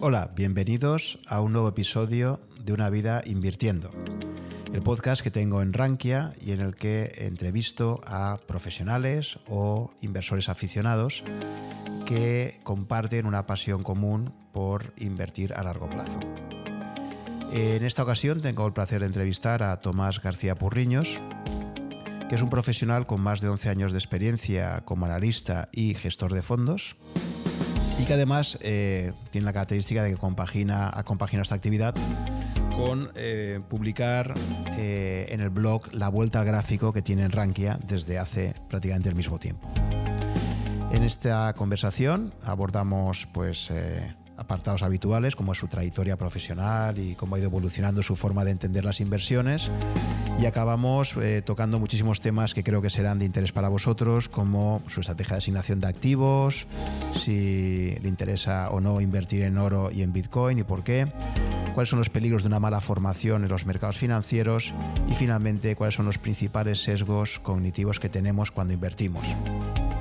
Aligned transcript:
Hola, 0.00 0.30
bienvenidos 0.36 1.18
a 1.26 1.40
un 1.40 1.52
nuevo 1.52 1.66
episodio 1.66 2.38
de 2.64 2.72
Una 2.72 2.88
vida 2.88 3.20
invirtiendo, 3.26 3.90
el 4.72 4.80
podcast 4.80 5.22
que 5.22 5.32
tengo 5.32 5.60
en 5.60 5.72
Rankia 5.72 6.34
y 6.40 6.52
en 6.52 6.60
el 6.60 6.76
que 6.76 7.10
entrevisto 7.16 8.00
a 8.06 8.38
profesionales 8.46 9.40
o 9.48 9.90
inversores 10.00 10.48
aficionados 10.48 11.24
que 12.06 12.60
comparten 12.62 13.26
una 13.26 13.46
pasión 13.46 13.82
común 13.82 14.32
por 14.52 14.94
invertir 14.98 15.52
a 15.52 15.64
largo 15.64 15.90
plazo. 15.90 16.20
En 17.50 17.82
esta 17.82 18.04
ocasión 18.04 18.40
tengo 18.40 18.68
el 18.68 18.72
placer 18.72 19.00
de 19.00 19.06
entrevistar 19.06 19.64
a 19.64 19.80
Tomás 19.80 20.22
García 20.22 20.54
Purriños, 20.54 21.20
que 22.28 22.36
es 22.36 22.42
un 22.42 22.50
profesional 22.50 23.04
con 23.04 23.20
más 23.20 23.40
de 23.40 23.48
11 23.48 23.68
años 23.68 23.90
de 23.90 23.98
experiencia 23.98 24.82
como 24.84 25.06
analista 25.06 25.68
y 25.72 25.94
gestor 25.94 26.34
de 26.34 26.42
fondos 26.42 26.96
y 27.98 28.04
que 28.04 28.14
además 28.14 28.58
eh, 28.62 29.12
tiene 29.30 29.44
la 29.44 29.52
característica 29.52 30.02
de 30.02 30.10
que 30.10 30.16
compagina, 30.16 30.90
ha 30.92 31.02
compaginado 31.02 31.42
esta 31.42 31.54
actividad 31.54 31.94
con 32.76 33.10
eh, 33.16 33.60
publicar 33.68 34.34
eh, 34.78 35.26
en 35.30 35.40
el 35.40 35.50
blog 35.50 35.92
La 35.92 36.08
Vuelta 36.08 36.40
al 36.40 36.46
Gráfico 36.46 36.92
que 36.92 37.02
tiene 37.02 37.24
en 37.24 37.32
Rankia 37.32 37.78
desde 37.84 38.18
hace 38.18 38.54
prácticamente 38.68 39.08
el 39.08 39.16
mismo 39.16 39.38
tiempo. 39.38 39.68
En 40.92 41.02
esta 41.02 41.52
conversación 41.54 42.32
abordamos 42.44 43.26
pues, 43.32 43.70
apartados 44.38 44.82
habituales 44.82 45.36
como 45.36 45.52
es 45.52 45.58
su 45.58 45.68
trayectoria 45.68 46.16
profesional 46.16 46.98
y 46.98 47.14
cómo 47.14 47.34
ha 47.34 47.38
ido 47.38 47.48
evolucionando 47.48 48.02
su 48.02 48.16
forma 48.16 48.44
de 48.44 48.52
entender 48.52 48.84
las 48.84 49.00
inversiones. 49.00 49.70
Y 50.40 50.46
acabamos 50.46 51.16
eh, 51.16 51.42
tocando 51.44 51.78
muchísimos 51.78 52.20
temas 52.20 52.54
que 52.54 52.62
creo 52.62 52.80
que 52.80 52.90
serán 52.90 53.18
de 53.18 53.24
interés 53.24 53.52
para 53.52 53.68
vosotros 53.68 54.28
como 54.28 54.80
su 54.86 55.00
estrategia 55.00 55.34
de 55.34 55.38
asignación 55.38 55.80
de 55.80 55.88
activos, 55.88 56.66
si 57.14 57.96
le 58.00 58.08
interesa 58.08 58.70
o 58.70 58.80
no 58.80 59.00
invertir 59.00 59.42
en 59.42 59.58
oro 59.58 59.90
y 59.90 60.02
en 60.02 60.12
Bitcoin 60.12 60.58
y 60.60 60.62
por 60.62 60.84
qué, 60.84 61.08
cuáles 61.74 61.88
son 61.88 61.98
los 61.98 62.08
peligros 62.08 62.42
de 62.42 62.48
una 62.48 62.60
mala 62.60 62.80
formación 62.80 63.42
en 63.42 63.48
los 63.48 63.66
mercados 63.66 63.98
financieros 63.98 64.72
y 65.10 65.14
finalmente 65.14 65.74
cuáles 65.74 65.96
son 65.96 66.06
los 66.06 66.18
principales 66.18 66.82
sesgos 66.82 67.40
cognitivos 67.40 67.98
que 67.98 68.08
tenemos 68.08 68.52
cuando 68.52 68.72
invertimos 68.72 69.34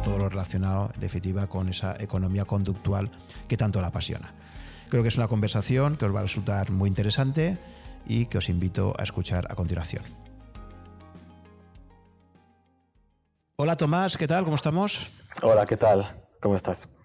todo 0.08 0.19
lo 0.19 0.30
relacionado, 0.30 0.89
en 0.95 1.02
definitiva, 1.02 1.47
con 1.47 1.67
esa 1.67 1.97
economía 2.00 2.45
conductual 2.45 3.11
que 3.50 3.58
tanto 3.58 3.81
la 3.81 3.88
apasiona. 3.88 4.33
Creo 4.89 5.03
que 5.03 5.09
es 5.09 5.17
una 5.17 5.27
conversación 5.27 5.97
que 5.97 6.05
os 6.05 6.16
va 6.16 6.19
a 6.19 6.23
resultar 6.23 6.72
muy 6.72 6.88
interesante 6.88 7.58
y 8.05 8.28
que 8.28 8.38
os 8.38 8.47
invito 8.47 8.95
a 8.97 9.03
escuchar 9.03 9.47
a 9.52 9.55
continuación. 9.55 10.05
Hola 13.58 13.75
Tomás, 13.75 14.16
¿qué 14.17 14.28
tal? 14.28 14.45
¿Cómo 14.45 14.55
estamos? 14.55 15.09
Hola, 15.41 15.66
¿qué 15.66 15.75
tal? 15.75 16.08
¿Cómo 16.41 16.55
estás? 16.55 16.95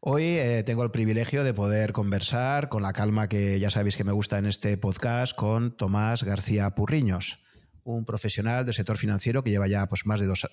Hoy 0.00 0.24
eh, 0.24 0.64
tengo 0.64 0.82
el 0.82 0.90
privilegio 0.90 1.44
de 1.44 1.54
poder 1.54 1.92
conversar 1.92 2.68
con 2.68 2.82
la 2.82 2.92
calma 2.92 3.28
que 3.28 3.60
ya 3.60 3.70
sabéis 3.70 3.96
que 3.96 4.02
me 4.02 4.12
gusta 4.12 4.38
en 4.38 4.46
este 4.46 4.76
podcast 4.76 5.36
con 5.36 5.76
Tomás 5.76 6.24
García 6.24 6.70
Purriños 6.70 7.38
un 7.84 8.04
profesional 8.04 8.64
del 8.64 8.74
sector 8.74 8.96
financiero 8.96 9.42
que 9.42 9.50
lleva 9.50 9.66
ya 9.66 9.86
pues, 9.86 10.06
más 10.06 10.20
de 10.20 10.26
dos, 10.26 10.46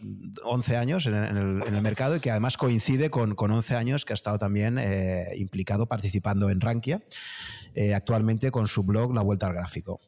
11 0.44 0.78
años 0.78 1.06
en 1.06 1.14
el, 1.14 1.82
mercado 1.82 2.16
y 2.16 2.20
que 2.20 2.32
además 2.32 2.58
coincide 2.58 3.10
con, 3.10 3.36
con 3.36 3.52
11 3.52 3.76
años 3.76 4.06
que 4.06 4.14
ha 4.14 4.16
estado 4.16 4.40
también 4.40 4.78
eh, 4.78 5.28
implicado 5.38 5.88
participando 5.88 6.50
en 6.50 6.60
Rankia, 6.60 7.04
eh, 7.76 7.94
actualmente 7.94 8.52
con 8.52 8.68
su 8.68 8.84
blog 8.84 9.14
La 9.14 9.22
Vuelta 9.22 9.48
al 9.48 9.54
Gráfico. 9.54 10.02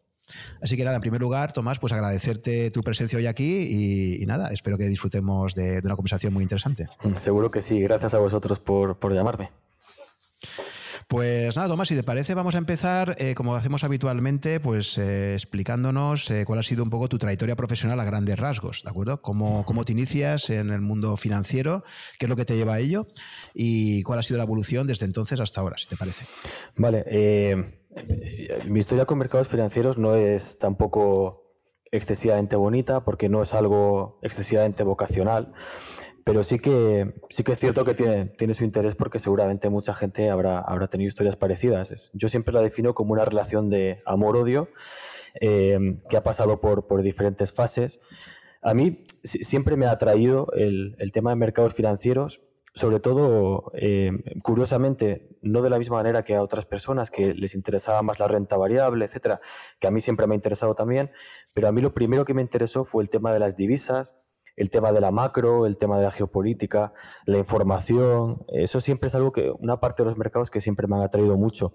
Así 0.61 0.77
que 0.77 0.83
nada, 0.83 0.97
en 0.97 1.01
primer 1.01 1.21
lugar, 1.21 1.53
Tomás, 1.53 1.79
pues 1.79 1.93
agradecerte 1.93 2.69
tu 2.69 2.81
presencia 2.81 3.17
hoy 3.17 3.25
aquí 3.25 4.19
y, 4.21 4.25
nada, 4.25 4.49
espero 4.49 4.77
que 4.77 4.87
disfrutemos 4.87 5.55
de, 5.55 5.81
una 5.83 5.95
conversación 5.95 6.33
muy 6.33 6.43
interesante. 6.43 6.87
Seguro 7.15 7.49
que 7.49 7.61
sí, 7.61 7.81
gracias 7.81 8.13
a 8.13 8.19
vosotros 8.19 8.59
por 8.59 9.13
llamarme. 9.13 9.49
Pues 11.09 11.55
nada, 11.55 11.67
Tomás, 11.67 11.87
si 11.87 11.95
te 11.95 12.03
parece, 12.03 12.35
vamos 12.35 12.53
a 12.53 12.59
empezar, 12.59 13.15
eh, 13.17 13.33
como 13.33 13.55
hacemos 13.55 13.83
habitualmente, 13.83 14.59
pues 14.59 14.95
eh, 14.99 15.33
explicándonos 15.33 16.29
eh, 16.29 16.43
cuál 16.45 16.59
ha 16.59 16.63
sido 16.63 16.83
un 16.83 16.91
poco 16.91 17.09
tu 17.09 17.17
trayectoria 17.17 17.55
profesional 17.55 17.99
a 17.99 18.03
grandes 18.03 18.37
rasgos, 18.37 18.83
¿de 18.83 18.91
acuerdo? 18.91 19.19
Cómo, 19.19 19.65
cómo 19.65 19.85
te 19.85 19.91
inicias 19.91 20.51
en 20.51 20.69
el 20.69 20.81
mundo 20.81 21.17
financiero, 21.17 21.83
qué 22.19 22.27
es 22.27 22.29
lo 22.29 22.35
que 22.35 22.45
te 22.45 22.55
lleva 22.55 22.75
a 22.75 22.79
ello 22.79 23.07
y 23.55 24.03
cuál 24.03 24.19
ha 24.19 24.21
sido 24.21 24.37
la 24.37 24.43
evolución 24.43 24.85
desde 24.85 25.07
entonces 25.07 25.39
hasta 25.39 25.61
ahora, 25.61 25.79
si 25.79 25.87
te 25.87 25.97
parece. 25.97 26.25
Vale, 26.77 27.03
mi 28.67 28.79
historia 28.79 29.05
con 29.05 29.17
mercados 29.17 29.47
financieros 29.47 29.97
no 29.97 30.13
es 30.13 30.59
tampoco 30.59 31.55
excesivamente 31.91 32.55
bonita 32.55 33.03
porque 33.03 33.29
no 33.29 33.41
es 33.41 33.55
algo 33.55 34.19
excesivamente 34.21 34.83
vocacional 34.83 35.53
pero 36.29 36.43
sí 36.43 36.59
que, 36.59 37.15
sí 37.31 37.43
que 37.43 37.53
es 37.53 37.57
cierto 37.57 37.83
que 37.83 37.95
tiene, 37.95 38.25
tiene 38.25 38.53
su 38.53 38.63
interés 38.63 38.93
porque 38.93 39.17
seguramente 39.17 39.67
mucha 39.71 39.95
gente 39.95 40.29
habrá, 40.29 40.59
habrá 40.59 40.85
tenido 40.85 41.07
historias 41.07 41.35
parecidas. 41.35 42.11
Yo 42.13 42.29
siempre 42.29 42.53
la 42.53 42.61
defino 42.61 42.93
como 42.93 43.13
una 43.13 43.25
relación 43.25 43.71
de 43.71 44.03
amor-odio 44.05 44.69
eh, 45.41 45.97
que 46.07 46.17
ha 46.17 46.21
pasado 46.21 46.61
por, 46.61 46.85
por 46.85 47.01
diferentes 47.01 47.51
fases. 47.51 48.01
A 48.61 48.75
mí 48.75 48.99
siempre 49.23 49.75
me 49.75 49.87
ha 49.87 49.91
atraído 49.91 50.45
el, 50.53 50.95
el 50.99 51.11
tema 51.11 51.31
de 51.31 51.37
mercados 51.37 51.73
financieros, 51.73 52.41
sobre 52.75 52.99
todo, 52.99 53.71
eh, 53.73 54.11
curiosamente, 54.43 55.35
no 55.41 55.63
de 55.63 55.71
la 55.71 55.79
misma 55.79 55.95
manera 55.95 56.21
que 56.21 56.35
a 56.35 56.43
otras 56.43 56.67
personas 56.67 57.09
que 57.09 57.33
les 57.33 57.55
interesaba 57.55 58.03
más 58.03 58.19
la 58.19 58.27
renta 58.27 58.55
variable, 58.55 59.03
etcétera, 59.03 59.41
que 59.79 59.87
a 59.87 59.91
mí 59.91 59.99
siempre 59.99 60.27
me 60.27 60.35
ha 60.35 60.37
interesado 60.37 60.75
también, 60.75 61.09
pero 61.55 61.67
a 61.67 61.71
mí 61.71 61.81
lo 61.81 61.95
primero 61.95 62.23
que 62.23 62.35
me 62.35 62.43
interesó 62.43 62.83
fue 62.85 63.01
el 63.01 63.09
tema 63.09 63.33
de 63.33 63.39
las 63.39 63.57
divisas, 63.57 64.28
el 64.59 64.69
tema 64.69 64.91
de 64.91 64.99
la 64.99 65.09
macro, 65.09 65.65
el 65.65 65.77
tema 65.77 65.97
de 65.97 66.03
la 66.03 66.11
geopolítica, 66.11 66.93
la 67.25 67.37
información, 67.37 68.45
eso 68.49 68.81
siempre 68.81 69.07
es 69.07 69.15
algo 69.15 69.31
que, 69.31 69.49
una 69.57 69.79
parte 69.79 70.03
de 70.03 70.09
los 70.09 70.17
mercados 70.17 70.51
que 70.51 70.59
siempre 70.59 70.85
me 70.85 70.97
han 70.97 71.03
atraído 71.03 71.37
mucho 71.37 71.71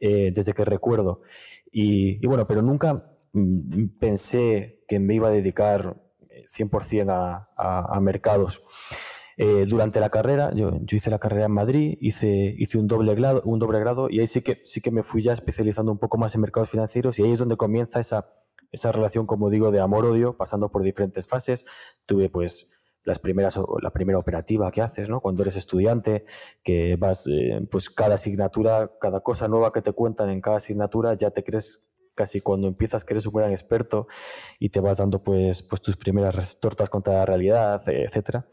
eh, 0.00 0.32
desde 0.34 0.52
que 0.52 0.64
recuerdo. 0.64 1.22
Y, 1.70 2.24
bueno, 2.26 2.48
pero 2.48 2.62
nunca 2.62 3.12
mm, 3.32 3.98
pensé 4.00 4.82
que 4.88 4.98
me 4.98 5.14
iba 5.14 5.28
a 5.28 5.30
dedicar 5.30 6.02
100% 6.48 7.00
eh, 7.00 7.06
a, 7.08 7.96
a, 7.96 8.00
mercados. 8.00 8.64
Eh, 9.36 9.64
durante 9.68 10.00
la 10.00 10.10
carrera, 10.10 10.52
yo, 10.52 10.80
hice 10.90 11.10
la 11.10 11.20
carrera 11.20 11.44
en 11.44 11.52
Madrid, 11.52 11.96
hice, 12.00 12.56
hice 12.58 12.78
un, 12.78 12.88
doble 12.88 13.14
grado, 13.14 13.40
un 13.44 13.60
doble 13.60 13.78
grado 13.78 14.08
y 14.10 14.18
ahí 14.18 14.26
sí 14.26 14.40
que, 14.40 14.60
sí 14.64 14.80
que 14.80 14.90
me 14.90 15.04
fui 15.04 15.22
ya 15.22 15.32
especializando 15.32 15.92
un 15.92 15.98
poco 15.98 16.18
más 16.18 16.34
en 16.34 16.40
mercados 16.40 16.70
financieros 16.70 17.18
y 17.18 17.22
ahí 17.22 17.32
es 17.32 17.38
donde 17.38 17.56
comienza 17.56 18.00
esa 18.00 18.24
esa 18.76 18.92
relación, 18.92 19.26
como 19.26 19.50
digo, 19.50 19.70
de 19.72 19.80
amor-odio, 19.80 20.36
pasando 20.36 20.70
por 20.70 20.82
diferentes 20.82 21.26
fases. 21.26 21.66
Tuve 22.06 22.28
pues 22.28 22.80
las 23.04 23.18
primeras, 23.18 23.58
la 23.80 23.90
primera 23.90 24.18
operativa 24.18 24.70
que 24.70 24.82
haces, 24.82 25.08
¿no? 25.08 25.20
Cuando 25.20 25.42
eres 25.42 25.56
estudiante, 25.56 26.26
que 26.62 26.96
vas, 26.96 27.26
eh, 27.26 27.66
pues 27.70 27.88
cada 27.88 28.16
asignatura, 28.16 28.92
cada 29.00 29.20
cosa 29.20 29.48
nueva 29.48 29.72
que 29.72 29.82
te 29.82 29.92
cuentan 29.92 30.28
en 30.28 30.40
cada 30.40 30.58
asignatura, 30.58 31.14
ya 31.14 31.30
te 31.30 31.42
crees 31.42 31.94
casi 32.14 32.40
cuando 32.40 32.66
empiezas 32.66 33.04
que 33.04 33.14
eres 33.14 33.26
un 33.26 33.34
gran 33.34 33.52
experto 33.52 34.06
y 34.58 34.70
te 34.70 34.80
vas 34.80 34.98
dando 34.98 35.22
pues, 35.22 35.62
pues 35.62 35.82
tus 35.82 35.96
primeras 35.96 36.58
tortas 36.60 36.90
contra 36.90 37.14
la 37.14 37.26
realidad, 37.26 37.82
etcétera. 37.88 38.46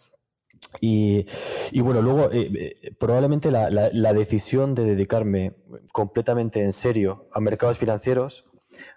Y, 0.81 1.27
y, 1.71 1.81
bueno, 1.81 2.01
luego 2.01 2.31
eh, 2.31 2.49
eh, 2.55 2.91
probablemente 2.99 3.51
la, 3.51 3.69
la, 3.69 4.13
decisión 4.13 4.75
de 4.75 4.85
dedicarme 4.85 5.55
completamente 5.91 6.63
en 6.63 6.71
serio 6.71 7.27
a 7.33 7.39
mercados 7.41 7.77
financieros 7.77 8.52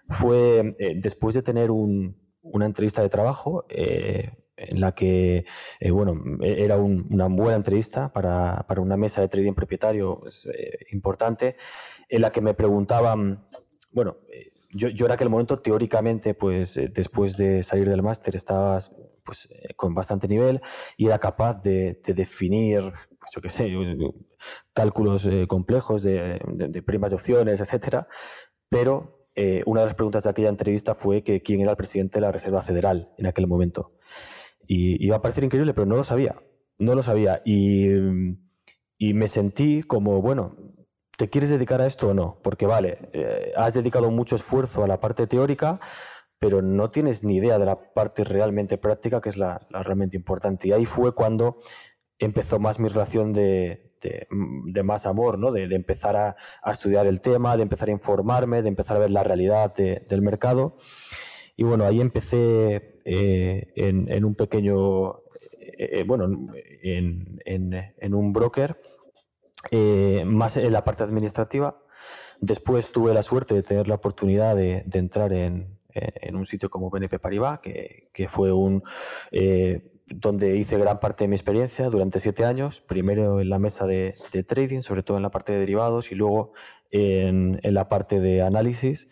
fue 0.09 0.71
eh, 0.79 0.93
después 0.95 1.35
de 1.35 1.41
tener 1.41 1.69
una 1.71 2.65
entrevista 2.65 3.01
de 3.01 3.09
trabajo 3.09 3.65
eh, 3.69 4.31
en 4.55 4.81
la 4.81 4.93
que, 4.93 5.45
eh, 5.79 5.91
bueno, 5.91 6.15
era 6.41 6.77
una 6.77 7.27
buena 7.27 7.55
entrevista 7.55 8.11
para, 8.11 8.65
una 8.77 8.97
mesa 8.97 9.21
de 9.21 9.27
trading 9.27 9.53
propietario 9.53 10.19
pues, 10.19 10.49
importante, 10.91 11.55
en 12.09 12.21
la 12.21 12.31
que 12.31 12.41
me 12.41 12.53
preguntaban, 12.53 13.47
bueno, 13.93 14.17
yo, 14.71 14.89
yo 14.89 15.05
en 15.05 15.11
aquel 15.11 15.29
momento 15.29 15.59
teóricamente, 15.59 16.33
pues 16.33 16.79
después 16.93 17.37
de 17.37 17.63
salir 17.63 17.87
del 17.87 18.01
máster 18.01 18.35
estabas 18.35 18.97
pues, 19.23 19.53
con 19.75 19.93
bastante 19.93 20.27
nivel 20.27 20.59
y 20.97 21.05
era 21.05 21.19
capaz 21.19 21.61
de, 21.61 21.99
definir, 22.03 22.81
pues, 22.81 23.31
yo 23.35 23.41
qué 23.41 23.49
sé, 23.49 23.71
cálculos 24.73 25.29
complejos 25.47 26.01
de, 26.01 26.39
de, 26.47 26.81
primas 26.81 27.11
de 27.11 27.15
opciones, 27.15 27.59
etcétera, 27.59 28.07
pero 28.69 29.16
eh, 29.39 29.61
una 29.67 29.81
de 29.81 29.85
las 29.85 29.95
preguntas 29.95 30.23
de 30.23 30.31
aquella 30.31 30.49
entrevista 30.49 30.95
fue 30.95 31.21
que 31.21 31.43
quién 31.43 31.61
era 31.61 31.69
el 31.69 31.77
presidente 31.77 32.17
de 32.17 32.21
la 32.21 32.31
Reserva 32.31 32.63
Federal 32.63 33.13
en 33.19 33.27
aquel 33.27 33.45
momento. 33.45 33.93
Y 34.65 35.05
iba 35.05 35.17
a 35.17 35.21
parecer 35.21 35.43
increíble, 35.43 35.75
pero 35.75 35.85
no 35.85 35.95
lo 35.95 36.03
sabía. 36.03 36.35
No 36.79 36.95
lo 36.95 37.03
sabía. 37.03 37.39
Y, 37.45 37.87
me 39.13 39.27
sentí 39.27 39.83
como, 39.83 40.23
bueno, 40.23 40.55
¿te 41.17 41.29
quieres 41.29 41.51
dedicar 41.51 41.81
a 41.81 41.85
esto 41.85 42.09
o 42.09 42.13
no? 42.15 42.39
Porque 42.43 42.65
vale, 42.65 42.97
eh, 43.13 43.53
has 43.55 43.75
dedicado 43.75 44.09
mucho 44.09 44.35
esfuerzo 44.35 44.83
a 44.83 44.87
la 44.87 44.99
parte 44.99 45.27
teórica, 45.27 45.79
pero 46.39 46.63
no 46.63 46.89
tienes 46.89 47.23
ni 47.23 47.37
idea 47.37 47.59
de 47.59 47.65
la 47.67 47.93
parte 47.93 48.23
realmente 48.23 48.79
práctica, 48.79 49.21
que 49.21 49.29
es 49.29 49.37
la 49.37 49.67
realmente 49.69 50.17
importante. 50.17 50.67
Y 50.67 50.71
ahí 50.71 50.85
fue 50.85 51.13
cuando 51.13 51.57
empezó 52.17 52.57
más 52.57 52.79
mi 52.79 52.89
relación 52.89 53.33
de, 53.33 53.86
de, 54.01 54.83
más 54.83 55.05
amor, 55.05 55.39
¿no? 55.39 55.51
de, 55.51 55.63
empezar 55.75 56.15
a, 56.15 56.35
estudiar 56.71 57.07
el 57.07 57.21
tema, 57.21 57.57
de 57.57 57.63
empezar 57.63 57.89
a 57.89 57.91
informarme, 57.91 58.61
de 58.61 58.69
empezar 58.69 58.97
a 58.97 59.01
ver 59.01 59.11
la 59.11 59.23
realidad 59.23 59.73
del 59.75 60.21
mercado. 60.21 60.77
Y 61.55 61.63
bueno, 61.63 61.85
ahí 61.85 61.99
empecé 62.01 62.99
eh, 63.03 63.73
en, 63.75 64.25
un 64.25 64.35
pequeño, 64.35 65.09
eh, 65.59 65.99
eh, 65.99 66.03
bueno, 66.05 66.25
en, 66.83 68.13
un 68.13 68.33
broker 68.33 68.79
más 70.25 70.57
en 70.57 70.71
la 70.73 70.83
parte 70.83 71.03
administrativa. 71.03 71.81
Después 72.39 72.91
tuve 72.91 73.13
la 73.15 73.23
suerte 73.23 73.55
de 73.55 73.63
tener 73.63 73.87
la 73.87 73.95
oportunidad 73.95 74.55
de, 74.55 74.85
entrar 74.93 75.33
en, 75.33 75.79
un 76.31 76.45
sitio 76.45 76.69
como 76.69 76.91
BNP 76.91 77.17
Paribas, 77.17 77.59
que 77.59 78.27
fue 78.29 78.53
un 78.53 78.83
donde 80.09 80.55
hice 80.57 80.77
gran 80.77 80.99
parte 80.99 81.23
de 81.23 81.27
mi 81.27 81.35
experiencia 81.35 81.89
durante 81.89 82.19
siete 82.19 82.45
años, 82.45 82.81
primero 82.81 83.41
en 83.41 83.49
la 83.49 83.59
mesa 83.59 83.85
de, 83.85 84.15
trading, 84.47 84.81
sobre 84.81 85.03
todo 85.03 85.17
en 85.17 85.23
la 85.23 85.31
parte 85.31 85.51
de 85.51 85.59
derivados, 85.59 86.11
y 86.11 86.15
luego 86.15 86.53
en, 86.91 87.59
la 87.63 87.89
parte 87.89 88.19
de 88.19 88.41
análisis. 88.41 89.09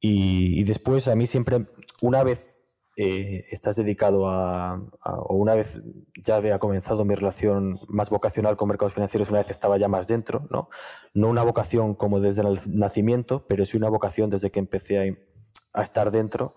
Y, 0.00 0.62
después 0.64 1.08
a 1.08 1.16
mí 1.16 1.26
siempre, 1.26 1.66
una 2.00 2.22
vez 2.22 2.62
eh, 2.96 3.44
estás 3.50 3.76
dedicado 3.76 4.28
a, 4.28 4.80
o 5.04 5.36
una 5.36 5.54
vez 5.54 5.82
ya 6.22 6.36
había 6.36 6.58
comenzado 6.58 7.04
mi 7.04 7.14
relación 7.14 7.80
más 7.88 8.10
vocacional 8.10 8.56
con 8.56 8.68
mercados 8.68 8.94
financieros, 8.94 9.30
una 9.30 9.38
vez 9.38 9.50
estaba 9.50 9.78
ya 9.78 9.88
más 9.88 10.06
dentro, 10.08 10.46
¿no? 10.50 10.68
No 11.14 11.28
una 11.28 11.42
vocación 11.42 11.94
como 11.94 12.20
desde 12.20 12.42
el 12.42 12.58
nacimiento, 12.78 13.46
pero 13.48 13.64
sí 13.64 13.76
una 13.76 13.88
vocación 13.88 14.30
desde 14.30 14.50
que 14.50 14.60
empecé 14.60 14.98
a, 14.98 15.80
a 15.80 15.82
estar 15.82 16.10
dentro 16.10 16.54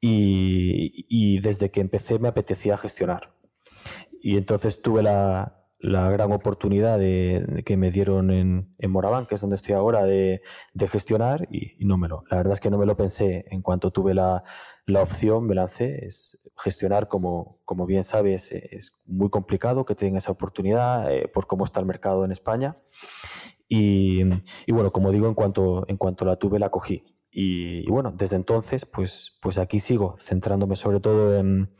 y, 0.00 1.40
desde 1.40 1.70
que 1.70 1.80
empecé 1.80 2.18
me 2.18 2.28
apetecía 2.28 2.76
gestionar. 2.76 3.34
Y 4.20 4.36
entonces 4.36 4.82
tuve 4.82 5.02
la, 5.02 5.52
gran 5.80 6.32
oportunidad 6.32 6.98
de, 6.98 7.62
que 7.64 7.76
me 7.76 7.90
dieron 7.90 8.30
en, 8.30 8.74
en 8.78 8.90
Moraván, 8.90 9.26
que 9.26 9.36
es 9.36 9.40
donde 9.40 9.56
estoy 9.56 9.74
ahora, 9.74 10.04
de, 10.04 10.42
gestionar 10.90 11.46
y, 11.50 11.84
no 11.84 11.98
me 11.98 12.08
lo. 12.08 12.22
La 12.30 12.38
verdad 12.38 12.54
es 12.54 12.60
que 12.60 12.70
no 12.70 12.78
me 12.78 12.86
lo 12.86 12.96
pensé. 12.96 13.44
En 13.50 13.62
cuanto 13.62 13.90
tuve 13.90 14.14
la, 14.14 14.42
opción, 15.00 15.46
me 15.46 15.54
lancé. 15.54 16.06
Es 16.06 16.50
gestionar, 16.56 17.08
como, 17.08 17.60
como 17.64 17.86
bien 17.86 18.04
sabes, 18.04 18.52
es 18.52 19.02
muy 19.06 19.30
complicado 19.30 19.84
que 19.84 19.94
tengan 19.94 20.18
esa 20.18 20.32
oportunidad 20.32 21.12
eh, 21.12 21.28
por 21.28 21.46
cómo 21.46 21.64
está 21.64 21.80
el 21.80 21.86
mercado 21.86 22.24
en 22.24 22.32
España. 22.32 22.78
Y, 23.68 24.22
y, 24.66 24.72
bueno, 24.72 24.92
como 24.92 25.10
digo, 25.10 25.26
en 25.28 25.34
cuanto, 25.34 25.84
en 25.88 25.96
cuanto 25.96 26.24
la 26.24 26.36
tuve, 26.36 26.58
la 26.58 26.70
cogí. 26.70 27.15
Y, 27.38 27.86
bueno, 27.90 28.14
desde 28.16 28.36
entonces, 28.36 28.86
pues, 28.86 29.38
pues 29.42 29.58
aquí 29.58 29.78
sigo, 29.78 30.16
centrándome 30.22 30.74
sobre 30.74 31.00
todo 31.00 31.36
en, 31.36 31.70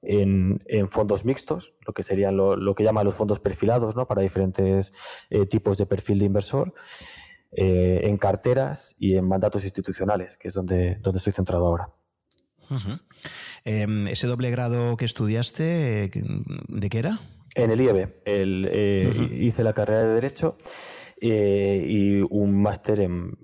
en, 0.00 0.88
fondos 0.88 1.26
mixtos, 1.26 1.76
lo 1.86 1.92
que 1.92 2.02
serían 2.02 2.38
lo, 2.38 2.74
que 2.74 2.82
llaman 2.82 3.04
los 3.04 3.14
fondos 3.14 3.38
perfilados, 3.38 3.94
¿no? 3.94 4.08
Para 4.08 4.22
diferentes 4.22 4.94
eh, 5.28 5.44
tipos 5.44 5.76
de 5.76 5.84
perfil 5.84 6.20
de 6.20 6.24
inversor, 6.24 6.72
eh, 7.52 8.04
en 8.04 8.16
carteras 8.16 8.96
y 8.98 9.16
en 9.16 9.28
mandatos 9.28 9.64
institucionales, 9.64 10.38
que 10.38 10.48
es 10.48 10.54
donde, 10.54 10.94
donde 11.02 11.18
estoy 11.18 11.34
centrado 11.34 11.66
ahora. 11.66 11.90
Em, 13.64 14.08
¿Ese 14.08 14.26
doble 14.26 14.50
grado 14.50 14.96
que 14.96 15.04
estudiaste, 15.04 16.10
de 16.68 16.88
qué 16.88 16.98
era? 16.98 17.20
En 17.54 17.70
el 17.70 17.82
IEB. 17.82 18.14
El, 18.24 18.66
eh, 18.72 19.28
Hice 19.30 19.62
la 19.62 19.74
carrera 19.74 20.04
de 20.04 20.14
Derecho 20.14 20.56
eh, 21.18 21.82
y 21.88 22.20
un 22.28 22.60
máster 22.60 23.00
en, 23.00 23.36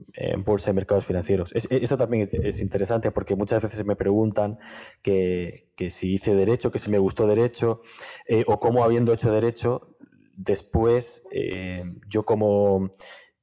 Bolsa 0.44 0.70
de 0.70 0.74
Mercados 0.74 1.06
Financieros. 1.06 1.52
eso 1.54 1.96
también 1.96 2.28
es, 2.30 2.60
interesante 2.60 3.10
porque 3.10 3.34
muchas 3.34 3.62
veces 3.62 3.86
me 3.86 3.96
preguntan 3.96 4.58
que, 5.00 5.70
si 5.88 6.14
hice 6.14 6.34
Derecho, 6.34 6.70
que 6.70 6.78
si 6.78 6.90
me 6.90 6.98
gustó 6.98 7.26
Derecho, 7.26 7.80
eh, 8.28 8.44
o 8.46 8.60
cómo 8.60 8.84
habiendo 8.84 9.12
hecho 9.12 9.32
Derecho, 9.32 9.96
después 10.36 11.28
eh, 11.32 11.82
yo 12.08 12.24
como 12.24 12.90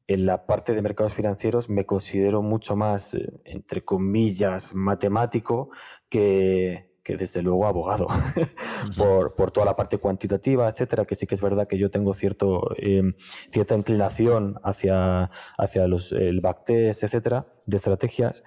en 0.06 0.26
la 0.28 0.46
parte 0.46 0.76
de 0.76 0.82
mercados 0.84 1.14
financieros 1.14 1.70
me 1.70 1.86
considero 1.86 2.44
mucho 2.44 2.76
más, 2.76 3.18
entre 3.46 3.82
comillas, 3.84 4.76
matemático 4.76 5.72
que, 6.08 6.89
que 7.10 7.18
desde 7.18 7.42
luego 7.42 7.66
abogado, 7.66 8.06
por, 8.98 9.34
por, 9.34 9.50
toda 9.50 9.66
la 9.66 9.76
parte 9.76 9.98
cuantitativa, 9.98 10.70
etcétera, 10.70 11.06
que 11.06 11.16
sí 11.16 11.26
que 11.26 11.34
es 11.34 11.42
verdad 11.42 11.68
que 11.68 11.80
yo 11.80 11.90
tengo 11.90 12.14
cierto, 12.14 12.70
em, 12.78 13.16
cierta 13.48 13.76
inclinación 13.76 14.58
hacia, 14.62 15.32
hacia 15.58 15.88
los, 15.88 16.12
el 16.12 16.40
backtest, 16.40 17.02
etcétera, 17.02 17.48
de 17.66 17.78
estrategias. 17.78 18.44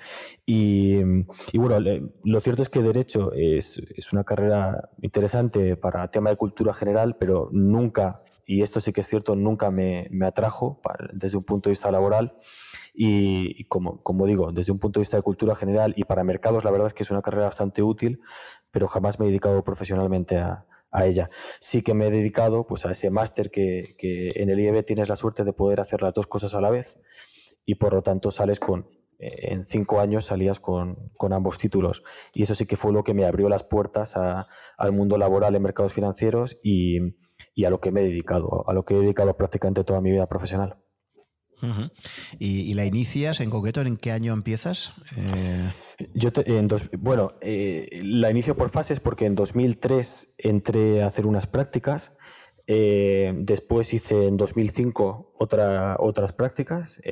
Y, 0.47 1.01
y, 1.53 1.59
bueno, 1.59 1.81
lo 2.23 2.41
cierto 2.41 2.63
es 2.63 2.69
que 2.69 2.83
Derecho 2.83 3.33
es, 3.33 3.79
es 3.97 4.13
una 4.13 4.23
carrera 4.23 4.91
interesante 5.01 5.75
para 5.77 6.09
tema 6.13 6.31
de 6.31 6.37
cultura 6.37 6.73
general, 6.73 7.17
pero 7.19 7.49
nunca, 7.51 8.23
y 8.47 8.63
esto 8.63 8.79
sí 8.79 8.93
que 8.93 9.01
es 9.01 9.09
cierto, 9.09 9.35
nunca 9.35 9.73
me, 9.73 10.07
me 10.13 10.27
atrajo 10.27 10.81
desde 11.13 11.37
un 11.37 11.43
punto 11.43 11.69
de 11.69 11.73
vista 11.73 11.91
laboral. 11.91 12.39
Y, 12.95 13.65
como, 13.65 14.03
como, 14.03 14.27
digo, 14.27 14.53
desde 14.53 14.73
un 14.73 14.79
punto 14.79 15.01
de 15.01 15.03
vista 15.03 15.17
de 15.17 15.23
cultura 15.23 15.55
general 15.55 15.95
y 15.97 16.05
para 16.05 16.25
mercados, 16.25 16.65
la 16.65 16.71
verdad 16.71 16.89
es 16.89 16.95
que 16.95 17.03
es 17.03 17.11
una 17.11 17.23
carrera 17.23 17.47
bastante 17.47 17.83
útil, 17.83 18.21
pero 18.71 18.87
jamás 18.87 19.19
me 19.19 19.27
he 19.27 19.29
dedicado 19.29 19.65
profesionalmente 19.65 20.39
a, 20.39 20.67
ella. 21.05 21.31
Sí 21.59 21.83
que 21.83 21.95
me 21.95 22.09
he 22.09 22.11
dedicado 22.11 22.67
pues, 22.67 22.85
a 22.85 22.93
ese 22.93 23.11
máster 23.11 23.51
que, 23.51 23.97
en 24.35 24.51
el 24.51 24.61
IEB 24.61 24.85
tienes 24.85 25.09
la 25.09 25.17
suerte 25.17 25.43
de 25.43 25.55
poder 25.55 25.81
hacer 25.81 26.03
las 26.03 26.13
dos 26.13 26.27
cosas 26.27 26.55
a 26.55 26.61
la 26.61 26.69
vez 26.69 27.03
y 27.65 27.77
por 27.77 27.95
lo 27.95 28.03
tanto 28.03 28.31
sales 28.31 28.61
con, 28.61 28.87
en 29.19 29.65
cinco 29.65 30.01
años 30.01 30.27
salías 30.27 30.61
con, 30.61 31.11
con, 31.17 31.33
ambos 31.33 31.57
títulos. 31.57 32.03
Y 32.35 32.43
eso 32.43 32.55
sí 32.55 32.67
que 32.67 32.77
fue 32.77 32.93
lo 32.93 33.05
que 33.05 33.15
me 33.15 33.25
abrió 33.25 33.49
las 33.49 33.63
puertas 33.65 34.19
a, 34.19 34.49
al 34.77 34.93
mundo 34.93 35.17
laboral 35.17 35.55
en 35.57 35.63
mercados 35.63 35.95
financieros 35.95 36.59
y, 36.63 36.99
y, 37.55 37.65
a 37.65 37.71
lo 37.71 37.81
que 37.81 37.91
me 37.91 38.03
he 38.03 38.05
dedicado, 38.05 38.69
a 38.69 38.75
lo 38.75 38.85
que 38.85 38.95
he 38.95 39.01
dedicado 39.01 39.35
prácticamente 39.39 39.85
toda 39.85 40.03
mi 40.03 40.11
vida 40.11 40.29
profesional 40.29 40.82
¿Y, 42.39 42.75
la 42.75 42.85
inicias 42.85 43.41
en 43.41 43.51
concreto? 43.51 43.81
¿En 43.81 43.97
qué 43.97 44.13
año 44.13 44.33
empiezas? 44.33 44.93
Eh, 45.17 45.73
Yo 46.15 46.31
en 46.47 46.69
dos, 46.69 46.91
bueno, 46.99 47.35
eh, 47.41 48.01
la 48.03 48.31
inicio 48.31 48.57
por 48.57 48.71
fases 48.71 49.01
porque 49.01 49.27
en 49.27 49.35
2003 49.35 50.37
entré 50.39 51.03
a 51.03 51.07
hacer 51.07 51.27
unas 51.27 51.47
prácticas. 51.47 52.19
Eh, 52.67 53.33
después 53.39 53.93
hice 53.93 54.29
en 54.29 54.37
2005 54.37 55.35
otra, 55.37 55.97
otras 55.99 56.33
prácticas, 56.33 57.03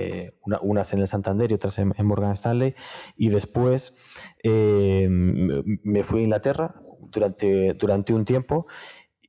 unas 0.63 0.93
en 0.93 1.01
el 1.01 1.09
Santander 1.09 1.51
y 1.51 1.55
otras 1.55 1.79
en, 1.79 1.95
Morgan 2.03 2.33
Stanley. 2.33 2.75
Y 3.17 3.29
después 3.29 3.99
me 4.45 6.05
fui 6.05 6.21
a 6.21 6.23
Inglaterra 6.25 6.75
durante, 7.11 7.75
durante 7.75 8.15
un 8.15 8.25
tiempo 8.25 8.67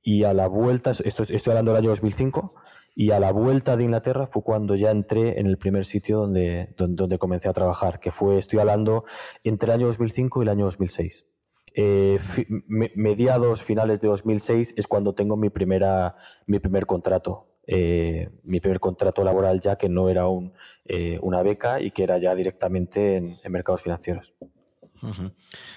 y 0.04 0.24
a 0.24 0.34
la 0.34 0.48
vuelta, 0.48 0.92
esto, 0.92 1.24
estoy 1.24 1.52
hablando 1.52 1.72
del 1.72 1.82
año 1.82 1.90
2005, 1.90 2.56
y 2.96 3.12
a 3.12 3.20
la 3.20 3.32
vuelta 3.32 3.78
de 3.78 3.86
Inglaterra 3.86 4.28
fue 4.28 4.44
cuando 4.44 4.76
ya 4.76 4.92
entré 4.92 5.40
en 5.40 5.48
el 5.48 5.58
primer 5.58 5.86
sitio 5.86 6.20
donde, 6.20 6.74
donde, 6.78 7.18
comencé 7.18 7.48
a 7.48 7.54
trabajar, 7.54 8.00
que 8.00 8.12
fue, 8.12 8.38
estoy 8.38 8.60
hablando, 8.60 9.06
entre 9.44 9.70
el 9.70 9.76
año 9.76 9.88
2005 9.88 10.42
y 10.42 10.44
el 10.44 10.50
año 10.50 10.66
2006. 10.66 11.36
Eh, 11.74 12.20
mediados, 12.68 13.64
finales 13.64 14.02
de 14.02 14.10
2006 14.10 14.74
es 14.78 14.88
cuando 14.88 15.14
tengo 15.14 15.38
mi, 15.38 15.50
primera, 15.50 16.16
mi 16.48 16.60
primer 16.60 16.86
contrato. 16.86 17.48
Eh, 17.66 18.30
mi 18.44 18.60
primer 18.60 18.80
contrato 18.80 19.24
laboral 19.24 19.62
ya 19.62 19.78
que 19.78 19.88
no 19.88 20.10
era 20.10 20.28
un, 20.28 20.52
eh, 20.84 21.18
una 21.22 21.44
beca 21.44 21.80
y 21.80 21.92
que 21.92 22.04
era 22.04 22.18
ya 22.18 22.36
directamente 22.36 23.18
en, 23.18 23.38
mercados 23.50 23.84
financieros. 23.84 24.34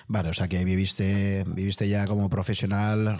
Vale, 0.08 0.28
o 0.28 0.34
sea 0.34 0.48
que 0.48 0.64
viviste, 0.64 1.44
viviste 1.46 1.88
ya 1.88 2.06
como 2.06 2.28
profesional 2.28 3.16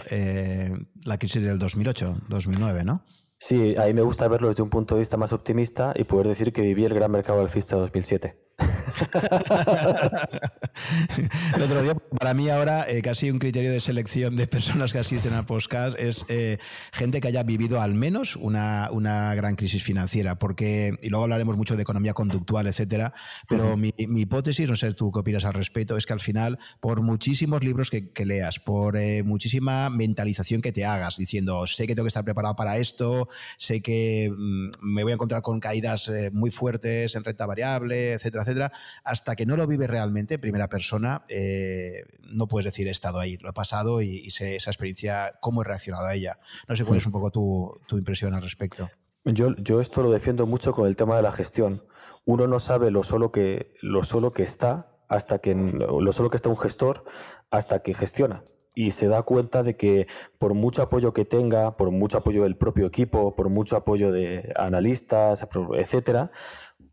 la 1.03 1.17
crisis 1.17 1.41
del 1.41 1.57
2008, 1.57 2.17
2009, 2.27 2.83
¿no? 2.83 3.03
Sí, 3.39 3.75
a 3.77 3.85
mí 3.85 3.93
me 3.93 4.01
gusta 4.01 4.27
verlo 4.27 4.49
desde 4.49 4.63
un 4.63 4.69
punto 4.69 4.95
de 4.95 4.99
vista 4.99 5.17
más 5.17 5.31
optimista 5.31 5.93
y 5.95 6.03
poder 6.03 6.27
decir 6.27 6.51
que 6.51 6.61
viví 6.61 6.85
el 6.85 6.93
gran 6.93 7.11
mercado 7.11 7.41
alcista 7.41 7.75
de 7.75 7.81
2007. 7.83 8.44
el 11.55 11.61
otro 11.61 11.81
día, 11.81 11.93
para 12.19 12.33
mí 12.33 12.49
ahora, 12.49 12.89
eh, 12.89 13.01
casi 13.01 13.29
un 13.29 13.39
criterio 13.39 13.69
de 13.71 13.81
selección 13.81 14.37
de 14.37 14.47
personas 14.47 14.93
que 14.93 14.99
asisten 14.99 15.33
al 15.33 15.45
podcast 15.45 15.99
es 15.99 16.25
eh, 16.29 16.57
gente 16.93 17.19
que 17.19 17.27
haya 17.27 17.43
vivido 17.43 17.81
al 17.81 17.93
menos 17.93 18.37
una, 18.37 18.89
una, 18.91 19.35
gran 19.35 19.55
crisis 19.55 19.83
financiera, 19.83 20.39
porque, 20.39 20.95
y 21.01 21.09
luego 21.09 21.23
hablaremos 21.23 21.57
mucho 21.57 21.75
de 21.75 21.81
economía 21.81 22.13
conductual, 22.13 22.67
etcétera, 22.67 23.13
pero 23.49 23.75
mi, 23.75 23.91
hipótesis, 23.97 24.69
no 24.69 24.75
sé 24.75 24.93
tú 24.93 25.11
qué 25.11 25.19
opinas 25.19 25.45
al 25.45 25.53
respecto, 25.53 25.97
es 25.97 26.05
que 26.05 26.13
al 26.13 26.21
final, 26.21 26.59
por 26.79 27.01
muchísimos 27.01 27.63
libros 27.63 27.89
que, 27.89 28.11
leas, 28.25 28.59
por 28.59 28.97
eh, 28.97 29.23
muchísima 29.23 29.89
mentalización 29.89 30.61
que 30.61 30.71
te 30.71 30.85
hagas, 30.85 31.17
diciendo, 31.17 31.65
sé 31.67 31.87
que 31.87 31.95
tengo 31.95 32.05
que 32.05 32.09
estar 32.09 32.23
preparado 32.23 32.55
para 32.55 32.77
esto, 32.77 33.27
sé 33.57 33.81
que 33.81 34.31
mm, 34.31 34.69
me 34.81 35.03
voy 35.03 35.11
a 35.11 35.15
encontrar 35.15 35.41
con 35.41 35.59
caídas 35.59 36.09
muy 36.31 36.51
fuertes 36.51 37.15
en 37.15 37.23
renta 37.23 37.45
variable, 37.45 38.13
etcétera, 38.13 38.44
etcétera, 38.45 38.71
hasta 39.03 39.35
que 39.35 39.45
no 39.45 39.57
lo 39.57 39.67
vives 39.67 39.89
realmente, 39.89 40.39
primera 40.39 40.67
persona, 40.67 41.25
eh, 41.27 42.03
no 42.21 42.47
puedes 42.47 42.65
decir 42.65 42.87
he 42.87 42.91
estado 42.91 43.19
ahí, 43.19 43.37
lo 43.37 43.49
he 43.49 43.53
pasado 43.53 44.01
y, 44.01 44.29
sé 44.31 44.55
esa 44.55 44.71
experiencia, 44.71 45.33
cómo 45.41 45.61
he 45.61 45.65
reaccionado 45.65 46.07
a 46.07 46.15
ella. 46.15 46.39
No 46.67 46.75
sé 46.75 46.85
cuál 46.85 46.99
es 46.99 47.05
un 47.05 47.11
poco 47.11 47.31
tu, 47.31 47.97
impresión 47.97 48.33
al 48.33 48.41
respecto. 48.41 48.89
Yo, 49.23 49.55
yo, 49.55 49.81
esto 49.81 50.03
lo 50.03 50.11
defiendo 50.11 50.45
mucho 50.45 50.73
con 50.73 50.87
el 50.87 50.95
tema 50.95 51.15
de 51.15 51.23
la 51.23 51.31
gestión. 51.31 51.83
Uno 52.27 52.47
no 52.47 52.59
sabe 52.59 52.91
lo 52.91 53.03
solo 53.03 53.31
que, 53.31 53.73
lo 53.81 54.03
solo 54.03 54.33
que 54.33 54.43
está 54.43 54.91
hasta 55.09 55.39
que 55.39 55.53
lo 55.53 56.11
solo 56.11 56.29
que 56.29 56.37
está 56.37 56.49
un 56.49 56.57
gestor 56.57 57.05
hasta 57.51 57.79
que 57.79 57.93
gestiona 57.93 58.43
y 58.75 58.91
se 58.91 59.07
da 59.07 59.23
cuenta 59.23 59.63
de 59.63 59.77
que 59.77 60.07
por 60.37 60.53
mucho 60.53 60.83
apoyo 60.83 61.13
que 61.13 61.25
tenga, 61.25 61.77
por 61.77 61.91
mucho 61.91 62.17
apoyo 62.17 62.43
del 62.43 62.57
propio 62.57 62.85
equipo, 62.85 63.35
por 63.35 63.49
mucho 63.49 63.77
apoyo 63.77 64.11
de 64.11 64.51
analistas, 64.57 65.47
etcétera, 65.77 66.31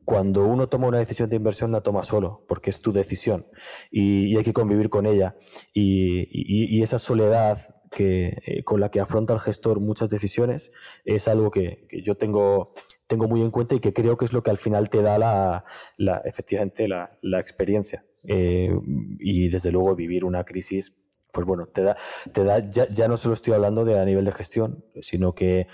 cuando 0.04 0.44
uno 0.44 0.68
toma 0.68 0.88
una 0.88 0.99
decisión 0.99 1.30
de 1.30 1.37
inversión 1.37 1.73
la 1.73 1.80
toma 1.80 2.02
solo, 2.02 2.44
porque 2.49 2.71
es 2.71 2.80
tu 2.80 2.92
decisión 2.92 3.47
y, 3.90 4.37
hay 4.37 4.44
que 4.44 4.52
convivir 4.52 4.88
con 4.88 5.06
ella. 5.06 5.37
Y, 5.73 6.82
esa 6.82 6.99
soledad 6.99 7.59
eh, 7.99 8.62
con 8.64 8.80
la 8.80 8.90
que 8.90 9.00
afronta 9.00 9.35
el 9.35 9.40
gestor 9.40 9.80
muchas 9.80 10.09
decisiones 10.09 10.73
es 11.04 11.28
algo 11.28 11.50
que, 11.50 11.87
yo 12.02 12.16
tengo, 12.16 12.75
tengo 13.06 13.28
muy 13.28 13.42
en 13.42 13.50
cuenta 13.50 13.75
y 13.75 13.80
que 13.80 13.92
creo 13.92 14.16
que 14.16 14.25
es 14.25 14.32
lo 14.32 14.42
que 14.42 14.50
al 14.50 14.59
final 14.59 14.90
te 14.90 15.02
da 15.02 15.18
la, 15.18 16.23
efectivamente 16.25 16.88
la, 16.88 17.40
experiencia. 17.40 18.04
Eh, 18.25 18.71
y 19.18 19.49
desde 19.49 19.73
luego 19.73 19.97
vivir 19.97 20.25
una 20.25 20.44
crisis, 20.44 21.09
pues 21.32 21.47
bueno, 21.47 21.66
te 21.66 21.82
da, 21.82 21.97
te 22.32 22.44
da 22.44 22.59
ya, 22.71 22.88
ya 22.88 23.09
no 23.09 23.16
solo 23.16 23.35
estoy 23.35 23.54
hablando 23.54 23.85
de 23.85 23.99
a 23.99 24.04
nivel 24.04 24.25
de 24.25 24.32
gestión, 24.32 24.85
sino 25.00 25.35
que 25.35 25.66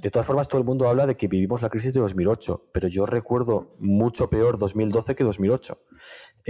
de 0.00 0.10
todas 0.10 0.26
formas, 0.26 0.46
todo 0.46 0.60
el 0.60 0.66
mundo 0.66 0.88
habla 0.88 1.06
de 1.06 1.16
que 1.16 1.26
vivimos 1.26 1.62
la 1.62 1.68
crisis 1.68 1.92
de 1.94 2.00
2008, 2.00 2.70
pero 2.72 2.86
yo 2.88 3.06
recuerdo 3.06 3.74
mucho 3.78 4.30
peor 4.30 4.58
2012 4.58 5.16
que 5.16 5.24
2008. 5.24 5.76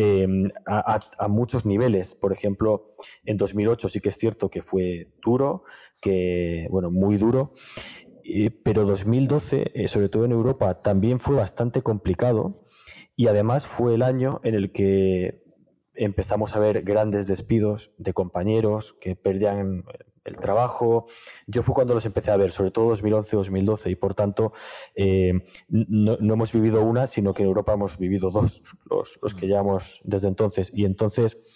Em, 0.00 0.50
a, 0.66 1.26
muchos 1.28 1.66
niveles. 1.66 2.14
Por 2.14 2.32
ejemplo, 2.32 2.90
en 3.24 3.36
2008 3.36 3.88
sí 3.88 4.00
que 4.00 4.10
es 4.10 4.16
cierto 4.16 4.48
que 4.48 4.62
fue 4.62 5.12
duro, 5.24 5.64
que, 6.00 6.68
bueno, 6.70 6.90
muy 6.90 7.16
duro, 7.16 7.54
pero 8.62 8.84
2012, 8.84 9.72
eh, 9.74 9.88
sobre 9.88 10.08
todo 10.08 10.24
en 10.24 10.32
Europa, 10.32 10.82
también 10.82 11.18
fue 11.18 11.34
bastante 11.34 11.82
complicado 11.82 12.64
y 13.16 13.26
además 13.26 13.66
fue 13.66 13.94
el 13.94 14.02
año 14.02 14.40
en 14.44 14.54
el 14.54 14.70
que 14.70 15.42
empezamos 15.94 16.54
a 16.54 16.60
ver 16.60 16.82
grandes 16.82 17.26
despidos 17.26 17.94
de 17.98 18.12
compañeros 18.12 18.92
que 19.00 19.16
perdían 19.16 19.84
el 20.28 20.38
trabajo. 20.38 21.06
Yo 21.46 21.62
fue 21.62 21.74
cuando 21.74 21.94
los 21.94 22.06
empecé 22.06 22.30
a 22.30 22.36
ver, 22.36 22.50
sobre 22.50 22.70
todo 22.70 22.94
2011-2012, 22.96 23.90
y 23.90 23.96
por 23.96 24.14
tanto 24.14 24.52
eh, 24.94 25.32
no, 25.68 26.16
hemos 26.20 26.52
vivido 26.52 26.82
una, 26.82 27.06
sino 27.06 27.34
que 27.34 27.42
en 27.42 27.48
Europa 27.48 27.72
hemos 27.72 27.98
vivido 27.98 28.30
dos, 28.30 28.62
los, 28.90 29.18
los 29.22 29.34
que 29.34 29.46
llevamos 29.46 30.00
desde 30.04 30.28
entonces. 30.28 30.70
Y 30.74 30.84
entonces, 30.84 31.46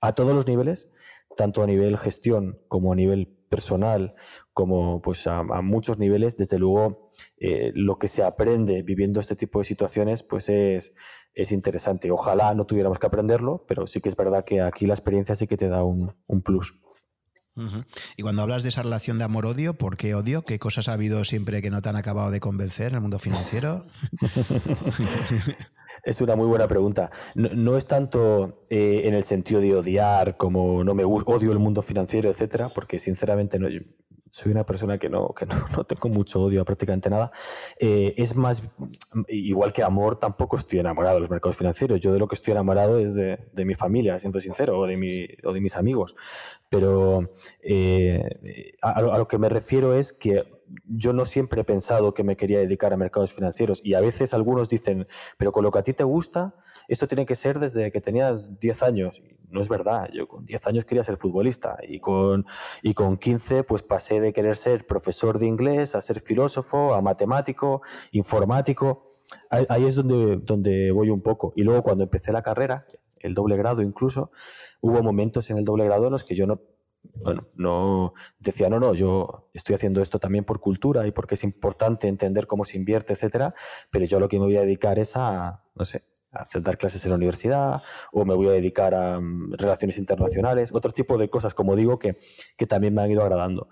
a 0.00 0.14
todos 0.14 0.34
los 0.34 0.46
niveles, 0.46 0.96
tanto 1.36 1.62
a 1.62 1.66
nivel 1.66 1.96
gestión 1.96 2.60
como 2.68 2.92
a 2.92 2.96
nivel 2.96 3.36
personal, 3.48 4.14
como 4.52 5.02
pues 5.02 5.26
a, 5.26 5.42
muchos 5.42 5.98
niveles, 5.98 6.36
desde 6.36 6.58
luego 6.58 7.02
eh, 7.38 7.72
lo 7.74 7.98
que 7.98 8.08
se 8.08 8.22
aprende 8.22 8.82
viviendo 8.82 9.20
este 9.20 9.36
tipo 9.36 9.58
de 9.58 9.64
situaciones, 9.64 10.22
pues 10.22 10.48
es, 10.48 10.96
es 11.34 11.52
interesante. 11.52 12.10
Ojalá 12.10 12.54
no 12.54 12.66
tuviéramos 12.66 12.98
que 12.98 13.06
aprenderlo, 13.06 13.64
pero 13.66 13.86
sí 13.86 14.00
que 14.00 14.08
es 14.08 14.16
verdad 14.16 14.44
que 14.44 14.60
aquí 14.60 14.86
la 14.86 14.94
experiencia 14.94 15.36
sí 15.36 15.46
que 15.46 15.56
te 15.56 15.68
da 15.68 15.84
un, 15.84 16.12
un 16.26 16.42
plus. 16.42 16.80
Y 18.16 18.22
cuando 18.22 18.42
hablas 18.42 18.62
de 18.62 18.70
esa 18.70 18.82
relación 18.82 19.18
de 19.18 19.24
amor-odio, 19.24 19.74
¿por 19.74 19.96
qué 19.96 20.14
odio? 20.14 20.42
¿Qué 20.42 20.58
cosas 20.58 20.88
ha 20.88 20.92
habido 20.94 21.24
siempre 21.24 21.62
que 21.62 21.70
no 21.70 21.82
te 21.82 21.88
han 21.88 21.96
acabado 21.96 22.30
de 22.30 22.40
convencer 22.40 22.88
en 22.88 22.96
el 22.96 23.00
mundo 23.00 23.18
financiero? 23.18 23.84
es 26.04 26.20
una 26.20 26.36
muy 26.36 26.46
buena 26.46 26.68
pregunta. 26.68 27.10
No, 27.34 27.76
es 27.76 27.86
tanto 27.86 28.62
eh, 28.70 29.02
en 29.04 29.14
el 29.14 29.24
sentido 29.24 29.60
de 29.60 29.74
odiar 29.74 30.36
como 30.36 30.84
no 30.84 30.94
me 30.94 31.04
odio 31.04 31.52
el 31.52 31.58
mundo 31.58 31.82
financiero, 31.82 32.30
etcétera, 32.30 32.70
porque 32.70 32.98
sinceramente 32.98 33.58
no, 33.58 33.68
soy 34.30 34.52
una 34.52 34.64
persona 34.64 34.98
que 34.98 35.08
no, 35.08 35.34
que 35.34 35.46
no, 35.76 35.84
tengo 35.84 36.08
mucho 36.08 36.40
odio 36.42 36.62
a 36.62 36.64
prácticamente 36.64 37.10
nada. 37.10 37.30
Eh, 37.78 38.14
es 38.16 38.36
más, 38.36 38.76
igual 39.28 39.72
que 39.72 39.82
amor, 39.82 40.18
tampoco 40.18 40.56
estoy 40.56 40.78
enamorado 40.78 41.16
de 41.16 41.20
los 41.20 41.30
mercados 41.30 41.56
financieros. 41.56 42.00
Yo 42.00 42.12
de 42.12 42.18
lo 42.18 42.28
que 42.28 42.36
estoy 42.36 42.52
enamorado 42.52 42.98
es 42.98 43.14
de, 43.14 43.38
de 43.52 43.64
mi 43.64 43.74
familia, 43.74 44.18
siendo 44.18 44.40
sincero, 44.40 44.78
o 44.78 44.86
de, 44.86 44.96
mi, 44.96 45.26
o 45.44 45.52
de 45.52 45.60
mis 45.60 45.76
amigos. 45.76 46.14
Pero 46.70 47.28
eh, 47.62 48.22
a, 48.80 49.02
lo, 49.02 49.28
que 49.28 49.38
me 49.38 49.48
refiero 49.48 49.94
es 49.94 50.12
que 50.12 50.44
yo 50.86 51.12
no 51.12 51.26
siempre 51.26 51.62
he 51.62 51.64
pensado 51.64 52.14
que 52.14 52.24
me 52.24 52.36
quería 52.36 52.60
dedicar 52.60 52.92
a 52.92 52.96
mercados 52.96 53.32
financieros. 53.32 53.80
Y 53.84 53.94
a 53.94 54.00
veces 54.00 54.32
algunos 54.34 54.68
dicen, 54.68 55.06
pero 55.36 55.52
con 55.52 55.64
lo 55.64 55.72
que 55.72 55.80
a 55.80 55.82
ti 55.82 55.92
te 55.92 56.04
gusta, 56.04 56.54
esto 56.86 57.08
tiene 57.08 57.26
que 57.26 57.34
ser 57.34 57.58
desde 57.58 57.90
que 57.90 58.00
tenías 58.00 58.58
10 58.60 58.82
años 58.84 59.22
no 59.50 59.60
es 59.60 59.68
verdad. 59.68 60.08
Yo 60.12 60.26
con 60.28 60.44
10 60.44 60.66
años 60.68 60.84
quería 60.84 61.04
ser 61.04 61.16
futbolista 61.16 61.78
y 61.86 62.00
con, 62.00 62.46
y 62.82 62.94
con 62.94 63.16
15 63.16 63.64
pues 63.64 63.82
pasé 63.82 64.20
de 64.20 64.32
querer 64.32 64.56
ser 64.56 64.86
profesor 64.86 65.38
de 65.38 65.46
inglés 65.46 65.94
a 65.94 66.00
ser 66.00 66.20
filósofo, 66.20 66.94
a 66.94 67.02
matemático, 67.02 67.82
informático. 68.12 69.18
Ahí, 69.50 69.86
es 69.86 69.94
donde, 69.94 70.38
donde 70.42 70.90
voy 70.90 71.10
un 71.10 71.22
poco. 71.22 71.52
Y 71.54 71.62
luego 71.62 71.82
cuando 71.82 72.04
empecé 72.04 72.32
la 72.32 72.42
carrera, 72.42 72.86
el 73.20 73.34
doble 73.34 73.56
grado 73.56 73.82
incluso, 73.82 74.30
hubo 74.80 75.02
momentos 75.02 75.50
en 75.50 75.58
el 75.58 75.64
doble 75.64 75.84
grado 75.84 76.06
en 76.06 76.12
los 76.12 76.24
que 76.24 76.34
yo 76.34 76.46
no, 76.46 76.60
bueno, 77.02 77.42
no 77.54 78.14
decía, 78.38 78.68
no, 78.68 78.80
no, 78.80 78.94
yo 78.94 79.48
estoy 79.54 79.74
haciendo 79.74 80.02
esto 80.02 80.18
también 80.18 80.44
por 80.44 80.60
cultura 80.60 81.06
y 81.06 81.12
porque 81.12 81.34
es 81.34 81.44
importante 81.44 82.08
entender 82.08 82.46
cómo 82.46 82.64
se 82.64 82.76
invierte, 82.76 83.12
etcétera, 83.12 83.54
pero 83.90 84.04
yo 84.04 84.20
lo 84.20 84.28
que 84.28 84.38
me 84.38 84.46
voy 84.46 84.56
a 84.56 84.62
dedicar 84.62 84.98
es 84.98 85.16
a, 85.16 85.64
no 85.74 85.84
sé, 85.84 86.02
hacer 86.32 86.62
dar 86.62 86.78
clases 86.78 87.04
en 87.04 87.10
la 87.10 87.16
universidad 87.16 87.82
o 88.12 88.24
me 88.24 88.34
voy 88.34 88.48
a 88.48 88.52
dedicar 88.52 88.94
a 88.94 89.20
mm, 89.20 89.54
relaciones 89.54 89.98
internacionales, 89.98 90.72
otro 90.72 90.92
tipo 90.92 91.18
de 91.18 91.28
cosas, 91.28 91.54
como 91.54 91.76
digo, 91.76 91.98
que, 91.98 92.18
que 92.56 92.66
también 92.66 92.94
me 92.94 93.02
han 93.02 93.10
ido 93.10 93.22
agradando. 93.22 93.68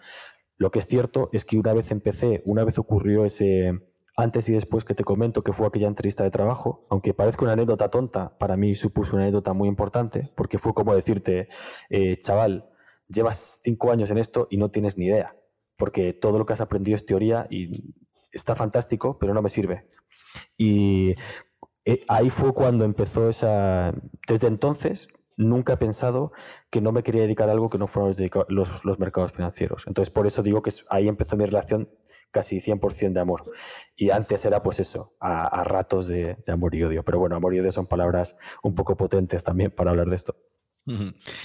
Lo 0.57 0.71
que 0.71 0.81
es 0.81 0.87
cierto 0.87 1.29
es 1.33 1.45
que 1.45 1.57
una 1.57 1.73
vez 1.73 1.91
empecé, 1.93 2.43
una 2.45 2.65
vez 2.65 2.79
ocurrió 2.79 3.25
ese 3.25 3.79
antes 4.19 4.49
y 4.49 4.53
después 4.53 4.85
que 4.85 4.97
te 4.97 5.05
comento 5.05 5.45
que 5.45 5.53
fue 5.53 5.69
aquella 5.69 5.87
entrevista 5.87 6.25
de 6.25 6.31
trabajo, 6.31 6.85
aunque 6.91 7.15
parezca 7.15 7.45
una 7.45 7.53
anécdota 7.53 7.89
tonta, 7.89 8.37
para 8.37 8.57
mí 8.57 8.75
supuso 8.75 9.15
una 9.15 9.23
anécdota 9.23 9.53
muy 9.53 9.69
importante, 9.69 10.33
porque 10.35 10.59
fue 10.59 10.75
como 10.75 10.93
decirte, 10.93 11.47
eh, 11.89 12.19
chaval, 12.19 12.69
llevas 13.07 13.61
cinco 13.63 13.93
años 13.93 14.11
en 14.11 14.19
esto 14.19 14.49
y 14.51 14.57
no 14.57 14.73
tienes 14.73 14.99
ni 14.99 15.07
idea, 15.07 15.37
porque 15.77 16.13
todo 16.15 16.37
lo 16.37 16.47
que 16.47 16.53
has 16.53 16.61
aprendido 16.61 16.97
es 16.97 17.07
teoría 17.07 17.47
y 17.49 17.95
está 18.33 18.57
fantástico, 18.57 19.19
pero 19.21 19.35
no 19.35 19.41
me 19.41 19.51
sirve. 19.51 19.89
Y 20.57 21.15
eh, 21.85 22.05
ahí 22.09 22.29
fue 22.29 22.53
cuando 22.53 22.85
empezó 22.85 23.31
esa... 23.31 23.95
Desde 24.27 24.49
entonces 24.49 25.09
nunca 25.39 25.75
he 25.75 25.77
pensado 25.79 26.33
que 26.69 26.83
no 26.83 26.93
me 26.93 27.03
quería 27.03 27.23
dedicar 27.23 27.49
a 27.49 27.53
algo 27.53 27.71
que 27.71 27.79
no 27.79 27.87
fueran 27.87 28.15
los, 28.49 28.99
mercados 28.99 29.33
financieros. 29.33 29.85
Entonces 29.87 30.13
por 30.13 30.27
eso 30.27 30.43
digo 30.43 30.61
que 30.61 30.73
ahí 30.91 31.09
empezó 31.09 31.37
mi 31.37 31.47
relación 31.47 31.89
casi 32.31 32.61
100% 32.61 33.13
de 33.13 33.21
amor. 33.21 33.51
Y 33.97 34.11
antes 34.11 34.45
era 34.45 34.63
pues 34.63 34.81
eso, 34.81 35.17
a, 35.21 35.65
ratos 35.65 36.09
de, 36.09 36.35
de, 36.35 36.53
amor 36.53 36.75
y 36.75 36.83
odio. 36.83 37.05
Pero 37.05 37.19
bueno, 37.19 37.37
amor 37.37 37.55
y 37.55 37.61
odio 37.61 37.73
son 37.73 37.87
palabras 37.87 38.37
un 38.63 38.75
poco 38.75 38.97
potentes 38.97 39.45
también 39.45 39.71
para 39.71 39.93
hablar 39.93 40.09
de 40.09 40.17
esto. 40.17 40.35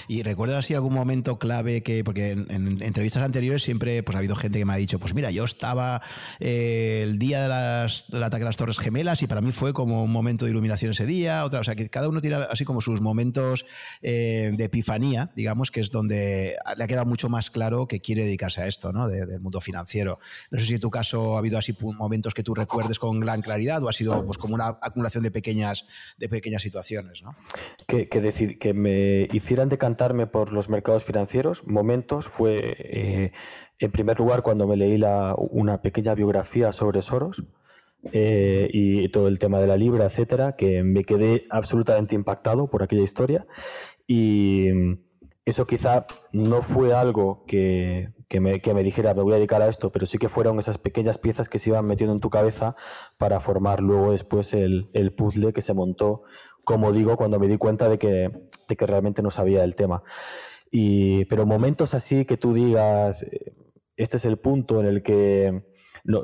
¿Y 0.08 0.22
recuerdas 0.22 0.64
así 0.64 0.74
algún 0.74 0.94
momento 0.94 1.38
clave 1.38 1.82
que, 1.82 2.04
porque 2.04 2.32
en, 2.32 2.82
entrevistas 2.82 3.22
anteriores 3.22 3.62
siempre 3.62 4.02
pues, 4.02 4.16
ha 4.16 4.18
habido 4.18 4.36
gente 4.36 4.58
que 4.58 4.64
me 4.64 4.72
ha 4.72 4.76
dicho, 4.76 4.98
pues 4.98 5.14
mira, 5.14 5.30
yo 5.30 5.44
estaba 5.44 6.02
eh, 6.40 7.00
el 7.02 7.18
día 7.18 7.42
de 7.42 7.48
las, 7.48 8.06
del 8.08 8.22
ataque 8.22 8.42
a 8.42 8.46
las 8.46 8.56
Torres 8.56 8.78
Gemelas 8.78 9.22
y 9.22 9.26
para 9.26 9.40
mí 9.40 9.52
fue 9.52 9.72
como 9.72 10.04
un 10.04 10.12
momento 10.12 10.44
de 10.44 10.50
iluminación 10.50 10.92
ese 10.92 11.06
día, 11.06 11.44
otra, 11.44 11.60
o 11.60 11.64
sea, 11.64 11.74
que 11.74 11.88
cada 11.88 12.08
uno 12.08 12.20
tiene 12.20 12.36
así 12.50 12.64
como 12.64 12.80
sus 12.80 13.00
momentos 13.00 13.66
eh, 14.02 14.50
de 14.54 14.64
epifanía, 14.64 15.30
digamos, 15.36 15.70
que 15.70 15.80
es 15.80 15.90
donde 15.90 16.56
le 16.76 16.84
ha 16.84 16.86
quedado 16.86 17.06
mucho 17.06 17.28
más 17.28 17.50
claro 17.50 17.86
que 17.86 18.00
quiere 18.00 18.24
dedicarse 18.24 18.62
a 18.62 18.66
esto, 18.66 18.92
¿no? 18.92 19.08
del 19.08 19.40
mundo 19.40 19.60
financiero. 19.60 20.18
No 20.50 20.58
sé 20.58 20.66
si 20.66 20.74
en 20.74 20.80
tu 20.80 20.90
caso 20.90 21.36
ha 21.36 21.38
habido 21.38 21.58
así 21.58 21.76
momentos 21.80 22.34
que 22.34 22.42
tú 22.42 22.54
recuerdes 22.54 22.98
con 22.98 23.20
gran 23.20 23.42
claridad 23.42 23.82
o 23.82 23.88
ha 23.88 23.92
sido 23.92 24.24
pues 24.24 24.38
como 24.38 24.54
una 24.54 24.78
acumulación 24.80 25.22
de 25.22 25.30
pequeñas, 25.30 25.86
de 26.18 26.28
pequeñas 26.28 26.62
situaciones, 26.62 27.22
¿no? 27.22 27.36
Que, 27.86 28.08
que, 28.08 28.58
que 28.58 28.74
me 28.74 29.28
hicieran 29.34 29.68
decantarme 29.68 30.26
por 30.26 30.52
los 30.52 30.68
mercados 30.68 31.04
financieros, 31.04 31.66
momentos 31.66 32.26
fue, 32.26 32.76
eh, 32.78 33.32
en 33.78 33.90
primer 33.90 34.18
lugar, 34.18 34.42
cuando 34.42 34.66
me 34.66 34.76
leí 34.76 34.96
la, 34.96 35.34
una 35.36 35.82
pequeña 35.82 36.14
biografía 36.14 36.72
sobre 36.72 37.02
Soros 37.02 37.42
eh, 38.12 38.68
y 38.72 39.08
todo 39.08 39.28
el 39.28 39.38
tema 39.38 39.60
de 39.60 39.66
la 39.66 39.76
libra, 39.76 40.04
etcétera, 40.04 40.56
que 40.56 40.82
me 40.82 41.04
quedé 41.04 41.44
absolutamente 41.50 42.14
impactado 42.14 42.68
por 42.70 42.82
aquella 42.82 43.02
historia. 43.02 43.46
Y 44.06 44.68
eso 45.44 45.66
quizá 45.66 46.06
no 46.32 46.62
fue 46.62 46.94
algo 46.94 47.44
que, 47.46 48.12
que, 48.28 48.40
me, 48.40 48.60
que, 48.60 48.72
me, 48.72 48.82
dijera 48.82 49.14
me 49.14 49.22
voy 49.22 49.34
a 49.34 49.36
dedicar 49.36 49.62
a 49.62 49.68
esto, 49.68 49.90
pero 49.92 50.06
sí 50.06 50.18
que 50.18 50.28
fueron 50.28 50.58
esas 50.58 50.78
pequeñas 50.78 51.18
piezas 51.18 51.48
que 51.48 51.58
se 51.58 51.70
iban 51.70 51.86
metiendo 51.86 52.14
en 52.14 52.20
tu 52.20 52.30
cabeza 52.30 52.76
para 53.18 53.40
formar 53.40 53.80
luego 53.80 54.12
después 54.12 54.54
el, 54.54 54.90
el 54.94 55.14
puzzle 55.14 55.52
que 55.52 55.62
se 55.62 55.74
montó 55.74 56.22
como 56.64 56.92
digo, 56.92 57.16
cuando 57.16 57.38
me 57.38 57.48
di 57.48 57.58
cuenta 57.58 57.88
de 57.88 57.98
que, 57.98 58.30
de 58.68 58.76
que 58.76 58.86
realmente 58.86 59.22
no 59.22 59.30
sabía 59.30 59.64
el 59.64 59.74
tema. 59.74 60.02
Y, 60.70 61.24
pero 61.26 61.46
momentos 61.46 61.94
así 61.94 62.24
que 62.24 62.36
tú 62.36 62.52
digas, 62.52 63.22
eh, 63.22 63.54
este 63.96 64.16
es 64.16 64.24
el 64.24 64.38
punto 64.38 64.80
en 64.80 64.86
el 64.86 65.02
que 65.02 65.62
no, 66.04 66.22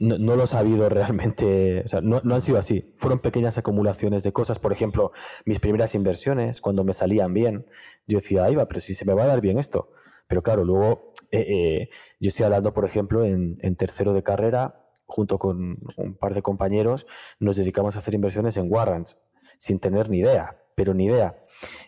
no, 0.00 0.36
lo 0.36 0.44
he 0.44 0.46
sabido 0.46 0.88
realmente, 0.88 1.82
o 1.84 1.88
sea, 1.88 2.00
no, 2.00 2.20
no, 2.24 2.34
han 2.34 2.42
sido 2.42 2.58
así. 2.58 2.94
Fueron 2.96 3.18
pequeñas 3.18 3.58
acumulaciones 3.58 4.22
de 4.22 4.32
cosas. 4.32 4.58
Por 4.58 4.72
ejemplo, 4.72 5.12
mis 5.44 5.60
primeras 5.60 5.94
inversiones, 5.94 6.60
cuando 6.60 6.84
me 6.84 6.92
salían 6.92 7.34
bien, 7.34 7.66
yo 8.06 8.18
decía, 8.18 8.44
ahí 8.44 8.54
va, 8.54 8.66
pero 8.68 8.80
si 8.80 8.94
se 8.94 9.04
me 9.04 9.14
va 9.14 9.24
a 9.24 9.26
dar 9.26 9.40
bien 9.40 9.58
esto. 9.58 9.90
Pero 10.28 10.42
claro, 10.42 10.64
luego 10.64 11.08
eh, 11.30 11.46
eh, 11.48 11.90
yo 12.20 12.28
estoy 12.28 12.44
hablando, 12.44 12.72
por 12.72 12.84
ejemplo, 12.84 13.24
en, 13.24 13.58
en, 13.60 13.76
tercero 13.76 14.12
de 14.12 14.22
carrera, 14.22 14.84
junto 15.06 15.38
con 15.38 15.78
un 15.96 16.14
par 16.18 16.34
de 16.34 16.42
compañeros, 16.42 17.06
nos 17.40 17.56
dedicamos 17.56 17.96
a 17.96 18.00
hacer 18.00 18.14
inversiones 18.14 18.56
en 18.56 18.70
warrants 18.70 19.27
sin 19.58 19.78
tener 19.80 20.08
ni 20.08 20.20
idea, 20.20 20.56
pero 20.74 20.94
ni 20.94 21.04
idea. 21.06 21.36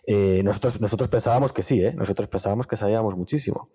Eh, 0.07 0.43
nosotros, 0.45 0.81
nosotros 0.81 1.09
pensábamos 1.09 1.53
que 1.53 1.63
sí, 1.63 1.83
¿eh? 1.83 1.95
nosotros 1.97 2.29
pensábamos 2.29 2.67
que 2.67 2.77
sabíamos 2.77 3.17
muchísimo. 3.17 3.71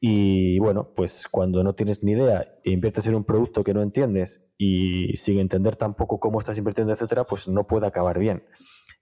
Y 0.00 0.58
bueno, 0.58 0.92
pues 0.94 1.28
cuando 1.30 1.62
no 1.62 1.74
tienes 1.74 2.02
ni 2.02 2.12
idea 2.12 2.56
e 2.64 2.70
inviertes 2.70 3.06
en 3.06 3.14
un 3.14 3.24
producto 3.24 3.62
que 3.62 3.74
no 3.74 3.82
entiendes 3.82 4.54
y 4.58 5.16
sin 5.16 5.38
entender 5.38 5.76
tampoco 5.76 6.18
cómo 6.18 6.40
estás 6.40 6.58
invirtiendo, 6.58 6.92
etcétera, 6.92 7.24
pues 7.24 7.48
no 7.48 7.66
puede 7.66 7.86
acabar 7.86 8.18
bien. 8.18 8.44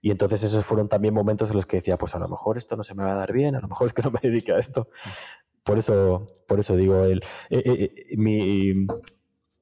Y 0.01 0.11
entonces 0.11 0.43
esos 0.43 0.65
fueron 0.65 0.87
también 0.87 1.13
momentos 1.13 1.49
en 1.49 1.55
los 1.55 1.65
que 1.65 1.77
decía, 1.77 1.97
pues 1.97 2.13
a 2.15 2.19
lo 2.19 2.27
mejor 2.27 2.57
esto 2.57 2.75
no 2.77 2.83
se 2.83 2.93
me 2.93 3.03
va 3.03 3.13
a 3.13 3.15
dar 3.15 3.33
bien, 3.33 3.55
a 3.55 3.59
lo 3.59 3.67
mejor 3.67 3.87
es 3.87 3.93
que 3.93 4.03
no 4.03 4.11
me 4.11 4.19
dedique 4.23 4.51
a 4.51 4.59
esto. 4.59 4.89
Por 5.63 5.79
eso, 5.79 6.27
por 6.47 6.59
eso 6.59 6.75
digo, 6.75 7.05
el, 7.05 7.23
eh, 7.49 7.63
eh, 7.65 8.17
mi, 8.17 8.69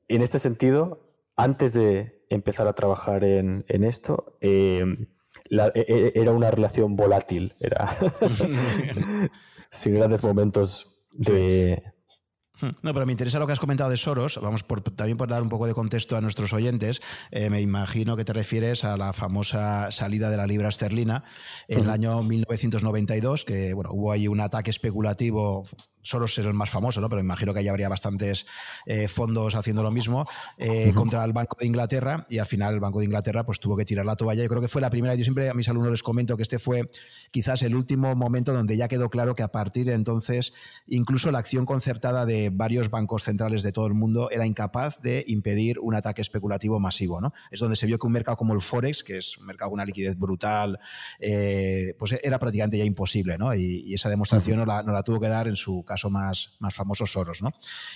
en 0.08 0.22
este 0.22 0.40
sentido, 0.40 1.16
antes 1.38 1.74
de 1.74 2.23
empezar 2.34 2.68
a 2.68 2.74
trabajar 2.74 3.24
en, 3.24 3.64
esto, 3.68 4.38
era 4.42 6.32
una 6.32 6.52
relación 6.52 6.96
volátil, 6.96 7.54
era 7.60 7.90
sin 9.70 9.96
grandes 9.96 10.24
momentos 10.24 10.88
de, 11.12 11.94
Hmm. 12.62 12.70
No, 12.82 12.94
pero 12.94 13.06
me 13.06 13.12
interesa 13.12 13.40
lo 13.40 13.48
que 13.48 13.54
has 13.54 13.60
comentado 13.60 13.90
de 13.90 13.98
Soros. 13.98 14.40
Vamos, 14.42 14.64
por, 14.64 14.82
también 14.82 15.18
por 15.18 15.28
dar 15.28 15.42
un 15.42 15.50
poco 15.50 15.66
de 15.66 15.74
contexto 15.74 16.16
a 16.16 16.22
nuestros 16.22 16.54
oyentes. 16.54 17.02
Eh, 17.32 17.50
me 17.50 17.62
imagino 17.62 18.16
que 18.16 18.26
te 18.26 18.34
refieres 18.34 18.84
a 18.84 18.96
la 18.96 19.12
famosa 19.12 19.92
salida 19.92 20.30
de 20.30 20.38
la 20.38 20.46
libra 20.46 20.70
esterlina 20.70 21.24
en 21.68 21.80
el 21.84 21.90
año 21.90 22.22
1992, 22.22 23.46
que 23.46 23.74
bueno, 23.74 23.90
hubo 23.92 24.12
ahí 24.12 24.28
un 24.28 24.40
ataque 24.40 24.70
especulativo 24.70 25.64
Soros 26.04 26.38
es 26.38 26.46
el 26.46 26.54
más 26.54 26.70
famoso, 26.70 27.02
¿no? 27.02 27.10
pero 27.10 27.22
me 27.22 27.26
imagino 27.26 27.54
que 27.54 27.60
ahí 27.60 27.68
habría 27.68 27.90
bastantes 27.90 28.46
eh, 28.86 29.08
fondos 29.08 29.56
haciendo 29.56 29.82
lo 29.84 29.92
mismo 29.92 30.26
eh, 30.58 30.92
contra 30.94 31.24
el 31.24 31.34
Banco 31.34 31.58
de 31.60 31.66
Inglaterra 31.66 32.26
y 32.30 32.38
al 32.38 32.46
final 32.46 32.76
el 32.76 32.80
Banco 32.80 33.00
de 33.00 33.06
Inglaterra 33.06 33.46
pues 33.46 33.60
tuvo 33.60 33.76
que 33.76 33.86
tirar 33.86 34.06
la 34.06 34.16
toalla. 34.16 34.44
Yo 34.44 34.50
creo 34.50 34.62
que 34.62 34.68
fue 34.68 34.82
la 34.82 34.90
primera, 34.90 35.16
yo 35.16 35.24
siempre 35.24 35.50
a 35.50 35.54
mis 35.54 35.68
alumnos 35.70 35.92
les 35.92 36.04
comento 36.04 36.38
que 36.38 36.44
este 36.44 36.60
fue 36.60 36.90
quizás 37.32 37.64
el 37.64 37.76
último 37.76 38.16
momento 38.16 38.54
donde 38.54 38.78
ya 38.78 38.88
quedó 38.88 39.10
claro 39.10 39.34
que 39.34 39.44
a 39.44 39.48
partir 39.48 39.86
de 39.86 39.94
entonces 39.94 40.54
incluso 40.88 41.32
la 41.32 41.40
acción 41.40 41.66
concertada 41.66 42.26
de 42.26 42.50
varios 42.52 42.90
bancos 42.90 43.24
centrales 43.24 43.64
de 43.64 43.72
todo 43.72 43.88
el 43.88 43.94
mundo 43.94 44.30
era 44.32 44.46
incapaz 44.46 45.02
de 45.02 45.24
impedir 45.28 45.80
un 45.80 45.96
ataque 45.96 46.22
especulativo 46.22 46.80
masivo. 46.80 47.22
¿no? 47.22 47.34
Es 47.52 47.60
donde 47.60 47.76
se 47.76 47.86
vio 47.86 47.98
que 47.98 48.08
un 48.08 48.14
mercado 48.14 48.38
como 48.38 48.54
el 48.54 48.62
Forex, 48.62 49.04
que 49.04 49.18
es 49.18 49.38
un 49.38 49.46
mercado 49.46 49.72
con 49.72 49.78
una 49.78 49.86
liquidez 49.86 50.18
brutal, 50.18 50.80
eh, 51.20 51.96
pues 51.98 52.16
era 52.24 52.40
prácticamente 52.40 52.78
ya 52.78 52.86
imposible. 52.86 53.38
¿no? 53.38 53.54
Y, 53.54 53.94
esa 53.94 54.10
demostración 54.10 54.58
no 54.58 54.66
la, 54.66 54.82
no 54.82 54.92
la 54.92 55.04
tuvo 55.04 55.20
que 55.20 55.28
dar 55.28 55.48
en 55.48 55.56
su 55.56 55.84
caso 55.94 56.10
más, 56.10 56.56
más 56.60 56.74
famosos 56.74 57.12
Soros. 57.12 57.42
¿no? 57.42 57.52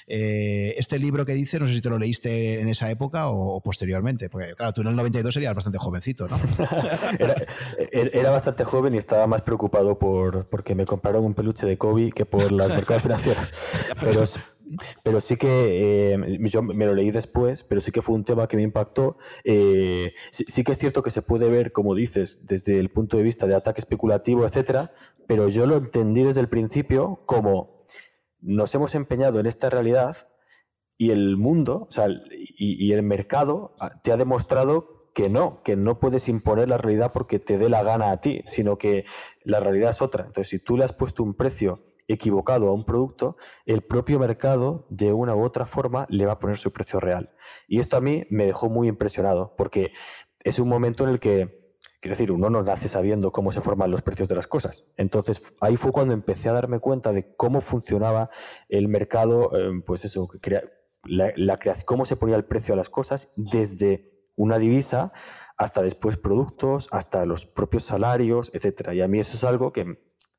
Eh, 0.07 0.75
este 0.77 0.99
libro 0.99 1.25
que 1.25 1.33
dice, 1.33 1.59
no 1.59 1.67
sé 1.67 1.73
si 1.73 1.81
te 1.81 1.89
lo 1.89 1.97
leíste 1.97 2.59
en 2.59 2.69
esa 2.69 2.89
época 2.89 3.29
o, 3.29 3.59
posteriormente, 3.61 4.29
porque 4.29 4.53
claro, 4.55 4.73
tú 4.73 4.81
en 4.81 4.87
el 4.87 4.95
92 4.95 5.33
serías 5.33 5.55
bastante 5.55 5.79
jovencito, 5.79 6.27
¿no? 6.27 6.39
era, 7.91 8.29
bastante 8.29 8.63
joven 8.63 8.93
y 8.93 8.97
estaba 8.97 9.25
más 9.25 9.41
preocupado 9.41 9.97
por 9.97 10.47
porque 10.49 10.75
me 10.75 10.85
compraron 10.85 11.25
un 11.25 11.33
peluche 11.33 11.65
de 11.65 11.77
Kobe 11.77 12.11
que 12.11 12.25
por 12.25 12.51
las 12.51 12.69
mercados 12.69 13.03
financieros. 13.03 13.51
Pero, 13.99 14.23
pero 15.03 15.21
sí 15.21 15.37
que 15.37 16.13
eh, 16.13 16.39
yo 16.41 16.61
me 16.61 16.85
lo 16.85 16.93
leí 16.93 17.11
después, 17.11 17.63
pero 17.63 17.79
sí 17.79 17.91
que 17.91 18.01
fue 18.01 18.15
un 18.15 18.23
tema 18.23 18.47
que 18.47 18.57
me 18.57 18.63
impactó. 18.63 19.17
Eh, 19.43 20.13
sí, 20.29 20.63
que 20.63 20.73
es 20.73 20.77
cierto 20.77 21.01
que 21.01 21.09
se 21.09 21.21
puede 21.21 21.49
ver, 21.49 21.71
como 21.71 21.95
dices, 21.95 22.45
desde 22.45 22.79
el 22.79 22.89
punto 22.89 23.17
de 23.17 23.23
vista 23.23 23.47
de 23.47 23.55
ataque 23.55 23.79
especulativo, 23.79 24.45
etcétera, 24.45 24.91
pero 25.25 25.49
yo 25.49 25.65
lo 25.65 25.77
entendí 25.77 26.23
desde 26.23 26.41
el 26.41 26.49
principio 26.49 27.21
como 27.25 27.76
nos 28.47 28.73
hemos 28.73 28.95
empeñado 28.95 29.39
en 29.39 29.45
esta 29.45 29.69
realidad 29.69 30.15
y 30.97 31.11
el 31.11 31.37
mundo 31.37 31.85
o 31.87 31.91
sea, 31.91 32.07
y, 32.31 32.91
el 32.93 33.03
mercado 33.03 33.75
ah, 33.79 33.91
te 34.01 34.11
ha 34.11 34.17
demostrado 34.17 35.11
que 35.13 35.29
no, 35.29 35.61
que 35.63 35.75
no 35.75 35.99
puedes 35.99 36.29
imponer 36.29 36.69
la 36.69 36.77
realidad 36.77 37.11
porque 37.13 37.39
te 37.39 37.57
dé 37.57 37.69
la 37.69 37.83
gana 37.83 38.11
a 38.11 38.21
ti, 38.21 38.41
sino 38.45 38.77
que 38.77 39.03
la 39.43 39.59
realidad 39.59 39.89
es 39.89 40.03
otra. 40.03 40.25
Entonces, 40.25 40.47
si 40.47 40.63
tú 40.63 40.77
le 40.77 40.83
has 40.83 40.93
puesto 40.93 41.23
un 41.23 41.33
precio 41.33 41.87
equivocado 42.07 42.69
a 42.69 42.73
un 42.73 42.85
producto, 42.85 43.35
el 43.65 43.81
propio 43.81 44.19
mercado 44.19 44.85
de 44.91 45.13
una 45.13 45.35
u 45.35 45.43
otra 45.43 45.65
forma 45.65 46.05
le 46.09 46.27
va 46.27 46.33
a 46.33 46.39
poner 46.39 46.57
su 46.57 46.71
precio 46.71 46.99
real. 46.99 47.33
Y 47.67 47.79
esto 47.79 47.97
a 47.97 48.01
mí 48.01 48.25
me 48.29 48.45
dejó 48.45 48.69
muy 48.69 48.87
impresionado 48.87 49.55
porque 49.57 49.91
es 50.43 50.59
un 50.59 50.69
momento 50.69 51.03
en 51.03 51.09
el 51.09 51.19
que 51.19 51.56
Quiero 51.99 52.13
decir, 52.13 52.31
uno 52.31 52.49
no 52.49 52.61
nace 52.61 52.87
sabiendo 52.87 53.31
cómo 53.31 53.51
se 53.51 53.61
forman 53.61 53.89
los 53.89 54.03
precios 54.03 54.27
de 54.27 54.35
las 54.35 54.47
cosas. 54.47 54.91
Entonces, 54.97 55.55
ahí 55.61 55.77
fue 55.77 55.91
cuando 55.91 56.13
empecé 56.13 56.49
a 56.49 56.53
darme 56.53 56.79
cuenta 56.79 57.11
de 57.11 57.31
cómo 57.35 57.59
funcionaba 57.59 58.29
el 58.69 58.87
mercado, 58.87 59.57
eh, 59.57 59.81
pues 59.85 60.05
eso, 60.05 60.29
la, 61.03 61.33
la 61.35 61.59
cómo 61.85 62.05
se 62.05 62.15
ponía 62.15 62.35
el 62.35 62.45
precio 62.45 62.75
a 62.75 62.77
las 62.77 62.89
cosas 62.89 63.33
desde 63.35 64.31
una 64.35 64.59
divisa 64.59 65.11
hasta 65.57 65.81
después 65.81 66.17
productos, 66.17 66.87
hasta 66.91 67.25
los 67.25 67.47
propios 67.47 67.83
salarios, 67.83 68.51
etcétera. 68.53 68.93
Y 68.93 69.01
a 69.01 69.07
mí 69.07 69.19
eso 69.19 69.35
es 69.35 69.43
algo 69.43 69.73
que, 69.73 69.97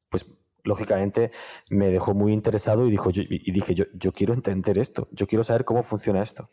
pues, 0.09 0.45
lógicamente 0.63 1.33
me 1.71 1.89
dejó 1.89 2.15
muy 2.15 2.33
interesado 2.33 2.87
y, 2.87 2.91
dijo, 2.91 3.11
y 3.13 3.51
dije, 3.51 3.75
yo, 3.75 3.85
yo 3.95 4.13
quiero 4.13 4.33
entender 4.33 4.79
esto, 4.79 5.09
yo 5.11 5.27
quiero 5.27 5.43
saber 5.43 5.65
cómo 5.65 5.83
funciona 5.83 6.23
esto. 6.23 6.53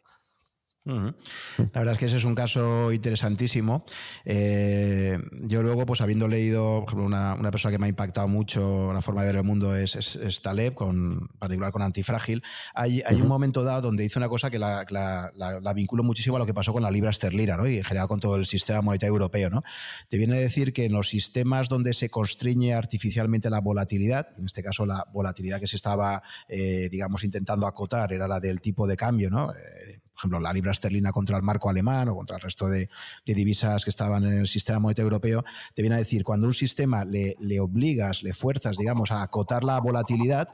La 0.86 1.80
verdad 1.80 1.94
es 1.94 1.98
que 1.98 2.06
ese 2.06 2.18
es 2.18 2.26
un 2.26 2.36
caso 2.36 2.92
interesantísimo. 2.92 3.84
Eh, 4.24 5.18
yo 5.42 5.64
luego, 5.64 5.86
pues 5.86 6.02
habiendo 6.02 6.28
leído, 6.28 6.82
por 6.82 6.90
ejemplo, 6.90 7.06
una, 7.06 7.52
persona 7.52 7.72
que 7.72 7.80
me 7.80 7.88
ha 7.88 7.90
impactado 7.90 8.28
mucho 8.28 8.94
la 8.94 9.02
forma 9.02 9.22
de 9.22 9.28
ver 9.28 9.36
el 9.38 9.44
mundo 9.44 9.76
es, 9.76 9.96
es, 9.96 10.42
Taleb, 10.42 10.76
con, 10.76 11.30
en 11.32 11.40
particular 11.40 11.72
con 11.72 11.82
Antifrágil, 11.82 12.44
hay, 12.76 13.02
hay 13.06 13.20
un 13.20 13.28
momento 13.28 13.64
dado 13.64 13.82
donde 13.82 14.06
hizo 14.06 14.20
una 14.20 14.30
cosa 14.30 14.52
que 14.52 14.60
la, 14.60 14.86
la, 14.90 15.74
vinculo 15.74 16.04
muchísimo 16.04 16.36
a 16.36 16.40
lo 16.40 16.46
que 16.46 16.54
pasó 16.54 16.72
con 16.72 16.84
la 16.84 16.92
libra 16.92 17.10
esterlina 17.10 17.58
¿no? 17.58 17.68
y 17.68 17.78
en 17.78 17.84
general 17.84 18.08
con 18.08 18.20
todo 18.20 18.36
el 18.36 18.46
sistema 18.46 18.82
monetario 18.82 19.14
europeo. 19.14 19.50
¿no? 19.50 19.64
Te 20.08 20.18
viene 20.18 20.36
a 20.36 20.40
decir 20.40 20.72
que 20.72 20.86
en 20.86 20.94
los 20.94 21.10
sistemas 21.10 21.68
donde 21.68 21.94
se 21.94 22.10
constriñe 22.10 22.74
artificialmente 22.74 23.50
la 23.50 23.60
volatilidad, 23.60 24.28
en 24.38 24.46
este 24.46 24.62
caso 24.62 24.86
la 24.86 25.06
volatilidad 25.12 25.60
que 25.60 25.68
se 25.68 25.76
estaba, 25.76 26.22
eh, 26.48 26.90
digamos, 26.92 27.24
intentando 27.24 27.66
acotar 27.66 28.14
era 28.14 28.28
la 28.28 28.40
del 28.40 28.62
tipo 28.62 28.88
de 28.88 28.96
cambio, 28.96 29.30
¿no? 29.30 29.52
Eh, 29.52 30.05
por 30.16 30.22
ejemplo, 30.22 30.40
la 30.40 30.54
libra 30.54 30.72
esterlina 30.72 31.12
contra 31.12 31.36
el 31.36 31.44
marco 31.44 31.70
alemán 31.70 32.08
o 32.08 32.16
contra 32.16 32.38
el 32.38 32.42
resto 32.42 32.68
de, 32.68 32.90
divisas 33.26 33.84
que 33.84 33.90
estaban 33.90 34.24
en 34.24 34.40
el 34.40 34.48
sistema 34.48 34.80
monetario 34.80 35.08
europeo, 35.08 35.44
te 35.74 35.82
viene 35.82 35.96
a 35.96 36.00
decir, 36.00 36.24
cuando 36.24 36.48
un 36.48 36.54
sistema 36.54 37.04
le, 37.04 37.36
le 37.40 37.60
obligas, 37.60 38.24
le 38.24 38.34
fuerzas, 38.34 38.78
digamos, 38.78 39.12
a 39.12 39.22
acotar 39.22 39.66
la 39.66 39.78
volatilidad, 39.80 40.48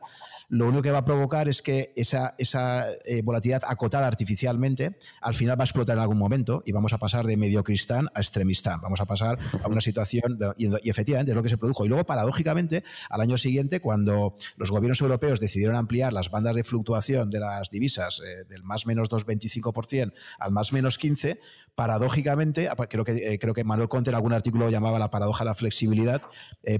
lo 0.51 0.67
único 0.67 0.81
que 0.81 0.91
va 0.91 0.97
a 0.99 1.05
provocar 1.05 1.47
es 1.47 1.61
que 1.61 1.93
esa, 1.95 2.35
esa 2.37 2.91
eh, 3.05 3.21
volatilidad 3.23 3.63
acotada 3.65 4.05
artificialmente 4.05 4.97
al 5.21 5.33
final 5.33 5.57
va 5.57 5.63
a 5.63 5.65
explotar 5.65 5.95
en 5.95 6.01
algún 6.01 6.17
momento 6.17 6.61
y 6.65 6.73
vamos 6.73 6.91
a 6.91 6.97
pasar 6.97 7.25
de 7.25 7.37
mediocristán 7.37 8.09
a 8.13 8.19
extremistán. 8.19 8.81
Vamos 8.81 8.99
a 8.99 9.05
pasar 9.05 9.39
a 9.63 9.67
una 9.69 9.79
situación, 9.79 10.37
y, 10.57 10.67
efectivamente 10.89 11.31
es 11.31 11.35
lo 11.37 11.41
que 11.41 11.47
se 11.47 11.57
produjo. 11.57 11.85
Y 11.85 11.87
luego, 11.87 12.03
paradójicamente, 12.05 12.83
al 13.09 13.21
año 13.21 13.37
siguiente, 13.37 13.79
cuando 13.79 14.35
los 14.57 14.71
gobiernos 14.71 14.99
europeos 14.99 15.39
decidieron 15.39 15.77
ampliar 15.77 16.11
las 16.11 16.29
bandas 16.29 16.53
de 16.53 16.65
fluctuación 16.65 17.29
de 17.29 17.39
las 17.39 17.69
divisas 17.69 18.19
eh, 18.19 18.43
del 18.49 18.63
más 18.63 18.85
menos 18.85 19.09
2,25% 19.09 20.11
al 20.37 20.51
más 20.51 20.73
menos 20.73 20.99
15%, 20.99 21.39
paradójicamente, 21.75 22.69
creo 22.89 23.03
que, 23.03 23.33
eh, 23.33 23.39
creo 23.39 23.53
que 23.53 23.63
Manuel 23.63 23.89
Conte 23.89 24.09
en 24.09 24.15
algún 24.15 24.33
artículo 24.33 24.69
llamaba 24.69 24.99
la 24.99 25.09
paradoja 25.09 25.43
de 25.43 25.49
la 25.49 25.55
flexibilidad, 25.55 26.21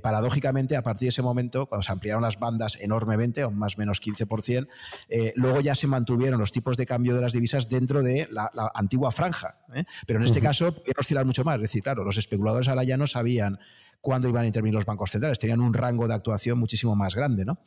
paradójicamente, 0.02 0.76
a 0.76 0.84
partir 0.84 1.08
de 1.08 1.10
ese 1.10 1.22
momento, 1.22 1.66
cuando 1.66 1.84
se 1.84 1.92
ampliaron 1.92 2.22
las 2.22 2.40
bandas 2.40 2.78
enormemente, 2.82 3.48
más 3.50 3.76
o 3.76 3.80
menos 3.80 4.02
15%. 4.02 4.68
Eh, 5.10 5.34
luego 5.36 5.62
ya 5.62 5.76
se 5.76 5.88
mantuvieron 5.88 6.40
los 6.40 6.52
tipos 6.52 6.78
de 6.78 6.86
cambio 6.86 7.16
de 7.16 7.22
las 7.22 7.34
divisas 7.34 7.70
dentro 7.70 8.02
de 8.02 8.28
la, 8.32 8.52
antigua 8.74 9.12
franja. 9.12 9.58
¿eh? 9.74 9.86
Pero 10.06 10.20
en 10.20 10.26
este 10.26 10.42
caso, 10.42 10.74
caso, 10.74 10.84
oscilar 10.98 11.26
mucho 11.26 11.44
más. 11.44 11.56
Es 11.56 11.62
decir, 11.64 11.84
claro, 11.84 12.04
los 12.04 12.18
especuladores 12.18 12.68
ahora 12.68 12.84
ya 12.84 12.98
no 12.98 13.08
sabían 13.08 13.60
cuándo 14.02 14.28
iban 14.28 14.44
a 14.44 14.48
intervenir 14.48 14.74
los 14.74 14.86
bancos 14.86 15.12
centrales. 15.12 15.40
Tenían 15.40 15.62
un 15.62 15.74
rango 15.74 16.08
de 16.08 16.16
actuación 16.16 16.60
muchísimo 16.60 16.96
más 16.96 17.16
grande. 17.16 17.46
¿no? 17.46 17.60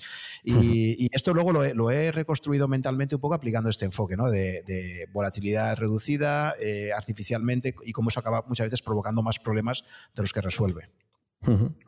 Y, 0.43 1.09
esto 1.15 1.33
luego 1.33 1.53
lo 1.53 1.91
he, 1.91 2.13
reconstruido 2.13 2.69
mentalmente 2.69 3.15
un 3.15 3.21
poco 3.21 3.35
aplicando 3.35 3.71
este 3.71 3.87
enfoque 3.87 4.17
¿no? 4.17 4.31
de, 4.31 5.09
volatilidad 5.13 5.77
reducida 5.77 6.55
eh, 6.61 6.91
artificialmente 6.93 7.75
y 7.85 7.93
cómo 7.93 8.11
eso 8.11 8.21
acaba 8.21 8.45
muchas 8.47 8.67
veces 8.67 8.83
provocando 8.83 9.23
más 9.23 9.39
problemas 9.39 9.85
de 10.15 10.23
los 10.23 10.33
que 10.33 10.41
resuelve. 10.41 10.91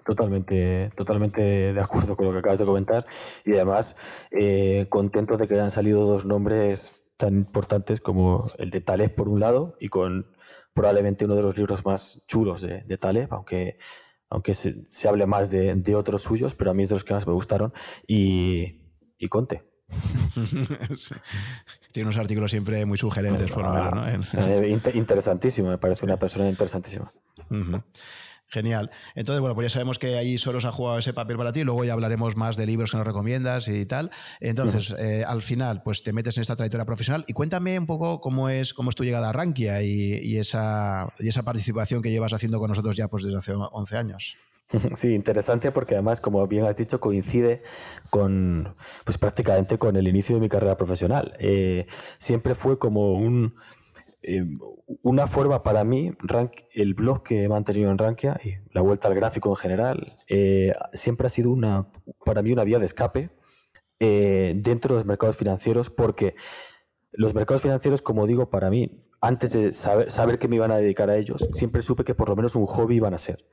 Totalmente, 0.05 0.91
totalmente 0.95 1.73
de 1.73 1.81
acuerdo 1.81 2.15
con 2.15 2.27
lo 2.27 2.33
que 2.33 2.39
acabas 2.41 2.59
de 2.59 2.67
comentar 2.67 3.07
y 3.45 3.55
además 3.55 3.97
eh, 4.31 4.87
contento 4.91 5.39
de 5.39 5.49
que 5.49 5.55
hayan 5.55 5.71
salido 5.71 6.05
dos 6.07 6.27
nombres 6.27 7.07
tan 7.17 7.35
importantes 7.35 8.03
como 8.03 8.51
el 8.59 8.69
de 8.69 8.83
Taleb 8.83 9.15
por 9.15 9.31
un 9.31 9.41
lado 9.41 9.77
y 9.81 9.89
con 9.89 10.27
probablemente 10.75 11.25
uno 11.25 11.37
de 11.37 11.43
los 11.43 11.57
libros 11.57 11.87
más 11.87 12.27
chulos 12.27 12.61
de, 12.61 12.83
de 12.83 12.99
Taleb, 12.99 13.33
aunque, 13.33 13.79
aunque 14.31 14.55
se, 14.55 15.09
hable 15.09 15.27
más 15.27 15.51
de, 15.51 15.95
otros 15.95 16.23
suyos, 16.23 16.55
pero 16.55 16.71
a 16.71 16.75
mí 16.75 16.83
es 16.83 16.89
de 16.89 16.97
los 16.97 17.05
que 17.05 17.15
más 17.15 17.27
me 17.27 17.33
gustaron 17.33 17.73
y, 18.07 18.81
Conte. 19.29 19.65
Tiene 21.93 22.09
unos 22.09 22.19
artículos 22.19 22.51
siempre 22.51 22.85
muy 22.87 22.99
sugerentes, 22.99 23.51
por 23.51 23.63
lo 23.63 23.73
menos. 23.73 24.33
¿no? 24.33 24.47
Eh, 24.47 24.81
interesantísimo, 24.95 25.71
me 25.71 25.79
parece 25.79 26.05
una 26.05 26.19
persona 26.19 26.49
interesantísima. 26.49 27.13
Genial. 28.49 28.91
Entonces, 29.17 29.41
bueno, 29.41 29.57
pues 29.57 29.67
ya 29.67 29.71
sabemos 29.75 29.99
que 29.99 30.17
ahí 30.17 30.39
solo 30.39 30.61
se 30.61 30.69
ha 30.69 30.73
jugado 30.73 30.99
ese 30.99 31.13
papel 31.13 31.37
para 31.37 31.53
ti, 31.53 31.65
luego 31.65 31.85
ya 31.85 31.95
hablaremos 31.95 32.37
más 32.37 32.57
de 32.57 32.65
libros 32.65 32.93
que 32.93 32.97
nos 32.97 33.07
recomiendas 33.07 33.67
y 33.67 33.85
tal. 33.87 34.11
Entonces, 34.41 34.95
eh, 34.99 35.25
al 35.27 35.43
final, 35.43 35.83
pues 35.83 36.05
te 36.05 36.13
metes 36.13 36.37
en 36.37 36.43
esta 36.43 36.55
trayectoria 36.55 36.85
profesional 36.85 37.25
y 37.27 37.33
cuéntame 37.33 37.77
un 37.77 37.87
poco 37.87 38.21
cómo 38.21 38.49
es, 38.49 38.73
cómo 38.73 38.91
es 38.91 38.97
tu 38.97 39.03
llegada 39.03 39.31
a 39.31 39.33
Rankia 39.33 39.83
y, 39.83 40.39
esa, 40.39 41.13
y 41.19 41.29
esa 41.29 41.43
participación 41.43 42.03
que 42.03 42.11
llevas 42.11 42.33
haciendo 42.33 42.61
con 42.61 42.69
nosotros 42.69 42.97
ya 42.97 43.09
pues 43.09 43.25
desde 43.25 43.39
hace 43.39 43.53
11 43.53 43.97
años. 43.97 44.37
Sí, 44.95 45.15
interesante 45.15 45.71
porque 45.71 45.95
además, 45.95 46.21
como 46.21 46.47
bien 46.47 46.65
has 46.65 46.77
dicho, 46.77 47.01
coincide 47.01 47.63
con, 48.11 48.75
pues 49.05 49.19
prácticamente 49.19 49.79
con 49.79 49.97
el 49.97 50.09
inicio 50.09 50.37
de 50.37 50.41
mi 50.41 50.49
carrera 50.49 50.77
profesional. 50.77 51.35
Eh, 51.39 51.87
siempre 52.19 52.55
fue 52.55 52.79
como 52.79 53.13
un, 53.15 53.55
eh, 54.27 54.45
una 55.03 55.27
forma 55.27 55.63
para 55.63 55.85
mí, 55.85 56.13
el 56.75 56.95
blog 56.95 57.23
que 57.23 57.45
he 57.45 57.49
mantenido 57.49 57.91
en 57.91 57.99
Rankia 57.99 58.39
y 58.45 58.55
la 58.73 58.83
vuelta 58.83 59.09
al 59.09 59.15
gráfico 59.15 59.51
en 59.51 59.57
general, 59.57 60.13
eh, 60.29 60.73
siempre 60.93 61.27
ha 61.27 61.31
sido 61.31 61.51
una, 61.51 61.91
para 62.25 62.43
mí 62.43 62.53
una 62.53 62.65
vía 62.65 62.79
de 62.79 62.87
escape 62.87 63.31
dentro 63.99 64.95
de 64.95 65.01
los 65.01 65.07
mercados 65.07 65.37
financieros 65.37 65.89
porque 65.89 66.35
los 67.13 67.35
mercados 67.35 67.63
financieros, 67.63 68.03
como 68.03 68.27
digo, 68.27 68.51
para 68.51 68.69
mí, 68.69 69.07
antes 69.21 69.53
de 69.53 69.73
saber, 69.73 70.11
saber 70.11 70.39
que 70.39 70.49
me 70.49 70.57
iban 70.57 70.71
a 70.71 70.77
dedicar 70.77 71.09
a 71.11 71.17
ellos, 71.17 71.49
siempre 71.53 71.83
supe 71.83 72.05
que 72.05 72.15
por 72.15 72.29
lo 72.29 72.37
menos 72.37 72.55
un 72.55 72.67
hobby 72.67 72.97
iban 72.97 73.15
a 73.15 73.19
ser. 73.19 73.49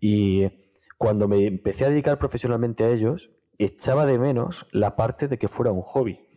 Y 0.00 0.50
cuando 0.98 1.28
me 1.28 1.46
empecé 1.46 1.84
a 1.84 1.90
dedicar 1.90 2.18
profesionalmente 2.18 2.84
a 2.84 2.90
ellos, 2.90 3.38
echaba 3.58 4.06
de 4.06 4.18
menos 4.18 4.66
la 4.72 4.96
parte 4.96 5.28
de 5.28 5.38
que 5.38 5.48
fuera 5.48 5.72
un 5.72 5.82
hobby. 5.82 6.27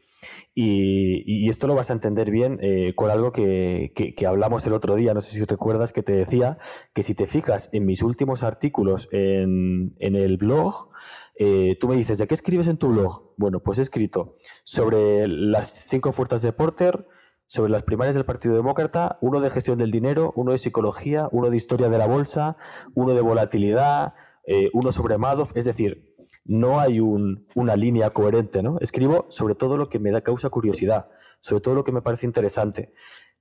Y, 0.54 1.50
esto 1.50 1.68
lo 1.68 1.76
vas 1.76 1.90
a 1.90 1.94
entender 1.94 2.32
bien 2.32 2.60
eh, 2.62 2.94
con 2.96 3.10
algo 3.10 3.32
que, 3.32 3.92
hablamos 4.28 4.66
el 4.66 4.74
otro 4.74 4.96
día, 4.96 5.14
no 5.14 5.22
sé 5.22 5.36
si 5.36 5.44
recuerdas 5.46 5.92
que 5.94 6.04
te 6.04 6.14
decía 6.14 6.58
que 6.94 7.04
si 7.04 7.16
te 7.16 7.28
fijas 7.28 7.74
en 7.74 7.86
mis 7.86 8.02
últimos 8.02 8.44
artículos 8.44 9.10
en, 9.12 9.96
el 10.00 10.38
blog, 10.38 10.90
eh, 11.38 11.78
tú 11.80 11.88
me 11.88 11.96
dices, 11.96 12.18
¿de 12.18 12.28
qué 12.28 12.34
escribes 12.34 12.68
en 12.68 12.78
tu 12.78 12.90
blog? 12.90 13.34
Bueno, 13.38 13.62
pues 13.62 13.80
he 13.80 13.82
escrito 13.82 14.36
sobre 14.64 15.28
las 15.28 15.70
cinco 15.70 16.12
fuerzas 16.12 16.42
de 16.42 16.54
Porter, 16.54 17.08
sobre 17.48 17.72
las 17.72 17.84
primarias 17.84 18.16
del 18.16 18.26
Partido 18.26 18.56
Demócrata, 18.56 19.18
uno 19.22 19.42
de 19.42 19.50
gestión 19.50 19.78
del 19.78 19.92
dinero, 19.92 20.32
uno 20.36 20.54
de 20.54 20.58
psicología, 20.58 21.28
uno 21.32 21.50
de 21.50 21.58
historia 21.58 21.90
de 21.90 21.98
la 21.98 22.08
bolsa, 22.08 22.56
uno 22.96 23.14
de 23.14 23.22
volatilidad, 23.22 24.14
eh, 24.46 24.70
uno 24.74 24.92
sobre 24.92 25.18
Madoff, 25.18 25.56
es 25.56 25.66
decir, 25.66 26.11
no 26.46 26.80
hay 26.80 27.00
una 27.00 27.76
línea 27.76 28.10
coherente, 28.10 28.64
¿no? 28.64 28.78
Escribo 28.80 29.28
sobre 29.30 29.56
todo 29.56 29.78
lo 29.78 29.90
que 29.90 30.00
me 30.00 30.12
da 30.12 30.22
causa 30.22 30.50
curiosidad, 30.50 31.10
sobre 31.40 31.62
todo 31.62 31.76
lo 31.76 31.84
que 31.84 31.92
me 31.92 32.02
parece 32.02 32.26
interesante. 32.26 32.94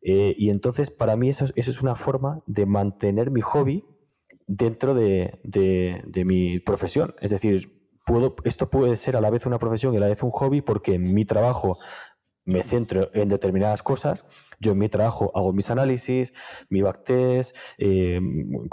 Eh, 0.03 0.35
y 0.39 0.51
entonces, 0.51 0.91
para 0.91 1.17
mí, 1.17 1.29
eso, 1.29 1.47
es 1.55 1.83
una 1.83 1.95
forma 1.95 2.43
de 2.47 2.67
mantener 2.67 3.31
mi 3.31 3.41
hobby 3.41 3.85
dentro 4.47 4.95
de, 4.95 5.41
de 5.45 6.25
mi 6.25 6.59
profesión. 6.59 7.15
Es 7.21 7.31
decir, 7.31 7.81
puedo, 8.11 8.35
esto 8.45 8.71
puede 8.71 8.97
ser 8.97 9.17
a 9.17 9.21
la 9.21 9.31
vez 9.31 9.47
una 9.47 9.59
profesión 9.59 9.95
y 9.95 9.99
a 9.99 10.01
la 10.01 10.09
vez 10.09 10.23
un 10.23 10.31
hobby 10.31 10.61
porque 10.61 10.99
mi 10.99 11.25
trabajo 11.25 11.79
me 12.45 12.63
centro 12.63 13.11
en 13.15 13.29
determinadas 13.29 13.83
cosas. 13.83 14.27
Yo 14.59 14.73
en 14.73 14.79
mi 14.79 14.89
trabajo 14.89 15.31
hago 15.35 15.53
mis 15.53 15.71
análisis, 15.71 16.35
mi 16.69 16.83
backtest, 16.83 17.57
eh, 17.79 18.21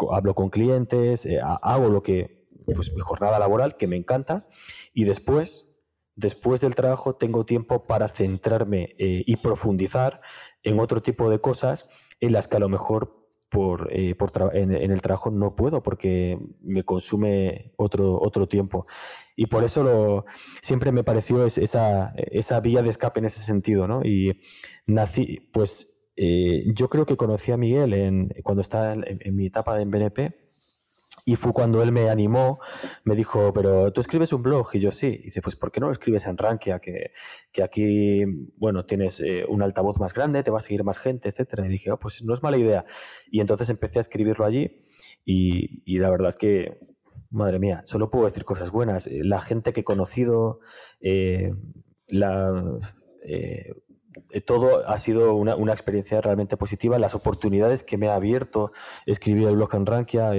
hablo 0.09 0.33
con 0.33 0.49
clientes, 0.49 1.25
eh, 1.25 1.39
hago 1.41 1.89
lo 1.89 2.01
que, 2.01 2.36
pues 2.73 2.93
mi 2.93 3.01
jornada 3.01 3.39
laboral, 3.39 3.77
que 3.77 3.87
me 3.87 3.95
encanta, 3.95 4.47
y 4.93 5.03
después, 5.03 5.77
después 6.15 6.61
del 6.61 6.75
trabajo, 6.75 7.15
tengo 7.15 7.45
tiempo 7.45 7.87
para 7.87 8.07
centrarme 8.07 8.95
eh, 8.97 9.23
y 9.25 9.37
profundizar 9.37 10.21
en 10.63 10.79
otro 10.79 11.01
tipo 11.01 11.29
de 11.29 11.39
cosas 11.39 11.89
en 12.19 12.33
las 12.33 12.47
que 12.47 12.57
a 12.57 12.59
lo 12.59 12.69
mejor 12.69 13.17
por, 13.49 13.89
en, 13.91 14.73
en, 14.73 14.91
el 14.91 15.01
trabajo 15.01 15.31
no 15.31 15.55
puedo 15.55 15.81
porque 15.81 16.37
me 16.61 16.83
consume 16.83 17.73
otro, 17.77 18.19
otro 18.21 18.47
tiempo. 18.47 18.85
Y 19.35 19.45
por 19.45 19.63
eso 19.63 19.83
lo, 19.83 20.25
siempre 20.61 20.91
me 20.91 21.03
pareció 21.03 21.45
esa, 21.45 22.13
esa 22.15 22.59
vía 22.59 22.81
de 22.81 22.89
escape 22.89 23.19
en 23.19 23.25
ese 23.25 23.41
sentido, 23.41 23.87
¿no? 23.87 24.01
Y 24.03 24.41
nací, 24.85 25.49
pues 25.53 25.97
eh, 26.15 26.65
yo 26.73 26.89
creo 26.89 27.05
que 27.05 27.15
conocí 27.15 27.51
a 27.51 27.57
Miguel 27.57 27.93
en, 27.93 28.29
cuando 28.43 28.61
estaba 28.61 28.93
en, 28.93 29.35
mi 29.35 29.45
etapa 29.45 29.79
en 29.79 29.91
BNP. 29.91 30.46
Y 31.27 31.35
fue 31.35 31.51
cuando 31.51 31.83
él 31.83 31.91
me 31.91 32.09
animó, 32.09 32.59
me 33.03 33.13
dijo, 33.13 33.51
pero 33.53 33.91
tú 33.91 33.99
escribes 33.99 34.31
un 34.31 34.43
blog. 34.43 34.69
Y 34.73 34.79
yo 34.79 34.91
sí. 34.93 35.19
Dice, 35.25 35.41
pues 35.41 35.57
¿por 35.57 35.71
qué 35.71 35.81
no 35.81 35.87
lo 35.87 35.91
escribes 35.91 36.25
en 36.25 36.37
Rankia? 36.37 36.79
Que, 36.79 37.11
que 37.51 37.63
aquí, 37.63 38.23
bueno, 38.55 38.85
tienes 38.85 39.19
eh, 39.19 39.45
un 39.49 39.61
altavoz 39.61 39.99
más 39.99 40.13
grande, 40.13 40.41
te 40.43 40.51
va 40.51 40.59
a 40.59 40.61
seguir 40.61 40.85
más 40.85 40.99
gente, 40.99 41.27
etcétera. 41.27 41.65
Y 41.65 41.69
dije, 41.69 41.91
oh, 41.91 41.99
pues 41.99 42.23
no 42.23 42.33
es 42.33 42.41
mala 42.43 42.57
idea. 42.57 42.85
Y 43.29 43.41
entonces 43.41 43.69
empecé 43.69 43.99
a 43.99 44.01
escribirlo 44.01 44.45
allí. 44.45 44.85
Y, 45.25 45.83
y 45.85 45.99
la 45.99 46.09
verdad 46.09 46.29
es 46.29 46.37
que 46.37 46.79
Madre 47.29 47.59
mía, 47.59 47.81
solo 47.85 48.09
puedo 48.09 48.25
decir 48.25 48.45
cosas 48.45 48.71
buenas. 48.71 49.07
Eh, 49.07 49.21
la 49.23 49.41
gente 49.41 49.73
que 49.73 49.81
he 49.81 49.83
conocido, 49.83 50.61
eh, 51.01 51.53
eh, 52.09 53.73
todo 54.45 54.87
ha 54.87 54.97
sido 54.99 55.33
una, 55.35 55.73
experiencia 55.73 56.21
realmente 56.21 56.57
positiva. 56.57 56.99
Las 56.99 57.15
oportunidades 57.15 57.83
que 57.83 57.97
me 57.97 58.07
ha 58.07 58.15
abierto 58.15 58.71
escribir 59.05 59.47
el 59.47 59.55
blog 59.55 59.75
en 59.75 59.85
Rankia, 59.85 60.31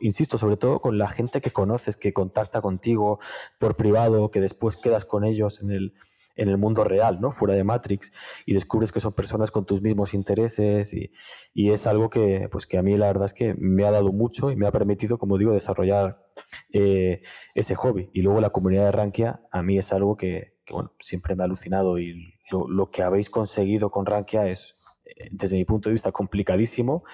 insisto, 0.00 0.38
sobre 0.38 0.56
todo 0.56 0.80
con 0.80 0.98
la 0.98 1.08
gente 1.08 1.40
que 1.40 1.50
conoces, 1.50 1.96
que 1.96 2.12
contacta 2.12 2.60
contigo 2.60 3.18
por 3.58 3.76
privado, 3.76 4.30
que 4.30 4.40
después 4.40 4.76
quedas 4.76 5.04
con 5.04 5.24
ellos 5.24 5.60
en 5.62 5.70
el, 5.70 5.94
en 6.36 6.48
el 6.48 6.58
mundo 6.58 6.84
real, 6.84 7.20
¿no? 7.20 7.32
Fuera 7.32 7.54
de 7.54 7.64
Matrix, 7.64 8.12
y 8.44 8.54
descubres 8.54 8.92
que 8.92 9.00
son 9.00 9.12
personas 9.14 9.50
con 9.50 9.64
tus 9.64 9.82
mismos 9.82 10.14
intereses 10.14 10.94
y, 10.94 11.10
es 11.54 11.86
algo 11.86 12.10
que, 12.10 12.48
pues 12.50 12.66
que 12.66 12.78
a 12.78 12.82
mí 12.82 12.96
la 12.96 13.08
verdad 13.08 13.26
es 13.26 13.32
que 13.32 13.54
me 13.58 13.84
ha 13.84 13.90
dado 13.90 14.12
mucho 14.12 14.50
y 14.50 14.56
me 14.56 14.66
ha 14.66 14.72
permitido, 14.72 15.18
como 15.18 15.38
digo, 15.38 15.52
desarrollar 15.52 16.24
eh, 16.72 17.22
ese 17.54 17.74
hobby. 17.74 18.10
Y 18.12 18.22
luego 18.22 18.40
la 18.40 18.50
comunidad 18.50 18.84
de 18.84 18.92
Rankia 18.92 19.40
a 19.50 19.62
mí 19.62 19.78
es 19.78 19.92
algo 19.92 20.16
que, 20.16 20.54
bueno, 20.70 20.92
siempre 21.00 21.34
me 21.34 21.42
ha 21.42 21.46
alucinado 21.46 21.98
y 21.98 22.34
lo, 22.50 22.90
que 22.90 23.02
habéis 23.02 23.30
conseguido 23.30 23.90
con 23.90 24.06
Rankia 24.06 24.46
es, 24.48 24.80
eh, 25.04 25.28
desde 25.30 25.56
mi 25.56 25.64
punto 25.64 25.88
de 25.88 25.94
vista, 25.94 26.12
complicadísimo 26.12 27.04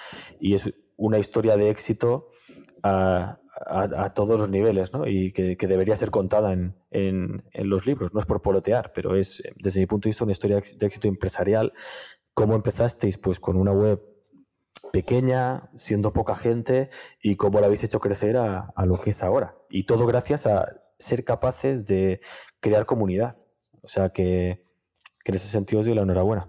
y 0.40 0.55
es 0.55 0.88
una 0.97 1.18
historia 1.18 1.57
de 1.57 1.71
éxito 1.71 2.29
a, 2.83 3.38
todos 4.14 4.40
los 4.40 4.51
niveles, 4.51 4.92
¿no? 4.92 5.07
Y 5.07 5.33
que, 5.33 5.57
debería 5.57 5.97
ser 5.97 6.11
contada 6.11 6.53
en, 6.53 6.75
en, 6.90 7.42
los 7.68 7.87
libros. 7.87 8.12
No 8.12 8.21
es 8.21 8.27
por 8.27 8.42
polotear, 8.42 8.92
pero 8.92 9.14
es, 9.14 9.42
desde 9.57 9.81
mi 9.81 9.87
punto 9.87 10.07
de 10.07 10.11
vista, 10.11 10.25
una 10.25 10.33
historia 10.33 10.61
de 10.61 10.87
éxito 10.87 11.09
empresarial. 11.09 11.73
¿Cómo 12.35 12.55
empezasteis? 12.55 13.18
Pues 13.18 13.38
con 13.38 13.57
una 13.57 13.73
web 13.73 14.03
pequeña, 14.92 15.71
siendo 15.75 16.12
poca 16.12 16.35
gente, 16.35 16.90
y 17.23 17.37
cómo 17.37 17.61
la 17.61 17.66
habéis 17.66 17.85
hecho 17.85 18.01
crecer 18.01 18.37
a, 18.37 18.61
a 18.75 18.87
lo 18.87 19.01
que 19.01 19.11
es 19.11 19.23
ahora. 19.23 19.57
Y 19.71 19.85
todo 19.85 20.07
gracias 20.07 20.47
a 20.47 20.66
ser 20.99 21.25
capaces 21.25 21.87
de 21.87 22.21
crear 22.61 22.85
comunidad. 22.85 23.35
O 23.83 23.88
sea 23.88 24.11
que, 24.11 24.64
que 25.24 25.32
en 25.32 25.37
ese 25.37 25.48
sentido 25.48 25.80
os 25.80 25.87
doy 25.87 25.94
la 25.94 26.02
enhorabuena. 26.02 26.48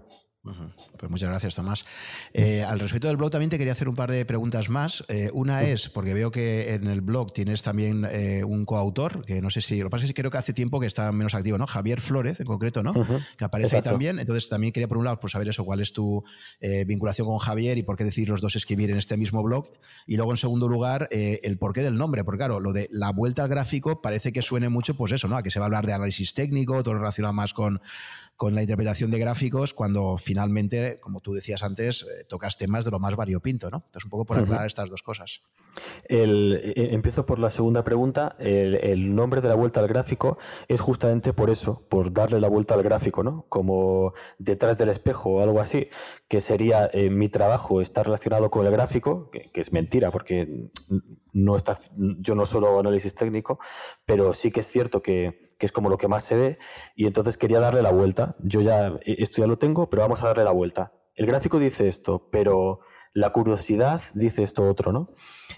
Pues 0.98 1.10
muchas 1.10 1.30
gracias, 1.30 1.54
Tomás. 1.54 1.86
Eh, 2.34 2.62
al 2.62 2.78
respecto 2.78 3.08
del 3.08 3.16
blog 3.16 3.30
también 3.30 3.48
te 3.48 3.56
quería 3.56 3.72
hacer 3.72 3.88
un 3.88 3.94
par 3.94 4.10
de 4.10 4.26
preguntas 4.26 4.68
más. 4.68 5.02
Eh, 5.08 5.30
una 5.32 5.62
es, 5.62 5.88
porque 5.88 6.12
veo 6.12 6.30
que 6.30 6.74
en 6.74 6.86
el 6.86 7.00
blog 7.00 7.32
tienes 7.32 7.62
también 7.62 8.06
eh, 8.10 8.44
un 8.44 8.66
coautor, 8.66 9.24
que 9.24 9.40
no 9.40 9.48
sé 9.48 9.62
si, 9.62 9.78
lo 9.78 9.86
que 9.86 9.90
pasa 9.90 10.04
es 10.04 10.12
que 10.12 10.20
creo 10.20 10.30
que 10.30 10.36
hace 10.36 10.52
tiempo 10.52 10.80
que 10.80 10.86
está 10.86 11.10
menos 11.12 11.34
activo, 11.34 11.56
¿no? 11.56 11.66
Javier 11.66 12.00
Flores, 12.00 12.40
en 12.40 12.46
concreto, 12.46 12.82
¿no? 12.82 12.92
Que 13.38 13.44
aparece 13.44 13.76
ahí 13.76 13.82
también. 13.82 14.18
Entonces 14.18 14.50
también 14.50 14.72
quería, 14.72 14.86
por 14.86 14.98
un 14.98 15.06
lado, 15.06 15.18
pues 15.18 15.32
saber 15.32 15.48
eso, 15.48 15.64
cuál 15.64 15.80
es 15.80 15.92
tu 15.92 16.22
vinculación 16.86 17.26
con 17.26 17.38
Javier 17.38 17.78
y 17.78 17.82
por 17.82 17.96
qué 17.96 18.04
decir 18.04 18.28
los 18.28 18.40
dos 18.40 18.54
escribir 18.56 18.90
en 18.90 18.98
este 18.98 19.16
mismo 19.16 19.42
blog. 19.42 19.66
Y 20.06 20.16
luego, 20.16 20.32
en 20.32 20.36
segundo 20.36 20.68
lugar, 20.68 21.08
el 21.10 21.58
porqué 21.58 21.82
del 21.82 21.96
nombre, 21.96 22.22
porque 22.24 22.38
claro, 22.38 22.60
lo 22.60 22.72
de 22.72 22.88
la 22.90 23.12
vuelta 23.12 23.42
al 23.42 23.48
gráfico 23.48 24.02
parece 24.02 24.32
que 24.32 24.42
suene 24.42 24.68
mucho, 24.68 24.94
pues 24.94 25.12
eso, 25.12 25.26
¿no? 25.28 25.36
A 25.36 25.42
que 25.42 25.50
se 25.50 25.58
va 25.58 25.64
a 25.64 25.68
hablar 25.68 25.86
de 25.86 25.94
análisis 25.94 26.34
técnico, 26.34 26.82
todo 26.82 26.94
relacionado 26.94 27.32
más 27.32 27.54
con 27.54 27.80
con 28.36 28.54
la 28.54 28.62
interpretación 28.62 29.10
de 29.10 29.18
gráficos 29.18 29.74
cuando 29.74 30.16
finalmente, 30.16 30.98
como 31.00 31.20
tú 31.20 31.32
decías 31.32 31.62
antes, 31.62 32.02
eh, 32.02 32.24
tocas 32.28 32.56
temas 32.56 32.84
de 32.84 32.90
lo 32.90 32.98
más 32.98 33.14
variopinto, 33.14 33.70
¿no? 33.70 33.84
Entonces, 33.86 34.04
un 34.04 34.10
poco 34.10 34.24
por 34.24 34.38
aclarar 34.38 34.66
estas 34.66 34.90
dos 34.90 35.02
cosas. 35.02 35.42
El, 36.08 36.60
eh, 36.62 36.88
empiezo 36.92 37.26
por 37.26 37.38
la 37.38 37.50
segunda 37.50 37.84
pregunta. 37.84 38.34
El, 38.38 39.14
nombre 39.14 39.40
de 39.40 39.48
la 39.48 39.54
vuelta 39.54 39.80
al 39.80 39.86
gráfico 39.86 40.38
es 40.66 40.80
justamente 40.80 41.32
por 41.32 41.50
eso, 41.50 41.86
por 41.88 42.12
darle 42.12 42.40
la 42.40 42.48
vuelta 42.48 42.74
al 42.74 42.82
gráfico, 42.82 43.22
¿no? 43.22 43.46
Como 43.48 44.12
detrás 44.38 44.78
del 44.78 44.88
espejo 44.88 45.30
o 45.30 45.40
algo 45.40 45.60
así, 45.60 45.88
que 46.26 46.40
sería 46.40 46.88
eh, 46.92 47.10
mi 47.10 47.28
trabajo 47.28 47.80
está 47.80 48.02
relacionado 48.02 48.50
con 48.50 48.66
el 48.66 48.72
gráfico, 48.72 49.30
que, 49.30 49.50
que, 49.52 49.60
es 49.60 49.72
mentira, 49.72 50.10
porque 50.10 50.70
no 51.32 51.56
está, 51.56 51.78
yo 51.96 52.34
no 52.34 52.46
solo 52.46 52.68
hago 52.68 52.80
análisis 52.80 53.14
técnico, 53.14 53.58
pero 54.04 54.32
sí 54.32 54.50
que 54.50 54.60
es 54.60 54.66
cierto 54.66 55.02
que 55.02 55.43
que 55.64 55.66
es 55.66 55.72
como 55.72 55.88
lo 55.88 55.96
que 55.96 56.08
más 56.08 56.24
se 56.24 56.36
ve, 56.36 56.58
y 56.94 57.06
entonces 57.06 57.38
quería 57.38 57.58
darle 57.58 57.80
la 57.80 57.90
vuelta. 57.90 58.36
Yo 58.40 58.60
ya, 58.60 58.88
e, 59.06 59.22
esto 59.22 59.40
ya 59.40 59.46
lo 59.46 59.56
tengo, 59.56 59.88
pero 59.88 60.02
vamos 60.02 60.22
a 60.22 60.26
darle 60.26 60.44
la 60.44 60.50
vuelta. 60.50 60.92
El 61.16 61.26
gráfico 61.26 61.58
dice 61.58 61.88
esto, 61.88 62.28
pero 62.30 62.80
la 63.12 63.30
curiosidad 63.30 64.00
dice 64.14 64.42
esto 64.42 64.68
otro, 64.68 64.92
¿no? 64.92 65.06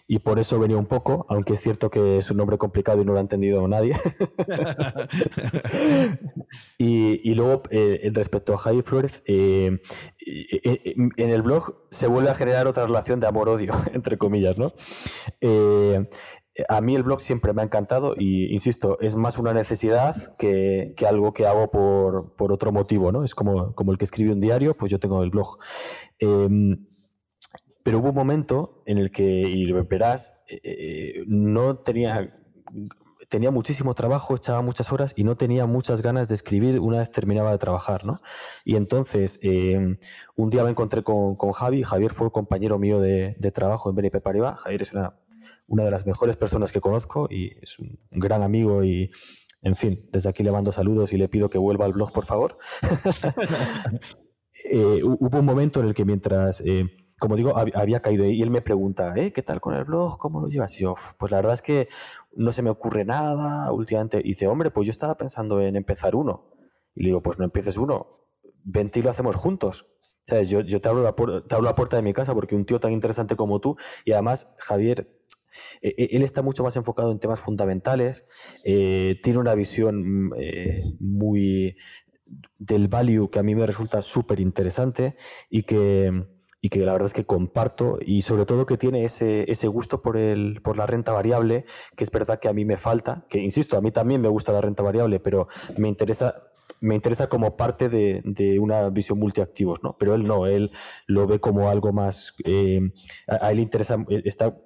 Y 0.07 0.19
por 0.19 0.39
eso 0.39 0.61
venía 0.61 0.77
un 0.77 0.85
poco, 0.85 1.25
aunque 1.31 1.55
es 1.55 1.61
cierto 1.61 1.91
que 1.91 2.19
es 2.19 2.31
un 2.31 2.37
nombre 2.37 2.59
complicado 2.59 3.01
y 3.01 3.07
no 3.07 3.15
lo 3.15 3.19
ha 3.19 3.23
entendido 3.23 3.67
nadie. 3.67 3.97
y, 6.79 7.35
luego, 7.35 7.63
eh, 7.71 8.11
respecto 8.13 8.53
a 8.53 8.59
Javi 8.59 8.83
Flores, 8.83 9.23
eh, 9.27 9.81
eh, 10.27 10.95
en 11.17 11.31
el 11.31 11.41
blog 11.41 11.87
se 11.91 12.07
vuelve 12.07 12.29
a 12.29 12.35
generar 12.35 12.67
otra 12.67 12.85
relación 12.85 13.21
de 13.21 13.27
amor-odio, 13.27 13.73
entre 13.95 14.19
comillas, 14.19 14.59
¿no? 14.59 14.75
A 16.69 16.81
mí 16.81 16.95
el 16.95 17.03
blog 17.03 17.21
siempre 17.21 17.53
me 17.53 17.63
ha 17.63 17.65
encantado 17.65 18.15
y, 18.17 18.53
insisto, 18.53 18.99
es 19.01 19.17
más 19.17 19.39
una 19.39 19.53
necesidad 19.53 20.15
que, 20.37 20.95
algo 21.09 21.33
que 21.33 21.47
hago 21.47 21.71
por, 21.71 22.53
otro 22.53 22.73
motivo, 22.73 23.13
¿no? 23.13 23.25
Es 23.25 23.35
como, 23.35 23.75
como, 23.75 23.93
el 23.93 23.99
que 23.99 24.05
escribe 24.05 24.33
un 24.33 24.41
diario, 24.41 24.77
pues 24.77 24.91
yo 24.91 24.99
tengo 24.99 25.23
el 25.23 25.31
blog. 25.31 25.59
Em, 26.19 26.87
pero 27.83 27.99
hubo 27.99 28.09
un 28.11 28.15
momento 28.15 28.83
en 28.87 28.99
el 28.99 29.11
que, 29.11 29.25
y 29.25 29.71
verás, 29.73 30.45
no 31.27 31.79
tenía 31.79 32.33
tenía 33.29 33.51
muchísimo 33.51 33.95
trabajo, 33.95 34.37
echaba 34.37 34.63
muchas 34.63 34.93
horas 34.93 35.13
y 35.17 35.25
no 35.25 35.37
tenía 35.37 35.67
muchas 35.67 36.03
ganas 36.03 36.29
de 36.29 36.35
escribir 36.35 36.81
una 36.81 36.99
vez 36.99 37.11
terminaba 37.11 37.51
de 37.51 37.59
trabajar, 37.59 38.05
¿no? 38.05 38.21
Y 38.65 38.77
entonces, 38.77 39.41
em, 39.43 39.99
un 40.37 40.51
día 40.51 40.65
me 40.65 40.71
encontré 40.71 41.03
con, 41.03 41.37
Javi, 41.37 41.83
Javier 41.83 42.13
fue 42.13 42.31
compañero 42.31 42.79
mío 42.79 43.01
de, 43.01 43.35
trabajo 43.55 43.89
en 43.91 43.97
BNP 43.97 44.21
Paribas, 44.21 44.59
Javier 44.61 44.83
es 44.83 44.93
una, 44.93 45.17
una 45.67 45.85
de 45.85 45.91
las 45.91 46.07
mejores 46.07 46.37
personas 46.37 46.73
que 46.73 46.81
conozco 46.81 47.27
y 47.31 47.57
es 47.63 47.79
un, 47.79 47.99
gran 48.11 48.43
amigo 48.43 48.85
y, 48.85 49.11
en 49.63 49.77
fin, 49.77 50.09
desde 50.13 50.29
aquí 50.29 50.43
le 50.43 50.53
mando 50.53 50.73
saludos 50.73 51.13
y 51.13 51.19
le 51.19 51.29
pido 51.29 51.49
que 51.49 51.59
vuelva 51.59 51.85
al 51.85 51.93
blog, 51.93 52.13
por 52.13 52.25
favor. 52.25 52.59
Eh, 54.65 55.03
hubo 55.05 55.39
un 55.39 55.45
momento 55.45 55.81
en 55.81 55.87
el 55.87 55.95
que 55.95 56.07
mientras... 56.07 56.63
Eh, 56.63 56.87
como 57.19 57.37
digo, 57.37 57.57
había 57.57 58.01
caído 58.01 58.27
y 58.27 58.43
él 58.43 58.51
me 58.51 58.61
pregunta, 58.61 59.15
¿eh? 59.17 59.33
¿qué 59.33 59.43
tal 59.43 59.61
con 59.61 59.75
el 59.75 59.85
blog? 59.85 60.19
¿Cómo 60.19 60.41
lo 60.41 60.49
llevas? 60.49 60.75
Y 60.79 60.83
yo, 60.83 60.95
pues 61.19 61.33
la 61.33 61.39
verdad 61.39 61.55
es 61.55 61.63
que 61.63 61.89
no 62.35 62.53
se 62.53 62.63
me 62.63 62.71
ocurre 62.71 63.05
nada 63.05 63.73
últimamente. 63.73 64.19
Y 64.19 64.29
dice, 64.29 64.47
hombre, 64.47 64.71
pues 64.71 64.87
yo 64.87 64.91
estaba 64.91 65.15
pensando 65.15 65.61
en 65.63 65.77
empezar 65.77 66.15
uno. 66.15 66.53
Y 66.95 67.03
le 67.03 67.09
digo, 67.09 67.23
pues 67.23 67.39
no 67.39 67.45
empieces 67.45 67.79
uno, 67.79 68.27
vente 68.65 68.99
y 68.99 69.03
lo 69.03 69.11
hacemos 69.11 69.37
juntos. 69.37 69.99
¿Sabes? 70.27 70.49
Yo, 70.49 70.61
yo 70.61 70.81
te, 70.81 70.89
abro 70.89 71.03
la 71.03 71.15
te 71.15 71.55
abro 71.55 71.65
la 71.65 71.75
puerta 71.75 71.97
de 71.97 72.03
mi 72.03 72.13
casa 72.13 72.35
porque 72.35 72.57
un 72.57 72.67
tío 72.67 72.81
tan 72.81 72.93
interesante 72.93 73.37
como 73.37 73.61
tú, 73.61 73.77
y 74.05 74.13
además, 74.13 74.57
Javier, 74.61 75.09
él 75.81 76.23
está 76.23 76.43
mucho 76.43 76.63
más 76.63 76.77
enfocado 76.77 77.13
en 77.13 77.19
temas 77.19 77.41
fundamentales, 77.41 78.29
eh, 78.65 79.21
tiene 79.23 79.39
una 79.39 79.55
visión 79.55 80.29
mm, 80.29 80.33
eh, 80.39 80.85
muy 81.01 81.77
del 82.59 82.89
value 82.89 83.31
que 83.31 83.39
a 83.39 83.43
mí 83.43 83.55
me 83.55 83.67
resulta 83.67 84.03
súper 84.03 84.41
interesante 84.41 85.17
y 85.49 85.63
que 85.63 86.27
y 86.61 86.69
que 86.69 86.81
la 86.81 86.93
verdad 86.93 87.07
es 87.07 87.13
que 87.13 87.25
comparto 87.25 87.99
y 88.05 88.23
sobre 88.23 88.45
todo 88.45 88.67
que 88.67 88.77
tiene 88.77 89.05
ese, 89.05 89.49
ese 89.51 89.69
gusto 89.69 90.03
por, 90.03 90.17
el, 90.17 90.61
por 90.63 90.77
la 90.77 90.87
renta 90.87 91.13
variable, 91.13 91.65
que 91.95 92.03
es 92.03 92.11
verdad 92.11 92.41
que 92.41 92.49
a 92.49 92.53
mí 92.53 92.65
me 92.65 92.77
falta, 92.77 93.25
que 93.29 93.39
insisto, 93.39 93.77
a 93.77 93.81
mí 93.83 93.93
también 93.93 94.21
me 94.21 94.29
gusta 94.29 94.53
la 94.53 94.63
renta 94.63 94.83
variable, 94.83 95.21
pero 95.21 95.47
me 95.77 95.89
interesa 95.89 96.35
me 96.81 96.95
interesa 96.95 97.29
como 97.29 97.57
parte 97.57 97.89
de, 97.89 98.23
de, 98.25 98.59
una 98.59 98.91
visión 98.91 99.19
multiactivos, 99.19 99.83
¿no? 99.83 99.97
Pero 99.99 100.15
él 100.15 100.27
no, 100.27 100.47
él 100.47 100.71
lo 101.07 101.27
ve 101.27 101.41
como 101.41 101.71
algo 101.71 101.93
más, 101.93 102.35
eh, 102.45 102.81
a, 103.27 103.51
él 103.53 103.61
interesa, 103.61 104.05
está 104.25 104.57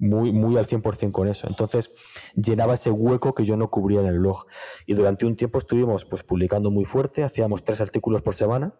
muy, 0.00 0.32
muy 0.32 0.56
al 0.56 0.66
100% 0.66 1.12
con 1.12 1.28
eso. 1.28 1.46
Entonces 1.48 1.94
llenaba 2.34 2.74
ese 2.74 2.90
hueco 2.90 3.34
que 3.34 3.44
yo 3.44 3.56
no 3.56 3.70
cubría 3.70 4.00
en 4.00 4.06
el 4.06 4.18
blog. 4.18 4.46
Y 4.86 4.94
durante 4.94 5.26
un 5.26 5.36
tiempo 5.36 5.58
estuvimos 5.58 6.04
pues 6.04 6.24
publicando 6.24 6.70
muy 6.70 6.84
fuerte, 6.84 7.22
hacíamos 7.22 7.62
tres 7.62 7.80
artículos 7.80 8.22
por 8.22 8.34
semana 8.34 8.74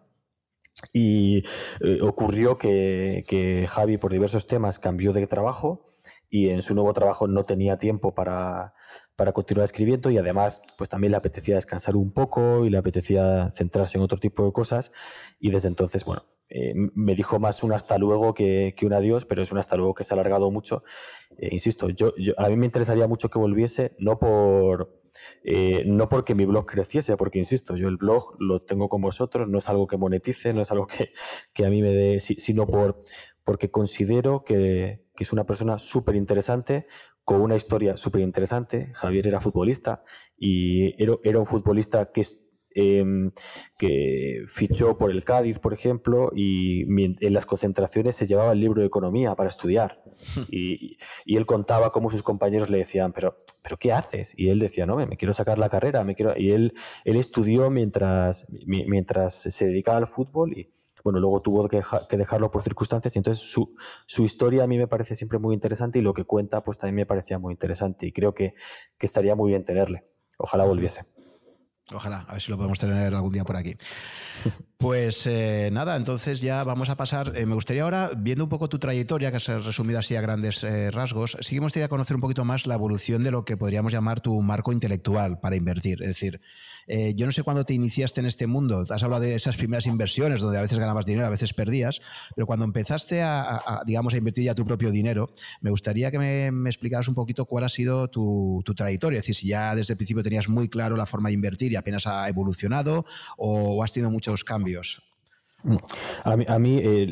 y 0.93 1.43
eh, 1.81 1.99
ocurrió 2.01 2.57
que, 2.57 3.65
Javi, 3.69 3.97
por 3.97 4.11
diversos 4.11 4.47
temas, 4.47 4.79
cambió 4.79 5.13
de 5.13 5.27
trabajo 5.27 5.85
y 6.29 6.49
en 6.49 6.61
su 6.61 6.73
nuevo 6.73 6.93
trabajo 6.93 7.27
no 7.27 7.43
tenía 7.43 7.77
tiempo 7.77 8.15
para, 8.15 8.73
continuar 9.35 9.65
escribiendo 9.65 10.09
y 10.09 10.17
además 10.17 10.65
pues 10.79 10.89
también 10.89 11.11
le 11.11 11.17
apetecía 11.17 11.53
descansar 11.53 11.95
un 11.95 12.11
poco 12.11 12.65
y 12.65 12.71
le 12.71 12.79
apetecía 12.79 13.51
centrarse 13.53 13.99
en 13.99 14.03
otro 14.03 14.17
tipo 14.17 14.43
de 14.43 14.51
cosas 14.51 14.91
y 15.39 15.51
desde 15.51 15.67
entonces, 15.67 16.05
bueno, 16.05 16.23
eh, 16.53 16.73
me 16.75 17.15
dijo 17.15 17.39
más 17.39 17.63
un 17.63 17.71
hasta 17.71 17.97
luego 17.97 18.33
que, 18.33 18.75
un 18.83 18.93
adiós, 18.93 19.25
pero 19.25 19.41
es 19.41 19.51
un 19.51 19.57
hasta 19.57 19.77
luego 19.77 19.93
que 19.93 20.03
se 20.03 20.13
ha 20.13 20.15
alargado 20.15 20.51
mucho. 20.51 20.83
Eh, 21.37 21.49
insisto, 21.51 21.89
yo, 21.89 22.11
a 22.37 22.49
mí 22.49 22.57
me 22.57 22.65
interesaría 22.65 23.07
mucho 23.07 23.29
que 23.29 23.39
volviese, 23.39 23.95
no 23.99 24.19
por 24.19 25.01
eh, 25.43 25.83
no 25.85 26.09
porque 26.09 26.35
mi 26.35 26.45
blog 26.45 26.65
creciese, 26.65 27.15
porque 27.15 27.39
insisto, 27.39 27.75
yo 27.77 27.87
el 27.87 27.97
blog 27.97 28.35
lo 28.39 28.61
tengo 28.63 28.89
con 28.89 29.01
vosotros, 29.01 29.47
no 29.47 29.59
es 29.59 29.69
algo 29.69 29.87
que 29.87 29.97
monetice, 29.97 30.53
no 30.53 30.61
es 30.61 30.71
algo 30.71 30.87
que, 31.53 31.65
a 31.65 31.69
mí 31.69 31.81
me 31.81 31.93
dé, 31.93 32.19
sino 32.19 32.67
por, 32.67 32.99
porque 33.43 33.71
considero 33.71 34.43
que, 34.43 35.05
es 35.17 35.31
una 35.31 35.45
persona 35.45 35.77
súper 35.77 36.15
interesante, 36.15 36.87
con 37.23 37.41
una 37.41 37.55
historia 37.55 37.95
súper 37.95 38.21
interesante. 38.21 38.91
Javier 38.95 39.27
era 39.27 39.39
futbolista 39.39 40.03
y 40.35 41.01
era, 41.01 41.15
era 41.23 41.39
un 41.39 41.45
futbolista 41.45 42.11
que 42.11 42.25
Em, 42.73 43.31
que 43.77 44.43
fichó 44.47 44.97
por 44.97 45.11
el 45.11 45.25
Cádiz, 45.25 45.59
por 45.59 45.73
ejemplo, 45.73 46.31
y 46.33 46.83
en 46.83 47.33
las 47.33 47.45
concentraciones 47.45 48.15
se 48.15 48.27
llevaba 48.27 48.53
el 48.53 48.59
libro 48.61 48.81
de 48.81 48.87
economía 48.87 49.35
para 49.35 49.49
estudiar. 49.49 50.01
Y, 50.51 50.97
él 51.25 51.45
contaba 51.45 51.91
cómo 51.91 52.11
sus 52.11 52.23
compañeros 52.23 52.69
le 52.69 52.79
decían, 52.79 53.13
pero, 53.13 53.37
pero 53.63 53.77
¿qué 53.77 53.91
haces? 53.91 54.37
Y 54.37 54.49
él 54.49 54.59
decía, 54.59 54.85
no, 54.85 54.95
me 54.97 55.17
quiero 55.17 55.33
sacar 55.33 55.57
la 55.57 55.69
carrera, 55.69 56.03
me 56.03 56.15
quiero... 56.15 56.33
Y 56.37 56.51
él, 56.51 56.73
él 57.05 57.15
estudió 57.15 57.69
mientras, 57.69 58.47
mientras 58.65 59.33
se 59.33 59.65
dedicaba 59.65 59.97
al 59.97 60.07
fútbol 60.07 60.53
y, 60.53 60.71
bueno, 61.03 61.19
luego 61.19 61.41
tuvo 61.41 61.67
que, 61.67 61.81
dejarlo 62.17 62.51
por 62.51 62.63
circunstancias 62.63 63.15
y 63.15 63.19
entonces 63.19 63.43
su, 63.43 63.75
su, 64.05 64.23
historia 64.23 64.63
a 64.63 64.67
mí 64.67 64.77
me 64.77 64.87
parece 64.87 65.15
siempre 65.15 65.39
muy 65.39 65.53
interesante 65.55 65.99
y 65.99 66.01
lo 66.01 66.13
que 66.13 66.25
cuenta 66.25 66.63
pues 66.63 66.77
también 66.77 66.95
me 66.95 67.05
parecía 67.05 67.39
muy 67.39 67.53
interesante 67.53 68.05
y 68.05 68.11
creo 68.11 68.33
que, 68.33 68.53
que 68.97 69.05
estaría 69.05 69.35
muy 69.35 69.51
bien 69.51 69.63
tenerle. 69.63 70.03
Ojalá 70.37 70.65
volviese. 70.65 71.20
Ojalá, 71.93 72.25
a 72.27 72.33
ver 72.33 72.41
si 72.41 72.51
lo 72.51 72.57
podemos 72.57 72.79
tener 72.79 73.13
algún 73.13 73.31
día 73.31 73.43
por 73.43 73.55
aquí. 73.55 73.75
Pues 74.81 75.27
eh, 75.27 75.69
nada, 75.71 75.95
entonces 75.95 76.41
ya 76.41 76.63
vamos 76.63 76.89
a 76.89 76.97
pasar. 76.97 77.33
Eh, 77.35 77.45
me 77.45 77.53
gustaría 77.53 77.83
ahora, 77.83 78.09
viendo 78.17 78.43
un 78.43 78.49
poco 78.49 78.67
tu 78.67 78.79
trayectoria, 78.79 79.29
que 79.29 79.37
has 79.37 79.45
resumido 79.45 79.99
así 79.99 80.15
a 80.15 80.21
grandes 80.21 80.63
eh, 80.63 80.89
rasgos, 80.89 81.37
sí 81.41 81.53
que 81.53 81.61
me 81.61 81.65
gustaría 81.65 81.87
conocer 81.87 82.15
un 82.15 82.21
poquito 82.21 82.45
más 82.45 82.65
la 82.65 82.73
evolución 82.73 83.23
de 83.23 83.29
lo 83.29 83.45
que 83.45 83.57
podríamos 83.57 83.93
llamar 83.93 84.21
tu 84.21 84.41
marco 84.41 84.71
intelectual 84.71 85.39
para 85.39 85.55
invertir. 85.55 86.01
Es 86.01 86.07
decir, 86.07 86.41
yo 87.15 87.25
no 87.25 87.31
sé 87.31 87.43
cuándo 87.43 87.63
te 87.63 87.73
iniciaste 87.73 88.19
en 88.19 88.25
este 88.25 88.47
mundo. 88.47 88.83
Has 88.89 89.03
hablado 89.03 89.21
de 89.21 89.35
esas 89.35 89.55
primeras 89.55 89.85
inversiones 89.85 90.41
donde 90.41 90.57
a 90.57 90.61
veces 90.61 90.77
ganabas 90.77 91.05
dinero, 91.05 91.27
a 91.27 91.29
veces 91.29 91.53
perdías, 91.53 92.01
pero 92.35 92.47
cuando 92.47 92.65
empezaste 92.65 93.21
a, 93.21 93.81
digamos, 93.85 94.13
a 94.13 94.17
invertir 94.17 94.45
ya 94.45 94.55
tu 94.55 94.65
propio 94.65 94.91
dinero, 94.91 95.29
me 95.61 95.69
gustaría 95.69 96.11
que 96.11 96.17
me, 96.17 96.69
explicaras 96.69 97.07
un 97.07 97.13
poquito 97.13 97.45
cuál 97.45 97.63
ha 97.63 97.69
sido 97.69 98.09
tu, 98.09 98.61
trayectoria. 98.75 99.19
Es 99.19 99.23
decir, 99.23 99.35
si 99.35 99.47
ya 99.47 99.73
desde 99.75 99.93
el 99.93 99.97
principio 99.97 100.23
tenías 100.23 100.49
muy 100.49 100.67
claro 100.67 100.97
la 100.97 101.05
forma 101.05 101.29
de 101.29 101.35
invertir 101.35 101.71
y 101.71 101.75
apenas 101.75 102.07
ha 102.07 102.27
evolucionado 102.27 103.05
o 103.37 103.83
has 103.83 103.93
tenido 103.93 104.09
muchos 104.09 104.43
cambios 104.43 104.70
a 106.23 106.35
mí, 106.35 106.45
a 106.47 106.57
mí 106.57 106.79
eh, 106.81 107.05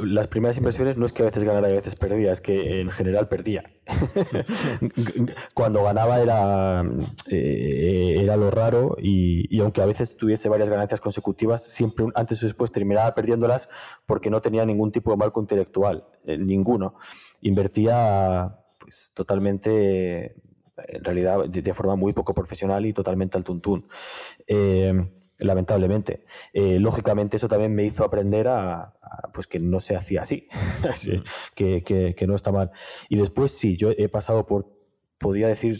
las 0.00 0.28
primeras 0.28 0.58
inversiones 0.58 0.96
no 0.96 1.06
es 1.06 1.12
que 1.12 1.22
a 1.22 1.26
veces 1.26 1.42
ganara 1.42 1.68
y 1.68 1.72
a 1.72 1.76
veces 1.76 1.96
perdía, 1.96 2.32
es 2.32 2.40
que 2.40 2.80
en 2.80 2.90
general 2.90 3.28
perdía. 3.28 3.64
Cuando 5.54 5.82
ganaba 5.82 6.20
era, 6.20 6.82
eh, 7.30 8.16
era 8.18 8.36
lo 8.36 8.50
raro 8.50 8.96
y, 9.00 9.58
aunque 9.60 9.80
a 9.80 9.86
veces 9.86 10.16
tuviese 10.16 10.48
varias 10.48 10.68
ganancias 10.68 11.00
consecutivas, 11.00 11.62
siempre 11.62 12.06
antes 12.14 12.42
o 12.42 12.46
después 12.46 12.70
terminaba 12.70 13.14
perdiéndolas 13.14 13.68
porque 14.06 14.30
no 14.30 14.42
tenía 14.42 14.66
ningún 14.66 14.92
tipo 14.92 15.10
de 15.10 15.16
marco 15.16 15.40
intelectual, 15.40 16.04
eh, 16.26 16.36
ninguno. 16.36 16.96
Invertía 17.40 18.58
pues, 18.78 19.12
totalmente, 19.14 20.34
en 20.76 21.04
realidad, 21.04 21.48
de, 21.48 21.74
forma 21.74 21.96
muy 21.96 22.12
poco 22.12 22.34
profesional 22.34 22.84
y 22.84 22.92
totalmente 22.92 23.38
al 23.38 23.44
tuntún 23.44 23.88
lamentablemente. 25.38 26.24
Eh, 26.52 26.78
lógicamente 26.78 27.36
eso 27.36 27.48
también 27.48 27.74
me 27.74 27.84
hizo 27.84 28.04
aprender 28.04 28.48
a, 28.48 28.94
pues 29.32 29.46
que 29.46 29.58
no 29.58 29.80
se 29.80 29.96
hacía 29.96 30.22
así, 30.22 30.48
que, 31.54 32.24
no 32.26 32.36
está 32.36 32.52
mal. 32.52 32.70
Y 33.08 33.16
después 33.16 33.52
sí, 33.52 33.76
yo 33.76 33.90
he 33.96 34.08
pasado 34.08 34.46
por, 34.46 34.66
podría 35.18 35.48
decir, 35.48 35.78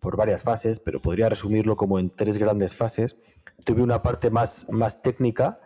por 0.00 0.16
varias 0.16 0.42
fases, 0.42 0.80
pero 0.80 1.00
podría 1.00 1.28
resumirlo 1.28 1.76
como 1.76 1.98
en 1.98 2.10
tres 2.10 2.38
grandes 2.38 2.74
fases. 2.74 3.16
Tuve 3.64 3.82
una 3.82 4.02
parte 4.02 4.30
más, 4.30 4.70
más 4.70 5.02
técnica 5.02 5.60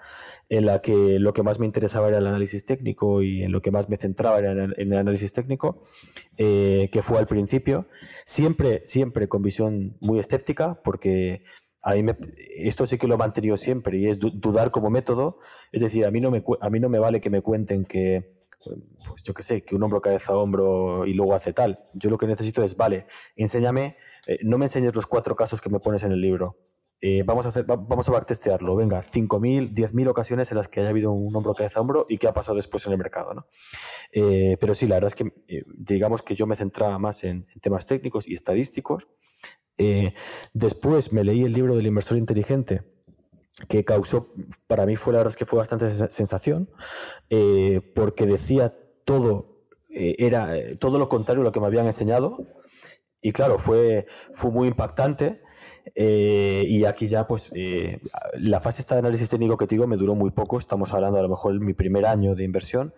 en 0.48 0.66
la 0.66 0.80
que 0.80 1.20
lo 1.20 1.32
que 1.32 1.44
más 1.44 1.60
me 1.60 1.66
interesaba 1.66 2.08
era 2.08 2.18
el 2.18 2.26
análisis 2.26 2.64
técnico 2.64 3.22
y 3.22 3.44
en 3.44 3.52
lo 3.52 3.62
que 3.62 3.70
más 3.70 3.88
me 3.88 3.96
centraba 3.96 4.40
era 4.40 4.50
en 4.50 4.74
el, 4.76 4.92
análisis 4.94 5.32
técnico, 5.32 5.84
eh, 6.38 6.88
que 6.92 7.02
fue 7.02 7.18
al 7.18 7.26
principio, 7.26 7.86
siempre, 8.24 8.80
siempre 8.84 9.28
con 9.28 9.42
visión 9.42 9.96
muy 10.00 10.18
escéptica, 10.18 10.82
porque 10.82 11.44
a 11.82 11.94
mí 11.94 12.04
esto 12.56 12.86
sí 12.86 12.98
que 12.98 13.06
lo 13.06 13.14
he 13.14 13.18
mantenido 13.18 13.56
siempre 13.56 13.98
y 13.98 14.06
es 14.06 14.18
dudar 14.18 14.70
como 14.70 14.90
método. 14.90 15.38
Es 15.72 15.80
decir, 15.80 16.04
a 16.04 16.10
mí 16.10 16.20
no 16.20 16.30
me, 16.30 16.44
a 16.60 16.70
mí 16.70 16.80
no 16.80 16.88
me 16.88 16.98
vale 16.98 17.20
que 17.20 17.30
me 17.30 17.42
cuenten 17.42 17.84
que, 17.84 18.36
pues 19.06 19.22
yo 19.22 19.32
qué 19.32 19.42
sé, 19.42 19.62
que 19.62 19.74
un 19.74 19.82
hombro 19.82 20.00
cabeza 20.00 20.36
hombro 20.36 21.06
y 21.06 21.14
luego 21.14 21.34
hace 21.34 21.52
tal. 21.52 21.80
Yo 21.94 22.10
lo 22.10 22.18
que 22.18 22.26
necesito 22.26 22.62
es, 22.62 22.76
vale, 22.76 23.06
enséñame, 23.36 23.96
eh, 24.26 24.38
no 24.42 24.58
me 24.58 24.66
enseñes 24.66 24.94
los 24.94 25.06
cuatro 25.06 25.34
casos 25.34 25.60
que 25.60 25.70
me 25.70 25.80
pones 25.80 26.02
en 26.02 26.12
el 26.12 26.20
libro. 26.20 26.58
Eh, 27.02 27.22
vamos 27.24 27.46
a 27.46 27.48
hacer, 27.48 27.64
vamos 27.64 28.06
a 28.10 28.20
testearlo. 28.20 28.76
Venga, 28.76 29.00
5.000, 29.02 29.70
10.000 29.70 30.08
ocasiones 30.08 30.50
en 30.50 30.58
las 30.58 30.68
que 30.68 30.80
haya 30.80 30.90
habido 30.90 31.12
un 31.12 31.34
hombro 31.34 31.54
cabeza 31.54 31.80
hombro 31.80 32.04
y 32.10 32.18
qué 32.18 32.28
ha 32.28 32.34
pasado 32.34 32.56
después 32.56 32.84
en 32.84 32.92
el 32.92 32.98
mercado. 32.98 33.32
¿no? 33.32 33.46
Eh, 34.12 34.58
pero 34.60 34.74
sí, 34.74 34.86
la 34.86 34.96
verdad 34.96 35.08
es 35.08 35.14
que 35.14 35.32
digamos 35.78 36.20
que 36.20 36.34
yo 36.34 36.46
me 36.46 36.56
centraba 36.56 36.98
más 36.98 37.24
en 37.24 37.46
temas 37.62 37.86
técnicos 37.86 38.28
y 38.28 38.34
estadísticos 38.34 39.08
eh, 39.78 40.14
después 40.52 41.12
me 41.12 41.24
leí 41.24 41.44
el 41.44 41.52
libro 41.52 41.76
del 41.76 41.86
inversor 41.86 42.18
inteligente, 42.18 42.82
que 43.68 43.84
causó, 43.84 44.26
para 44.66 44.86
mí 44.86 44.96
fue 44.96 45.12
la 45.12 45.20
verdad 45.20 45.34
que 45.34 45.46
fue 45.46 45.58
bastante 45.58 45.90
sensación, 45.90 46.70
eh, 47.28 47.80
porque 47.94 48.26
decía 48.26 48.72
todo, 49.04 49.66
eh, 49.94 50.16
era 50.18 50.52
todo 50.78 50.98
lo 50.98 51.08
contrario 51.08 51.42
a 51.42 51.44
lo 51.44 51.52
que 51.52 51.60
me 51.60 51.66
habían 51.66 51.86
enseñado. 51.86 52.46
Y 53.22 53.32
claro, 53.32 53.58
fue, 53.58 54.06
fue 54.32 54.50
muy 54.50 54.68
impactante. 54.68 55.42
Eh, 55.94 56.64
y 56.66 56.84
aquí 56.84 57.08
ya, 57.08 57.26
pues, 57.26 57.50
eh, 57.54 58.00
la 58.34 58.60
fase 58.60 58.82
esta 58.82 58.94
de 58.94 59.00
análisis 59.00 59.28
técnico 59.28 59.56
que 59.56 59.66
te 59.66 59.74
digo 59.74 59.86
me 59.86 59.96
duró 59.96 60.14
muy 60.14 60.30
poco. 60.30 60.58
Estamos 60.58 60.92
hablando 60.92 61.18
a 61.18 61.22
lo 61.22 61.28
mejor 61.28 61.58
mi 61.60 61.74
primer 61.74 62.06
año 62.06 62.34
de 62.34 62.44
inversión. 62.44 62.94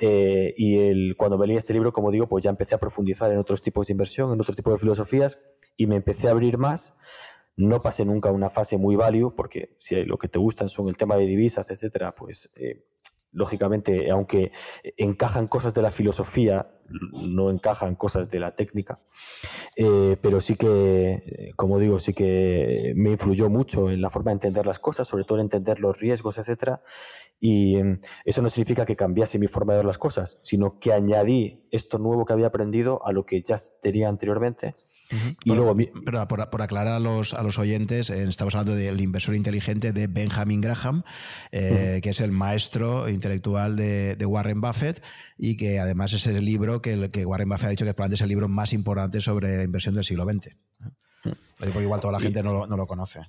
Eh, 0.00 0.54
y 0.56 0.78
el, 0.78 1.16
cuando 1.16 1.38
me 1.38 1.46
leí 1.46 1.56
este 1.56 1.72
libro, 1.72 1.92
como 1.92 2.10
digo, 2.10 2.28
pues 2.28 2.44
ya 2.44 2.50
empecé 2.50 2.74
a 2.74 2.80
profundizar 2.80 3.30
en 3.32 3.38
otros 3.38 3.62
tipos 3.62 3.86
de 3.86 3.92
inversión, 3.92 4.32
en 4.32 4.40
otro 4.40 4.54
tipo 4.54 4.72
de 4.72 4.78
filosofías 4.78 5.38
y 5.76 5.86
me 5.86 5.96
empecé 5.96 6.28
a 6.28 6.32
abrir 6.32 6.58
más. 6.58 7.00
No 7.56 7.82
pasé 7.82 8.04
nunca 8.04 8.32
una 8.32 8.48
fase 8.48 8.78
muy 8.78 8.96
value, 8.96 9.34
porque 9.34 9.74
si 9.78 10.02
lo 10.04 10.16
que 10.16 10.28
te 10.28 10.38
gustan 10.38 10.70
son 10.70 10.88
el 10.88 10.96
tema 10.96 11.16
de 11.16 11.26
divisas, 11.26 11.70
etcétera, 11.70 12.12
pues 12.12 12.54
lógicamente, 13.32 14.10
aunque 14.10 14.52
encajan 14.96 15.48
cosas 15.48 15.74
de 15.74 15.82
la 15.82 15.90
filosofía, 15.90 16.70
no 17.12 17.50
encajan 17.50 17.96
cosas 17.96 18.30
de 18.30 18.40
la 18.40 18.54
técnica, 18.54 19.00
eh, 19.76 20.16
pero 20.20 20.40
sí 20.40 20.56
que, 20.56 21.52
como 21.56 21.78
digo, 21.78 21.98
sí 21.98 22.12
que 22.12 22.92
me 22.96 23.10
influyó 23.10 23.48
mucho 23.48 23.90
en 23.90 24.02
la 24.02 24.10
forma 24.10 24.30
de 24.30 24.34
entender 24.34 24.66
las 24.66 24.78
cosas, 24.78 25.08
sobre 25.08 25.24
todo 25.24 25.38
en 25.38 25.44
entender 25.44 25.80
los 25.80 25.98
riesgos, 25.98 26.38
etcétera. 26.38 26.82
Y 27.40 27.82
mm, 27.82 28.00
eso 28.24 28.42
no 28.42 28.50
significa 28.50 28.84
que 28.84 28.96
cambiase 28.96 29.38
mi 29.38 29.48
forma 29.48 29.72
de 29.72 29.78
ver 29.78 29.86
las 29.86 29.98
cosas, 29.98 30.38
sino 30.42 30.78
que 30.78 30.92
añadí 30.92 31.66
esto 31.70 31.98
nuevo 31.98 32.24
que 32.24 32.34
había 32.34 32.48
aprendido 32.48 33.04
a 33.04 33.12
lo 33.12 33.24
que 33.24 33.42
ya 33.42 33.56
tenía 33.80 34.08
anteriormente 34.08 34.74
y 35.44 35.48
por, 35.48 35.56
luego, 35.56 35.76
pero 36.04 36.26
por, 36.28 36.62
aclarar 36.62 36.94
a 36.94 37.00
los, 37.00 37.34
a 37.34 37.42
los 37.42 37.58
oyentes, 37.58 38.10
eh, 38.10 38.24
estamos 38.24 38.54
hablando 38.54 38.74
del 38.74 39.00
inversor 39.00 39.34
inteligente 39.34 39.92
de 39.92 40.06
Benjamin 40.06 40.60
Graham, 40.60 41.02
eh, 41.50 42.00
que 42.02 42.10
es 42.10 42.20
el 42.20 42.32
maestro 42.32 43.08
intelectual 43.08 43.76
de, 43.76 44.16
Warren 44.26 44.60
Buffett 44.60 45.02
y 45.36 45.56
que 45.56 45.78
además 45.78 46.12
es 46.12 46.26
el 46.26 46.42
libro 46.44 46.80
que, 46.80 47.10
que 47.10 47.26
Warren 47.26 47.48
Buffett 47.48 47.66
ha 47.66 47.70
dicho 47.70 47.84
que 47.84 47.92
probablemente 47.92 48.16
es 48.16 48.22
el 48.22 48.28
libro 48.28 48.48
más 48.48 48.72
importante 48.72 49.20
sobre 49.20 49.58
la 49.58 49.64
inversión 49.64 49.94
del 49.94 50.04
siglo 50.04 50.24
XX. 50.24 50.56
Porque 51.58 51.82
igual 51.82 52.00
toda 52.00 52.12
la 52.12 52.20
gente 52.20 52.42
no, 52.42 52.66
lo, 52.66 52.86
conoce. 52.86 53.20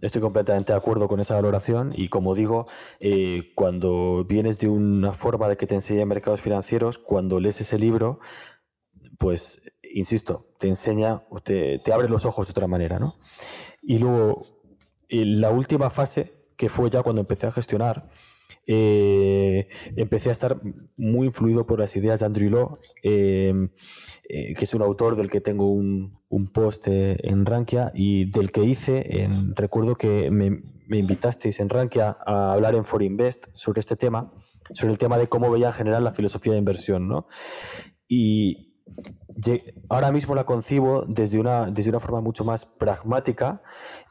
Estoy 0.00 0.20
completamente 0.20 0.72
de 0.72 0.78
acuerdo 0.78 1.08
con 1.08 1.20
esa 1.20 1.34
valoración 1.34 1.92
y 1.94 2.08
como 2.08 2.34
digo, 2.34 2.66
eh, 3.00 3.52
cuando 3.54 4.24
vienes 4.28 4.58
de 4.58 4.68
una 4.68 5.12
forma 5.12 5.48
de 5.48 5.56
que 5.56 5.66
te 5.66 5.74
enseñan 5.74 6.08
mercados 6.08 6.40
financieros, 6.40 6.98
cuando 6.98 7.40
lees 7.40 7.60
ese 7.60 7.78
libro, 7.78 8.20
pues 9.18 9.71
insisto, 9.94 10.46
te 10.58 10.68
enseña, 10.68 11.22
te, 11.44 11.78
te 11.78 11.92
abre 11.92 12.08
los 12.08 12.24
ojos 12.24 12.46
de 12.46 12.52
otra 12.52 12.66
manera, 12.66 12.98
¿no? 12.98 13.16
Y 13.82 13.98
luego, 13.98 14.44
la 15.08 15.50
última 15.50 15.90
fase, 15.90 16.42
que 16.56 16.68
fue 16.68 16.90
ya 16.90 17.02
cuando 17.02 17.20
empecé 17.20 17.46
a 17.46 17.52
gestionar, 17.52 18.10
eh, 18.66 19.68
empecé 19.96 20.28
a 20.28 20.32
estar 20.32 20.60
muy 20.96 21.26
influido 21.26 21.66
por 21.66 21.80
las 21.80 21.96
ideas 21.96 22.20
de 22.20 22.26
Andrew 22.26 22.50
Law, 22.50 22.78
em, 23.02 23.70
eh, 24.28 24.54
que 24.54 24.64
es 24.64 24.74
un 24.74 24.82
autor 24.82 25.16
del 25.16 25.30
que 25.30 25.40
tengo 25.40 25.70
un, 25.70 26.20
post 26.54 26.86
eh, 26.88 27.16
en 27.22 27.44
Rankia 27.44 27.90
y 27.94 28.30
del 28.30 28.52
que 28.52 28.64
hice, 28.64 29.22
en, 29.22 29.54
recuerdo 29.54 29.96
que 29.96 30.30
me, 30.30 30.62
me, 30.86 30.98
invitasteis 30.98 31.60
en 31.60 31.68
Rankia 31.68 32.16
a 32.24 32.52
hablar 32.52 32.74
en 32.74 32.84
For 32.84 33.02
Invest 33.02 33.48
sobre 33.52 33.80
este 33.80 33.96
tema, 33.96 34.32
sobre 34.72 34.92
el 34.92 34.98
tema 34.98 35.18
de 35.18 35.26
cómo 35.26 35.50
veía 35.50 35.66
en 35.68 35.72
general 35.72 36.04
la 36.04 36.12
filosofía 36.12 36.52
de 36.52 36.58
inversión, 36.58 37.08
¿no? 37.08 37.26
Y, 38.08 38.71
ahora 39.88 40.12
mismo 40.12 40.34
la 40.34 40.44
concibo 40.44 41.04
desde 41.06 41.38
una, 41.38 41.70
desde 41.70 41.90
una 41.90 42.00
forma 42.00 42.20
mucho 42.20 42.44
más 42.44 42.64
pragmática 42.66 43.62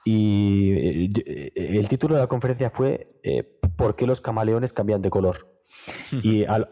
y 0.04 1.12
eh, 1.26 1.52
el 1.56 1.88
título 1.88 2.15
de 2.15 2.22
la 2.22 2.28
conferencia 2.28 2.70
fue 2.70 3.20
eh, 3.24 3.60
¿Por 3.76 3.96
qué 3.96 4.06
los 4.06 4.22
camaleones 4.22 4.74
cambian 4.74 5.02
de 5.02 5.10
color? 5.10 5.52
y 6.12 6.46
a, 6.46 6.67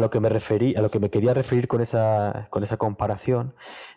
lo 0.00 0.10
que 0.10 0.20
me 0.20 0.28
referí, 0.28 0.74
a 0.76 0.80
lo 0.80 0.90
que 0.90 0.98
me 0.98 1.10
quería 1.10 1.34
referir 1.34 1.68
con 1.68 1.80
esa, 1.80 2.48
con 2.50 2.62
esa 2.62 2.76
comparación 2.76 3.54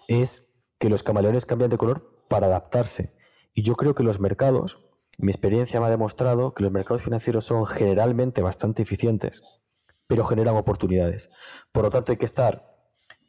es 0.08 0.66
que 0.80 0.90
los 0.90 1.04
camaleones 1.04 1.46
cambian 1.46 1.70
de 1.70 1.78
color 1.78 2.26
para 2.28 2.48
adaptarse. 2.48 3.16
Y 3.54 3.64
yo 3.64 3.76
creo 3.76 3.96
que 3.96 4.04
los 4.04 4.20
mercados, 4.20 4.90
mi 5.18 5.32
experiencia 5.32 5.80
me 5.80 5.88
ha 5.88 5.90
demostrado 5.90 6.54
que 6.54 6.64
los 6.64 6.72
mercados 6.72 7.04
financieros 7.04 7.46
son 7.46 7.66
generalmente 7.66 8.42
bastante 8.42 8.84
eficientes, 8.84 9.62
pero 10.08 10.26
generan 10.26 10.56
oportunidades. 10.56 11.30
Por 11.72 11.84
lo 11.84 11.90
tanto, 11.90 12.12
hay 12.12 12.18
que 12.18 12.26
estar 12.26 12.77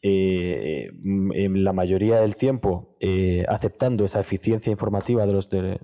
eh, 0.01 0.91
en 0.93 1.65
la 1.65 1.73
mayoría 1.73 2.21
del 2.21 2.37
tiempo 2.37 2.97
eh, 3.01 3.45
aceptando 3.49 4.05
esa 4.05 4.21
eficiencia 4.21 4.71
informativa 4.71 5.27
de 5.27 5.33
los, 5.33 5.51
de, 5.51 5.81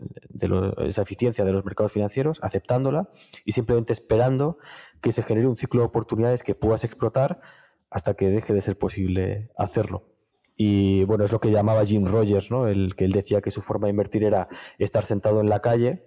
esa 0.86 1.02
eficiencia 1.02 1.44
de 1.44 1.52
los 1.52 1.64
mercados 1.64 1.92
financieros, 1.92 2.38
aceptándola 2.42 3.10
y 3.44 3.52
simplemente 3.52 3.92
esperando 3.92 4.58
que 5.00 5.10
se 5.10 5.24
genere 5.24 5.48
un 5.48 5.56
ciclo 5.56 5.80
de 5.80 5.88
oportunidades 5.88 6.44
que 6.44 6.54
puedas 6.54 6.84
explotar 6.84 7.40
hasta 7.90 8.14
que 8.14 8.28
deje 8.28 8.54
de 8.54 8.60
ser 8.60 8.78
posible 8.78 9.50
hacerlo. 9.56 10.14
Y 10.56 11.02
bueno, 11.04 11.24
es 11.24 11.32
lo 11.32 11.40
que 11.40 11.50
llamaba 11.50 11.84
Jim 11.84 12.06
Rogers, 12.06 12.52
¿no? 12.52 12.68
El 12.68 12.94
que 12.94 13.04
él 13.06 13.12
decía 13.12 13.40
que 13.40 13.50
su 13.50 13.62
forma 13.62 13.88
de 13.88 13.92
invertir 13.92 14.22
era 14.22 14.48
estar 14.78 15.04
sentado 15.04 15.40
en 15.40 15.48
la 15.48 15.60
calle, 15.60 16.04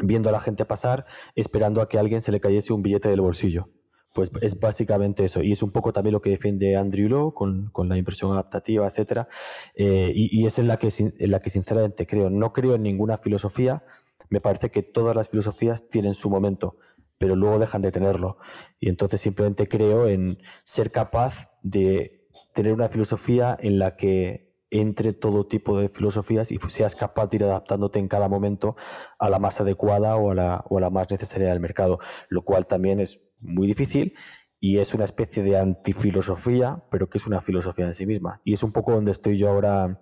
viendo 0.00 0.30
a 0.30 0.32
la 0.32 0.40
gente 0.40 0.64
pasar, 0.64 1.04
esperando 1.34 1.82
a 1.82 1.88
que 1.88 1.98
a 1.98 2.00
alguien 2.00 2.22
se 2.22 2.32
le 2.32 2.40
cayese 2.40 2.72
un 2.72 2.82
billete 2.82 3.10
del 3.10 3.20
bolsillo. 3.20 3.68
Pues 4.14 4.30
es 4.40 4.58
básicamente 4.58 5.24
eso. 5.24 5.42
Y 5.42 5.52
es 5.52 5.62
un 5.62 5.70
poco 5.70 5.92
también 5.92 6.12
lo 6.12 6.20
que 6.20 6.30
defiende 6.30 6.76
Andrew 6.76 7.08
Law 7.08 7.32
con, 7.32 7.70
la 7.88 7.96
inversión 7.96 8.32
adaptativa, 8.32 8.86
etcétera. 8.86 9.28
Eh, 9.74 10.12
y, 10.14 10.46
es 10.46 10.58
en 10.58 10.68
la, 10.68 10.76
que, 10.76 10.92
en 10.98 11.30
la 11.30 11.40
que 11.40 11.50
sinceramente 11.50 12.06
creo. 12.06 12.30
No 12.30 12.52
creo 12.52 12.74
en 12.74 12.82
ninguna 12.82 13.16
filosofía. 13.16 13.84
Me 14.30 14.40
parece 14.40 14.70
que 14.70 14.82
todas 14.82 15.14
las 15.14 15.28
filosofías 15.28 15.88
tienen 15.88 16.14
su 16.14 16.30
momento, 16.30 16.76
pero 17.18 17.36
luego 17.36 17.58
dejan 17.58 17.82
de 17.82 17.92
tenerlo. 17.92 18.38
Y 18.80 18.88
entonces 18.88 19.20
simplemente 19.20 19.68
creo 19.68 20.08
en 20.08 20.38
ser 20.64 20.90
capaz 20.90 21.50
de 21.62 22.28
tener 22.54 22.72
una 22.72 22.88
filosofía 22.88 23.56
en 23.60 23.78
la 23.78 23.96
que 23.96 24.48
entre 24.70 25.12
todo 25.12 25.46
tipo 25.46 25.78
de 25.78 25.88
filosofías 25.88 26.52
y 26.52 26.58
seas 26.68 26.94
capaz 26.94 27.28
de 27.28 27.36
ir 27.38 27.44
adaptándote 27.44 27.98
en 27.98 28.08
cada 28.08 28.28
momento 28.28 28.76
a 29.18 29.30
la 29.30 29.38
más 29.38 29.60
adecuada 29.60 30.16
o 30.16 30.30
a 30.30 30.34
la, 30.34 30.64
o 30.68 30.78
a 30.78 30.80
la 30.80 30.90
más 30.90 31.10
necesaria 31.10 31.48
del 31.48 31.60
mercado, 31.60 31.98
lo 32.28 32.42
cual 32.42 32.66
también 32.66 33.00
es 33.00 33.27
muy 33.40 33.66
difícil 33.66 34.14
y 34.60 34.78
es 34.78 34.94
una 34.94 35.04
especie 35.04 35.42
de 35.42 35.58
antifilosofía, 35.58 36.84
pero 36.90 37.08
que 37.08 37.18
es 37.18 37.26
una 37.26 37.40
filosofía 37.40 37.86
en 37.86 37.94
sí 37.94 38.06
misma. 38.06 38.40
Y 38.44 38.54
es 38.54 38.62
un 38.62 38.72
poco 38.72 38.92
donde 38.92 39.12
estoy 39.12 39.38
yo 39.38 39.48
ahora, 39.48 40.00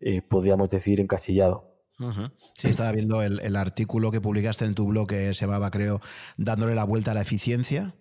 eh, 0.00 0.22
podríamos 0.22 0.68
decir, 0.68 1.00
encasillado. 1.00 1.74
Sí, 2.54 2.68
estaba 2.68 2.92
viendo 2.92 3.22
el, 3.22 3.40
el, 3.40 3.56
artículo 3.56 4.10
que 4.10 4.20
publicaste 4.20 4.66
en 4.66 4.74
tu 4.74 4.86
blog 4.86 5.08
que 5.08 5.32
se 5.32 5.46
llamaba, 5.46 5.70
creo, 5.70 6.02
dándole 6.36 6.74
la 6.74 6.84
vuelta 6.84 7.12
a 7.12 7.14
la 7.14 7.22
eficiencia 7.22 7.94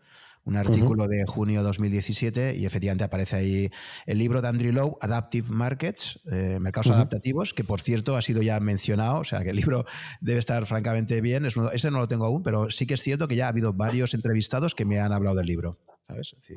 un 0.45 0.57
artículo 0.57 1.07
de 1.07 1.25
junio 1.25 1.61
de 1.61 1.67
2017 1.67 2.55
y 2.55 2.65
efectivamente 2.65 3.03
aparece 3.03 3.35
ahí 3.35 3.71
el 4.05 4.19
libro 4.19 4.41
de 4.41 4.47
Andrew 4.47 4.71
Lowe, 4.71 4.97
Adaptive 5.01 5.49
Markets, 5.49 6.19
eh, 6.31 6.59
Mercados 6.61 6.91
Adaptativos, 6.91 7.53
que 7.53 7.63
por 7.63 7.81
cierto 7.81 8.15
ha 8.15 8.21
sido 8.21 8.41
ya 8.41 8.59
mencionado, 8.59 9.19
o 9.19 9.23
sea 9.23 9.43
que 9.43 9.49
el 9.49 9.55
libro 9.55 9.85
debe 10.21 10.39
estar 10.39 10.65
francamente 10.65 11.19
bien. 11.21 11.45
ese 11.45 11.91
no 11.91 11.99
lo 11.99 12.07
tengo 12.07 12.25
aún, 12.25 12.43
pero 12.43 12.69
sí 12.69 12.85
que 12.85 12.93
es 12.93 13.01
cierto 13.01 13.27
que 13.27 13.35
ya 13.35 13.47
ha 13.47 13.49
habido 13.49 13.73
varios 13.73 14.13
entrevistados 14.13 14.75
que 14.75 14.85
me 14.85 14.99
han 14.99 15.13
hablado 15.13 15.35
del 15.35 15.47
libro. 15.47 15.79
¿sabes? 16.07 16.35
sí, 16.39 16.53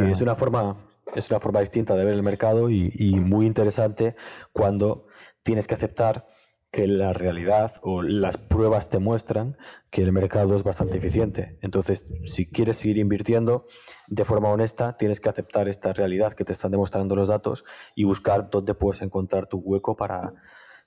es 0.00 0.20
una 0.20 0.36
forma 0.36 0.76
es 1.16 1.30
una 1.30 1.40
forma 1.40 1.60
distinta 1.60 1.94
de 1.94 2.04
ver 2.04 2.14
el 2.14 2.22
mercado 2.22 2.70
y, 2.70 2.90
muy 3.20 3.46
interesante 3.46 4.14
cuando 4.52 5.06
tienes 5.42 5.66
que 5.66 5.74
aceptar 5.74 6.26
que 6.72 6.88
la 6.88 7.12
realidad 7.12 7.70
o 7.82 8.02
las 8.02 8.38
pruebas 8.38 8.88
te 8.88 8.98
muestran 8.98 9.58
que 9.90 10.02
el 10.02 10.10
mercado 10.10 10.56
es 10.56 10.62
bastante 10.62 10.96
eficiente. 10.96 11.58
Entonces, 11.60 12.14
si 12.24 12.50
quieres 12.50 12.78
seguir 12.78 12.96
invirtiendo 12.96 13.66
de 14.08 14.24
forma 14.24 14.48
honesta, 14.48 14.96
tienes 14.96 15.20
que 15.20 15.28
aceptar 15.28 15.68
esta 15.68 15.92
realidad 15.92 16.32
que 16.32 16.46
te 16.46 16.54
están 16.54 16.70
demostrando 16.70 17.14
los 17.14 17.28
datos 17.28 17.64
y 17.94 18.04
buscar 18.04 18.48
dónde 18.48 18.74
puedes 18.74 19.02
encontrar 19.02 19.46
tu 19.46 19.58
hueco 19.58 19.96
para, 19.96 20.32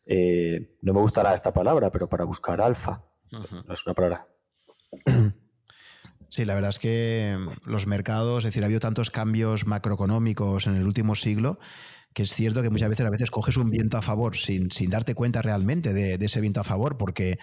eh, 0.08 0.76
no 0.82 0.94
me 0.94 1.02
gustará 1.02 1.36
esta 1.36 1.54
palabra, 1.54 1.92
pero 1.92 2.10
para 2.10 2.26
buscar 2.26 2.62
alfa. 2.62 3.06
No 3.32 3.74
es 3.74 3.86
una 3.86 3.94
palabra. 3.94 4.28
Sí, 6.30 6.46
la 6.46 6.56
verdad 6.56 6.72
es 6.72 6.80
que 6.80 7.38
los 7.64 7.86
mercados, 7.86 8.44
es 8.44 8.50
decir, 8.50 8.64
ha 8.64 8.66
habido 8.66 8.80
tantos 8.80 9.12
cambios 9.12 9.68
macroeconómicos 9.68 10.66
en 10.66 10.76
el 10.76 10.88
último 10.88 11.14
siglo 11.16 11.60
que 12.16 12.24
es 12.24 12.34
cierto 12.34 12.64
que 12.64 12.70
muchas 12.70 12.88
veces 12.88 13.06
a 13.06 13.10
veces 13.10 13.30
coges 13.30 13.58
un 13.58 13.70
viento 13.70 13.98
a 13.98 14.02
favor 14.02 14.38
sin, 14.38 14.72
sin 14.72 14.90
darte 14.90 15.14
cuenta 15.14 15.42
realmente 15.42 15.94
de, 15.94 16.18
de, 16.18 16.26
ese 16.26 16.40
viento 16.40 16.62
a 16.62 16.64
favor, 16.64 16.98
porque 16.98 17.40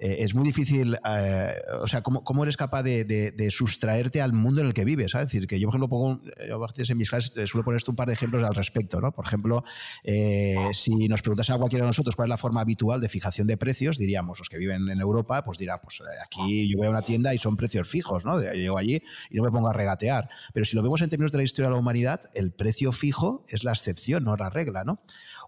eh, 0.00 0.16
es 0.20 0.34
muy 0.34 0.44
difícil, 0.44 0.98
eh, 1.06 1.54
o 1.80 1.86
sea, 1.86 2.02
¿cómo, 2.02 2.24
¿cómo, 2.24 2.42
eres 2.42 2.56
capaz 2.56 2.82
de, 2.82 3.04
de, 3.04 3.50
sustraerte 3.50 4.20
al 4.20 4.32
mundo 4.32 4.60
en 4.60 4.66
el 4.66 4.74
que 4.74 4.84
vives? 4.84 5.14
Es 5.14 5.20
decir, 5.20 5.46
que 5.46 5.60
yo, 5.60 5.68
por 5.68 5.74
ejemplo, 5.74 5.88
pongo, 5.88 6.20
yo 6.48 6.66
en 6.76 6.98
mis 6.98 7.08
clases 7.08 7.32
suelo 7.48 7.64
poner 7.64 7.80
un 7.86 7.94
par 7.94 8.08
de 8.08 8.14
ejemplos 8.14 8.42
al 8.42 8.54
respecto, 8.54 9.00
¿no? 9.00 9.12
Por 9.12 9.26
ejemplo, 9.26 9.62
eh, 10.02 10.56
si 10.72 11.08
nos 11.08 11.22
preguntasen 11.22 11.54
a 11.54 11.58
cualquiera 11.58 11.84
de 11.84 11.90
nosotros 11.90 12.16
cuál 12.16 12.26
es 12.26 12.30
la 12.30 12.38
forma 12.38 12.60
habitual 12.60 13.00
de 13.00 13.08
fijación 13.08 13.46
de 13.46 13.56
precios, 13.56 13.96
diríamos, 13.96 14.38
los 14.38 14.48
que 14.48 14.58
viven 14.58 14.88
en 14.88 15.00
Europa, 15.00 15.44
pues 15.44 15.58
dirá, 15.58 15.80
pues 15.80 16.02
aquí 16.24 16.68
yo 16.68 16.78
voy 16.78 16.88
a 16.88 16.90
una 16.90 17.02
tienda 17.02 17.32
y 17.32 17.38
son 17.38 17.56
precios 17.56 17.86
fijos, 17.86 18.24
¿no? 18.24 18.42
Yo 18.42 18.52
llego 18.52 18.78
allí 18.78 19.00
y 19.30 19.36
no 19.36 19.44
me 19.44 19.50
pongo 19.50 19.68
a 19.68 19.72
regatear. 19.72 20.28
Pero 20.52 20.66
si 20.66 20.74
lo 20.74 20.82
vemos 20.82 21.02
en 21.02 21.10
términos 21.10 21.30
de 21.30 21.38
la 21.38 21.44
historia 21.44 21.68
de 21.68 21.74
la 21.74 21.80
humanidad, 21.80 22.30
el 22.34 22.52
precio 22.52 22.90
fijo 22.90 23.44
es 23.48 23.62
la 23.62 23.70
excepción, 23.70 24.24
no 24.24 24.36
la 24.36 24.50
regla, 24.50 24.82
¿no? 24.82 24.98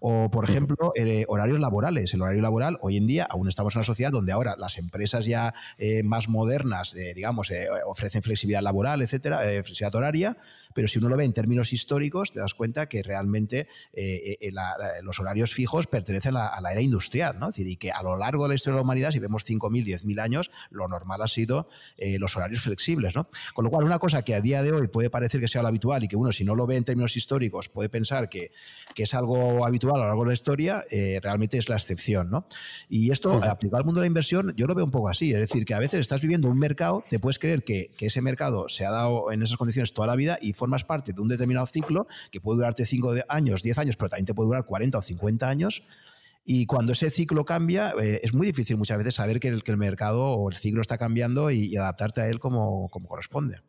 O, 0.01 0.29
por 0.29 0.43
ejemplo, 0.43 0.93
horarios 1.27 1.59
laborales. 1.59 2.13
El 2.13 2.21
horario 2.21 2.41
laboral, 2.41 2.77
hoy 2.81 2.97
en 2.97 3.07
día, 3.07 3.27
aún 3.29 3.49
estamos 3.49 3.75
en 3.75 3.79
una 3.79 3.85
sociedad 3.85 4.11
donde 4.11 4.31
ahora 4.31 4.55
las 4.57 4.77
empresas 4.77 5.25
ya 5.25 5.53
eh, 5.77 6.03
más 6.03 6.29
modernas, 6.29 6.95
digamos, 7.15 7.51
eh, 7.51 7.67
ofrecen 7.85 8.21
flexibilidad 8.21 8.61
laboral, 8.61 9.01
etcétera, 9.01 9.43
eh, 9.43 9.63
flexibilidad 9.63 9.95
horaria, 9.95 10.37
pero 10.77 10.87
si 10.87 10.99
uno 10.99 11.09
lo 11.09 11.17
ve 11.17 11.23
en 11.23 11.33
términos 11.33 11.73
históricos, 11.73 12.31
te 12.31 12.39
das 12.39 12.53
cuenta 12.53 12.87
que 12.87 13.01
realmente 13.01 13.67
eh, 13.93 14.37
eh, 14.39 14.51
los 15.01 15.19
horarios 15.19 15.51
fijos 15.51 15.87
pertenecen 15.87 16.37
a, 16.37 16.61
la 16.61 16.71
era 16.71 16.81
industrial, 16.81 17.39
¿no? 17.39 17.49
Es 17.49 17.55
decir, 17.55 17.67
y 17.67 17.77
que 17.77 17.89
a 17.89 18.03
lo 18.03 18.15
largo 18.15 18.43
de 18.43 18.49
la 18.49 18.53
historia 18.53 18.75
de 18.75 18.77
la 18.77 18.83
humanidad, 18.83 19.09
si 19.09 19.17
vemos 19.17 19.43
5.000, 19.43 20.03
10.000 20.03 20.21
años, 20.21 20.51
lo 20.69 20.87
normal 20.87 21.23
ha 21.23 21.27
sido 21.27 21.67
los 22.19 22.35
horarios 22.37 22.61
flexibles, 22.61 23.15
¿no? 23.15 23.27
Con 23.55 23.65
lo 23.65 23.71
cual, 23.71 23.85
una 23.85 23.97
cosa 23.97 24.21
que 24.21 24.35
a 24.35 24.41
día 24.41 24.61
de 24.61 24.71
hoy 24.71 24.87
puede 24.87 25.09
parecer 25.09 25.41
que 25.41 25.47
sea 25.47 25.63
lo 25.63 25.69
habitual 25.69 26.03
y 26.03 26.07
que 26.07 26.15
uno, 26.15 26.31
si 26.31 26.43
no 26.43 26.53
lo 26.53 26.67
ve 26.67 26.75
en 26.75 26.83
términos 26.83 27.17
históricos, 27.17 27.69
puede 27.69 27.89
pensar 27.89 28.29
que, 28.29 28.51
que 28.93 29.01
es 29.01 29.15
algo 29.15 29.65
habitual 29.65 29.95
a 29.95 29.99
lo 30.01 30.05
largo 30.09 30.25
de 30.25 30.27
la 30.27 30.33
historia, 30.35 30.85
realmente 31.23 31.57
es 31.57 31.69
la 31.69 31.77
excepción, 31.77 32.29
¿no? 32.29 32.47
Y 32.87 33.11
esto, 33.11 33.43
aplicado 33.43 33.79
al 33.79 33.85
mundo 33.85 34.01
de 34.01 34.03
la 34.05 34.09
inversión, 34.09 34.53
yo 34.55 34.67
lo 34.67 34.75
veo 34.75 34.85
un 34.85 34.91
poco 34.91 35.09
así, 35.09 35.33
es 35.33 35.39
decir, 35.39 35.65
que 35.65 35.73
a 35.73 35.79
veces 35.79 36.01
estás 36.01 36.21
viviendo 36.21 36.47
un 36.47 36.59
mercado, 36.59 37.03
te 37.09 37.17
puedes 37.17 37.39
creer 37.39 37.63
que, 37.63 37.89
que 37.97 38.05
ese 38.05 38.21
mercado 38.21 38.69
se 38.69 38.85
ha 38.85 38.91
dado 38.91 39.31
en 39.31 39.41
esas 39.41 39.57
condiciones 39.57 39.91
toda 39.91 40.05
la 40.05 40.15
vida 40.15 40.37
y 40.39 40.53
formas 40.67 40.83
parte 40.83 41.13
de 41.13 41.21
un 41.21 41.29
determinado 41.29 41.65
ciclo 41.65 42.07
que 42.29 42.41
puede 42.41 42.57
durarte 42.57 42.85
5 42.85 43.15
años, 43.29 43.63
10 43.63 43.77
años, 43.77 43.95
pero 43.95 44.09
también 44.09 44.25
te 44.25 44.33
puede 44.33 44.47
durar 44.47 44.65
40 44.65 44.97
o 44.97 45.01
50 45.01 45.47
años. 45.47 45.83
Y 46.43 46.65
cuando 46.65 46.91
ese 46.91 47.09
ciclo 47.09 47.45
cambia, 47.45 47.93
eh, 48.01 48.19
es 48.21 48.33
muy 48.33 48.47
difícil 48.47 48.75
muchas 48.77 48.97
veces 48.97 49.15
saber 49.15 49.39
que 49.39 49.47
el, 49.47 49.63
que 49.63 49.71
el, 49.71 49.77
mercado 49.77 50.23
o 50.23 50.49
el 50.49 50.55
ciclo 50.55 50.81
está 50.81 50.97
cambiando 50.97 51.51
y, 51.51 51.75
adaptarte 51.77 52.21
a 52.21 52.27
él 52.27 52.39
como, 52.39 52.89
como 52.89 53.07
corresponde. 53.07 53.61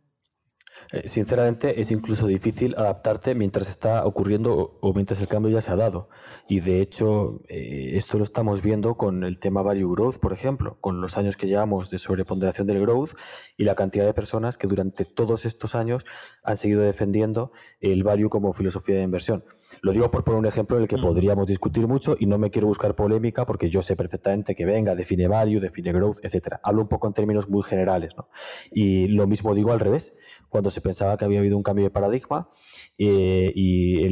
Eh, 0.92 1.08
sinceramente, 1.08 1.80
es 1.80 1.90
incluso 1.90 2.26
difícil 2.26 2.74
adaptarte 2.76 3.34
mientras 3.34 3.68
está 3.68 4.06
ocurriendo 4.06 4.78
o, 4.80 4.94
mientras 4.94 5.20
el 5.20 5.28
cambio 5.28 5.52
ya 5.52 5.60
se 5.60 5.70
ha 5.70 5.76
dado. 5.76 6.08
Y 6.48 6.60
de 6.60 6.80
hecho, 6.80 7.40
eh, 7.48 7.92
esto 7.94 8.18
lo 8.18 8.24
estamos 8.24 8.62
viendo 8.62 8.96
con 8.96 9.22
el 9.24 9.38
tema 9.38 9.62
Value 9.62 9.92
Growth, 9.92 10.18
por 10.18 10.32
ejemplo, 10.32 10.78
con 10.80 11.00
los 11.00 11.18
años 11.18 11.36
que 11.36 11.46
llevamos 11.46 11.90
de 11.90 11.98
sobreponderación 11.98 12.66
del 12.66 12.80
growth 12.80 13.10
y 13.56 13.64
la 13.64 13.74
cantidad 13.74 14.06
de 14.06 14.14
personas 14.14 14.56
que 14.56 14.66
durante 14.66 15.04
todos 15.04 15.44
estos 15.44 15.74
años 15.74 16.06
han 16.42 16.56
seguido 16.56 16.82
defendiendo 16.82 17.52
el 17.80 18.02
value 18.02 18.30
como 18.30 18.52
filosofía 18.52 18.96
de 18.96 19.02
inversión. 19.02 19.44
Lo 19.82 19.92
digo 19.92 20.10
por 20.10 20.24
poner 20.24 20.38
un 20.40 20.46
ejemplo 20.46 20.76
en 20.76 20.84
el 20.84 20.88
que 20.88 20.96
mm. 20.96 21.02
podríamos 21.02 21.46
discutir 21.46 21.86
mucho 21.86 22.16
y 22.18 22.26
no 22.26 22.38
me 22.38 22.50
quiero 22.50 22.68
buscar 22.68 22.94
polémica 22.94 23.44
porque 23.44 23.68
yo 23.68 23.82
sé 23.82 23.96
perfectamente 23.96 24.54
que 24.54 24.64
venga, 24.64 24.94
define 24.94 25.28
value, 25.28 25.60
define 25.60 25.92
growth, 25.92 26.18
etcétera. 26.22 26.60
Hablo 26.62 26.82
un 26.82 26.88
poco 26.88 27.08
en 27.08 27.12
términos 27.12 27.48
muy 27.48 27.62
generales, 27.62 28.16
¿no? 28.16 28.28
Y 28.70 29.08
lo 29.08 29.26
mismo 29.26 29.54
digo 29.54 29.72
al 29.72 29.80
revés 29.80 30.18
cuando 30.48 30.70
se 30.70 30.80
pensaba 30.80 31.16
que 31.16 31.24
había 31.24 31.38
habido 31.40 31.56
un 31.56 31.62
cambio 31.62 31.84
de 31.84 31.90
paradigma 31.90 32.50
eh, 32.96 33.52
y 33.54 34.08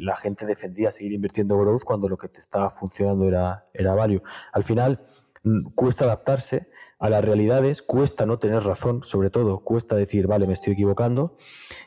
la 0.00 0.16
gente 0.16 0.46
defendía 0.46 0.90
seguir 0.90 1.12
invirtiendo 1.12 1.58
growth 1.58 1.84
cuando 1.84 2.08
lo 2.08 2.16
que 2.16 2.28
te 2.28 2.40
estaba 2.40 2.70
funcionando 2.70 3.26
era, 3.26 3.94
value. 3.94 4.22
Al 4.52 4.64
final 4.64 5.06
mm, 5.44 5.70
cuesta 5.74 6.04
adaptarse 6.04 6.70
a 6.98 7.08
las 7.08 7.24
realidades, 7.24 7.82
cuesta 7.82 8.26
no 8.26 8.38
tener 8.38 8.64
razón, 8.64 9.02
sobre 9.04 9.30
todo 9.30 9.60
cuesta 9.60 9.94
decir, 9.94 10.26
vale, 10.26 10.46
me 10.46 10.52
estoy 10.52 10.72
equivocando. 10.72 11.36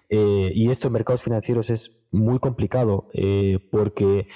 Eh, 0.09 0.51
y 0.53 0.69
esto 0.69 0.87
en 0.87 0.93
mercados 0.93 1.23
financieros 1.23 1.69
es 1.69 2.07
muy 2.11 2.39
complicado 2.39 3.07
eh, 3.13 3.59
porque 3.71 4.27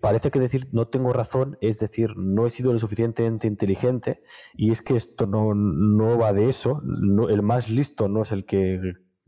parece 0.00 0.30
que 0.30 0.38
decir 0.38 0.68
no 0.72 0.88
tengo 0.88 1.12
razón 1.12 1.56
es 1.60 1.78
decir 1.78 2.16
no 2.16 2.46
he 2.46 2.50
sido 2.50 2.72
lo 2.72 2.78
suficientemente 2.78 3.46
inteligente 3.46 4.22
y 4.54 4.70
es 4.70 4.82
que 4.82 4.96
esto 4.96 5.26
no, 5.26 5.54
no 5.54 6.18
va 6.18 6.32
de 6.32 6.48
eso, 6.48 6.82
el 7.28 7.42
más 7.42 7.70
listo 7.70 8.08
no 8.08 8.22
es 8.22 8.32
el 8.32 8.44
que 8.44 8.80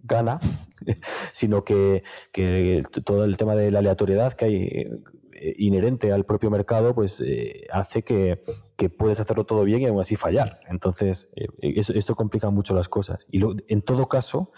gana, 0.02 0.38
sino 1.32 1.64
que, 1.64 2.02
que, 2.32 2.82
todo 3.04 3.24
el 3.24 3.36
tema 3.36 3.54
de 3.54 3.70
la 3.70 3.80
aleatoriedad 3.80 4.32
que 4.32 4.44
hay 4.44 4.56
eh, 4.64 5.54
inherente 5.58 6.12
al 6.12 6.24
propio 6.24 6.50
mercado, 6.50 6.94
pues 6.94 7.20
eh, 7.20 7.66
hace 7.72 8.02
que, 8.02 8.42
que, 8.76 8.88
puedes 8.88 9.20
hacerlo 9.20 9.44
todo 9.44 9.64
bien 9.64 9.82
y 9.82 9.86
aún 9.86 10.00
así 10.00 10.16
fallar. 10.16 10.60
Entonces, 10.68 11.32
esto 11.60 12.14
complica 12.14 12.50
mucho 12.50 12.74
las 12.74 12.88
cosas. 12.88 13.26
Y 13.30 13.40
en 13.68 13.82
todo 13.82 14.06
caso, 14.06 14.52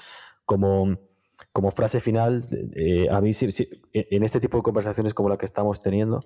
como 0.45 0.99
como 1.53 1.71
frase 1.71 2.01
final, 2.01 2.45
eh, 2.75 3.09
a 3.11 3.21
mí 3.21 3.33
en 3.93 4.23
este 4.23 4.41
tipo 4.41 4.59
de 4.59 4.63
conversaciones 4.63 5.15
como 5.15 5.29
la 5.29 5.37
que 5.37 5.47
estamos 5.47 5.83
teniendo, 5.83 6.21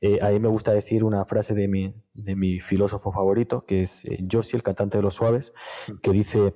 eh, 0.00 0.18
a 0.22 0.30
mí 0.30 0.40
me 0.40 0.48
gusta 0.48 0.72
decir 0.72 1.04
una 1.04 1.24
frase 1.24 1.54
de 1.54 1.68
mi, 1.68 1.94
de 2.14 2.36
mi 2.36 2.60
filósofo 2.60 3.12
favorito, 3.12 3.66
que 3.66 3.82
es 3.82 4.04
eh, 4.06 4.18
Josie, 4.30 4.56
el 4.56 4.62
cantante 4.62 4.98
de 4.98 5.02
los 5.02 5.14
suaves, 5.14 5.52
que 6.02 6.10
dice, 6.10 6.54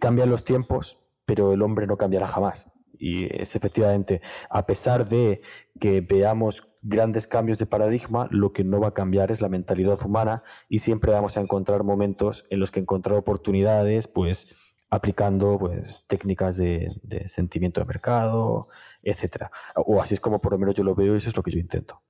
cambian 0.00 0.30
los 0.30 0.44
tiempos, 0.44 1.08
pero 1.24 1.52
el 1.52 1.62
hombre 1.62 1.86
no 1.86 1.96
cambiará 1.96 2.26
jamás. 2.26 2.72
Y 2.98 3.26
es 3.34 3.56
efectivamente, 3.56 4.22
a 4.50 4.66
pesar 4.66 5.08
de 5.08 5.42
que 5.78 6.00
veamos 6.00 6.76
grandes 6.82 7.26
cambios 7.26 7.58
de 7.58 7.66
paradigma, 7.66 8.28
lo 8.30 8.52
que 8.52 8.64
no 8.64 8.80
va 8.80 8.88
a 8.88 8.94
cambiar 8.94 9.30
es 9.30 9.40
la 9.40 9.48
mentalidad 9.48 9.98
humana 10.04 10.42
y 10.68 10.78
siempre 10.78 11.12
vamos 11.12 11.36
a 11.36 11.40
encontrar 11.40 11.84
momentos 11.84 12.46
en 12.50 12.60
los 12.60 12.70
que 12.70 12.80
encontrar 12.80 13.18
oportunidades, 13.18 14.06
pues 14.06 14.54
aplicando 14.90 15.58
pues, 15.58 16.06
técnicas 16.08 16.56
de, 16.56 16.90
sentimiento 17.26 17.80
de 17.80 17.86
mercado, 17.86 18.68
etcétera. 19.02 19.50
O 19.74 20.00
así 20.00 20.14
es 20.14 20.20
como 20.20 20.40
por 20.40 20.52
lo 20.52 20.58
menos 20.58 20.74
yo 20.74 20.84
lo 20.84 20.94
veo 20.94 21.14
y 21.14 21.18
eso 21.18 21.28
es 21.30 21.36
lo 21.36 21.42
que 21.42 21.52
yo 21.52 21.58
intento. 21.58 22.02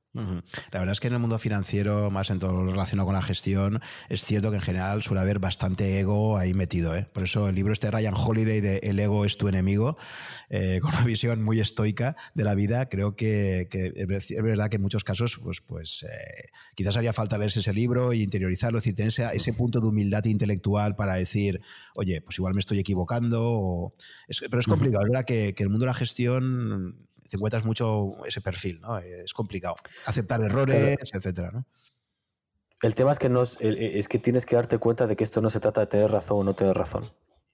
La 0.73 0.81
verdad 0.81 0.93
es 0.93 1.01
que 1.01 1.09
en 1.09 1.15
el 1.15 1.19
mundo 1.19 1.39
financiero, 1.39 2.11
más 2.11 2.31
en 2.31 2.39
todo 2.39 2.53
lo 2.53 2.71
relacionado 2.71 3.07
con 3.07 3.15
la 3.15 3.23
gestión, 3.23 3.81
es 4.09 4.25
cierto 4.25 4.51
que 4.51 4.57
en 4.57 4.63
general 4.63 5.03
suele 5.03 5.21
haber 5.21 5.39
bastante 5.39 5.99
ego 5.99 6.39
ahí 6.39 6.55
metido. 6.55 6.97
¿eh? 6.97 7.07
Por 7.13 7.25
eso 7.25 7.49
el 7.49 7.55
libro 7.55 7.73
este 7.73 7.89
de 7.89 7.91
Ryan 7.93 8.15
Holiday 8.17 8.61
de 8.61 8.79
El 8.79 8.99
ego 8.99 9.25
es 9.25 9.37
tu 9.37 9.49
enemigo, 9.49 9.97
eh, 10.49 10.81
con 10.83 10.95
una 10.95 11.05
visión 11.05 11.43
muy 11.43 11.61
estoica 11.61 12.17
de 12.35 12.45
la 12.45 12.55
vida, 12.55 12.89
creo 12.89 13.17
que, 13.17 13.69
es 13.71 14.43
verdad 14.43 14.71
que 14.71 14.77
en 14.77 14.83
muchos 14.83 15.05
casos 15.05 15.39
pues, 15.43 15.61
pues 15.61 16.05
eh, 16.05 16.49
quizás 16.75 16.97
haría 16.97 17.13
falta 17.13 17.39
leerse 17.39 17.61
ese 17.61 17.73
libro 17.73 18.13
e 18.13 18.19
interiorizarlo, 18.19 18.79
es 18.79 18.85
decir, 18.85 18.97
tener 18.97 19.35
ese, 19.35 19.53
punto 19.53 19.81
de 19.81 19.89
humildad 19.89 20.25
intelectual 20.25 20.97
para 20.97 21.15
decir, 21.15 21.61
oye, 21.95 22.21
pues 22.21 22.39
igual 22.39 22.55
me 22.55 22.61
estoy 22.61 22.79
equivocando. 22.79 23.95
pero 24.51 24.61
es 24.61 24.67
complicado, 24.67 25.05
es 25.05 25.11
verdad 25.11 25.25
que, 25.25 25.55
que 25.55 25.63
el 25.63 25.71
mundo 25.71 25.85
de 25.85 25.91
la 25.91 25.95
gestión 25.95 27.06
te 27.27 27.37
encuentras 27.37 27.65
mucho 27.65 28.25
ese 28.27 28.41
perfil, 28.41 28.81
¿no? 28.81 28.99
Es 28.99 29.33
complicado. 29.33 29.75
Aceptar 30.05 30.43
errores, 30.43 30.99
etcétera, 31.13 31.51
¿no? 31.53 31.67
El 32.83 32.95
tema 32.95 33.13
es 33.13 33.19
que, 33.19 33.29
no 33.29 33.43
es, 33.43 34.09
que 34.09 34.19
tienes 34.19 34.45
que 34.45 34.57
darte 34.57 34.79
cuenta 34.79 35.07
de 35.07 35.17
que 35.17 35.25
esto 35.25 35.41
no 35.41 35.49
se 35.49 35.61
trata 35.61 35.81
de 35.81 35.87
tener 35.87 36.11
razón 36.11 36.39
o 36.41 36.45
no 36.45 36.55
tener 36.55 36.77
razón. 36.77 37.05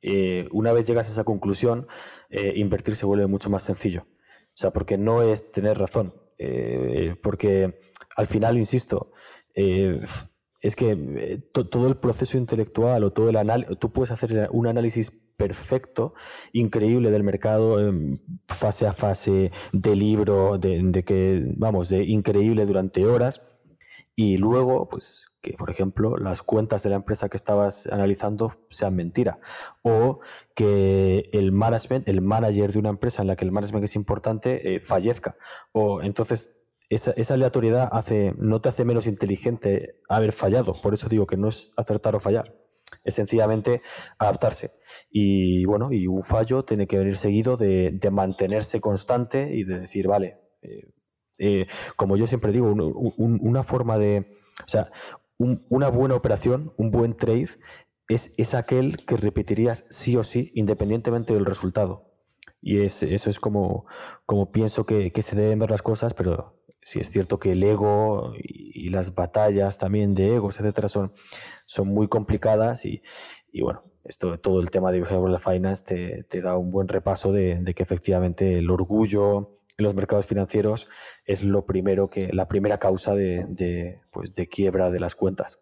Eh, 0.00 0.48
una 0.50 0.72
vez 0.72 0.86
llegas 0.86 1.08
a 1.08 1.12
esa 1.12 1.24
conclusión, 1.24 1.86
eh, 2.28 2.54
invertir 2.56 2.96
se 2.96 3.06
vuelve 3.06 3.28
mucho 3.28 3.48
más 3.48 3.62
sencillo. 3.62 4.02
O 4.02 4.56
sea, 4.56 4.72
porque 4.72 4.98
no 4.98 5.22
es 5.22 5.52
tener 5.52 5.78
razón. 5.78 6.14
Eh, 6.38 7.14
porque 7.22 7.80
al 8.16 8.26
final, 8.26 8.58
insisto, 8.58 9.12
es 10.62 10.76
que 10.76 10.90
eh, 10.90 11.38
todo 11.52 11.88
el 11.88 11.96
proceso 11.96 12.38
intelectual 12.38 13.02
o 13.04 13.12
todo 13.12 13.28
el 13.28 13.36
análisis, 13.36 13.76
tú 13.78 13.92
puedes 13.92 14.12
hacer 14.12 14.48
un 14.52 14.68
análisis 14.68 15.32
perfecto, 15.36 16.14
increíble 16.52 17.10
del 17.10 17.24
mercado, 17.24 17.80
em, 17.80 18.18
fase 18.46 18.86
a 18.86 18.92
fase, 18.92 19.50
de 19.72 19.96
libro, 19.96 20.58
de, 20.58 21.04
que, 21.04 21.44
vamos, 21.56 21.88
de 21.88 22.04
increíble 22.04 22.64
durante 22.64 23.04
horas, 23.04 23.58
y 24.14 24.36
luego, 24.38 24.88
pues, 24.88 25.38
que 25.42 25.54
por 25.54 25.70
ejemplo 25.70 26.16
las 26.16 26.42
cuentas 26.42 26.84
de 26.84 26.90
la 26.90 26.96
empresa 26.96 27.28
que 27.28 27.36
estabas 27.36 27.88
analizando 27.88 28.50
sean 28.70 28.94
mentira, 28.94 29.40
o 29.82 30.20
que 30.54 31.28
el 31.32 31.50
management, 31.50 32.08
el 32.08 32.20
manager 32.20 32.72
de 32.72 32.78
una 32.78 32.90
empresa 32.90 33.22
en 33.22 33.28
la 33.28 33.34
que 33.34 33.44
el 33.44 33.50
management 33.50 33.84
es 33.84 33.96
importante, 33.96 34.76
eh, 34.76 34.80
fallezca, 34.80 35.36
o 35.72 36.02
entonces 36.02 36.61
esa, 36.94 37.34
aleatoriedad 37.34 37.88
hace, 37.90 38.34
no 38.36 38.60
te 38.60 38.68
hace 38.68 38.84
menos 38.84 39.06
inteligente 39.06 40.00
haber 40.08 40.32
fallado. 40.32 40.74
Por 40.74 40.94
eso 40.94 41.08
digo 41.08 41.26
que 41.26 41.36
no 41.36 41.48
es 41.48 41.72
acertar 41.76 42.14
o 42.14 42.20
fallar. 42.20 42.54
Es 43.04 43.14
sencillamente 43.14 43.80
adaptarse. 44.18 44.70
Y 45.10 45.64
bueno, 45.64 45.92
y 45.92 46.06
un 46.06 46.22
fallo 46.22 46.64
tiene 46.64 46.86
que 46.86 46.98
venir 46.98 47.16
seguido 47.16 47.56
de, 47.56 47.98
mantenerse 48.12 48.80
constante 48.80 49.54
y 49.54 49.64
de 49.64 49.80
decir, 49.80 50.06
vale, 50.06 50.38
eh, 50.62 50.92
eh, 51.38 51.66
como 51.96 52.16
yo 52.16 52.26
siempre 52.26 52.52
digo, 52.52 52.72
una 52.72 53.62
forma 53.62 53.98
de. 53.98 54.38
O 54.64 54.68
sea, 54.68 54.90
una 55.38 55.88
buena 55.88 56.14
operación, 56.14 56.72
un 56.76 56.90
buen 56.90 57.16
trade, 57.16 57.48
es, 58.08 58.38
es 58.38 58.54
aquel 58.54 58.98
que 58.98 59.16
repetirías 59.16 59.84
sí 59.90 60.16
o 60.16 60.22
sí, 60.22 60.52
independientemente 60.54 61.34
del 61.34 61.46
resultado. 61.46 62.12
Y 62.60 62.82
es, 62.82 63.02
eso 63.02 63.28
es 63.28 63.40
como, 63.40 63.86
como 64.24 64.52
pienso 64.52 64.86
que, 64.86 65.10
que 65.10 65.22
se 65.22 65.34
deben 65.34 65.58
ver 65.58 65.70
las 65.70 65.82
cosas, 65.82 66.14
pero 66.14 66.61
sí 66.82 66.98
es 67.00 67.10
cierto 67.10 67.38
que 67.38 67.52
el 67.52 67.62
ego 67.62 68.34
y, 68.36 68.90
las 68.90 69.14
batallas 69.14 69.78
también 69.78 70.14
de 70.14 70.34
egos, 70.34 70.60
etcétera, 70.60 70.88
son, 70.88 71.12
son 71.64 71.88
muy 71.88 72.08
complicadas 72.08 72.84
y, 72.84 73.02
bueno, 73.60 73.84
esto, 74.04 74.38
todo 74.38 74.60
el 74.60 74.70
tema 74.70 74.92
de 74.92 75.00
behavioral 75.00 75.38
finance 75.38 75.84
te, 75.84 76.24
te 76.24 76.42
da 76.42 76.58
un 76.58 76.70
buen 76.70 76.88
repaso 76.88 77.32
de, 77.32 77.62
que 77.74 77.82
efectivamente 77.82 78.58
el 78.58 78.70
orgullo 78.70 79.52
en 79.78 79.84
los 79.84 79.94
mercados 79.94 80.26
financieros 80.26 80.88
es 81.24 81.42
lo 81.42 81.64
primero 81.64 82.10
que, 82.10 82.32
la 82.32 82.48
primera 82.48 82.78
causa 82.78 83.14
de, 83.14 83.46
de, 83.48 84.00
pues, 84.12 84.34
de 84.34 84.48
quiebra 84.48 84.90
de 84.90 85.00
las 85.00 85.14
cuentas. 85.14 85.60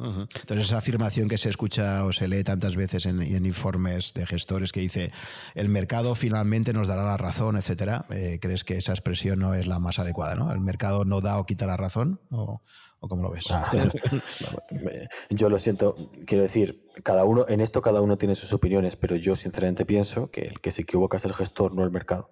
Entonces, 0.00 0.66
esa 0.66 0.78
afirmación 0.78 1.28
que 1.28 1.36
se 1.36 1.50
escucha 1.50 2.04
o 2.04 2.12
se 2.12 2.26
lee 2.26 2.42
tantas 2.42 2.76
veces 2.76 3.06
en, 3.06 3.20
informes 3.44 4.14
de 4.14 4.26
gestores 4.26 4.72
que 4.72 4.80
dice 4.80 5.12
el 5.54 5.68
mercado 5.68 6.14
finalmente 6.14 6.72
nos 6.72 6.88
dará 6.88 7.02
la 7.02 7.16
razón, 7.16 7.56
etcétera, 7.56 8.06
eh, 8.10 8.38
¿crees 8.40 8.64
que 8.64 8.76
esa 8.76 8.92
expresión 8.92 9.38
no 9.38 9.54
es 9.54 9.66
la 9.66 9.78
más 9.78 9.98
adecuada? 9.98 10.34
¿no? 10.34 10.52
¿El 10.52 10.60
mercado 10.60 11.04
no 11.04 11.20
da 11.20 11.38
o 11.38 11.44
quita 11.44 11.66
la 11.66 11.76
razón? 11.76 12.20
¿O, 12.30 12.60
cómo 13.00 13.22
lo 13.22 13.30
ves? 13.30 13.46
Ah, 13.50 13.70
yo 15.30 15.48
lo 15.48 15.58
siento, 15.58 15.94
quiero 16.26 16.42
decir, 16.42 16.86
cada 17.02 17.24
uno, 17.24 17.46
en 17.48 17.60
esto 17.60 17.82
cada 17.82 18.00
uno 18.00 18.18
tiene 18.18 18.34
sus 18.34 18.52
opiniones, 18.52 18.96
pero 18.96 19.16
yo 19.16 19.36
sinceramente 19.36 19.86
pienso 19.86 20.30
que 20.30 20.42
el 20.42 20.60
que 20.60 20.72
se 20.72 20.82
equivoca 20.82 21.16
es 21.16 21.24
el 21.24 21.34
gestor, 21.34 21.74
no 21.74 21.84
el 21.84 21.90
mercado. 21.90 22.30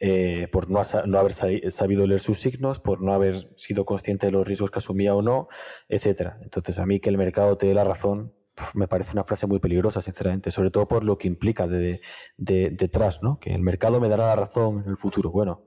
Eh, 0.00 0.48
por 0.50 0.70
no, 0.70 0.82
no, 1.06 1.18
haber 1.18 1.32
sabido 1.32 2.06
leer 2.06 2.20
sus 2.20 2.40
signos, 2.40 2.80
por 2.80 3.00
no 3.02 3.12
haber 3.12 3.36
sido 3.56 3.84
consciente 3.84 4.26
de 4.26 4.32
los 4.32 4.46
riesgos 4.46 4.70
que 4.70 4.78
asumía 4.78 5.14
o 5.14 5.22
no, 5.22 5.48
etcétera. 5.88 6.38
Entonces, 6.42 6.78
a 6.78 6.86
mí 6.86 7.00
que 7.00 7.10
el 7.10 7.18
mercado 7.18 7.56
te 7.56 7.66
dé 7.66 7.74
la 7.74 7.84
razón, 7.84 8.34
me 8.74 8.88
parece 8.88 9.12
una 9.12 9.24
frase 9.24 9.46
muy 9.46 9.58
peligrosa, 9.58 10.00
sinceramente, 10.00 10.50
sobre 10.50 10.70
todo 10.70 10.86
por 10.86 11.04
lo 11.04 11.18
que 11.18 11.28
implica 11.28 11.66
de, 11.66 12.00
detrás, 12.36 13.22
¿no? 13.22 13.38
Que 13.38 13.54
el 13.54 13.62
mercado 13.62 14.00
me 14.00 14.08
dará 14.08 14.26
la 14.26 14.36
razón 14.36 14.82
en 14.84 14.90
el 14.90 14.96
futuro. 14.96 15.30
Bueno, 15.30 15.64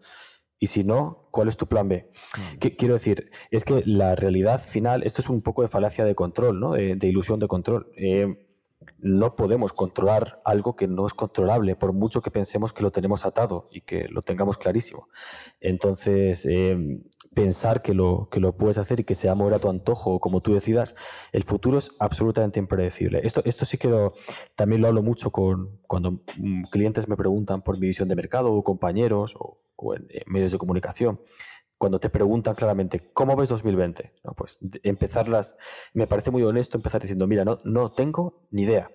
y 0.59 0.67
si 0.67 0.83
no, 0.83 1.27
¿cuál 1.31 1.49
es 1.49 1.57
tu 1.57 1.67
plan 1.67 1.87
B? 1.87 2.09
Mm. 2.37 2.57
quiero 2.77 2.95
decir, 2.95 3.29
es 3.51 3.63
que 3.63 3.83
la 3.85 4.15
realidad 4.15 4.59
final, 4.59 5.03
esto 5.03 5.21
es 5.21 5.29
un 5.29 5.41
poco 5.41 5.61
de 5.61 5.67
falacia 5.67 6.05
de 6.05 6.15
control, 6.15 6.59
¿no? 6.59 6.71
De, 6.73 6.97
ilusión 7.07 7.39
de 7.39 7.47
control. 7.47 7.91
Eh, 7.97 8.46
no 8.99 9.35
podemos 9.35 9.73
controlar 9.73 10.41
algo 10.45 10.75
que 10.75 10.87
no 10.87 11.07
es 11.07 11.13
controlable, 11.13 11.75
por 11.75 11.93
mucho 11.93 12.21
que 12.21 12.31
pensemos 12.31 12.73
que 12.73 12.83
lo 12.83 12.91
tenemos 12.91 13.25
atado 13.25 13.65
y 13.71 13.81
que 13.81 14.07
lo 14.09 14.21
tengamos 14.21 14.57
clarísimo. 14.57 15.07
Entonces, 15.61 16.45
eh, 16.45 16.99
pensar 17.37 17.83
que 17.83 17.93
lo, 17.93 18.29
que 18.31 18.39
lo 18.39 18.57
puedes 18.57 18.79
hacer 18.79 18.99
y 18.99 19.03
que 19.03 19.13
sea 19.13 19.35
mover 19.35 19.53
a 19.53 19.59
tu 19.59 19.69
antojo 19.69 20.15
o 20.15 20.19
como 20.19 20.41
tú 20.41 20.55
decidas, 20.55 20.95
el 21.31 21.43
futuro 21.43 21.77
es 21.77 21.91
absolutamente 21.99 22.57
impredecible. 22.57 23.19
Esto, 23.21 23.43
esto 23.45 23.63
sí 23.63 23.77
que 23.77 24.09
también 24.55 24.81
lo 24.81 24.87
hablo 24.87 25.03
mucho 25.03 25.29
con, 25.29 25.79
cuando 25.85 26.23
mm, 26.39 26.63
clientes 26.71 27.07
me 27.07 27.15
preguntan 27.15 27.61
por 27.61 27.79
mi 27.79 27.85
visión 27.85 28.09
de 28.09 28.15
mercado 28.15 28.51
o 28.51 28.63
compañeros 28.63 29.35
o, 29.37 29.59
en, 29.93 30.07
medios 30.25 30.51
de 30.51 30.57
comunicación 30.57 31.21
cuando 31.77 31.99
te 31.99 32.09
preguntan 32.09 32.55
claramente, 32.55 33.11
¿cómo 33.13 33.35
ves 33.35 33.49
2020? 33.49 34.13
No, 34.23 34.33
pues 34.33 34.59
empezarlas, 34.83 35.55
me 35.93 36.07
parece 36.07 36.31
muy 36.31 36.43
honesto 36.43 36.77
empezar 36.77 37.01
diciendo, 37.01 37.27
mira, 37.27 37.45
no, 37.45 37.59
no 37.63 37.91
tengo 37.91 38.47
ni 38.51 38.63
idea, 38.63 38.89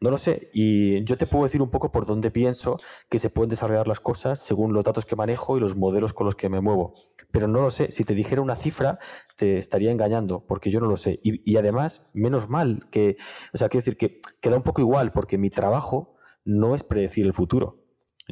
no 0.00 0.10
lo 0.10 0.18
sé, 0.18 0.50
y 0.52 1.04
yo 1.04 1.16
te 1.16 1.26
puedo 1.26 1.44
decir 1.44 1.62
un 1.62 1.70
poco 1.70 1.90
por 1.90 2.06
dónde 2.06 2.30
pienso 2.30 2.78
que 3.08 3.18
se 3.18 3.30
pueden 3.30 3.50
desarrollar 3.50 3.88
las 3.88 4.00
cosas 4.00 4.38
según 4.38 4.72
los 4.72 4.84
datos 4.84 5.06
que 5.06 5.16
manejo 5.16 5.56
y 5.56 5.60
los 5.60 5.76
modelos 5.76 6.12
con 6.12 6.26
los 6.26 6.36
que 6.36 6.48
me 6.48 6.60
muevo 6.60 6.94
pero 7.30 7.48
no 7.48 7.60
lo 7.60 7.70
sé. 7.70 7.92
Si 7.92 8.04
te 8.04 8.14
dijera 8.14 8.42
una 8.42 8.56
cifra, 8.56 8.98
te 9.36 9.58
estaría 9.58 9.90
engañando, 9.90 10.44
porque 10.46 10.70
yo 10.70 10.80
no 10.80 10.86
lo 10.86 10.96
sé. 10.96 11.20
Y, 11.22 11.56
además, 11.56 12.10
menos 12.14 12.48
mal 12.48 12.88
que, 12.90 13.16
o 13.54 13.58
sea, 13.58 13.68
quiero 13.68 13.84
decir 13.84 13.96
que 13.96 14.16
queda 14.40 14.56
un 14.56 14.62
poco 14.62 14.80
igual, 14.80 15.12
porque 15.12 15.38
mi 15.38 15.50
trabajo 15.50 16.16
no 16.44 16.74
es 16.74 16.82
predecir 16.82 17.26
el 17.26 17.32
futuro. 17.32 17.79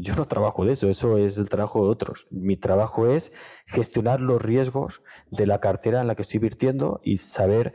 Yo 0.00 0.14
no 0.14 0.26
trabajo 0.26 0.64
de 0.64 0.72
eso, 0.72 0.88
eso 0.88 1.18
es 1.18 1.38
el 1.38 1.48
trabajo 1.48 1.84
de 1.84 1.90
otros. 1.90 2.26
Mi 2.30 2.56
trabajo 2.56 3.06
es 3.06 3.34
gestionar 3.66 4.20
los 4.20 4.40
riesgos 4.40 5.02
de 5.30 5.46
la 5.46 5.60
cartera 5.60 6.00
en 6.00 6.06
la 6.06 6.14
que 6.14 6.22
estoy 6.22 6.38
invirtiendo 6.38 7.00
y 7.02 7.18
saber 7.18 7.74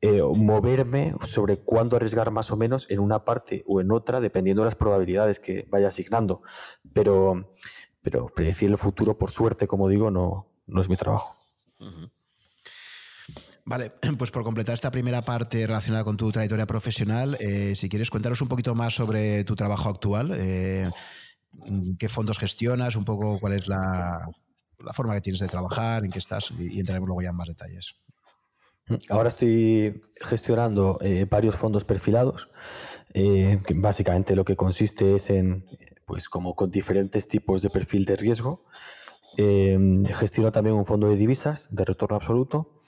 eh, 0.00 0.22
moverme 0.22 1.14
sobre 1.28 1.58
cuándo 1.58 1.96
arriesgar 1.96 2.30
más 2.30 2.50
o 2.50 2.56
menos 2.56 2.90
en 2.90 3.00
una 3.00 3.24
parte 3.24 3.64
o 3.66 3.80
en 3.80 3.92
otra, 3.92 4.20
dependiendo 4.20 4.62
de 4.62 4.66
las 4.66 4.74
probabilidades 4.74 5.38
que 5.38 5.66
vaya 5.70 5.88
asignando. 5.88 6.42
Pero, 6.92 7.50
pero 8.02 8.26
predecir 8.26 8.70
el 8.70 8.78
futuro, 8.78 9.18
por 9.18 9.30
suerte, 9.30 9.66
como 9.66 9.88
digo, 9.88 10.10
no, 10.10 10.48
no 10.66 10.80
es 10.80 10.88
mi 10.88 10.96
trabajo. 10.96 11.36
Vale, 13.64 13.92
pues 14.18 14.30
por 14.30 14.42
completar 14.42 14.74
esta 14.74 14.90
primera 14.90 15.22
parte 15.22 15.66
relacionada 15.66 16.04
con 16.04 16.16
tu 16.16 16.32
trayectoria 16.32 16.66
profesional, 16.66 17.36
eh, 17.38 17.74
si 17.76 17.88
quieres 17.88 18.10
contaros 18.10 18.40
un 18.40 18.48
poquito 18.48 18.74
más 18.74 18.94
sobre 18.94 19.44
tu 19.44 19.54
trabajo 19.54 19.88
actual, 19.88 20.32
eh, 20.34 20.90
qué 21.98 22.08
fondos 22.08 22.38
gestionas, 22.38 22.96
un 22.96 23.04
poco 23.04 23.38
cuál 23.40 23.54
es 23.54 23.68
la, 23.68 24.28
forma 24.92 25.14
que 25.14 25.20
tienes 25.20 25.40
de 25.40 25.48
trabajar, 25.48 26.04
en 26.04 26.10
qué 26.10 26.18
estás 26.18 26.52
y, 26.58 26.80
entraremos 26.80 27.06
luego 27.06 27.22
ya 27.22 27.30
en 27.30 27.36
más 27.36 27.48
detalles. 27.48 27.94
Ahora 29.08 29.28
estoy 29.28 30.00
gestionando 30.20 30.98
eh, 31.00 31.26
varios 31.30 31.54
fondos 31.54 31.84
perfilados, 31.84 32.48
que 33.12 33.74
básicamente 33.76 34.34
lo 34.34 34.44
que 34.44 34.56
consiste 34.56 35.16
es 35.16 35.30
en, 35.30 35.64
pues 36.06 36.28
como 36.28 36.54
con 36.54 36.70
diferentes 36.70 37.28
tipos 37.28 37.62
de 37.62 37.70
perfil 37.70 38.04
de 38.04 38.16
riesgo, 38.16 38.64
eh, 39.36 39.78
gestiono 40.12 40.50
también 40.50 40.74
un 40.74 40.84
fondo 40.84 41.08
de 41.08 41.16
divisas 41.16 41.74
de 41.74 41.84
retorno 41.84 42.16
absoluto 42.16 42.82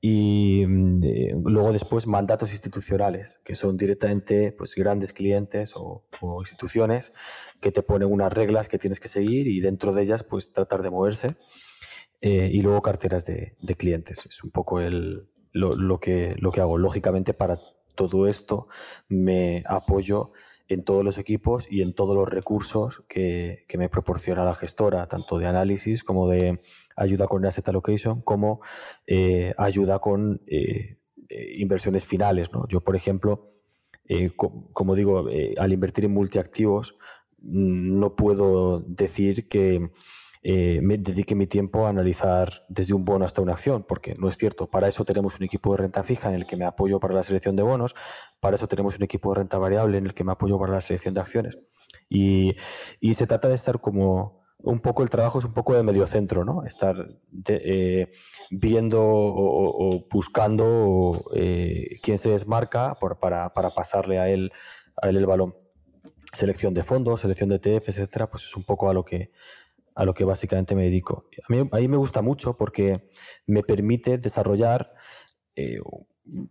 y 0.00 0.62
eh, 0.62 1.34
luego 1.44 1.72
después 1.72 2.06
mandatos 2.06 2.52
institucionales, 2.52 3.40
que 3.44 3.54
son 3.54 3.76
directamente 3.76 4.52
pues, 4.52 4.74
grandes 4.74 5.12
clientes 5.12 5.72
o, 5.74 6.04
instituciones 6.40 7.12
que 7.62 7.72
te 7.72 7.82
ponen 7.82 8.12
unas 8.12 8.32
reglas 8.32 8.68
que 8.68 8.78
tienes 8.78 9.00
que 9.00 9.08
seguir 9.08 9.46
y 9.46 9.60
dentro 9.60 9.94
de 9.94 10.02
ellas 10.02 10.24
pues 10.24 10.52
tratar 10.52 10.82
de 10.82 10.90
moverse. 10.90 11.36
Eh, 12.20 12.50
y 12.52 12.62
luego 12.62 12.82
carteras 12.82 13.24
de, 13.24 13.56
clientes. 13.76 14.26
Es 14.26 14.44
un 14.44 14.50
poco 14.50 14.80
el, 14.80 15.28
lo, 15.52 15.98
que, 15.98 16.36
lo 16.38 16.52
que 16.52 16.60
hago. 16.60 16.78
Lógicamente 16.78 17.34
para 17.34 17.58
todo 17.94 18.28
esto 18.28 18.68
me 19.08 19.64
apoyo 19.66 20.32
en 20.68 20.84
todos 20.84 21.04
los 21.04 21.18
equipos 21.18 21.66
y 21.70 21.82
en 21.82 21.94
todos 21.94 22.14
los 22.14 22.28
recursos 22.28 23.02
que, 23.08 23.66
me 23.76 23.88
proporciona 23.88 24.44
la 24.44 24.54
gestora, 24.54 25.06
tanto 25.08 25.38
de 25.38 25.46
análisis 25.46 26.04
como 26.04 26.28
de 26.28 26.60
ayuda 26.96 27.26
con 27.26 27.44
asset 27.44 27.68
allocation, 27.68 28.22
como 28.22 28.60
eh, 29.06 29.52
ayuda 29.58 29.98
con 29.98 30.42
eh, 30.46 30.98
inversiones 31.56 32.06
finales. 32.06 32.50
Yo, 32.68 32.80
por 32.80 32.94
ejemplo, 32.94 33.52
como 34.72 34.94
digo, 34.94 35.26
al 35.58 35.72
invertir 35.72 36.04
en 36.04 36.12
multiactivos, 36.12 36.98
no 37.42 38.16
puedo 38.16 38.80
decir 38.80 39.48
que 39.48 39.90
eh, 40.44 40.80
me 40.82 40.98
dedique 40.98 41.36
mi 41.36 41.46
tiempo 41.46 41.86
a 41.86 41.90
analizar 41.90 42.50
desde 42.68 42.94
un 42.94 43.04
bono 43.04 43.24
hasta 43.24 43.42
una 43.42 43.52
acción, 43.52 43.84
porque 43.88 44.14
no 44.18 44.28
es 44.28 44.36
cierto. 44.36 44.68
Para 44.68 44.88
eso 44.88 45.04
tenemos 45.04 45.38
un 45.38 45.44
equipo 45.44 45.70
de 45.72 45.82
renta 45.82 46.02
fija 46.02 46.28
en 46.28 46.34
el 46.34 46.46
que 46.46 46.56
me 46.56 46.64
apoyo 46.64 46.98
para 46.98 47.14
la 47.14 47.22
selección 47.22 47.54
de 47.54 47.62
bonos, 47.62 47.94
para 48.40 48.56
eso 48.56 48.66
tenemos 48.66 48.96
un 48.96 49.04
equipo 49.04 49.32
de 49.32 49.40
renta 49.40 49.58
variable 49.58 49.98
en 49.98 50.06
el 50.06 50.14
que 50.14 50.24
me 50.24 50.32
apoyo 50.32 50.58
para 50.58 50.72
la 50.72 50.80
selección 50.80 51.14
de 51.14 51.20
acciones. 51.20 51.58
Y, 52.08 52.56
se 53.14 53.26
trata 53.26 53.48
de 53.48 53.54
estar 53.54 53.80
como 53.80 54.42
un 54.58 54.80
poco 54.80 55.02
el 55.02 55.10
trabajo 55.10 55.38
es 55.38 55.44
un 55.44 55.54
poco 55.54 55.74
de 55.74 55.82
medio 55.82 56.06
centro, 56.06 56.44
¿no? 56.44 56.64
Estar 56.64 56.96
eh, 57.48 58.12
viendo 58.50 59.00
o, 59.02 60.06
buscando 60.10 61.24
eh, 61.34 61.98
quién 62.02 62.18
se 62.18 62.30
desmarca 62.30 62.96
para, 63.20 63.52
pasarle 63.74 64.18
a 64.18 64.28
él, 64.28 64.52
a 65.00 65.08
él 65.08 65.16
el 65.16 65.26
balón. 65.26 65.54
Selección 66.32 66.74
de 66.74 66.82
fondos, 66.82 67.20
selección 67.20 67.48
de 67.50 67.56
ETFs, 67.56 67.88
etcétera, 67.98 68.30
pues 68.30 68.44
es 68.44 68.56
un 68.56 68.64
poco 68.64 68.88
a 68.88 68.94
lo 68.94 69.04
que 69.04 69.32
a 69.94 70.04
lo 70.04 70.14
que 70.14 70.24
básicamente 70.24 70.74
me 70.74 70.84
dedico. 70.84 71.28
A 71.48 71.52
mí, 71.52 71.58
a 71.70 71.88
me 71.88 71.96
gusta 71.96 72.22
mucho 72.22 72.56
porque 72.56 73.10
me 73.46 73.62
permite 73.62 74.16
desarrollar 74.16 74.94
eh, 75.54 75.80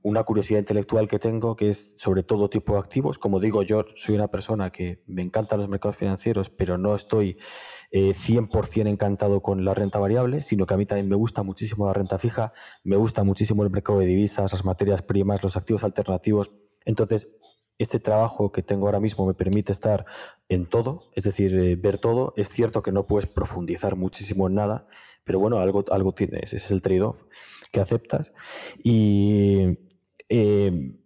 una 0.01 0.23
curiosidad 0.23 0.59
intelectual 0.59 1.07
que 1.07 1.17
tengo, 1.17 1.55
que 1.55 1.69
es 1.69 1.95
sobre 1.97 2.23
todo 2.23 2.49
tipo 2.49 2.73
de 2.73 2.79
activos. 2.79 3.17
Como 3.17 3.39
digo, 3.39 3.63
yo 3.63 3.85
soy 3.95 4.15
una 4.15 4.27
persona 4.27 4.69
que 4.69 5.03
me 5.07 5.21
encantan 5.21 5.59
los 5.59 5.69
mercados 5.69 5.95
financieros, 5.95 6.49
pero 6.49 6.77
no 6.77 6.93
estoy 6.93 7.37
100% 7.91 8.85
eh, 8.85 8.89
encantado 8.89 9.41
con 9.41 9.63
la 9.63 9.73
renta 9.73 9.99
variable, 9.99 10.41
sino 10.43 10.65
que 10.65 10.73
a 10.73 10.77
mí 10.77 10.85
también 10.85 11.09
me 11.09 11.15
gusta 11.15 11.43
muchísimo 11.43 11.85
la 11.85 11.93
renta 11.93 12.17
fija, 12.19 12.53
me 12.83 12.97
gusta 12.97 13.23
muchísimo 13.23 13.63
el 13.63 13.69
mercado 13.69 13.99
de 13.99 14.07
divisas, 14.07 14.51
las 14.51 14.65
materias 14.65 15.01
primas, 15.01 15.41
los 15.41 15.55
activos 15.55 15.83
alternativos. 15.83 16.51
Entonces, 16.85 17.60
este 17.81 17.99
trabajo 17.99 18.51
que 18.51 18.61
tengo 18.61 18.85
ahora 18.85 18.99
mismo 18.99 19.25
me 19.25 19.33
permite 19.33 19.71
estar 19.71 20.05
en 20.49 20.67
todo, 20.67 21.09
es 21.15 21.23
decir, 21.23 21.57
eh, 21.57 21.75
ver 21.75 21.97
todo. 21.97 22.33
Es 22.37 22.49
cierto 22.49 22.81
que 22.81 22.91
no 22.91 23.07
puedes 23.07 23.27
profundizar 23.27 23.95
muchísimo 23.95 24.47
en 24.47 24.55
nada, 24.55 24.87
pero 25.23 25.39
bueno, 25.39 25.59
algo, 25.59 25.83
algo 25.91 26.13
tienes, 26.13 26.53
ese 26.53 26.57
es 26.57 26.71
el 26.71 26.81
trade-off 26.81 27.23
que 27.71 27.79
aceptas. 27.79 28.33
Y 28.83 29.79
eh, 30.29 30.99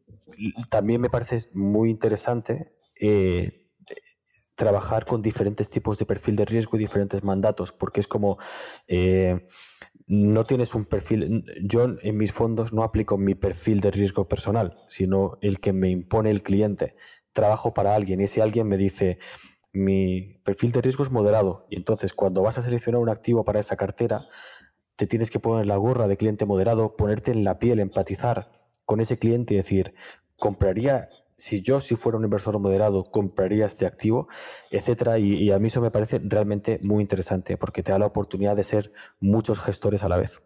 también 0.69 1.01
me 1.01 1.09
parece 1.09 1.49
muy 1.53 1.89
interesante 1.89 2.73
eh, 2.99 3.69
trabajar 4.55 5.05
con 5.05 5.21
diferentes 5.21 5.69
tipos 5.69 5.97
de 5.97 6.05
perfil 6.05 6.35
de 6.35 6.45
riesgo 6.45 6.77
y 6.77 6.79
diferentes 6.79 7.23
mandatos, 7.23 7.71
porque 7.71 8.01
es 8.01 8.07
como 8.07 8.37
no 10.07 10.43
tienes 10.43 10.75
un 10.75 10.85
perfil, 10.85 11.43
yo 11.63 11.87
en 12.01 12.17
mis 12.17 12.31
fondos 12.31 12.73
no 12.73 12.83
aplico 12.83 13.17
mi 13.17 13.35
perfil 13.35 13.81
de 13.81 13.91
riesgo 13.91 14.27
personal, 14.27 14.77
sino 14.87 15.37
el 15.41 15.59
que 15.59 15.73
me 15.73 15.89
impone 15.89 16.31
el 16.31 16.43
cliente. 16.43 16.95
Trabajo 17.33 17.73
para 17.73 17.95
alguien 17.95 18.21
y 18.21 18.25
ese 18.25 18.41
alguien 18.41 18.67
me 18.67 18.77
dice, 18.77 19.19
mi 19.73 20.39
perfil 20.43 20.71
de 20.71 20.81
riesgo 20.81 21.03
es 21.03 21.11
moderado 21.11 21.67
y 21.69 21.75
entonces 21.75 22.13
cuando 22.13 22.43
vas 22.43 22.57
a 22.57 22.61
seleccionar 22.61 23.01
un 23.01 23.09
activo 23.09 23.43
para 23.43 23.59
esa 23.59 23.75
cartera, 23.75 24.21
te 24.95 25.07
tienes 25.07 25.29
que 25.29 25.39
poner 25.39 25.65
la 25.65 25.75
gorra 25.75 26.07
de 26.07 26.17
cliente 26.17 26.45
moderado, 26.45 26.95
ponerte 26.95 27.31
en 27.31 27.43
la 27.43 27.59
piel, 27.59 27.79
empatizar 27.79 28.51
con 28.85 29.01
ese 29.01 29.17
cliente 29.19 29.53
y 29.53 29.57
decir, 29.57 29.93
compraría 30.37 31.09
si 31.37 31.61
yo, 31.61 31.79
si 31.79 31.95
fuera 31.95 32.17
un 32.17 32.23
inversor 32.23 32.59
moderado, 32.59 33.03
compraría 33.03 33.65
este 33.65 33.85
activo, 33.85 34.27
etcétera. 34.71 35.19
Y, 35.19 35.51
a 35.51 35.59
mí 35.59 35.67
eso 35.67 35.81
me 35.81 35.91
parece 35.91 36.19
realmente 36.23 36.79
muy 36.83 37.01
interesante 37.01 37.57
porque 37.57 37.83
te 37.83 37.91
da 37.91 37.99
la 37.99 38.05
oportunidad 38.05 38.55
de 38.55 38.63
ser 38.63 38.93
muchos 39.19 39.59
gestores 39.59 40.03
a 40.03 40.09
la 40.09 40.17
vez. 40.17 40.41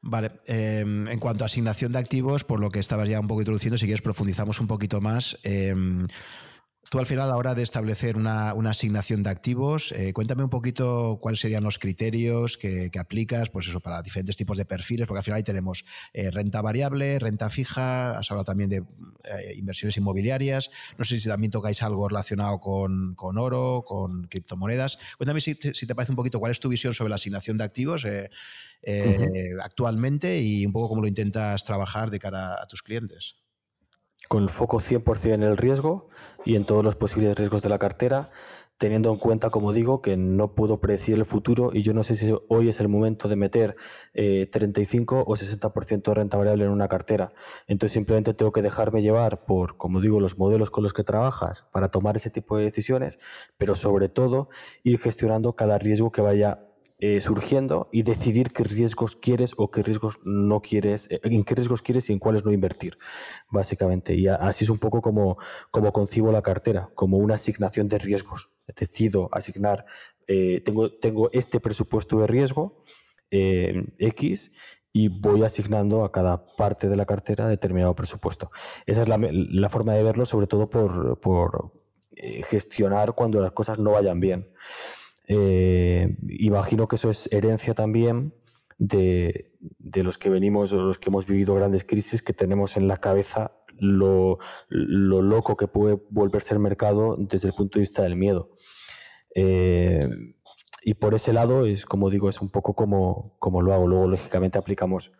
Vale, 0.00 0.32
em, 0.46 1.08
en 1.08 1.18
cuanto 1.18 1.44
a 1.44 1.46
asignación 1.46 1.92
de 1.92 1.98
activos, 1.98 2.44
por 2.44 2.60
lo 2.60 2.70
que 2.70 2.80
estabas 2.80 3.08
ya 3.08 3.20
un 3.20 3.28
poco 3.28 3.40
introduciendo, 3.40 3.78
si 3.78 3.86
quieres 3.86 4.02
profundizamos 4.02 4.60
un 4.60 4.66
poquito 4.66 5.00
más. 5.00 5.38
Em, 5.44 6.04
tú 6.90 6.98
al 6.98 7.06
final 7.06 7.26
a 7.26 7.28
la 7.28 7.36
hora 7.36 7.54
de 7.54 7.62
establecer 7.62 8.16
una, 8.16 8.50
asignación 8.50 9.22
de 9.22 9.30
activos, 9.30 9.92
eh, 9.92 10.12
cuéntame 10.12 10.44
un 10.44 10.50
poquito 10.50 11.18
cuáles 11.20 11.40
serían 11.40 11.64
los 11.64 11.78
criterios 11.78 12.56
que, 12.56 12.90
aplicas, 12.98 13.50
pues 13.50 13.68
eso, 13.68 13.80
para 13.80 14.02
diferentes 14.02 14.36
tipos 14.36 14.56
de 14.56 14.64
perfiles, 14.64 15.06
porque 15.06 15.18
al 15.18 15.24
final 15.24 15.36
ahí 15.38 15.42
tenemos 15.42 15.84
eh, 16.12 16.30
renta 16.30 16.62
variable, 16.62 17.18
renta 17.18 17.50
fija, 17.50 18.18
has 18.18 18.30
hablado 18.30 18.44
también 18.44 18.70
de 18.70 18.76
eh, 18.76 19.54
inversiones 19.56 19.96
inmobiliarias, 19.96 20.70
no 20.96 21.04
sé 21.04 21.18
si 21.18 21.28
también 21.28 21.50
tocáis 21.50 21.82
algo 21.82 22.08
relacionado 22.08 22.58
con, 22.58 23.16
oro, 23.38 23.84
con 23.86 24.24
criptomonedas. 24.24 24.98
Cuéntame 25.16 25.40
si 25.40 25.54
te, 25.54 25.94
parece 25.94 26.12
un 26.12 26.16
poquito 26.16 26.40
cuál 26.40 26.52
es 26.52 26.60
tu 26.60 26.68
visión 26.68 26.94
sobre 26.94 27.10
la 27.10 27.16
asignación 27.16 27.58
de 27.58 27.64
activos 27.64 28.06
actualmente 29.62 30.40
y 30.40 30.64
un 30.64 30.72
poco 30.72 30.88
cómo 30.88 31.02
lo 31.02 31.08
intentas 31.08 31.64
trabajar 31.64 32.10
de 32.10 32.18
cara 32.18 32.54
a 32.62 32.66
tus 32.66 32.82
clientes 32.82 33.36
con 34.28 34.42
el 34.42 34.50
foco 34.50 34.80
100% 34.80 35.32
en 35.32 35.42
el 35.42 35.56
riesgo 35.56 36.08
y 36.44 36.56
en 36.56 36.64
todos 36.64 36.84
los 36.84 36.96
posibles 36.96 37.36
riesgos 37.36 37.62
de 37.62 37.70
la 37.70 37.78
cartera, 37.78 38.30
teniendo 38.76 39.10
en 39.10 39.18
cuenta, 39.18 39.50
como 39.50 39.72
digo, 39.72 40.02
que 40.02 40.16
no 40.16 40.54
puedo 40.54 40.80
predecir 40.80 41.16
el 41.16 41.24
futuro 41.24 41.70
y 41.72 41.82
yo 41.82 41.94
no 41.94 42.04
sé 42.04 42.14
si 42.14 42.32
hoy 42.48 42.68
es 42.68 42.80
el 42.80 42.88
momento 42.88 43.28
de 43.28 43.36
meter 43.36 43.76
35 44.12 45.18
eh, 45.18 45.24
o 45.26 45.36
60% 45.36 46.02
de 46.02 46.14
renta 46.14 46.36
variable 46.36 46.64
en 46.64 46.70
una 46.70 46.86
cartera. 46.86 47.30
Entonces 47.66 47.94
simplemente 47.94 48.34
tengo 48.34 48.52
que 48.52 48.62
dejarme 48.62 49.02
llevar 49.02 49.44
por, 49.46 49.76
como 49.76 50.00
digo, 50.00 50.20
los 50.20 50.38
modelos 50.38 50.70
con 50.70 50.84
los 50.84 50.92
que 50.92 51.02
trabajas 51.02 51.66
para 51.72 51.88
tomar 51.88 52.16
ese 52.16 52.30
tipo 52.30 52.56
de 52.56 52.64
decisiones, 52.64 53.18
pero 53.56 53.74
sobre 53.74 54.08
todo 54.08 54.48
ir 54.84 54.98
gestionando 54.98 55.54
cada 55.54 55.78
riesgo 55.78 56.12
que 56.12 56.22
vaya 56.22 56.67
eh, 57.00 57.20
surgiendo 57.20 57.88
y 57.92 58.02
decidir 58.02 58.50
qué 58.50 58.64
riesgos 58.64 59.14
quieres 59.14 59.52
o 59.56 59.70
qué 59.70 59.84
riesgos 59.84 60.18
no 60.24 60.60
quieres, 60.60 61.08
eh, 61.12 61.20
en 61.22 61.44
qué 61.44 61.54
riesgos 61.54 61.80
quieres 61.80 62.10
y 62.10 62.12
en 62.12 62.18
cuáles 62.18 62.44
no 62.44 62.50
invertir, 62.50 62.98
básicamente. 63.50 64.16
Y 64.16 64.26
así 64.26 64.64
es 64.64 64.70
un 64.70 64.80
poco 64.80 65.00
como, 65.00 65.38
como 65.70 65.92
concibo 65.92 66.32
la 66.32 66.42
cartera, 66.42 66.90
como 66.96 67.18
una 67.18 67.36
asignación 67.36 67.88
de 67.88 67.98
riesgos. 67.98 68.50
Decido 68.76 69.28
asignar, 69.30 69.86
eh, 70.26 70.60
tengo, 70.64 70.90
tengo 70.90 71.30
este 71.32 71.60
presupuesto 71.60 72.18
de 72.18 72.26
riesgo 72.26 72.82
X 73.30 74.56
y 74.92 75.06
voy 75.06 75.44
asignando 75.44 76.02
a 76.02 76.10
cada 76.10 76.46
parte 76.56 76.88
de 76.88 76.96
la 76.96 77.06
cartera 77.06 77.46
determinado 77.46 77.94
presupuesto. 77.94 78.50
Esa 78.86 79.02
es 79.02 79.08
la, 79.08 79.20
la 79.20 79.68
forma 79.68 79.94
de 79.94 80.02
verlo, 80.02 80.26
sobre 80.26 80.48
todo 80.48 80.68
por, 80.68 81.20
por 81.20 81.80
gestionar 82.48 83.14
cuando 83.14 83.40
las 83.40 83.52
cosas 83.52 83.78
no 83.78 83.92
vayan 83.92 84.18
bien. 84.18 84.50
Eh, 85.28 86.16
imagino 86.26 86.88
que 86.88 86.96
eso 86.96 87.10
es 87.10 87.30
herencia 87.32 87.74
también 87.74 88.34
de, 88.78 89.52
los 89.78 90.16
que 90.16 90.30
venimos 90.30 90.72
o 90.72 90.82
los 90.82 90.98
que 90.98 91.10
hemos 91.10 91.26
vivido 91.26 91.54
grandes 91.54 91.84
crisis, 91.84 92.22
que 92.22 92.32
tenemos 92.32 92.76
en 92.76 92.88
la 92.88 92.96
cabeza 92.96 93.54
lo, 93.78 94.38
loco 94.70 95.56
que 95.56 95.68
puede 95.68 96.02
volverse 96.10 96.54
el 96.54 96.60
mercado 96.60 97.16
desde 97.18 97.48
el 97.48 97.54
punto 97.54 97.78
de 97.78 97.82
vista 97.82 98.02
del 98.02 98.16
miedo. 98.16 98.50
Eh, 99.34 100.00
y 100.82 100.94
por 100.94 101.14
ese 101.14 101.32
lado, 101.34 101.66
es 101.66 101.84
como 101.84 102.08
digo, 102.08 102.30
es 102.30 102.40
un 102.40 102.50
poco 102.50 102.74
como, 102.74 103.36
como 103.38 103.60
lo 103.62 103.74
hago. 103.74 103.86
Luego, 103.86 104.08
lógicamente, 104.08 104.58
aplicamos 104.58 105.12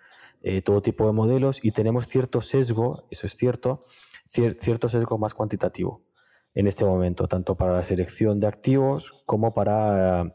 eh, 0.43 0.63
todo 0.63 0.81
tipo 0.81 1.07
de 1.07 1.13
modelos 1.13 1.63
y 1.63 1.73
tenemos 1.73 2.07
cierto 2.07 2.41
sesgo, 2.41 3.07
eso 3.11 3.27
es 3.27 3.37
cierto, 3.37 3.81
cierto 4.25 4.89
sesgo 4.89 5.19
más 5.19 5.35
cuantitativo 5.35 6.08
en 6.59 6.67
este 6.67 6.85
momento, 6.85 7.29
tanto 7.29 7.57
para 7.57 7.73
la 7.73 7.85
selección 7.85 8.41
de 8.41 8.49
activos 8.49 9.23
como 9.27 9.55
para 9.55 10.35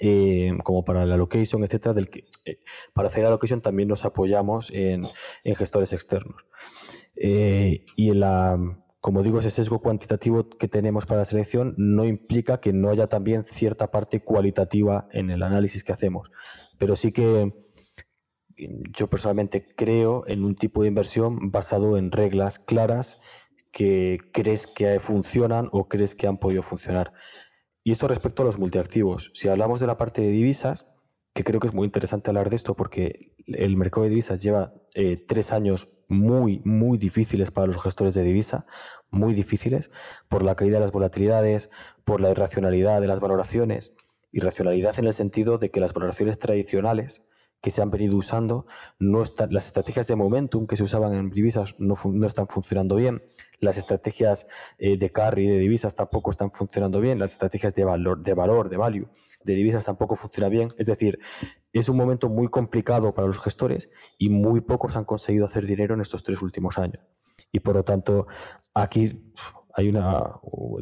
eh, 0.00 0.56
como 0.64 0.86
para 0.86 1.04
la 1.04 1.18
location, 1.18 1.62
etcétera, 1.62 1.92
del 1.92 2.08
que, 2.08 2.24
eh, 2.46 2.60
para 2.94 3.08
hacer 3.08 3.24
la 3.24 3.28
location 3.28 3.60
también 3.60 3.90
nos 3.90 4.06
apoyamos 4.06 4.70
en, 4.72 5.04
gestores 5.44 5.92
externos. 5.92 6.46
Eh, 7.16 7.84
y 7.94 8.14
la, 8.14 8.58
como 9.00 9.22
digo, 9.22 9.38
ese 9.38 9.50
sesgo 9.50 9.82
cuantitativo 9.82 10.48
que 10.48 10.66
tenemos 10.66 11.04
para 11.04 11.20
la 11.20 11.26
selección 11.26 11.74
no 11.76 12.06
implica 12.06 12.58
que 12.58 12.72
no 12.72 12.88
haya 12.88 13.08
también 13.08 13.44
cierta 13.44 13.90
parte 13.90 14.24
cualitativa 14.24 15.08
en 15.12 15.28
el 15.28 15.42
análisis 15.42 15.84
que 15.84 15.92
hacemos. 15.92 16.32
Pero 16.78 16.96
sí 16.96 17.12
que 17.12 17.52
yo 18.96 19.08
personalmente 19.08 19.74
creo 19.76 20.26
en 20.26 20.42
un 20.42 20.54
tipo 20.54 20.80
de 20.80 20.88
inversión 20.88 21.50
basado 21.50 21.98
en 21.98 22.12
reglas 22.12 22.58
claras 22.58 23.20
que 23.74 24.20
crees 24.32 24.68
que 24.68 25.00
funcionan 25.00 25.68
o 25.72 25.88
crees 25.88 26.14
que 26.14 26.28
han 26.28 26.38
podido 26.38 26.62
funcionar. 26.62 27.12
Y 27.82 27.90
esto 27.90 28.06
respecto 28.06 28.42
a 28.42 28.46
los 28.46 28.56
multiactivos. 28.56 29.32
Si 29.34 29.48
hablamos 29.48 29.80
de 29.80 29.88
la 29.88 29.98
parte 29.98 30.22
de 30.22 30.28
divisas, 30.28 30.94
que 31.34 31.42
creo 31.42 31.58
que 31.58 31.66
es 31.66 31.74
muy 31.74 31.84
interesante 31.84 32.30
hablar 32.30 32.50
de 32.50 32.56
esto 32.56 32.76
porque 32.76 33.34
el 33.46 33.76
mercado 33.76 34.04
de 34.04 34.10
divisas 34.10 34.40
lleva 34.40 34.72
eh, 34.94 35.16
tres 35.16 35.52
años 35.52 36.04
muy, 36.06 36.62
muy 36.64 36.98
difíciles 36.98 37.50
para 37.50 37.66
los 37.66 37.82
gestores 37.82 38.14
de 38.14 38.22
divisa, 38.22 38.64
muy 39.10 39.34
difíciles, 39.34 39.90
por 40.28 40.44
la 40.44 40.54
caída 40.54 40.74
de 40.74 40.84
las 40.84 40.92
volatilidades, 40.92 41.70
por 42.04 42.20
la 42.20 42.30
irracionalidad 42.30 43.00
de 43.00 43.08
las 43.08 43.18
valoraciones, 43.18 43.96
irracionalidad 44.30 44.96
en 45.00 45.06
el 45.06 45.14
sentido 45.14 45.58
de 45.58 45.72
que 45.72 45.80
las 45.80 45.94
valoraciones 45.94 46.38
tradicionales 46.38 47.28
que 47.64 47.70
se 47.70 47.80
han 47.80 47.90
venido 47.90 48.14
usando, 48.18 48.66
no 48.98 49.22
están, 49.22 49.50
las 49.50 49.68
estrategias 49.68 50.06
de 50.06 50.16
momentum 50.16 50.66
que 50.66 50.76
se 50.76 50.82
usaban 50.82 51.14
en 51.14 51.30
divisas 51.30 51.76
no, 51.78 51.94
no 52.04 52.26
están 52.26 52.46
funcionando 52.46 52.94
bien, 52.96 53.22
las 53.58 53.78
estrategias 53.78 54.48
eh, 54.76 54.98
de 54.98 55.10
carry, 55.10 55.46
de 55.46 55.58
divisas 55.60 55.94
tampoco 55.94 56.30
están 56.30 56.50
funcionando 56.50 57.00
bien, 57.00 57.18
las 57.18 57.32
estrategias 57.32 57.74
de 57.74 57.86
valor, 57.86 58.22
de 58.22 58.34
valor, 58.34 58.68
de 58.68 58.76
value, 58.76 59.08
de 59.44 59.54
divisas 59.54 59.86
tampoco 59.86 60.14
funcionan 60.14 60.50
bien. 60.50 60.74
Es 60.76 60.88
decir, 60.88 61.18
es 61.72 61.88
un 61.88 61.96
momento 61.96 62.28
muy 62.28 62.48
complicado 62.48 63.14
para 63.14 63.28
los 63.28 63.38
gestores 63.38 63.88
y 64.18 64.28
muy 64.28 64.60
pocos 64.60 64.94
han 64.96 65.06
conseguido 65.06 65.46
hacer 65.46 65.64
dinero 65.64 65.94
en 65.94 66.02
estos 66.02 66.22
tres 66.22 66.42
últimos 66.42 66.76
años. 66.76 67.02
Y 67.50 67.60
por 67.60 67.76
lo 67.76 67.82
tanto, 67.82 68.26
aquí 68.74 69.32
hay 69.74 69.88
una 69.88 70.22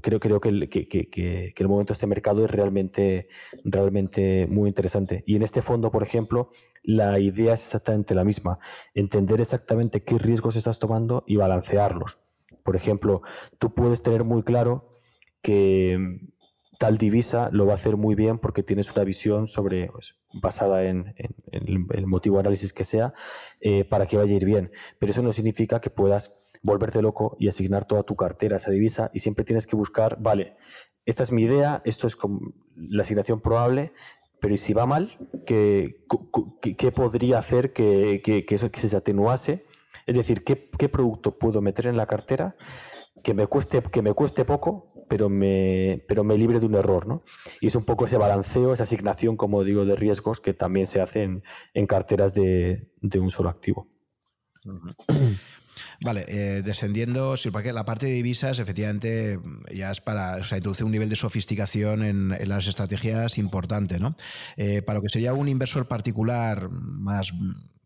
creo 0.02 0.20
creo 0.20 0.40
que 0.40 0.48
el, 0.50 0.68
que, 0.68 0.86
que, 0.86 1.54
el 1.56 1.68
momento 1.68 1.92
de 1.92 1.94
este 1.94 2.06
mercado 2.06 2.44
es 2.44 2.50
realmente 2.50 3.28
realmente 3.64 4.46
muy 4.48 4.68
interesante 4.68 5.24
y 5.26 5.36
en 5.36 5.42
este 5.42 5.62
fondo 5.62 5.90
por 5.90 6.02
ejemplo 6.02 6.50
la 6.82 7.18
idea 7.18 7.54
es 7.54 7.64
exactamente 7.64 8.14
la 8.14 8.24
misma 8.24 8.58
entender 8.94 9.40
exactamente 9.40 10.02
qué 10.02 10.18
riesgos 10.18 10.56
estás 10.56 10.78
tomando 10.78 11.24
y 11.26 11.36
balancearlos 11.36 12.22
por 12.62 12.76
ejemplo, 12.76 13.22
tú 13.58 13.74
puedes 13.74 14.02
tener 14.02 14.24
muy 14.24 14.42
claro 14.42 14.98
que 15.42 15.96
mm, 15.98 16.28
tal 16.78 16.98
divisa 16.98 17.48
lo 17.52 17.66
va 17.66 17.72
a 17.72 17.76
hacer 17.76 17.96
muy 17.96 18.14
bien 18.14 18.38
porque 18.38 18.62
tienes 18.62 18.92
una 18.92 19.04
visión 19.04 19.46
sobre 19.46 19.88
pues, 19.88 20.16
basada 20.34 20.84
en, 20.84 21.14
el 21.50 22.06
motivo 22.06 22.40
análisis 22.40 22.72
que 22.72 22.84
sea 22.84 23.12
eh, 23.60 23.84
para 23.84 24.06
que 24.06 24.16
vaya 24.16 24.32
a 24.32 24.36
ir 24.36 24.44
bien. 24.44 24.70
Pero 24.98 25.12
eso 25.12 25.22
no 25.22 25.32
significa 25.32 25.80
que 25.80 25.90
puedas 25.90 26.50
volverte 26.62 27.02
loco 27.02 27.36
y 27.38 27.48
asignar 27.48 27.84
toda 27.84 28.04
tu 28.04 28.16
cartera 28.16 28.56
a 28.56 28.58
esa 28.58 28.70
divisa 28.70 29.10
y 29.12 29.20
siempre 29.20 29.44
tienes 29.44 29.66
que 29.66 29.76
buscar, 29.76 30.16
vale, 30.20 30.56
esta 31.04 31.24
es 31.24 31.32
mi 31.32 31.42
idea, 31.42 31.82
esto 31.84 32.06
es 32.06 32.16
la 32.76 33.02
asignación 33.02 33.40
probable, 33.40 33.92
pero 34.42 34.54
¿y 34.54 34.58
si 34.58 34.72
va 34.72 34.86
mal? 34.86 35.16
¿Qué, 35.46 36.04
qué, 36.60 36.90
podría 36.90 37.38
hacer 37.38 37.72
que, 37.72 38.20
eso 38.48 38.72
que 38.72 38.80
se 38.80 38.96
atenuase? 38.96 39.64
Es 40.04 40.16
decir, 40.16 40.42
¿qué, 40.42 40.56
producto 40.88 41.38
puedo 41.38 41.62
meter 41.62 41.86
en 41.86 41.96
la 41.96 42.06
cartera 42.06 42.56
que 43.22 43.34
me 43.34 43.46
cueste, 43.46 43.80
que 43.82 44.02
me 44.02 44.14
cueste 44.14 44.44
poco, 44.44 45.06
pero 45.08 45.28
me, 45.28 46.04
pero 46.08 46.24
me 46.24 46.36
libre 46.36 46.58
de 46.58 46.66
un 46.66 46.74
error, 46.74 47.06
¿no? 47.06 47.22
Y 47.60 47.68
es 47.68 47.76
un 47.76 47.84
poco 47.84 48.06
ese 48.06 48.16
balanceo, 48.16 48.74
esa 48.74 48.82
asignación, 48.82 49.36
como 49.36 49.62
digo, 49.62 49.84
de 49.84 49.94
riesgos 49.94 50.40
que 50.40 50.54
también 50.54 50.88
se 50.88 51.00
hace 51.00 51.22
en, 51.22 51.86
carteras 51.86 52.34
de, 52.34 52.90
un 53.00 53.30
solo 53.30 53.48
activo. 53.48 53.86
Vale, 56.04 56.24
eh, 56.28 56.62
descendiendo, 56.64 57.34
porque 57.52 57.72
la 57.72 57.84
parte 57.84 58.06
de 58.06 58.12
divisas 58.12 58.58
efectivamente 58.58 59.38
ya 59.72 59.92
es 59.92 60.00
para, 60.00 60.36
o 60.36 60.44
sea, 60.44 60.58
introduce 60.58 60.84
un 60.84 60.90
nivel 60.90 61.08
de 61.08 61.16
sofisticación 61.16 62.02
en, 62.02 62.48
las 62.48 62.66
estrategias 62.66 63.38
importante, 63.38 64.00
¿no? 64.00 64.16
Eh, 64.56 64.82
para 64.82 64.98
lo 64.98 65.02
que 65.02 65.08
sería 65.08 65.32
un 65.32 65.48
inversor 65.48 65.86
particular 65.86 66.70
más 66.70 67.32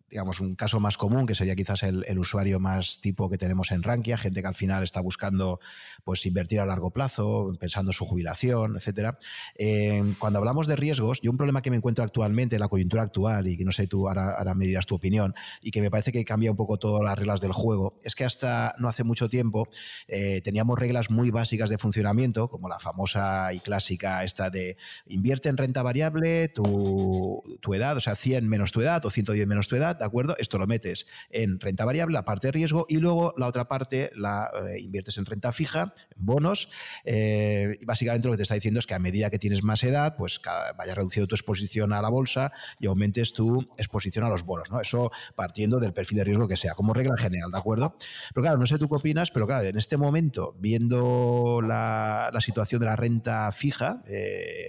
digamos, 0.09 0.41
un 0.41 0.55
caso 0.55 0.79
más 0.81 0.97
común, 0.97 1.27
que 1.27 1.35
sería 1.35 1.57
quizás 1.57 1.83
el, 1.83 2.19
usuario 2.19 2.61
más 2.61 3.01
tipo 3.01 3.29
que 3.29 3.39
tenemos 3.39 3.73
en 3.73 3.83
Rankia, 3.83 4.17
gente 4.17 4.41
que 4.41 4.47
al 4.47 4.55
final 4.55 4.83
está 4.83 5.01
buscando 5.01 5.61
pues, 6.05 6.25
invertir 6.27 6.61
a 6.61 6.67
largo 6.67 6.93
plazo, 6.93 7.53
pensando 7.59 7.91
en 7.91 7.95
su 7.95 8.05
jubilación, 8.05 8.77
etc. 8.77 9.17
Eh, 9.57 10.03
cuando 10.19 10.39
hablamos 10.39 10.67
de 10.67 10.77
riesgos, 10.77 11.21
yo 11.23 11.31
un 11.31 11.37
problema 11.37 11.61
que 11.63 11.71
me 11.71 11.77
encuentro 11.77 12.05
actualmente 12.05 12.57
en 12.57 12.61
la 12.61 12.69
coyuntura 12.69 13.03
actual, 13.03 13.49
y 13.49 13.57
que 13.57 13.65
no 13.65 13.73
sé, 13.73 13.87
tú 13.87 14.09
ahora, 14.09 14.55
me 14.55 14.67
dirás 14.67 14.87
tu 14.87 14.95
opinión, 14.95 15.35
y 15.61 15.71
que 15.73 15.81
me 15.81 15.91
parece 15.91 16.13
que 16.13 16.25
cambia 16.25 16.51
un 16.51 16.57
poco 16.57 16.77
todas 16.77 17.03
las 17.03 17.19
reglas 17.19 17.41
del 17.41 17.53
juego, 17.53 17.97
es 18.05 18.15
que 18.15 18.25
hasta 18.25 18.75
no 18.79 18.89
hace 18.89 19.03
mucho 19.03 19.29
tiempo 19.29 19.69
eh, 20.07 20.41
teníamos 20.43 20.79
reglas 20.79 21.11
muy 21.11 21.31
básicas 21.31 21.69
de 21.69 21.79
funcionamiento, 21.79 22.49
como 22.49 22.69
la 22.69 22.79
famosa 22.79 23.53
y 23.53 23.59
clásica 23.59 24.23
esta 24.23 24.51
de 24.51 24.77
invierte 25.07 25.49
en 25.49 25.57
renta 25.57 25.83
variable 25.83 26.49
tu, 26.49 27.43
tu 27.61 27.75
edad, 27.75 27.97
o 27.97 28.01
sea, 28.01 28.15
100 28.15 28.49
menos 28.49 28.73
tu 28.73 28.81
edad 28.81 29.05
o 29.05 29.11
110 29.11 29.47
menos 29.47 29.69
tu 29.69 29.77
edad, 29.77 29.96
¿de 29.99 30.05
acuerdo? 30.05 30.37
Esto 30.39 30.59
lo 30.59 30.67
metes 30.67 31.07
en 31.31 31.61
renta 31.61 31.85
variable, 31.85 32.15
la 32.15 32.25
parte 32.25 32.49
de 32.49 32.53
riesgo, 32.53 32.87
y 32.89 32.99
luego 32.99 33.35
la 33.37 33.47
otra 33.47 33.69
parte 33.69 34.11
la 34.15 34.51
eh, 34.69 34.81
inviertes 34.81 35.19
en 35.19 35.27
renta 35.27 35.53
fija, 35.53 35.95
en 36.17 36.27
bonos. 36.27 36.69
y 37.05 37.85
básicamente 37.85 38.29
lo 38.29 38.33
que 38.33 38.39
te 38.39 38.43
está 38.43 38.55
diciendo 38.55 38.81
es 38.81 38.87
que 38.87 38.95
a 38.95 38.99
medida 38.99 39.31
que 39.31 39.39
tienes 39.39 39.63
más 39.63 39.83
edad, 39.85 40.17
pues 40.17 40.41
vaya 40.77 40.95
reduciendo 40.95 41.27
tu 41.27 41.35
exposición 41.35 41.93
a 41.93 42.03
la 42.03 42.09
bolsa 42.09 42.53
y 42.79 42.87
aumentes 42.87 43.33
tu 43.33 43.61
exposición 43.77 44.25
a 44.25 44.29
los 44.29 44.45
bonos, 44.45 44.71
¿no? 44.71 44.81
Eso 44.81 45.11
partiendo 45.35 45.79
del 45.79 45.93
perfil 45.93 46.19
de 46.19 46.25
riesgo 46.25 46.49
que 46.49 46.57
sea, 46.57 46.75
como 46.75 46.93
regla 46.93 47.17
general, 47.17 47.51
¿de 47.51 47.59
acuerdo? 47.59 47.97
Pero 48.35 48.43
claro, 48.43 48.59
no 48.59 48.67
sé 48.67 48.79
tú 48.79 48.89
qué 48.89 48.97
opinas, 48.97 49.31
pero 49.31 49.47
claro, 49.47 49.67
en 49.67 49.77
este 49.77 49.97
momento, 49.97 50.55
viendo 50.59 51.61
la, 51.63 52.31
situación 52.41 52.81
de 52.81 52.87
la 52.87 52.97
renta 52.97 53.51
fija, 53.53 54.03
eh, 54.07 54.69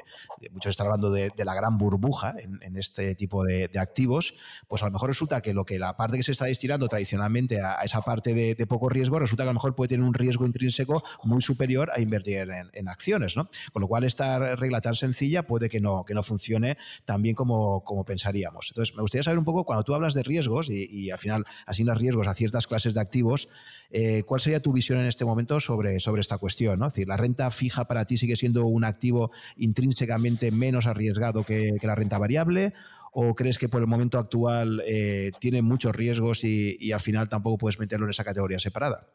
muchos 0.51 0.71
están 0.71 0.87
hablando 0.87 1.11
de, 1.11 1.31
la 1.37 1.53
gran 1.53 1.77
burbuja 1.77 2.35
en, 2.37 2.77
este 2.77 3.15
tipo 3.15 3.43
de, 3.43 3.69
activos, 3.77 4.33
pues 4.67 4.81
a 4.81 4.85
lo 4.85 4.91
mejor 4.91 5.11
resulta 5.17 5.41
que 5.41 5.51
lo 5.51 5.65
que 5.65 5.79
la 5.79 5.97
parte 5.97 6.15
que 6.15 6.21
se 6.21 6.31
está 6.31 6.45
destinando 6.45 6.87
tradicionalmente 6.87 7.59
a, 7.59 7.81
esa 7.83 8.01
parte 8.01 8.35
de, 8.35 8.67
poco 8.67 8.87
riesgo, 8.87 9.17
resulta 9.17 9.43
que 9.43 9.49
a 9.49 9.51
lo 9.51 9.55
mejor 9.55 9.73
puede 9.73 9.89
tener 9.89 10.05
un 10.05 10.13
riesgo 10.13 10.45
intrínseco 10.45 11.01
muy 11.23 11.41
superior 11.41 11.89
a 11.91 11.99
invertir 11.99 12.47
en, 12.73 12.87
acciones, 12.87 13.35
¿no? 13.35 13.49
Con 13.73 13.81
lo 13.81 13.87
cual 13.87 14.03
esta 14.03 14.55
regla 14.55 14.79
tan 14.79 14.93
sencilla 14.93 15.41
puede 15.41 15.69
que 15.69 15.81
no, 15.81 16.05
que 16.05 16.13
no 16.13 16.21
funcione 16.21 16.77
tan 17.03 17.23
bien 17.23 17.33
como, 17.33 17.83
como 17.83 18.05
pensaríamos. 18.05 18.69
Entonces, 18.69 18.95
me 18.95 19.01
gustaría 19.01 19.23
saber 19.23 19.39
un 19.39 19.45
poco, 19.45 19.63
cuando 19.63 19.83
tú 19.83 19.95
hablas 19.95 20.13
de 20.13 20.21
riesgos 20.21 20.69
y, 20.69 21.09
al 21.09 21.17
final 21.17 21.45
asignas 21.65 21.97
riesgos 21.97 22.27
a 22.27 22.35
ciertas 22.35 22.67
clases 22.67 22.93
de 22.93 23.01
activos, 23.01 23.49
eh, 23.89 24.23
¿cuál 24.27 24.39
sería 24.39 24.61
tu 24.61 24.71
visión 24.71 24.99
en 24.99 25.07
este 25.07 25.25
momento 25.25 25.59
sobre, 25.59 25.99
sobre 25.99 26.21
esta 26.21 26.37
cuestión? 26.37 26.77
¿no? 26.77 26.87
Es 26.87 26.93
decir, 26.93 27.07
¿la 27.07 27.17
renta 27.17 27.49
fija 27.49 27.85
para 27.85 28.05
ti 28.05 28.17
sigue 28.17 28.35
siendo 28.35 28.65
un 28.65 28.83
activo 28.83 29.31
intrínsecamente 29.55 30.51
menos 30.51 30.85
arriesgado 30.85 31.43
que, 31.43 31.71
la 31.81 31.95
renta 31.95 32.19
variable? 32.19 32.73
¿O 33.19 33.33
crees 33.33 33.57
que 33.57 33.67
por 33.67 33.81
el 33.81 33.87
momento 33.87 34.19
actual 34.19 34.83
eh, 34.85 35.31
tiene 35.39 35.63
muchos 35.63 35.95
riesgos 35.95 36.43
y, 36.43 36.91
al 36.91 36.99
final 36.99 37.27
tampoco 37.27 37.57
puedes 37.57 37.79
meterlo 37.79 38.05
en 38.05 38.11
esa 38.11 38.23
categoría 38.23 38.59
separada? 38.59 39.07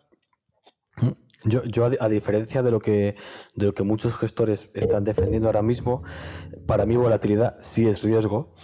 Yo, 1.44 1.62
a, 2.00 2.08
diferencia 2.08 2.64
de 2.64 2.72
lo, 2.72 2.80
que, 2.80 3.14
de 3.54 3.66
lo 3.66 3.74
que 3.74 3.84
muchos 3.84 4.16
gestores 4.16 4.74
están 4.74 5.04
defendiendo 5.04 5.46
ahora 5.46 5.62
mismo, 5.62 6.02
para 6.66 6.84
mí 6.84 6.96
volatilidad 6.96 7.54
sí 7.60 7.86
es 7.86 8.02
riesgo 8.02 8.56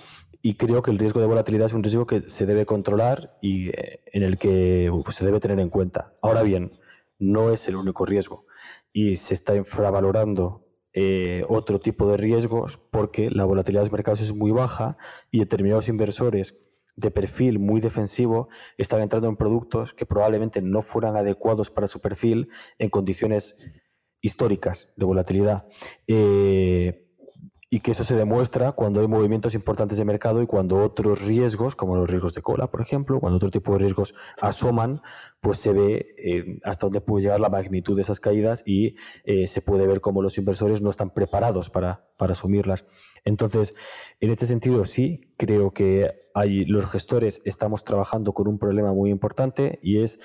y 0.43 0.55
creo 0.55 0.83
que 0.83 0.91
el 0.91 0.99
riesgo 0.99 1.21
de 1.21 1.27
volatilidad 1.29 1.69
es 1.69 1.73
un 1.73 1.85
riesgo 1.85 2.05
que 2.05 2.23
se 2.23 2.45
debe 2.45 2.67
controlar 2.67 3.39
y 3.41 3.69
eh, 3.69 4.03
en 4.07 4.25
el 4.25 4.39
que 4.39 4.91
pues, 5.05 5.15
se 5.15 5.25
debe 5.25 5.39
tener 5.39 5.61
en 5.61 5.71
cuenta. 5.71 6.17
Ahora 6.21 6.43
bien, 6.43 6.73
no 7.21 7.53
es 7.53 7.69
el 7.69 7.77
único 7.77 8.07
riesgo 8.07 8.45
y 8.93 9.15
se 9.15 9.35
está 9.35 9.55
infravalorando 9.55 10.68
eh, 11.01 11.45
otro 11.49 11.79
tipo 11.79 12.11
de 12.11 12.17
riesgos 12.17 12.77
porque 12.77 13.31
la 13.31 13.45
volatilidad 13.45 13.83
de 13.83 13.87
los 13.87 13.93
mercados 13.93 14.21
es 14.21 14.35
muy 14.35 14.51
baja 14.51 14.99
y 15.31 15.39
determinados 15.39 15.89
inversores 15.89 16.65
de 16.97 17.13
perfil 17.13 17.61
muy 17.61 17.81
defensivo 17.81 18.49
están 18.79 19.01
entrando 19.01 19.29
en 19.29 19.37
productos 19.37 19.95
que 19.95 20.07
probablemente 20.07 20.61
no 20.61 20.83
fueran 20.83 21.15
adecuados 21.15 21.71
para 21.71 21.87
su 21.87 22.01
perfil 22.01 22.49
en 22.81 22.91
condiciones 22.91 23.71
históricas 24.23 24.93
de 24.97 25.07
volatilidad. 25.07 25.69
Eh, 26.09 27.08
y 27.71 27.81
que 27.81 27.93
eso 27.93 28.03
se 28.03 28.15
demuestra 28.15 28.73
cuando 28.73 29.01
hay 29.01 29.09
movimientos 29.09 29.55
importantes 29.55 29.99
de 29.99 30.05
mercado 30.07 30.43
y 30.43 30.47
cuando 30.47 30.79
otros 30.79 31.21
riesgos, 31.21 31.77
como 31.77 31.97
los 31.97 32.09
riesgos 32.09 32.33
de 32.33 32.41
cola, 32.41 32.71
por 32.71 32.81
ejemplo, 32.81 33.21
cuando 33.21 33.37
otro 33.37 33.51
tipo 33.51 33.73
de 33.73 33.81
riesgos 33.81 34.15
asoman, 34.41 35.03
pues 35.41 35.59
se 35.59 35.73
ve 35.73 36.07
eh, 36.17 36.59
hasta 36.65 36.87
dónde 36.87 37.03
puede 37.03 37.25
llegar 37.25 37.41
la 37.41 37.51
magnitud 37.51 37.95
de 37.95 38.03
esas 38.03 38.21
caídas 38.21 38.63
y 38.67 38.97
eh, 39.25 39.47
se 39.47 39.61
puede 39.61 39.87
ver 39.87 40.01
cómo 40.01 40.23
los 40.23 40.39
inversores 40.39 40.81
no 40.81 40.89
están 40.89 41.11
preparados 41.11 41.69
para, 41.69 42.09
para 42.17 42.33
asumirlas. 42.33 42.87
Entonces, 43.25 43.75
en 44.21 44.31
este 44.31 44.47
sentido, 44.47 44.87
sí, 44.87 45.35
creo 45.37 45.73
que 45.73 46.11
hay, 46.35 46.65
los 46.65 46.91
gestores 46.91 47.43
estamos 47.45 47.85
trabajando 47.85 48.33
con 48.33 48.49
un 48.49 48.59
problema 48.59 48.95
muy 48.95 49.11
importante 49.11 49.79
y 49.83 50.03
es 50.03 50.21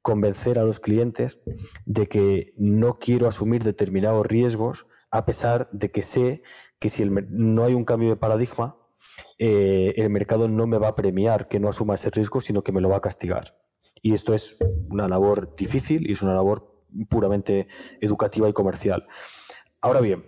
convencer 0.00 0.58
a 0.58 0.64
los 0.64 0.80
clientes 0.80 1.42
de 1.84 2.06
que 2.06 2.54
no 2.56 2.94
quiero 2.94 3.28
asumir 3.28 3.64
determinados 3.64 4.26
riesgos 4.26 4.86
a 5.10 5.24
pesar 5.24 5.68
de 5.72 5.90
que 5.90 6.02
sé 6.02 6.42
que 6.78 6.90
si 6.90 7.04
no 7.04 7.64
hay 7.64 7.74
un 7.74 7.84
cambio 7.84 8.08
de 8.08 8.16
paradigma, 8.16 8.76
eh, 9.38 9.92
el 9.96 10.10
mercado 10.10 10.48
no 10.48 10.66
me 10.66 10.78
va 10.78 10.88
a 10.88 10.94
premiar 10.94 11.48
que 11.48 11.60
no 11.60 11.68
asuma 11.68 11.94
ese 11.94 12.10
riesgo, 12.10 12.40
sino 12.40 12.62
que 12.62 12.72
me 12.72 12.80
lo 12.80 12.88
va 12.88 12.96
a 12.96 13.00
castigar. 13.00 13.58
Y 14.02 14.14
esto 14.14 14.34
es 14.34 14.58
una 14.90 15.08
labor 15.08 15.56
difícil 15.56 16.08
y 16.08 16.12
es 16.12 16.22
una 16.22 16.34
labor 16.34 16.84
puramente 17.08 17.68
educativa 18.00 18.48
y 18.48 18.52
comercial. 18.52 19.06
Ahora 19.80 20.00
bien, 20.00 20.26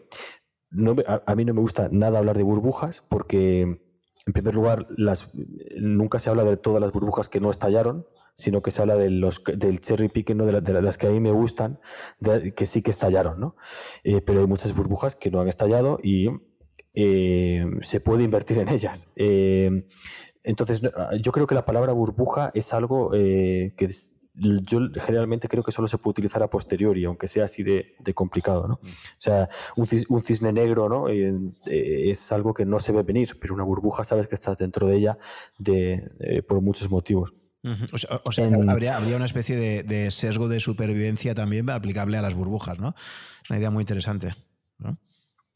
a, 1.06 1.34
mí 1.34 1.44
no 1.44 1.54
me 1.54 1.60
gusta 1.60 1.88
nada 1.90 2.18
hablar 2.18 2.36
de 2.36 2.42
burbujas 2.42 3.02
porque, 3.08 3.60
en 3.62 4.32
primer 4.32 4.54
lugar, 4.54 4.86
las, 4.96 5.32
nunca 5.76 6.18
se 6.18 6.30
habla 6.30 6.44
de 6.44 6.56
todas 6.56 6.80
las 6.80 6.92
burbujas 6.92 7.28
que 7.28 7.40
no 7.40 7.50
estallaron, 7.50 8.06
sino 8.38 8.62
que 8.62 8.70
se 8.70 8.80
habla 8.80 8.94
de 8.94 9.10
los, 9.10 9.42
del 9.44 9.80
cherry 9.80 10.08
picking, 10.08 10.36
¿no? 10.36 10.46
de, 10.46 10.82
las 10.82 10.96
que 10.96 11.08
a 11.08 11.10
mí 11.10 11.18
me 11.18 11.32
gustan, 11.32 11.80
que 12.54 12.66
sí 12.66 12.82
que 12.82 12.92
estallaron, 12.92 13.40
¿no? 13.40 13.56
Eh, 14.04 14.20
pero 14.20 14.38
hay 14.40 14.46
muchas 14.46 14.76
burbujas 14.76 15.16
que 15.16 15.28
no 15.28 15.40
han 15.40 15.48
estallado 15.48 15.98
y 16.04 16.28
eh, 16.94 17.66
se 17.82 18.00
puede 18.00 18.22
invertir 18.22 18.58
en 18.58 18.68
ellas. 18.68 19.12
Eh, 19.16 19.88
entonces, 20.44 20.82
yo 21.20 21.32
creo 21.32 21.48
que 21.48 21.56
la 21.56 21.64
palabra 21.64 21.92
burbuja 21.92 22.52
es 22.54 22.72
algo 22.72 23.10
que 23.10 23.90
yo 24.34 24.78
generalmente 24.94 25.48
creo 25.48 25.64
que 25.64 25.72
solo 25.72 25.88
se 25.88 25.98
puede 25.98 26.12
utilizar 26.12 26.40
a 26.44 26.48
posteriori, 26.48 27.04
aunque 27.06 27.26
sea 27.26 27.46
así 27.46 27.64
de, 27.64 27.96
complicado, 28.14 28.68
¿no? 28.68 28.74
O 28.74 29.18
sea, 29.18 29.48
un, 29.76 30.22
cisne 30.22 30.52
negro, 30.52 30.88
¿no? 30.88 31.08
es 31.08 32.30
algo 32.30 32.54
que 32.54 32.64
no 32.64 32.78
se 32.78 32.92
ve 32.92 33.02
venir, 33.02 33.36
pero 33.40 33.52
una 33.52 33.64
burbuja 33.64 34.04
sabes 34.04 34.28
que 34.28 34.36
estás 34.36 34.58
dentro 34.58 34.86
de 34.86 34.96
ella 34.96 35.18
de, 35.58 36.44
por 36.46 36.62
muchos 36.62 36.88
motivos. 36.88 37.34
O 37.92 38.32
sea, 38.32 38.46
habría, 38.68 38.98
una 39.16 39.24
especie 39.24 39.56
de, 39.56 40.10
sesgo 40.10 40.48
de 40.48 40.60
supervivencia 40.60 41.34
también 41.34 41.68
aplicable 41.70 42.16
a 42.16 42.22
las 42.22 42.34
burbujas, 42.34 42.78
¿no? 42.78 42.94
Es 43.42 43.50
una 43.50 43.58
idea 43.58 43.70
muy 43.70 43.82
interesante. 43.82 44.34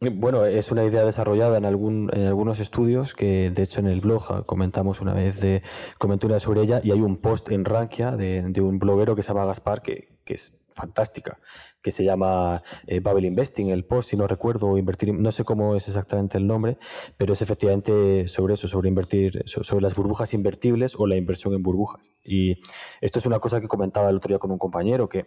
Bueno, 0.01 0.45
es 0.45 0.73
una 0.73 0.85
idea 0.85 1.05
desarrollada 1.05 1.59
en, 1.59 1.65
algún, 1.65 2.11
en 2.13 2.27
algunos 2.27 2.59
estudios 2.59 3.15
que, 3.15 3.51
de 3.51 3.63
hecho, 3.63 3.79
en 3.79 3.87
el 3.87 4.01
blog 4.01 4.45
comentamos 4.47 5.01
una 5.01 5.15
vez, 5.15 5.41
de, 5.41 5.63
comenté 5.97 6.27
una 6.27 6.41
sobre 6.41 6.63
ella 6.63 6.81
y 6.83 6.91
hay 6.91 7.01
un 7.01 7.19
post 7.19 7.53
en 7.53 7.65
Rankia 7.65 8.17
de, 8.17 8.43
de 8.43 8.61
un 8.61 8.81
bloguero 8.81 9.15
que 9.15 9.23
se 9.23 9.29
llama 9.29 9.45
Gaspar 9.45 9.81
que, 9.81 10.12
que 10.25 10.35
es 10.35 10.67
fantástica, 10.71 11.41
que 11.83 11.91
se 11.91 12.05
llama 12.05 12.63
eh, 12.87 13.01
Babel 13.01 13.25
Investing, 13.25 13.71
el 13.71 13.85
post, 13.85 14.11
si 14.11 14.17
no 14.17 14.27
recuerdo, 14.27 14.79
invertir, 14.79 15.13
no 15.13 15.33
sé 15.33 15.45
cómo 15.45 15.77
es 15.77 15.89
exactamente 15.89 16.39
el 16.39 16.47
nombre, 16.47 16.79
pero 17.17 17.33
es 17.35 17.43
efectivamente 17.43 18.29
sobre 18.29 18.55
eso, 18.55 18.69
sobre 18.69 18.89
invertir, 18.89 19.43
sobre 19.47 19.83
las 19.83 19.95
burbujas 19.95 20.35
invertibles 20.35 20.95
o 20.99 21.07
la 21.07 21.17
inversión 21.17 21.55
en 21.55 21.63
burbujas. 21.63 22.13
Y 22.25 22.63
esto 23.01 23.19
es 23.19 23.27
una 23.27 23.39
cosa 23.39 23.61
que 23.61 23.69
comentaba 23.69 24.09
el 24.11 24.17
otro 24.17 24.29
día 24.29 24.39
con 24.39 24.51
un 24.51 24.59
compañero 24.59 25.09
que, 25.09 25.27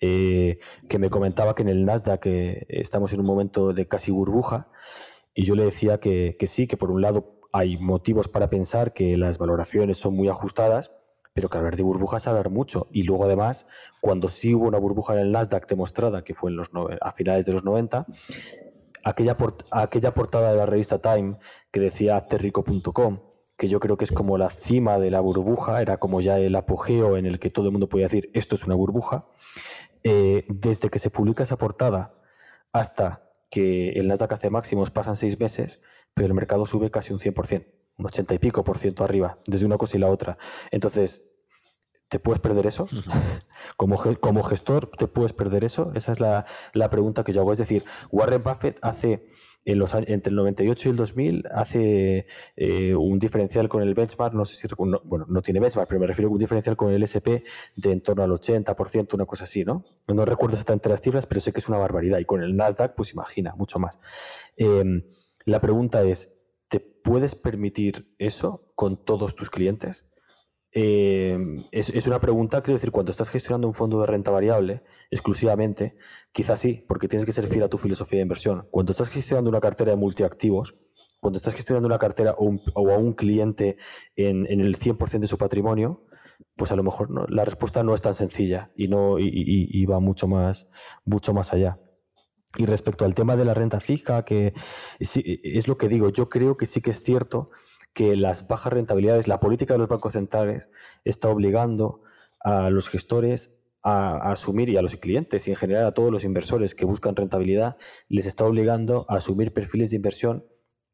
eh, 0.00 0.58
que 0.88 0.98
me 0.98 1.10
comentaba 1.10 1.54
que 1.54 1.62
en 1.62 1.68
el 1.68 1.84
Nasdaq 1.84 2.26
eh, 2.26 2.66
estamos 2.68 3.12
en 3.12 3.20
un 3.20 3.26
momento 3.26 3.72
de 3.72 3.86
casi 3.86 4.10
burbuja 4.10 4.70
y 5.34 5.44
yo 5.44 5.54
le 5.54 5.64
decía 5.64 6.00
que, 6.00 6.36
que 6.38 6.46
sí, 6.46 6.66
que 6.66 6.76
por 6.76 6.90
un 6.90 7.02
lado 7.02 7.40
hay 7.52 7.78
motivos 7.78 8.28
para 8.28 8.50
pensar 8.50 8.92
que 8.92 9.16
las 9.16 9.38
valoraciones 9.38 9.96
son 9.96 10.14
muy 10.14 10.28
ajustadas, 10.28 11.02
pero 11.32 11.48
que 11.48 11.58
hablar 11.58 11.76
de 11.76 11.82
burbujas 11.82 12.26
hablar 12.26 12.50
mucho. 12.50 12.86
Y 12.92 13.04
luego 13.04 13.24
además, 13.24 13.68
cuando 14.06 14.28
sí 14.28 14.54
hubo 14.54 14.68
una 14.68 14.78
burbuja 14.78 15.14
en 15.14 15.18
el 15.18 15.32
Nasdaq 15.32 15.66
demostrada, 15.66 16.22
que 16.22 16.32
fue 16.32 16.52
en 16.52 16.56
los 16.56 16.70
a 17.00 17.10
finales 17.10 17.44
de 17.44 17.52
los 17.52 17.64
90, 17.64 18.06
aquella, 19.02 19.36
aquella 19.72 20.14
portada 20.14 20.52
de 20.52 20.56
la 20.56 20.64
revista 20.64 21.00
Time 21.00 21.38
que 21.72 21.80
decía 21.80 22.14
aterrico.com, 22.14 23.18
que 23.56 23.68
yo 23.68 23.80
creo 23.80 23.96
que 23.96 24.04
es 24.04 24.12
como 24.12 24.38
la 24.38 24.48
cima 24.48 25.00
de 25.00 25.10
la 25.10 25.18
burbuja, 25.18 25.82
era 25.82 25.96
como 25.96 26.20
ya 26.20 26.38
el 26.38 26.54
apogeo 26.54 27.16
en 27.16 27.26
el 27.26 27.40
que 27.40 27.50
todo 27.50 27.66
el 27.66 27.72
mundo 27.72 27.88
podía 27.88 28.06
decir 28.06 28.30
esto 28.32 28.54
es 28.54 28.62
una 28.62 28.76
burbuja, 28.76 29.26
eh, 30.04 30.46
desde 30.50 30.88
que 30.88 31.00
se 31.00 31.10
publica 31.10 31.42
esa 31.42 31.58
portada 31.58 32.12
hasta 32.72 33.32
que 33.50 33.88
el 33.88 34.06
Nasdaq 34.06 34.34
hace 34.34 34.50
máximos 34.50 34.92
pasan 34.92 35.16
seis 35.16 35.40
meses, 35.40 35.82
pero 36.14 36.28
el 36.28 36.34
mercado 36.34 36.64
sube 36.64 36.92
casi 36.92 37.12
un 37.12 37.18
100% 37.18 37.66
un 37.98 38.06
80 38.06 38.34
y 38.34 38.38
pico 38.38 38.62
por 38.62 38.78
ciento 38.78 39.04
arriba, 39.04 39.38
desde 39.46 39.66
una 39.66 39.78
cosa 39.78 39.96
y 39.96 40.00
la 40.00 40.08
otra. 40.08 40.38
Entonces, 40.70 41.35
¿te 42.08 42.18
puedes 42.18 42.40
perder 42.40 42.66
eso? 42.66 42.88
como, 43.76 44.00
como 44.20 44.42
gestor, 44.42 44.90
¿te 44.96 45.08
puedes 45.08 45.32
perder 45.32 45.64
eso? 45.64 45.92
Esa 45.94 46.12
es 46.12 46.20
la, 46.20 46.90
pregunta 46.90 47.24
que 47.24 47.32
yo 47.32 47.40
hago. 47.40 47.52
Es 47.52 47.58
decir, 47.58 47.84
Warren 48.10 48.42
Buffett 48.42 48.78
hace, 48.82 49.26
en 49.64 49.78
los, 49.78 49.94
entre 49.94 50.30
el 50.30 50.36
98 50.36 50.88
y 50.88 50.90
el 50.90 50.96
2000, 50.96 51.42
hace 51.50 52.26
eh, 52.56 52.94
un 52.94 53.18
diferencial 53.18 53.68
con 53.68 53.82
el 53.82 53.94
benchmark, 53.94 54.34
no 54.34 54.44
sé 54.44 54.56
si, 54.56 54.74
bueno, 54.76 55.26
no 55.28 55.42
tiene 55.42 55.60
benchmark, 55.60 55.88
pero 55.88 56.00
me 56.00 56.06
refiero 56.06 56.28
a 56.28 56.32
un 56.32 56.38
diferencial 56.38 56.76
con 56.76 56.92
el 56.92 57.02
SP 57.02 57.42
de 57.74 57.92
en 57.92 58.00
torno 58.02 58.22
al 58.22 58.30
80%, 58.30 59.14
una 59.14 59.26
cosa 59.26 59.44
así, 59.44 59.64
¿no? 59.64 59.82
No 60.06 60.24
recuerdo 60.24 60.54
exactamente 60.54 60.88
las 60.88 61.00
cifras, 61.00 61.26
pero 61.26 61.40
sé 61.40 61.52
que 61.52 61.60
es 61.60 61.68
una 61.68 61.78
barbaridad. 61.78 62.18
Y 62.18 62.24
con 62.24 62.42
el 62.42 62.56
Nasdaq, 62.56 62.94
pues 62.94 63.12
imagina, 63.12 63.54
mucho 63.56 63.78
más. 63.78 63.98
Em, 64.56 65.02
la 65.44 65.60
pregunta 65.60 66.02
es, 66.04 66.44
¿te 66.68 66.80
puedes 66.80 67.34
permitir 67.34 68.14
eso 68.18 68.72
con 68.74 68.96
todos 68.96 69.34
tus 69.34 69.50
clientes? 69.50 70.10
Eh, 70.78 71.38
es, 71.72 72.06
una 72.06 72.20
pregunta, 72.20 72.60
quiero 72.60 72.76
decir, 72.76 72.90
cuando 72.90 73.10
estás 73.10 73.30
gestionando 73.30 73.66
un 73.66 73.72
fondo 73.72 73.98
de 73.98 74.06
renta 74.06 74.30
variable 74.30 74.82
exclusivamente, 75.10 75.96
quizás 76.32 76.60
sí, 76.60 76.84
porque 76.86 77.08
tienes 77.08 77.24
que 77.24 77.32
ser 77.32 77.46
fiel 77.46 77.62
a 77.62 77.68
tu 77.70 77.78
filosofía 77.78 78.18
de 78.18 78.24
inversión. 78.24 78.68
Cuando 78.70 78.92
estás 78.92 79.08
gestionando 79.08 79.48
una 79.48 79.60
cartera 79.60 79.92
de 79.92 79.96
multiactivos, 79.96 80.74
cuando 81.18 81.38
estás 81.38 81.54
gestionando 81.54 81.86
una 81.86 81.98
cartera 81.98 82.34
o, 82.36 82.90
a 82.90 82.98
un 82.98 83.14
cliente 83.14 83.78
en, 84.16 84.44
el 84.46 84.76
100% 84.76 85.20
de 85.20 85.26
su 85.26 85.38
patrimonio, 85.38 86.04
pues 86.56 86.72
a 86.72 86.76
lo 86.76 86.82
mejor 86.82 87.32
la 87.32 87.46
respuesta 87.46 87.82
no 87.82 87.94
es 87.94 88.02
tan 88.02 88.14
sencilla 88.14 88.70
y, 88.76 88.88
no, 88.88 89.18
y, 89.18 89.86
va 89.86 89.98
mucho 89.98 90.28
más, 90.28 90.68
mucho 91.06 91.32
más 91.32 91.54
allá. 91.54 91.80
Y 92.58 92.66
respecto 92.66 93.06
al 93.06 93.14
tema 93.14 93.34
de 93.34 93.46
la 93.46 93.54
renta 93.54 93.80
fija, 93.80 94.26
que 94.26 94.52
es 94.98 95.68
lo 95.68 95.78
que 95.78 95.88
digo, 95.88 96.10
yo 96.10 96.28
creo 96.28 96.58
que 96.58 96.66
sí 96.66 96.82
que 96.82 96.90
es 96.90 97.02
cierto 97.02 97.48
que 97.96 98.14
las 98.14 98.46
bajas 98.46 98.74
rentabilidades, 98.74 99.26
la 99.26 99.40
política 99.40 99.72
de 99.72 99.78
los 99.78 99.88
bancos 99.88 100.12
centrales 100.12 100.68
está 101.06 101.30
obligando 101.30 102.02
a 102.40 102.68
los 102.68 102.90
gestores 102.90 103.70
a, 103.82 104.32
asumir 104.32 104.68
y 104.68 104.76
a 104.76 104.82
los 104.82 104.96
clientes 104.96 105.48
y 105.48 105.52
en 105.52 105.56
general 105.56 105.86
a 105.86 105.92
todos 105.92 106.12
los 106.12 106.22
inversores 106.22 106.74
que 106.74 106.84
buscan 106.84 107.16
rentabilidad, 107.16 107.78
les 108.10 108.26
está 108.26 108.44
obligando 108.44 109.06
a 109.08 109.14
asumir 109.14 109.54
perfiles 109.54 109.88
de 109.88 109.96
inversión 109.96 110.44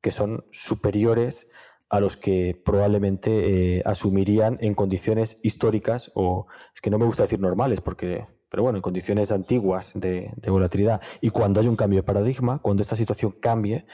que 0.00 0.12
son 0.12 0.46
superiores 0.52 1.50
a 1.90 1.98
los 1.98 2.16
que 2.16 2.62
probablemente 2.64 3.78
eh, 3.78 3.82
asumirían 3.84 4.58
en 4.60 4.76
condiciones 4.76 5.40
históricas 5.42 6.12
o 6.14 6.46
es 6.72 6.80
que 6.80 6.90
no 6.90 7.00
me 7.00 7.06
gusta 7.06 7.24
decir 7.24 7.40
normales 7.40 7.80
porque 7.80 8.28
pero 8.48 8.62
bueno, 8.64 8.76
en 8.76 8.82
condiciones 8.82 9.32
antiguas 9.32 9.92
de, 9.94 10.30
volatilidad. 10.46 11.00
Y 11.22 11.30
cuando 11.30 11.58
hay 11.58 11.68
un 11.68 11.74
cambio 11.74 12.00
de 12.00 12.02
paradigma, 12.02 12.58
cuando 12.58 12.82
esta 12.82 12.96
situación 12.96 13.32
cambie, 13.40 13.86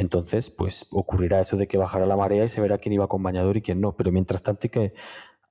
entonces 0.00 0.50
pues 0.50 0.86
ocurrirá 0.92 1.40
eso 1.40 1.58
de 1.58 1.68
que 1.68 1.76
bajará 1.76 2.06
la 2.06 2.16
marea 2.16 2.44
y 2.46 2.48
se 2.48 2.62
verá 2.62 2.78
quién 2.78 2.94
iba 2.94 3.06
con 3.06 3.22
bañador 3.22 3.58
y 3.58 3.62
quién 3.62 3.82
no. 3.82 3.96
Pero 3.96 4.10
mientras 4.10 4.42
tanto 4.42 4.66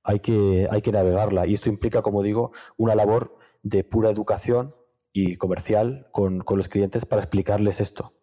hay 0.03 0.19
que, 0.19 0.67
hay 0.71 0.81
que, 0.81 0.91
navegarla. 0.91 1.45
Y 1.45 1.53
esto 1.53 1.69
implica, 1.69 2.01
como 2.01 2.23
digo, 2.23 2.51
una 2.75 2.95
labor 2.95 3.37
de 3.61 3.83
pura 3.83 4.09
educación 4.09 4.71
y 5.13 5.35
comercial 5.35 6.07
con, 6.11 6.39
con 6.39 6.57
los 6.57 6.67
clientes 6.67 7.05
para 7.05 7.21
explicarles 7.21 7.79
esto. 7.79 8.13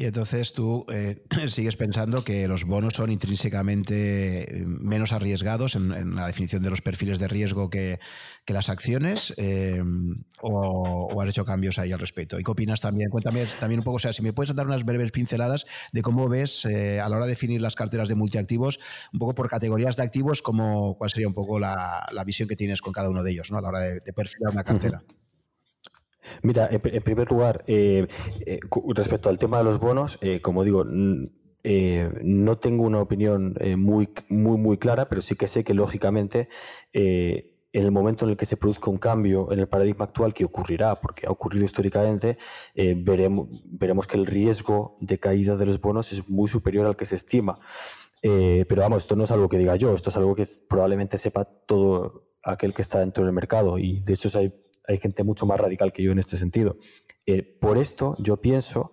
Y 0.00 0.06
entonces 0.06 0.54
tú 0.54 0.86
eh, 0.90 1.22
sigues 1.48 1.76
pensando 1.76 2.24
que 2.24 2.48
los 2.48 2.64
bonos 2.64 2.94
son 2.94 3.10
intrínsecamente 3.10 4.62
eh, 4.62 4.64
menos 4.64 5.12
arriesgados 5.12 5.76
en, 5.76 6.16
la 6.16 6.26
definición 6.26 6.62
de 6.62 6.70
los 6.70 6.80
perfiles 6.80 7.18
de 7.18 7.28
riesgo 7.28 7.68
que, 7.68 8.00
las 8.46 8.70
acciones, 8.70 9.34
eh, 9.36 9.80
o, 10.40 11.22
has 11.22 11.28
hecho 11.28 11.44
cambios 11.44 11.78
ahí 11.78 11.92
al 11.92 11.98
respecto. 11.98 12.40
¿Y 12.40 12.42
qué 12.42 12.50
opinas 12.50 12.80
también? 12.80 13.10
Cuéntame 13.10 13.44
también 13.60 13.80
un 13.80 13.84
poco, 13.84 13.96
o 13.96 14.00
sea, 14.00 14.14
si 14.14 14.22
me 14.22 14.32
puedes 14.32 14.52
dar 14.56 14.66
unas 14.66 14.84
breves 14.84 15.12
pinceladas 15.12 15.66
de 15.92 16.00
cómo 16.00 16.28
ves 16.28 16.64
a 16.64 17.08
la 17.08 17.16
hora 17.16 17.26
de 17.26 17.32
definir 17.32 17.60
las 17.60 17.76
carteras 17.76 18.08
de 18.08 18.14
multiactivos, 18.14 18.80
un 19.12 19.18
poco 19.18 19.34
por 19.34 19.48
categorías 19.48 19.96
de 19.96 20.02
activos, 20.02 20.40
como, 20.40 20.96
cuál 20.96 21.10
sería 21.10 21.28
un 21.28 21.34
poco 21.34 21.60
la, 21.60 22.08
visión 22.24 22.48
que 22.48 22.56
tienes 22.56 22.80
con 22.80 22.94
cada 22.94 23.10
uno 23.10 23.22
de 23.22 23.32
ellos, 23.32 23.52
¿no? 23.52 23.58
A 23.58 23.60
la 23.60 23.68
hora 23.68 23.80
de 23.80 24.12
perfilar 24.14 24.50
una 24.50 24.64
cartera. 24.64 25.04
Mira, 26.42 26.68
en, 26.70 27.02
primer 27.02 27.30
lugar, 27.30 27.64
eh, 27.66 28.06
eh, 28.46 28.60
respecto 28.94 29.28
al 29.28 29.38
tema 29.38 29.58
de 29.58 29.64
los 29.64 29.78
bonos, 29.78 30.18
eh, 30.20 30.40
como 30.40 30.64
digo, 30.64 30.84
no 30.84 32.58
tengo 32.58 32.84
una 32.84 33.00
opinión 33.00 33.54
muy, 33.76 34.08
muy, 34.28 34.58
muy 34.58 34.78
clara, 34.78 35.08
pero 35.08 35.20
sí 35.20 35.36
que 35.36 35.48
sé 35.48 35.62
que 35.64 35.74
lógicamente 35.74 36.48
en 36.92 37.84
el 37.84 37.92
momento 37.92 38.24
en 38.24 38.32
el 38.32 38.36
que 38.36 38.46
se 38.46 38.56
produzca 38.56 38.90
un 38.90 38.96
cambio 38.96 39.52
en 39.52 39.58
el 39.58 39.68
paradigma 39.68 40.06
actual, 40.06 40.34
que 40.34 40.44
ocurrirá, 40.44 40.94
porque 40.96 41.26
ha 41.26 41.30
ocurrido 41.30 41.66
históricamente, 41.66 42.38
veremos, 42.74 43.48
veremos 43.66 44.06
que 44.06 44.16
el 44.16 44.26
riesgo 44.26 44.96
de 45.00 45.18
caída 45.18 45.56
de 45.56 45.66
los 45.66 45.80
bonos 45.80 46.12
es 46.12 46.28
muy 46.28 46.48
superior 46.48 46.86
al 46.86 46.96
que 46.96 47.04
se 47.04 47.16
estima. 47.16 47.60
pero 48.22 48.80
vamos, 48.80 49.02
esto 49.02 49.14
no 49.14 49.24
es 49.24 49.30
algo 49.30 49.50
que 49.50 49.58
diga 49.58 49.76
yo, 49.76 49.92
esto 49.92 50.08
es 50.08 50.16
algo 50.16 50.34
que 50.34 50.46
probablemente 50.66 51.18
sepa 51.18 51.44
todo 51.44 52.30
aquel 52.42 52.72
que 52.72 52.82
está 52.82 53.00
dentro 53.00 53.24
del 53.24 53.34
mercado 53.34 53.78
y 53.78 54.00
de 54.00 54.14
hecho 54.14 54.30
hay 54.38 54.52
hay 54.86 54.98
gente 54.98 55.24
mucho 55.24 55.46
más 55.46 55.60
radical 55.60 55.92
que 55.92 56.02
yo 56.02 56.12
en 56.12 56.18
este 56.18 56.36
sentido. 56.36 56.76
Eh, 57.26 57.42
por 57.42 57.78
esto 57.78 58.16
yo 58.18 58.38
pienso 58.38 58.92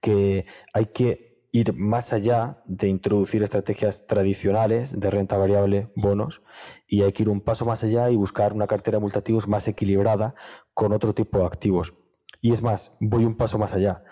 que 0.00 0.46
hay 0.72 0.86
que 0.86 1.34
ir 1.50 1.72
más 1.72 2.12
allá 2.12 2.60
de 2.66 2.88
introducir 2.88 3.42
estrategias 3.42 4.08
tradicionales 4.08 4.98
de 4.98 5.10
renta 5.10 5.38
variable, 5.38 5.92
bonos, 5.94 6.42
y 6.88 7.02
hay 7.02 7.12
que 7.12 7.22
ir 7.22 7.28
un 7.28 7.40
paso 7.40 7.64
más 7.64 7.84
allá 7.84 8.10
y 8.10 8.16
buscar 8.16 8.52
una 8.52 8.66
cartera 8.66 8.98
de 8.98 9.40
más 9.46 9.68
equilibrada 9.68 10.34
con 10.74 10.92
otro 10.92 11.14
tipo 11.14 11.38
de 11.38 11.46
activos. 11.46 11.94
Y 12.40 12.52
es 12.52 12.60
más, 12.60 12.96
voy 13.00 13.24
un 13.24 13.36
paso 13.36 13.56
más 13.58 13.72
allá. 13.72 14.02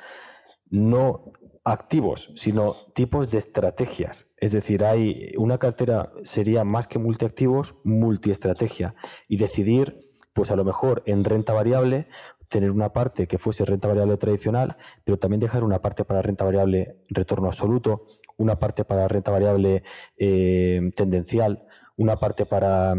No 0.70 1.32
activos, 1.64 2.32
sino 2.36 2.74
tipos 2.94 3.30
de 3.30 3.38
estrategias. 3.38 4.34
Es 4.38 4.52
decir, 4.52 4.84
hay 4.84 5.32
una 5.36 5.58
cartera 5.58 6.12
sería 6.22 6.64
más 6.64 6.86
que 6.86 6.98
multiactivos, 6.98 7.80
multiestrategia 7.84 8.94
y 9.28 9.36
decidir 9.36 10.11
pues 10.32 10.50
a 10.50 10.56
lo 10.56 10.64
mejor 10.64 11.02
en 11.06 11.24
renta 11.24 11.52
variable 11.52 12.08
tener 12.48 12.70
una 12.70 12.92
parte 12.92 13.26
que 13.26 13.38
fuese 13.38 13.64
renta 13.64 13.88
variable 13.88 14.18
tradicional, 14.18 14.76
pero 15.04 15.18
también 15.18 15.40
dejar 15.40 15.64
una 15.64 15.80
parte 15.80 16.04
para 16.04 16.20
renta 16.20 16.44
variable 16.44 16.98
retorno 17.08 17.48
absoluto, 17.48 18.06
una 18.36 18.58
parte 18.58 18.84
para 18.84 19.08
renta 19.08 19.30
variable 19.30 19.84
eh, 20.18 20.92
tendencial, 20.94 21.66
una 21.96 22.16
parte 22.16 22.44
para 22.44 22.92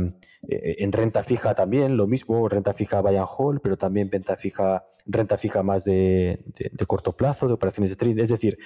eh, 0.49 0.75
en 0.79 0.91
renta 0.91 1.21
fija 1.23 1.53
también, 1.53 1.97
lo 1.97 2.07
mismo, 2.07 2.49
renta 2.49 2.73
fija 2.73 3.01
buy 3.01 3.15
and 3.15 3.27
hold, 3.37 3.61
pero 3.61 3.77
también 3.77 4.09
venta 4.09 4.35
fija, 4.35 4.85
renta 5.05 5.37
fija 5.37 5.61
más 5.61 5.83
de, 5.83 6.43
de 6.45 6.85
corto 6.87 7.15
plazo, 7.15 7.47
de 7.47 7.53
operaciones 7.53 7.91
de 7.91 7.95
trading. 7.95 8.23
Es 8.23 8.29
decir, 8.29 8.57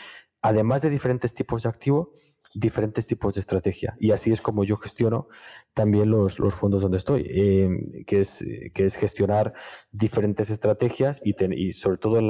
además 0.41 0.81
de 0.81 0.89
diferentes 0.89 1.33
tipos 1.33 1.63
de 1.63 1.69
activo, 1.69 2.13
diferentes 2.53 3.05
tipos 3.05 3.33
de 3.33 3.39
estrategia. 3.39 3.95
Y 3.99 4.11
así 4.11 4.31
es 4.31 4.41
como 4.41 4.63
yo 4.63 4.77
gestiono 4.77 5.27
también 5.73 6.09
los, 6.09 6.37
fondos 6.53 6.81
donde 6.81 6.97
estoy, 6.97 7.25
eh, 7.29 8.05
que, 8.05 8.21
es, 8.21 8.43
que 8.73 8.85
es 8.85 8.95
gestionar 8.95 9.53
diferentes 9.91 10.49
estrategias 10.49 11.21
y, 11.23 11.71
sobre 11.73 11.97
todo 11.97 12.21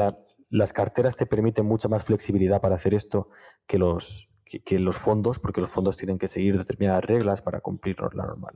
las 0.49 0.73
carteras 0.73 1.15
te 1.15 1.25
permiten 1.25 1.65
mucha 1.65 1.87
más 1.87 2.03
flexibilidad 2.03 2.61
para 2.61 2.75
hacer 2.75 2.93
esto 2.93 3.29
que 3.65 3.77
los, 3.77 4.35
que, 4.45 4.79
los 4.79 4.97
fondos, 4.97 5.39
porque 5.39 5.61
los 5.61 5.69
fondos 5.69 5.97
tienen 5.97 6.17
que 6.17 6.27
seguir 6.27 6.57
determinadas 6.57 7.05
reglas 7.05 7.41
para 7.41 7.59
cumplir 7.59 7.97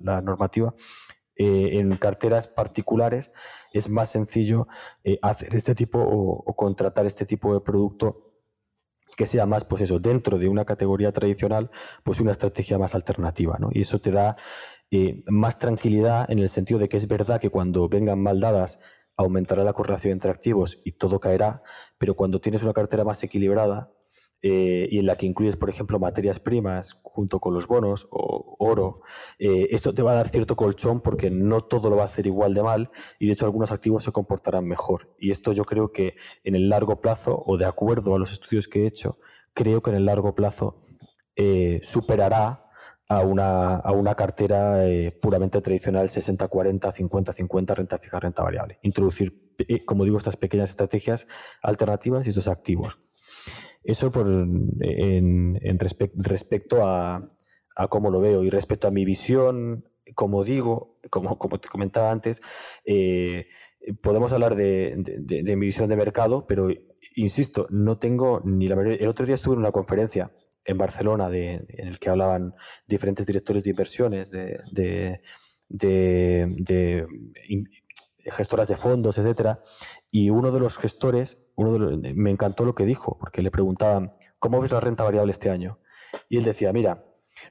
la, 0.01 0.21
normativa. 0.21 0.73
Eh, 1.37 1.79
en 1.79 1.95
carteras 1.95 2.47
particulares 2.47 3.31
es 3.71 3.89
más 3.89 4.09
sencillo 4.09 4.67
eh, 5.05 5.17
hacer 5.21 5.55
este 5.55 5.73
tipo 5.73 5.99
o 6.03 6.55
contratar 6.55 7.05
este 7.05 7.25
tipo 7.25 7.53
de 7.53 7.61
producto 7.61 8.30
que 9.15 9.27
sea 9.27 9.45
más, 9.45 9.65
pues 9.65 9.81
eso, 9.81 9.99
dentro 9.99 10.37
de 10.37 10.47
una 10.47 10.65
categoría 10.65 11.11
tradicional, 11.11 11.71
pues 12.03 12.19
una 12.19 12.31
estrategia 12.31 12.77
más 12.77 12.95
alternativa, 12.95 13.57
¿no? 13.59 13.69
Y 13.71 13.81
eso 13.81 13.99
te 13.99 14.11
da 14.11 14.35
eh, 14.91 15.23
más 15.27 15.59
tranquilidad 15.59 16.29
en 16.29 16.39
el 16.39 16.49
sentido 16.49 16.79
de 16.79 16.89
que 16.89 16.97
es 16.97 17.07
verdad 17.07 17.39
que 17.39 17.49
cuando 17.49 17.87
vengan 17.87 18.21
mal 18.21 18.39
dadas 18.39 18.79
aumentará 19.17 19.63
la 19.63 19.73
correlación 19.73 20.13
entre 20.13 20.31
activos 20.31 20.81
y 20.85 20.93
todo 20.93 21.19
caerá, 21.19 21.61
pero 21.97 22.15
cuando 22.15 22.41
tienes 22.41 22.63
una 22.63 22.73
cartera 22.73 23.03
más 23.03 23.23
equilibrada, 23.23 23.91
eh, 24.43 24.87
y 24.89 24.97
en 24.97 25.05
la 25.05 25.15
que 25.15 25.27
incluyes, 25.27 25.55
por 25.55 25.69
ejemplo, 25.69 25.99
materias 25.99 26.39
primas 26.39 26.93
junto 27.03 27.39
con 27.39 27.53
los 27.53 27.67
bonos 27.67 28.07
o 28.09 28.55
oro, 28.57 29.01
eh, 29.37 29.67
esto 29.69 29.93
te 29.93 30.01
va 30.01 30.13
a 30.13 30.15
dar 30.15 30.29
cierto 30.29 30.55
colchón 30.55 31.01
porque 31.01 31.29
no 31.29 31.61
todo 31.61 31.89
lo 31.89 31.97
va 31.97 32.03
a 32.03 32.05
hacer 32.05 32.25
igual 32.25 32.55
de 32.55 32.63
mal 32.63 32.91
y 33.19 33.27
de 33.27 33.33
hecho 33.33 33.45
algunos 33.45 33.71
activos 33.71 34.03
se 34.03 34.11
comportarán 34.11 34.65
mejor. 34.65 35.13
Y 35.19 35.29
esto 35.29 35.53
yo 35.53 35.63
creo 35.65 35.91
que 35.91 36.15
en 36.43 36.55
el 36.55 36.69
largo 36.69 37.01
plazo, 37.01 37.41
o 37.45 37.57
de 37.57 37.65
acuerdo 37.65 38.15
a 38.15 38.19
los 38.19 38.31
estudios 38.31 38.67
que 38.67 38.83
he 38.83 38.87
hecho, 38.87 39.19
creo 39.53 39.81
que 39.83 39.91
en 39.91 39.97
el 39.97 40.05
largo 40.05 40.33
plazo 40.33 40.85
eh, 41.35 41.79
superará 41.83 42.65
a 43.09 43.21
una, 43.21 43.75
a 43.75 43.91
una 43.91 44.15
cartera 44.15 44.85
puramente 45.21 45.61
tradicional 45.61 46.07
60-40, 46.07 46.79
50-50, 46.79 47.75
renta 47.75 47.97
fija, 47.99 48.19
renta 48.19 48.41
variable. 48.41 48.79
Introducir, 48.83 49.53
como 49.85 50.05
digo, 50.05 50.17
estas 50.17 50.37
pequeñas 50.37 50.69
estrategias 50.69 51.27
alternativas 51.61 52.25
y 52.25 52.29
estos 52.29 52.47
activos. 52.47 52.99
Eso 53.83 54.11
por, 54.11 54.27
en, 54.27 55.79
respecto 55.79 56.85
a, 56.85 57.27
cómo 57.89 58.11
lo 58.11 58.21
veo 58.21 58.43
y 58.43 58.49
respecto 58.49 58.87
a 58.87 58.91
mi 58.91 59.05
visión, 59.05 59.85
como 60.13 60.43
digo, 60.43 60.99
como, 61.09 61.37
te 61.59 61.69
comentaba 61.69 62.11
antes, 62.11 62.41
eh, 62.85 63.45
podemos 64.01 64.31
hablar 64.33 64.55
de, 64.55 64.95
mi 65.57 65.65
visión 65.65 65.89
de 65.89 65.95
mercado, 65.95 66.45
pero 66.45 66.69
insisto, 67.15 67.65
no 67.71 67.97
tengo 67.97 68.41
ni 68.43 68.67
la 68.67 68.79
El 68.81 69.07
otro 69.07 69.25
día 69.25 69.35
estuve 69.35 69.55
en 69.55 69.61
una 69.61 69.71
conferencia 69.71 70.31
en 70.65 70.77
Barcelona 70.77 71.29
en 71.31 71.65
el 71.87 71.97
que 71.97 72.09
hablaban 72.09 72.53
diferentes 72.87 73.25
directores 73.25 73.63
de 73.63 73.71
inversiones, 73.71 74.29
de, 74.29 75.21
de 75.69 77.07
gestoras 78.29 78.67
de 78.67 78.77
fondos, 78.77 79.17
etcétera, 79.17 79.63
y 80.11 80.29
uno 80.29 80.51
de 80.51 80.59
los 80.59 80.77
gestores, 80.77 81.51
uno 81.55 81.73
de 81.73 82.13
me 82.13 82.29
encantó 82.29 82.65
lo 82.65 82.75
que 82.75 82.85
dijo, 82.85 83.17
porque 83.17 83.41
le 83.41 83.49
preguntaban, 83.49 84.11
¿cómo 84.39 84.59
ves 84.59 84.71
la 84.71 84.81
renta 84.81 85.05
variable 85.05 85.31
este 85.31 85.49
año? 85.49 85.79
Y 86.27 86.37
él 86.37 86.43
decía, 86.43 86.73
mira, 86.73 87.05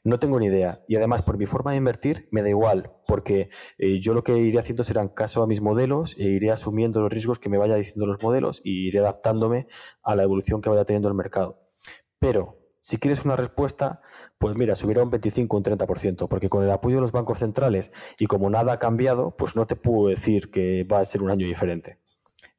no 0.05 0.19
tengo 0.19 0.39
ni 0.39 0.47
idea. 0.47 0.85
Y 0.87 0.97
además, 0.97 1.23
por 1.23 1.39
mi 1.39 1.47
forma 1.47 1.73
de 1.73 1.79
invertir, 1.79 2.29
me 2.31 2.43
da 2.43 2.51
igual, 2.51 2.93
porque 3.07 3.49
eh, 3.79 3.99
yo 4.01 4.15
lo 4.15 4.23
que 4.23 4.37
iré 4.37 4.59
haciendo 4.59 4.85
será 4.85 5.13
caso 5.15 5.43
a 5.43 5.47
mis 5.47 5.61
modelos 5.61 6.17
e 6.19 6.25
iré 6.25 6.51
asumiendo 6.51 7.01
los 7.01 7.11
riesgos 7.11 7.39
que 7.39 7.49
me 7.49 7.59
vaya 7.59 7.77
diciendo 7.77 8.07
los 8.07 8.23
modelos 8.23 8.61
y 8.63 8.89
iré 8.89 9.01
adaptándome 9.01 9.67
a 10.03 10.15
la 10.15 10.23
evolución 10.23 10.61
que 10.61 10.71
vaya 10.71 10.85
teniendo 10.85 11.09
el 11.09 11.15
mercado. 11.15 11.71
Pero 12.19 12.59
si 12.83 12.99
quieres 12.99 13.25
una 13.25 13.37
respuesta, 13.37 14.03
pues 14.39 14.57
mira, 14.57 14.75
subirá 14.75 15.03
un 15.03 15.11
25 15.11 15.57
o 15.57 15.59
un 15.59 15.65
30%, 15.65 16.29
porque 16.29 16.49
con 16.49 16.63
el 16.63 16.71
apoyo 16.71 16.97
de 16.97 17.03
los 17.03 17.13
bancos 17.13 17.39
centrales 17.39 17.93
y 18.19 18.27
como 18.27 18.51
nada 18.51 18.75
ha 18.75 18.79
cambiado, 18.79 19.37
pues 19.37 19.57
no 19.57 19.67
te 19.67 19.77
puedo 19.77 20.09
decir 20.09 20.51
que 20.51 20.85
va 20.85 21.01
a 21.01 21.05
ser 21.05 21.23
un 21.23 21.31
año 21.31 21.47
diferente. 21.47 21.99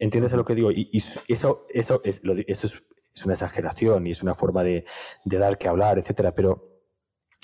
¿Entiendes 0.02 0.34
lo 0.34 0.44
que 0.44 0.56
digo? 0.56 0.72
Y, 0.72 0.90
eso, 1.28 1.64
eso, 1.70 2.02
es, 2.04 2.22
eso 2.48 2.68
es 2.68 3.26
una 3.26 3.34
exageración 3.36 4.08
y 4.08 4.12
es 4.12 4.24
una 4.24 4.34
forma 4.34 4.64
de, 4.64 4.84
de 5.26 5.38
dar 5.38 5.60
que 5.60 5.68
hablar, 5.68 6.00
etcétera, 6.00 6.34
pero 6.34 6.72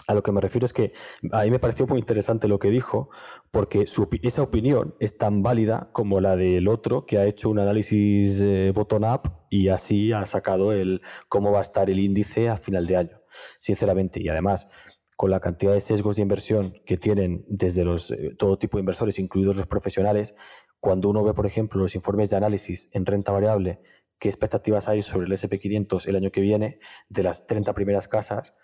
a 0.08 0.16
lo 0.16 0.24
que 0.24 0.32
me 0.32 0.41
refiero 0.41 0.66
es 0.66 0.74
que 0.74 0.91
a 1.34 1.43
mí 1.43 1.51
me 1.51 1.60
pareció 1.60 1.86
muy 1.86 1.99
interesante 1.99 2.47
lo 2.47 2.58
que 2.58 2.72
dijo, 2.72 3.12
porque 3.51 3.86
esa 4.24 4.41
opinión 4.41 4.95
es 4.99 5.20
tan 5.20 5.43
válida 5.43 5.91
como 5.91 6.20
la 6.20 6.36
del 6.36 6.68
otro 6.68 7.05
que 7.05 7.20
ha 7.20 7.26
hecho 7.26 7.51
un 7.51 7.60
análisis 7.60 8.41
eh, 8.41 8.72
bottom-up 8.74 9.30
y 9.51 9.68
así 9.68 10.12
ha 10.12 10.26
sacado 10.26 10.74
el 10.74 11.01
cómo 11.30 11.51
va 11.51 11.60
a 11.60 11.64
estar 11.64 11.91
el 11.91 11.99
índice 11.99 12.49
a 12.49 12.58
final 12.58 12.88
de 12.88 12.97
año, 12.97 13.22
sinceramente. 13.60 14.20
Y 14.20 14.30
además, 14.30 14.72
con 15.16 15.30
la 15.30 15.41
cantidad 15.41 15.74
de 15.74 15.82
sesgos 15.82 16.16
de 16.16 16.22
inversión 16.24 16.74
que 16.86 16.97
tienen 16.97 17.45
desde 17.49 17.84
los, 17.84 18.10
eh, 18.12 18.34
todo 18.36 18.58
tipo 18.58 18.78
de 18.78 18.82
inversores, 18.82 19.20
incluidos 19.20 19.58
los 19.58 19.68
profesionales, 19.68 20.36
cuando 20.80 21.09
uno 21.09 21.23
ve, 21.23 21.34
por 21.34 21.45
ejemplo, 21.45 21.82
los 21.82 21.95
informes 21.95 22.30
de 22.30 22.38
análisis 22.38 22.93
en 22.95 23.05
renta 23.05 23.32
variable, 23.32 23.82
qué 24.19 24.30
expectativas 24.30 24.88
hay 24.88 25.01
sobre 25.01 25.28
el 25.28 25.34
SP500 25.34 26.07
el 26.07 26.15
año 26.15 26.32
que 26.32 26.41
viene 26.41 26.80
de 27.09 27.23
las 27.23 27.47
30 27.47 27.73
primeras 27.73 28.07
casas, 28.07 28.57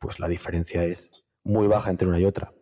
pues 0.00 0.20
la 0.20 0.28
diferencia 0.28 0.84
es 0.84 1.28
muy 1.44 1.66
baja 1.66 1.90
entre 1.90 2.08
una 2.08 2.18
y 2.20 2.24
otra. 2.24 2.52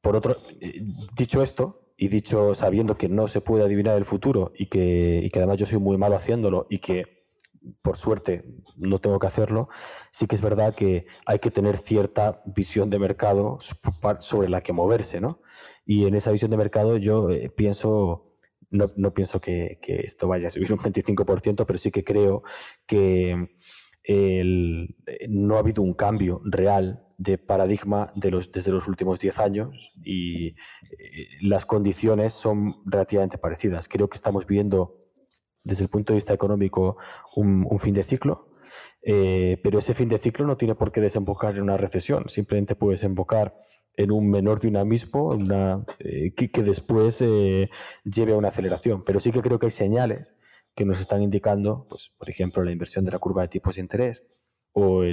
Por 0.00 0.16
otro, 0.16 0.36
eh, 0.60 0.80
dicho 1.16 1.42
esto, 1.42 1.84
y 1.96 2.08
dicho 2.08 2.54
sabiendo 2.54 2.96
que 2.96 3.08
no 3.08 3.28
se 3.28 3.40
puede 3.40 3.64
adivinar 3.64 3.96
el 3.96 4.04
futuro 4.04 4.52
y 4.56 4.66
que, 4.66 5.20
y 5.22 5.30
que 5.30 5.38
además 5.38 5.58
yo 5.58 5.66
soy 5.66 5.78
muy 5.78 5.96
malo 5.96 6.16
haciéndolo 6.16 6.66
y 6.68 6.78
que 6.78 7.13
por 7.82 7.96
suerte 7.96 8.44
no 8.76 9.00
tengo 9.00 9.18
que 9.18 9.26
hacerlo, 9.26 9.68
sí 10.12 10.26
que 10.26 10.34
es 10.34 10.42
verdad 10.42 10.74
que 10.74 11.06
hay 11.26 11.38
que 11.38 11.50
tener 11.50 11.76
cierta 11.76 12.42
visión 12.46 12.90
de 12.90 12.98
mercado 12.98 13.58
sobre 14.18 14.48
la 14.48 14.62
que 14.62 14.72
moverse, 14.72 15.20
¿no? 15.20 15.40
Y 15.86 16.06
en 16.06 16.14
esa 16.14 16.32
visión 16.32 16.50
de 16.50 16.56
mercado 16.56 16.96
yo 16.96 17.30
eh, 17.30 17.50
pienso, 17.54 18.36
no, 18.70 18.90
no 18.96 19.14
pienso 19.14 19.40
que, 19.40 19.78
esto 19.86 20.28
vaya 20.28 20.48
a 20.48 20.50
subir 20.50 20.72
un 20.72 20.78
25%, 20.78 21.64
pero 21.66 21.78
sí 21.78 21.90
que 21.90 22.04
creo 22.04 22.42
que 22.86 23.56
no 25.28 25.56
ha 25.56 25.60
habido 25.60 25.82
un 25.82 25.94
cambio 25.94 26.40
real 26.44 27.04
de 27.16 27.38
paradigma 27.38 28.12
de 28.16 28.30
los, 28.30 28.50
desde 28.50 28.72
los 28.72 28.88
últimos 28.88 29.20
10 29.20 29.38
años 29.38 29.94
y 30.04 30.48
eh, 30.48 30.54
las 31.40 31.64
condiciones 31.64 32.32
son 32.32 32.74
relativamente 32.84 33.38
parecidas. 33.38 33.88
Creo 33.88 34.08
que 34.08 34.16
estamos 34.16 34.46
viviendo 34.46 35.03
desde 35.64 35.84
el 35.84 35.90
punto 35.90 36.12
de 36.12 36.18
vista 36.18 36.34
económico 36.34 36.96
un, 37.36 37.66
fin 37.78 37.94
de 37.94 38.02
ciclo, 38.02 38.50
eh, 39.02 39.58
pero 39.62 39.78
ese 39.78 39.94
fin 39.94 40.08
de 40.08 40.18
ciclo 40.18 40.46
no 40.46 40.56
tiene 40.56 40.74
por 40.74 40.92
qué 40.92 41.00
desembocar 41.00 41.56
en 41.56 41.62
una 41.62 41.76
recesión, 41.76 42.28
simplemente 42.28 42.76
puede 42.76 42.92
desembocar 42.92 43.54
en 43.96 44.10
un 44.10 44.30
menor 44.30 44.60
dinamismo 44.60 45.28
una, 45.28 45.84
que, 45.98 46.50
que, 46.50 46.62
después 46.62 47.20
lleve 47.20 48.32
a 48.32 48.36
una 48.36 48.48
aceleración. 48.48 49.04
Pero 49.04 49.20
sí 49.20 49.30
que 49.30 49.40
creo 49.40 49.60
que 49.60 49.66
hay 49.66 49.70
señales 49.70 50.34
que 50.74 50.84
nos 50.84 51.00
están 51.00 51.22
indicando, 51.22 51.86
pues, 51.88 52.10
por 52.18 52.28
ejemplo, 52.28 52.62
la 52.64 52.72
inversión 52.72 53.04
de 53.04 53.12
la 53.12 53.18
curva 53.18 53.42
de 53.42 53.48
tipos 53.48 53.76
de 53.76 53.82
interés 53.82 54.34
o 54.72 55.04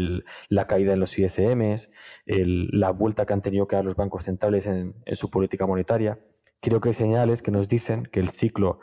la 0.49 0.65
caída 0.65 0.93
en 0.93 0.99
los 0.99 1.17
ISMs, 1.17 1.91
la 2.25 2.89
vuelta 2.91 3.25
que 3.25 3.33
han 3.33 3.43
tenido 3.43 3.67
que 3.67 3.75
dar 3.75 3.85
los 3.85 3.95
bancos 3.95 4.23
centrales 4.23 4.65
en, 4.65 4.95
su 5.13 5.29
política 5.29 5.67
monetaria. 5.67 6.19
Creo 6.61 6.81
que 6.81 6.89
hay 6.89 6.95
señales 6.95 7.43
que 7.43 7.51
nos 7.51 7.69
dicen 7.69 8.07
que 8.11 8.19
el 8.19 8.29
ciclo 8.29 8.79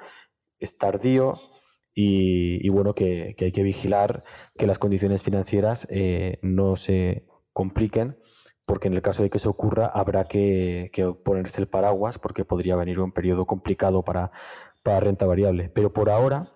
es 0.60 0.78
tardío 0.78 1.34
y, 2.00 2.68
bueno, 2.68 2.94
que, 2.94 3.34
hay 3.36 3.50
que 3.50 3.62
vigilar 3.64 4.22
que 4.56 4.68
las 4.68 4.78
condiciones 4.78 5.24
financieras 5.24 5.88
eh, 5.90 6.38
no 6.42 6.76
se 6.76 7.26
compliquen, 7.52 8.20
porque 8.66 8.86
en 8.86 8.94
el 8.94 9.02
caso 9.02 9.24
de 9.24 9.30
que 9.30 9.38
eso 9.38 9.50
ocurra 9.50 9.86
habrá 9.86 10.22
que, 10.22 10.92
ponerse 11.24 11.60
el 11.60 11.66
paraguas 11.66 12.20
porque 12.20 12.44
podría 12.44 12.76
venir 12.76 13.00
un 13.00 13.10
periodo 13.10 13.46
complicado 13.46 14.04
para, 14.04 14.30
para 14.84 15.00
renta 15.00 15.26
variable. 15.26 15.70
Pero 15.70 15.92
por 15.92 16.08
ahora 16.08 16.46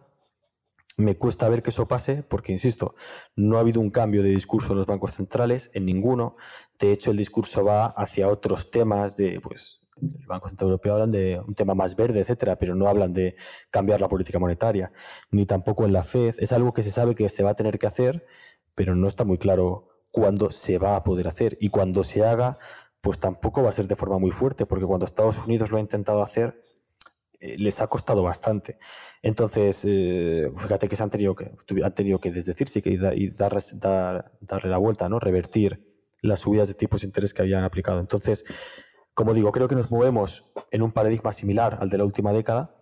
me 0.96 1.18
cuesta 1.18 1.48
ver 1.48 1.64
que 1.64 1.70
eso 1.70 1.88
pase 1.88 2.22
porque, 2.22 2.52
insisto, 2.52 2.94
no 3.34 3.56
ha 3.56 3.60
habido 3.60 3.80
un 3.80 3.90
cambio 3.90 4.22
de 4.22 4.30
discurso 4.30 4.72
en 4.72 4.78
los 4.78 4.86
bancos 4.86 5.14
centrales, 5.14 5.72
en 5.74 5.86
ninguno. 5.86 6.36
De 6.78 6.92
hecho, 6.92 7.10
el 7.10 7.16
discurso 7.16 7.64
va 7.64 7.86
hacia 7.86 8.28
otros 8.28 8.70
temas 8.70 9.16
de, 9.16 9.40
pues, 9.40 9.81
el 10.02 10.26
Banco 10.26 10.48
Central 10.48 10.70
Europeo 10.70 10.94
hablan 10.94 11.10
de 11.10 11.40
un 11.46 11.54
tema 11.54 11.74
más 11.74 11.96
verde, 11.96 12.20
etcétera, 12.20 12.58
pero 12.58 12.74
no 12.74 12.88
hablan 12.88 13.12
de 13.12 13.36
cambiar 13.70 14.00
la 14.00 14.08
política 14.08 14.38
monetaria, 14.38 14.92
ni 15.30 15.46
tampoco 15.46 15.84
en 15.84 15.92
la 15.92 16.02
Fed. 16.02 16.34
Es 16.38 16.52
algo 16.52 16.72
que 16.72 16.82
se 16.82 16.90
sabe 16.90 17.14
que 17.14 17.28
se 17.28 17.42
va 17.42 17.50
a 17.50 17.54
tener 17.54 17.78
que 17.78 17.86
hacer, 17.86 18.26
pero 18.74 18.94
no 18.96 19.06
está 19.06 19.24
muy 19.24 19.38
claro 19.38 19.88
cuándo 20.10 20.50
se 20.50 20.78
va 20.78 20.96
a 20.96 21.04
poder 21.04 21.28
hacer. 21.28 21.56
Y 21.60 21.68
cuando 21.68 22.04
se 22.04 22.24
haga, 22.24 22.58
pues 23.00 23.18
tampoco 23.18 23.62
va 23.62 23.70
a 23.70 23.72
ser 23.72 23.86
de 23.86 23.96
forma 23.96 24.18
muy 24.18 24.30
fuerte, 24.30 24.66
porque 24.66 24.84
cuando 24.84 25.06
Estados 25.06 25.46
Unidos 25.46 25.70
lo 25.70 25.78
ha 25.78 25.80
intentado 25.80 26.22
hacer, 26.22 26.60
eh, 27.40 27.56
les 27.58 27.80
ha 27.80 27.86
costado 27.86 28.22
bastante. 28.22 28.78
Entonces, 29.22 29.84
eh, 29.84 30.48
fíjate 30.56 30.88
que 30.88 30.96
se 30.96 31.02
han 31.02 31.10
tenido 31.10 31.34
que, 31.34 31.52
han 31.82 31.94
tenido 31.94 32.20
que 32.20 32.30
desdecirse 32.30 32.82
y, 32.84 33.24
y 33.24 33.30
dar, 33.30 33.56
darle 34.40 34.70
la 34.70 34.78
vuelta, 34.78 35.08
¿no? 35.08 35.18
Revertir 35.18 35.92
las 36.22 36.40
subidas 36.40 36.68
de 36.68 36.74
tipos 36.74 37.00
de 37.00 37.08
interés 37.08 37.34
que 37.34 37.42
habían 37.42 37.64
aplicado. 37.64 38.00
Entonces, 38.00 38.44
como 39.14 39.34
digo, 39.34 39.52
creo 39.52 39.68
que 39.68 39.74
nos 39.74 39.90
movemos 39.90 40.52
en 40.70 40.82
un 40.82 40.92
paradigma 40.92 41.32
similar 41.32 41.78
al 41.80 41.90
de 41.90 41.98
la 41.98 42.04
última 42.04 42.32
década 42.32 42.74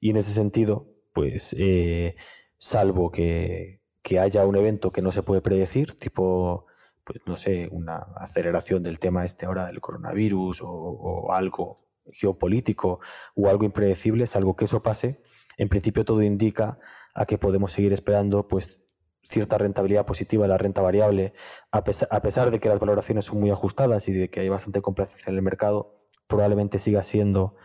y 0.00 0.10
en 0.10 0.16
ese 0.16 0.32
sentido, 0.32 0.88
pues, 1.12 1.54
eh, 1.58 2.16
salvo 2.58 3.10
que, 3.10 3.80
haya 4.20 4.44
un 4.46 4.56
evento 4.56 4.90
que 4.90 5.00
no 5.00 5.10
se 5.12 5.22
puede 5.22 5.40
predecir, 5.40 5.94
tipo, 5.96 6.66
pues, 7.04 7.20
no 7.26 7.36
sé, 7.36 7.68
una 7.72 7.98
aceleración 8.16 8.82
del 8.82 8.98
tema 8.98 9.24
este 9.24 9.46
ahora 9.46 9.66
del 9.66 9.80
coronavirus 9.80 10.60
o 10.62 11.32
algo 11.32 11.82
geopolítico 12.10 13.00
o 13.34 13.48
algo 13.48 13.64
impredecible, 13.64 14.26
salvo 14.26 14.56
que 14.56 14.64
eso 14.64 14.82
pase, 14.82 15.22
en 15.56 15.68
principio 15.68 16.04
todo 16.04 16.22
indica 16.22 16.78
a 17.14 17.26
que 17.26 17.38
podemos 17.38 17.72
seguir 17.72 17.92
esperando 17.92 18.48
pues 18.48 18.81
cierta 19.22 19.58
rentabilidad 19.58 20.04
positiva 20.04 20.44
en 20.44 20.50
la 20.50 20.58
renta 20.58 20.82
variable, 20.82 21.32
a 21.70 21.82
pesar, 21.84 22.50
de 22.50 22.60
que 22.60 22.68
las 22.68 22.80
valoraciones 22.80 23.26
son 23.26 23.40
muy 23.40 23.50
ajustadas 23.50 24.08
y 24.08 24.12
de 24.12 24.30
que 24.30 24.40
hay 24.40 24.48
bastante 24.48 24.82
complacencia 24.82 25.30
en 25.30 25.36
el 25.36 25.42
mercado, 25.42 25.96
probablemente 26.26 26.78
siga 26.78 27.02
siendo 27.02 27.56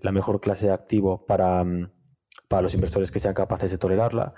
la 0.00 0.12
mejor 0.12 0.40
clase 0.40 0.66
de 0.66 0.72
activo 0.72 1.26
para, 1.26 1.64
mm, 1.64 1.90
para 2.48 2.62
los 2.62 2.74
inversores 2.74 3.10
que 3.10 3.20
sean 3.20 3.34
capaces 3.34 3.70
de 3.70 3.78
tolerarla. 3.78 4.34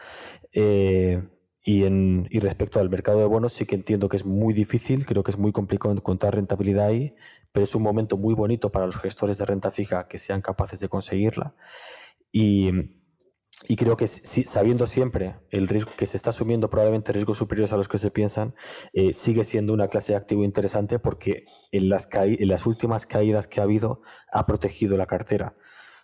Eh, 0.53 1.23
y, 1.63 1.85
en, 1.85 2.27
y 2.31 2.41
respecto 2.41 2.81
al 2.81 2.91
mercado 2.91 3.19
de 3.19 3.27
bonos, 3.27 3.53
sí 3.53 3.67
que 3.67 3.77
entiendo 3.77 4.09
que 4.09 4.17
es 4.17 4.25
muy 4.25 4.55
difícil, 4.55 5.07
creo 5.07 5.23
que 5.23 5.31
es 5.31 5.39
muy 5.39 5.53
complicado 5.53 5.95
encontrar 5.95 6.35
rentabilidad 6.35 6.87
ahí, 6.87 7.15
pero 7.53 7.65
es 7.65 7.75
un 7.75 7.83
momento 7.83 8.17
muy 8.17 8.35
bonito 8.35 8.73
para 8.73 8.87
los 8.87 8.97
gestores 8.97 9.39
de 9.39 9.47
renta 9.47 9.71
fija 9.71 10.09
que 10.09 10.19
sean 10.19 10.41
capaces 10.43 10.81
de 10.81 10.89
conseguirla. 10.89 11.55
Y, 12.33 13.00
y 13.71 13.77
creo 13.77 13.97
que 13.97 14.09
si, 14.09 14.43
sabiendo 14.43 14.89
siempre 14.89 15.37
el 15.53 15.69
riesgo 15.69 15.93
que 15.97 16.07
se 16.07 16.17
está 16.17 16.31
asumiendo, 16.31 16.69
probablemente 16.69 17.13
riesgos 17.13 17.39
superiores 17.39 17.73
a 17.73 17.77
los 17.77 17.87
que 17.87 17.99
se 17.99 18.11
piensan, 18.11 18.57
eh, 18.93 19.13
sigue 19.13 19.45
siendo 19.45 19.73
una 19.73 19.87
clase 19.87 20.13
de 20.13 20.17
activo 20.17 20.43
interesante 20.43 20.99
porque 20.99 21.45
en 21.71 21.89
las, 21.89 22.09
en 22.13 22.49
las 22.49 22.67
últimas 22.67 23.07
caídas 23.07 23.47
que 23.47 23.61
ha 23.61 23.63
habido 23.63 24.03
ha 24.33 24.45
protegido 24.45 24.97
la 24.97 25.07
cartera. 25.07 25.55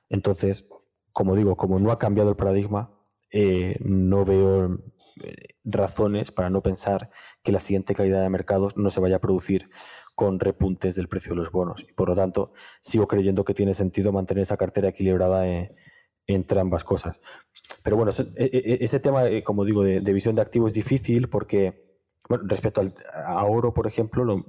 Entonces, 0.08 0.70
como 1.10 1.34
digo, 1.34 1.56
como 1.56 1.80
no 1.80 1.90
ha 1.90 1.98
cambiado 1.98 2.30
el 2.30 2.36
paradigma, 2.36 2.96
eh, 3.32 3.74
no 3.80 4.24
veo 4.24 4.78
eh, 5.24 5.34
razones 5.64 6.30
para 6.30 6.50
no 6.50 6.62
pensar 6.62 7.10
que 7.42 7.50
la 7.50 7.58
siguiente 7.58 7.96
caída 7.96 8.22
de 8.22 8.30
mercados 8.30 8.76
no 8.76 8.90
se 8.90 9.00
vaya 9.00 9.16
a 9.16 9.20
producir 9.20 9.70
con 10.14 10.38
repuntes 10.38 10.94
del 10.94 11.08
precio 11.08 11.30
de 11.30 11.38
los 11.38 11.50
bonos. 11.50 11.84
Y 11.88 11.92
por 11.94 12.10
lo 12.10 12.14
tanto, 12.14 12.52
sigo 12.80 13.08
creyendo 13.08 13.42
que 13.42 13.54
tiene 13.54 13.74
sentido 13.74 14.12
mantener 14.12 14.42
esa 14.42 14.56
cartera 14.56 14.90
equilibrada 14.90 15.48
eh, 15.48 15.74
entre 16.26 16.60
ambas 16.60 16.84
cosas. 16.84 17.20
Pero 17.82 17.96
bueno, 17.96 18.10
ese, 18.10 19.00
tema, 19.00 19.24
como 19.44 19.64
digo, 19.64 19.82
de, 19.82 20.12
visión 20.12 20.34
de 20.34 20.42
activos 20.42 20.70
es 20.70 20.74
difícil 20.74 21.28
porque, 21.28 21.98
bueno, 22.28 22.44
respecto 22.46 22.80
al, 22.80 22.94
a 23.26 23.44
oro, 23.44 23.72
por 23.72 23.86
ejemplo, 23.86 24.24
lo, 24.24 24.44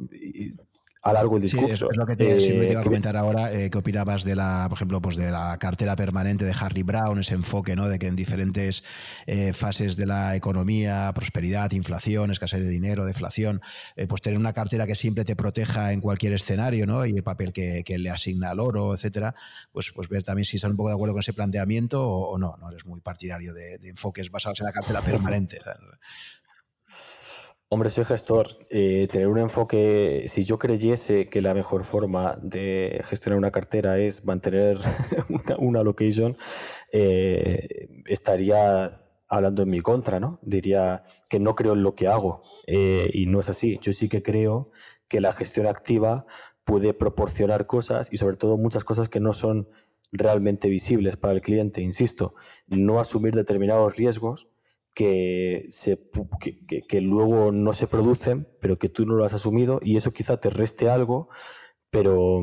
a 1.03 1.13
largo 1.13 1.37
el 1.37 1.43
discurso. 1.43 1.89
es, 1.91 1.97
lo 1.97 2.05
que 2.05 2.15
te, 2.15 2.39
iba 2.41 2.79
a 2.79 2.81
eh, 2.81 2.83
comentar 2.83 3.15
ahora. 3.15 3.53
Eh, 3.53 3.69
¿Qué 3.69 3.77
opinabas 3.77 4.23
de 4.23 4.35
la, 4.35 4.65
por 4.69 4.77
ejemplo, 4.77 5.01
pues 5.01 5.15
de 5.15 5.31
la 5.31 5.57
cartera 5.59 5.95
permanente 5.95 6.45
de 6.45 6.53
Harry 6.59 6.83
Brown, 6.83 7.19
ese 7.19 7.35
enfoque, 7.35 7.75
¿no? 7.75 7.87
De 7.87 7.99
que 7.99 8.07
en 8.07 8.15
diferentes 8.15 8.83
eh, 9.25 9.53
fases 9.53 9.95
de 9.95 10.05
la 10.05 10.35
economía, 10.35 11.11
prosperidad, 11.13 11.71
inflación, 11.71 12.31
escasez 12.31 12.61
de 12.61 12.69
dinero, 12.69 13.05
deflación, 13.05 13.61
pues 14.07 14.21
tener 14.21 14.37
una 14.37 14.53
cartera 14.53 14.85
que 14.87 14.95
siempre 14.95 15.25
te 15.25 15.35
proteja 15.35 15.91
en 15.93 16.01
cualquier 16.01 16.33
escenario, 16.33 16.85
¿no? 16.85 17.05
Y 17.05 17.11
el 17.11 17.23
papel 17.23 17.53
que, 17.53 17.83
le 17.97 18.09
asigna 18.09 18.51
al 18.51 18.59
oro, 18.59 18.93
etcétera, 18.93 19.33
pues, 19.71 19.91
pues 19.91 20.07
ver 20.07 20.23
también 20.23 20.45
si 20.45 20.57
están 20.57 20.71
un 20.71 20.77
poco 20.77 20.89
de 20.89 20.95
acuerdo 20.95 21.13
con 21.13 21.21
ese 21.21 21.33
planteamiento 21.33 22.05
o, 22.07 22.37
no. 22.37 22.55
No 22.59 22.69
eres 22.69 22.85
muy 22.85 23.01
partidario 23.01 23.53
de, 23.53 23.79
enfoques 23.83 24.29
basados 24.29 24.59
en 24.59 24.65
la 24.67 24.71
cartera 24.71 25.01
permanente. 25.01 25.59
Hombre, 27.69 27.89
soy 27.89 28.05
gestor. 28.05 28.47
Eh, 28.69 29.09
tener 29.11 29.27
un 29.27 29.39
enfoque, 29.39 30.25
si 30.29 30.45
yo 30.45 30.57
creyese 30.57 31.27
que 31.27 31.41
la 31.41 31.53
mejor 31.53 31.83
forma 31.83 32.37
de 32.41 33.01
gestionar 33.03 33.37
una 33.37 33.51
cartera 33.51 33.97
es 33.97 34.25
mantener 34.25 34.77
una, 35.59 35.83
location, 35.83 36.37
eh, 36.93 37.89
estaría 38.05 38.97
hablando 39.27 39.63
en 39.63 39.69
mi 39.69 39.81
contra, 39.81 40.21
¿no? 40.21 40.39
Diría 40.43 41.03
que 41.29 41.41
no 41.41 41.55
creo 41.55 41.73
en 41.73 41.83
lo 41.83 41.93
que 41.93 42.07
hago 42.07 42.41
eh, 42.67 43.09
y 43.13 43.25
no 43.25 43.41
es 43.41 43.49
así. 43.49 43.79
Yo 43.81 43.91
sí 43.91 44.07
que 44.07 44.23
creo 44.23 44.71
que 45.09 45.19
la 45.19 45.33
gestión 45.33 45.67
activa 45.67 46.25
puede 46.63 46.93
proporcionar 46.93 47.65
cosas 47.67 48.13
y 48.13 48.17
sobre 48.17 48.37
todo 48.37 48.57
muchas 48.57 48.85
cosas 48.85 49.09
que 49.09 49.19
no 49.19 49.33
son 49.33 49.67
realmente 50.13 50.69
visibles 50.69 51.17
para 51.17 51.33
el 51.33 51.41
cliente. 51.41 51.81
Insisto, 51.81 52.33
no 52.67 53.01
asumir 53.01 53.33
determinados 53.35 53.97
riesgos 53.97 54.53
que, 54.97 56.99
luego 57.01 57.51
no 57.51 57.73
se 57.73 57.87
producen, 57.87 58.47
pero 58.59 58.79
que 58.79 58.89
tú 58.89 59.05
no 59.05 59.13
lo 59.13 59.25
has 59.25 59.33
asumido 59.33 59.79
y 59.83 59.95
eso 59.95 60.11
quizá 60.11 60.37
te 60.37 60.49
reste 60.49 60.89
algo, 60.89 61.29
pero 61.91 62.41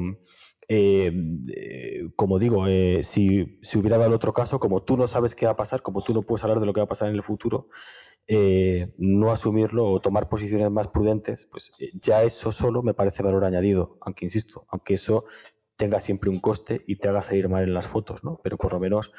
eh, 0.69 1.13
eh, 1.57 2.03
como 2.15 2.39
digo, 2.39 2.69
eh, 2.69 3.03
si, 3.03 3.59
si, 3.61 3.79
hubiera 3.79 3.99
dado 3.99 4.15
otro 4.15 4.33
caso, 4.33 4.61
como 4.61 4.85
tú 4.85 4.97
no 4.97 5.09
sabes 5.09 5.35
qué 5.35 5.47
va 5.47 5.53
a 5.53 5.57
pasar, 5.57 5.83
como 5.83 6.03
tú 6.03 6.15
no 6.15 6.23
puedes 6.23 6.45
hablar 6.45 6.61
de 6.61 6.67
lo 6.67 6.73
que 6.73 6.81
va 6.81 6.85
a 6.85 6.89
pasar 6.89 7.09
en 7.09 7.17
el 7.17 7.25
futuro, 7.25 7.69
no 8.99 9.33
asumirlo 9.33 9.87
o 9.87 10.01
tomar 10.01 10.29
posiciones 10.29 10.71
más 10.71 10.89
prudentes, 10.89 11.47
pues 11.51 11.73
ya 11.95 12.23
eso 12.23 12.53
solo 12.53 12.83
me 12.83 12.95
parece 12.95 13.25
valor 13.25 13.45
añadido, 13.45 13.99
aunque 14.01 14.27
insisto, 14.27 14.65
aunque 14.69 14.95
eso 14.95 15.25
tenga 15.77 15.99
siempre 15.99 16.31
un 16.31 16.39
coste 16.39 16.83
y 16.87 16.97
te 16.97 17.09
haga 17.09 17.21
salir 17.21 17.49
mal 17.49 17.65
en 17.65 17.75
las 17.75 17.89
fotos, 17.89 18.23
¿no? 18.23 18.41
Pero 18.43 18.57
por 18.59 18.73
lo 18.73 18.81
menos 18.81 19.13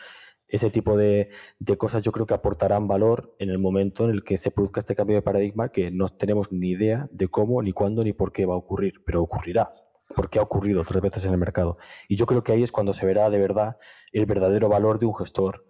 ese 0.47 0.69
tipo 0.69 0.95
de, 0.97 1.29
de, 1.59 1.77
cosas 1.77 2.03
yo 2.03 2.11
creo 2.11 2.25
que 2.25 2.33
aportarán 2.33 2.87
valor 2.87 3.35
en 3.39 3.49
el 3.49 3.59
momento 3.59 4.05
en 4.05 4.11
el 4.11 4.23
que 4.23 4.37
se 4.37 4.51
produzca 4.51 4.79
este 4.79 4.95
cambio 4.95 5.15
de 5.15 5.21
paradigma 5.21 5.69
que 5.69 5.91
no 5.91 6.07
tenemos 6.09 6.51
ni 6.51 6.69
idea 6.69 7.09
de 7.11 7.27
cómo, 7.27 7.61
ni 7.61 7.71
cuándo, 7.71 8.03
ni 8.03 8.13
por 8.13 8.31
qué 8.31 8.45
va 8.45 8.53
a 8.53 8.57
ocurrir, 8.57 9.03
pero 9.05 9.21
ocurrirá 9.21 9.71
porque 10.15 10.39
ha 10.39 10.41
ocurrido 10.43 10.83
tres 10.83 11.01
veces 11.01 11.25
en 11.25 11.31
el 11.31 11.37
mercado. 11.37 11.77
Y 12.07 12.15
yo 12.15 12.25
creo 12.25 12.43
que 12.43 12.51
ahí 12.51 12.63
es 12.63 12.71
cuando 12.71 12.93
se 12.93 13.05
verá 13.05 13.29
de 13.29 13.39
verdad 13.39 13.77
el 14.11 14.25
verdadero 14.25 14.69
valor 14.69 14.99
de 14.99 15.05
un 15.05 15.15
gestor 15.15 15.65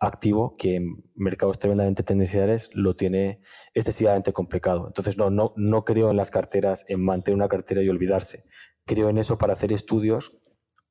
activo 0.00 0.56
que 0.56 0.76
en 0.76 1.04
mercados 1.14 1.58
tremendamente 1.58 2.02
tendenciales 2.02 2.70
lo 2.74 2.94
tiene 2.94 3.40
excesivamente 3.74 4.32
complicado. 4.32 4.86
Entonces, 4.88 5.16
no, 5.16 5.30
no, 5.30 5.52
no 5.56 5.84
creo 5.84 6.10
en 6.10 6.16
las 6.16 6.30
carteras, 6.30 6.84
en 6.88 7.04
mantener 7.04 7.36
una 7.36 7.48
cartera 7.48 7.82
y 7.82 7.88
olvidarse. 7.88 8.44
Creo 8.84 9.08
en 9.08 9.18
eso 9.18 9.38
para 9.38 9.54
hacer 9.54 9.72
estudios, 9.72 10.36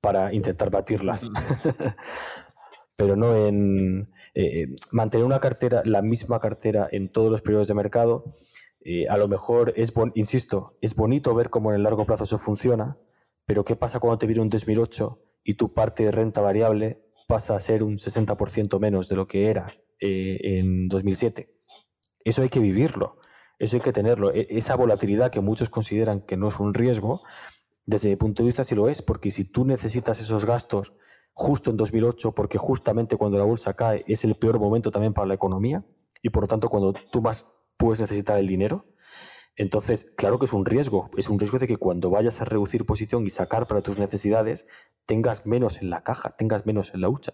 para 0.01 0.33
intentar 0.33 0.71
batirlas. 0.71 1.27
Pero 2.95 3.15
no 3.15 3.35
en 3.35 4.13
eh, 4.33 4.67
mantener 4.91 5.25
una 5.25 5.39
cartera, 5.39 5.81
la 5.85 6.01
misma 6.01 6.39
cartera 6.39 6.87
en 6.91 7.09
todos 7.09 7.31
los 7.31 7.41
periodos 7.41 7.67
de 7.67 7.73
mercado 7.73 8.35
eh, 8.87 9.07
a 9.09 9.17
lo 9.17 9.27
mejor 9.27 9.73
es, 9.75 9.91
insisto, 10.13 10.77
es 10.79 10.93
bonito 10.93 11.33
ver 11.33 11.49
cómo 11.49 11.71
en 11.71 11.77
el 11.77 11.83
largo 11.83 12.05
plazo 12.05 12.25
eso 12.25 12.37
funciona, 12.37 12.99
pero 13.47 13.65
¿qué 13.65 13.75
pasa 13.75 13.99
cuando 13.99 14.19
te 14.19 14.27
viene 14.27 14.43
un 14.43 14.49
2008 14.51 15.19
y 15.43 15.55
tu 15.55 15.73
parte 15.73 16.03
de 16.03 16.11
renta 16.11 16.41
variable 16.41 17.03
pasa 17.27 17.55
a 17.55 17.59
ser 17.59 17.81
un 17.81 17.97
60% 17.97 18.79
menos 18.79 19.09
de 19.09 19.15
lo 19.15 19.27
que 19.27 19.49
era 19.49 19.65
eh, 19.99 20.37
en 20.59 20.87
2007? 20.87 21.47
Eso 22.23 22.43
hay 22.43 22.49
que 22.49 22.59
vivirlo, 22.59 23.17
eso 23.57 23.75
hay 23.75 23.81
que 23.81 23.91
tenerlo. 23.91 24.31
E, 24.31 24.45
esa 24.51 24.75
volatilidad 24.75 25.31
que 25.31 25.41
muchos 25.41 25.69
consideran 25.69 26.21
que 26.21 26.37
no 26.37 26.49
es 26.49 26.59
un 26.59 26.75
riesgo, 26.75 27.23
desde 27.87 28.09
mi 28.09 28.17
punto 28.17 28.43
de 28.43 28.47
vista 28.47 28.63
sí 28.63 28.75
lo 28.75 28.87
es, 28.87 29.01
porque 29.01 29.31
si 29.31 29.51
tú 29.51 29.65
necesitas 29.65 30.19
esos 30.19 30.45
gastos 30.45 30.93
justo 31.35 31.69
en 31.69 31.77
2008, 31.77 32.31
porque 32.31 32.57
justamente 32.57 33.17
cuando 33.17 33.37
la 33.37 33.43
bolsa 33.43 33.73
cae 33.73 34.03
es 34.07 34.23
el 34.23 34.35
peor 34.35 34.57
momento 34.57 34.89
también 34.89 35.13
para 35.13 35.27
la 35.27 35.33
economía, 35.33 35.85
y 36.23 36.29
por 36.29 36.43
lo 36.43 36.47
tanto 36.47 36.69
cuando 36.69 36.93
tú 36.93 37.21
más 37.21 37.45
puedes 37.77 37.99
necesitar 37.99 38.39
el 38.39 38.47
dinero. 38.47 38.85
Entonces, 39.57 40.13
claro 40.17 40.39
que 40.39 40.45
es 40.45 40.53
un 40.53 40.65
riesgo. 40.65 41.09
Es 41.17 41.29
un 41.29 41.39
riesgo 41.39 41.59
de 41.59 41.67
que 41.67 41.77
cuando 41.77 42.09
vayas 42.09 42.41
a 42.41 42.45
reducir 42.45 42.85
posición 42.85 43.25
y 43.25 43.29
sacar 43.29 43.67
para 43.67 43.81
tus 43.81 43.99
necesidades, 43.99 44.67
tengas 45.05 45.45
menos 45.45 45.81
en 45.81 45.89
la 45.89 46.03
caja, 46.03 46.35
tengas 46.35 46.65
menos 46.65 46.93
en 46.93 47.01
la 47.01 47.09
hucha. 47.09 47.33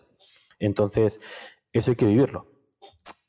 Entonces, 0.59 1.21
eso 1.71 1.91
hay 1.91 1.95
que 1.95 2.05
vivirlo. 2.05 2.51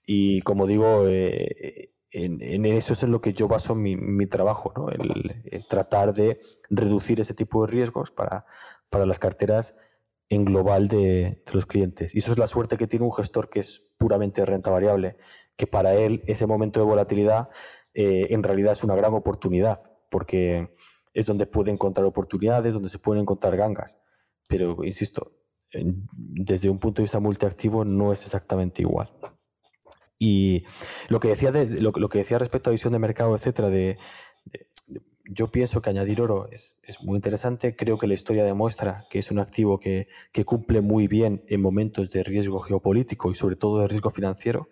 Y 0.06 0.40
como 0.40 0.66
digo, 0.66 1.06
eh, 1.06 1.92
en, 2.10 2.64
eso 2.66 2.94
es 2.94 3.02
en 3.02 3.12
lo 3.12 3.20
que 3.20 3.34
yo 3.34 3.46
baso 3.46 3.74
mi, 3.74 4.26
trabajo, 4.26 4.72
¿no? 4.76 4.88
el, 4.90 5.66
tratar 5.68 6.12
de 6.12 6.40
reducir 6.70 7.20
ese 7.20 7.34
tipo 7.34 7.64
de 7.64 7.72
riesgos 7.72 8.10
para, 8.10 8.46
para 8.90 9.06
las 9.06 9.18
carteras 9.18 9.80
en 10.32 10.46
global 10.46 10.88
de, 10.88 11.36
los 11.52 11.66
clientes. 11.66 12.14
Y 12.14 12.18
eso 12.18 12.32
es 12.32 12.38
la 12.38 12.46
suerte 12.46 12.78
que 12.78 12.86
tiene 12.86 13.04
un 13.04 13.12
gestor 13.12 13.50
que 13.50 13.60
es 13.60 13.94
puramente 13.98 14.46
renta 14.46 14.70
variable 14.70 15.18
que 15.56 15.66
para 15.66 15.92
él 15.94 16.22
ese 16.26 16.46
momento 16.46 16.80
de 16.80 16.86
volatilidad 16.86 17.50
eh, 17.92 18.28
en 18.30 18.42
realidad 18.42 18.72
es 18.72 18.82
una 18.82 18.94
gran 18.94 19.12
oportunidad, 19.12 19.76
porque 20.10 20.74
es 21.12 21.26
donde 21.26 21.44
puede 21.44 21.70
encontrar 21.70 22.06
oportunidades, 22.06 22.72
donde 22.72 22.88
se 22.88 22.98
pueden 22.98 23.20
encontrar 23.20 23.58
gangas. 23.58 24.02
Pero, 24.48 24.82
insisto, 24.84 25.36
desde 26.08 26.70
un 26.70 26.78
punto 26.78 27.02
de 27.02 27.04
vista 27.04 27.20
multiactivo 27.20 27.84
no 27.84 28.10
es 28.10 28.24
exactamente 28.24 28.80
igual. 28.80 29.12
Y 30.18 30.64
lo 31.10 31.20
que 31.20 31.28
decía, 31.28 31.52
de, 31.52 31.82
lo, 31.82 31.92
que 31.92 32.18
decía 32.18 32.38
respecto 32.38 32.70
a 32.70 32.72
visión 32.72 32.94
de 32.94 32.98
mercado, 32.98 33.36
etcétera, 33.36 33.68
de, 33.68 33.98
yo 35.24 35.48
pienso 35.48 35.80
que 35.80 35.90
añadir 35.90 36.20
oro 36.20 36.48
es, 36.50 36.80
es, 36.84 37.02
muy 37.02 37.16
interesante. 37.16 37.76
Creo 37.76 37.98
que 37.98 38.06
la 38.06 38.14
historia 38.14 38.44
demuestra 38.44 39.06
que 39.10 39.18
es 39.18 39.30
un 39.30 39.38
activo 39.38 39.78
que, 39.78 40.08
que, 40.32 40.44
cumple 40.44 40.80
muy 40.80 41.08
bien 41.08 41.44
en 41.48 41.60
momentos 41.60 42.10
de 42.10 42.22
riesgo 42.22 42.60
geopolítico 42.60 43.30
y 43.30 43.34
sobre 43.34 43.56
todo 43.56 43.80
de 43.80 43.88
riesgo 43.88 44.10
financiero. 44.10 44.70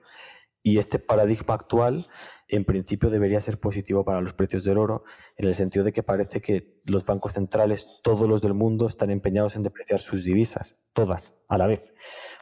Y 0.63 0.79
este 0.79 0.99
paradigma 0.99 1.55
actual, 1.55 2.07
en 2.49 2.65
principio, 2.65 3.09
debería 3.09 3.41
ser 3.41 3.59
positivo 3.59 4.05
para 4.05 4.21
los 4.21 4.35
precios 4.35 4.63
del 4.65 4.77
oro, 4.77 5.05
en 5.37 5.49
el 5.49 5.55
sentido 5.55 5.85
de 5.85 5.93
que 5.93 6.03
parece 6.03 6.43
que 6.43 6.83
los 6.85 7.07
bancos 7.07 7.33
centrales, 7.33 8.01
todos 8.03 8.29
los 8.29 8.43
del 8.43 8.53
mundo, 8.53 8.87
están 8.87 9.11
empeñados 9.11 9.57
en 9.57 9.63
depreciar 9.63 10.01
sus 10.01 10.23
divisas, 10.23 10.81
todas, 10.93 11.45
a 11.49 11.57
la 11.57 11.67
vez. 11.67 11.95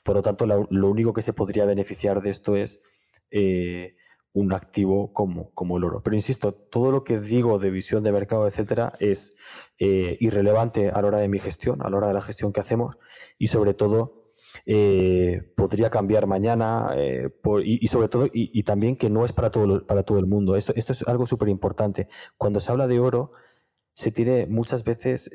Por 0.03 0.17
lo 0.17 0.23
tanto, 0.23 0.47
lo, 0.47 0.89
único 0.89 1.13
que 1.13 1.23
se 1.23 1.33
podría 1.33 1.65
beneficiar 1.65 2.21
de 2.21 2.31
esto 2.31 2.57
es 2.57 2.85
eh, 3.31 3.95
un 4.33 4.53
activo 4.53 5.13
como, 5.13 5.51
como 5.53 5.79
el 5.79 5.85
oro. 5.85 6.03
Pero 6.03 6.17
insisto, 6.17 6.53
todo 6.53 6.93
lo 6.93 7.05
que 7.05 7.19
digo 7.19 7.59
de 7.59 7.71
visión 7.71 8.03
de 8.03 8.13
mercado, 8.13 8.47
etcétera, 8.47 8.95
es 9.01 9.39
eh, 9.79 10.17
irrelevante 10.21 10.91
a 10.91 11.01
la 11.03 11.09
hora 11.09 11.19
de 11.19 11.29
mi 11.29 11.39
gestión, 11.39 11.83
a 11.83 11.91
la 11.91 11.97
hora 11.97 12.09
de 12.09 12.15
la 12.15 12.23
gestión 12.23 12.53
que 12.53 12.61
hacemos 12.61 12.97
y 13.39 13.49
sobre 13.49 13.75
todo 13.75 14.35
eh, 14.67 15.53
podría 15.57 15.91
cambiar 15.91 16.27
mañana 16.27 16.91
eh, 16.97 17.31
y, 17.65 17.89
sobre 17.89 18.09
todo, 18.09 18.29
y, 18.33 18.63
también 18.63 18.97
que 18.97 19.11
no 19.11 19.25
es 19.25 19.33
para 19.33 19.51
todo, 19.51 19.87
para 19.87 20.03
todo 20.03 20.19
el 20.19 20.27
mundo. 20.27 20.57
Esto, 20.57 20.73
esto 20.77 20.93
es 20.93 21.07
algo 21.09 21.27
súper 21.27 21.49
importante. 21.49 22.09
Cuando 22.37 22.61
se 22.61 22.71
habla 22.71 22.87
de 22.87 23.01
oro, 23.01 23.33
se 23.95 24.13
tiene 24.13 24.47
muchas 24.47 24.85
veces 24.85 25.31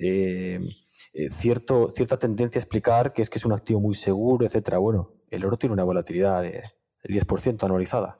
cierto, 1.30 1.90
cierta 1.90 2.18
tendencia 2.18 2.60
a 2.60 2.64
explicar 2.64 3.14
que 3.14 3.22
es 3.22 3.30
que 3.30 3.38
es 3.38 3.46
un 3.46 3.54
activo 3.54 3.80
muy 3.82 3.96
seguro, 3.96 4.46
etcétera. 4.46 4.78
Bueno, 4.78 5.14
el 5.30 5.46
oro 5.46 5.58
tiene 5.58 5.74
una 5.74 5.84
volatilidad 5.84 6.44
del 7.04 7.16
10% 7.18 7.64
anualizada. 7.64 8.20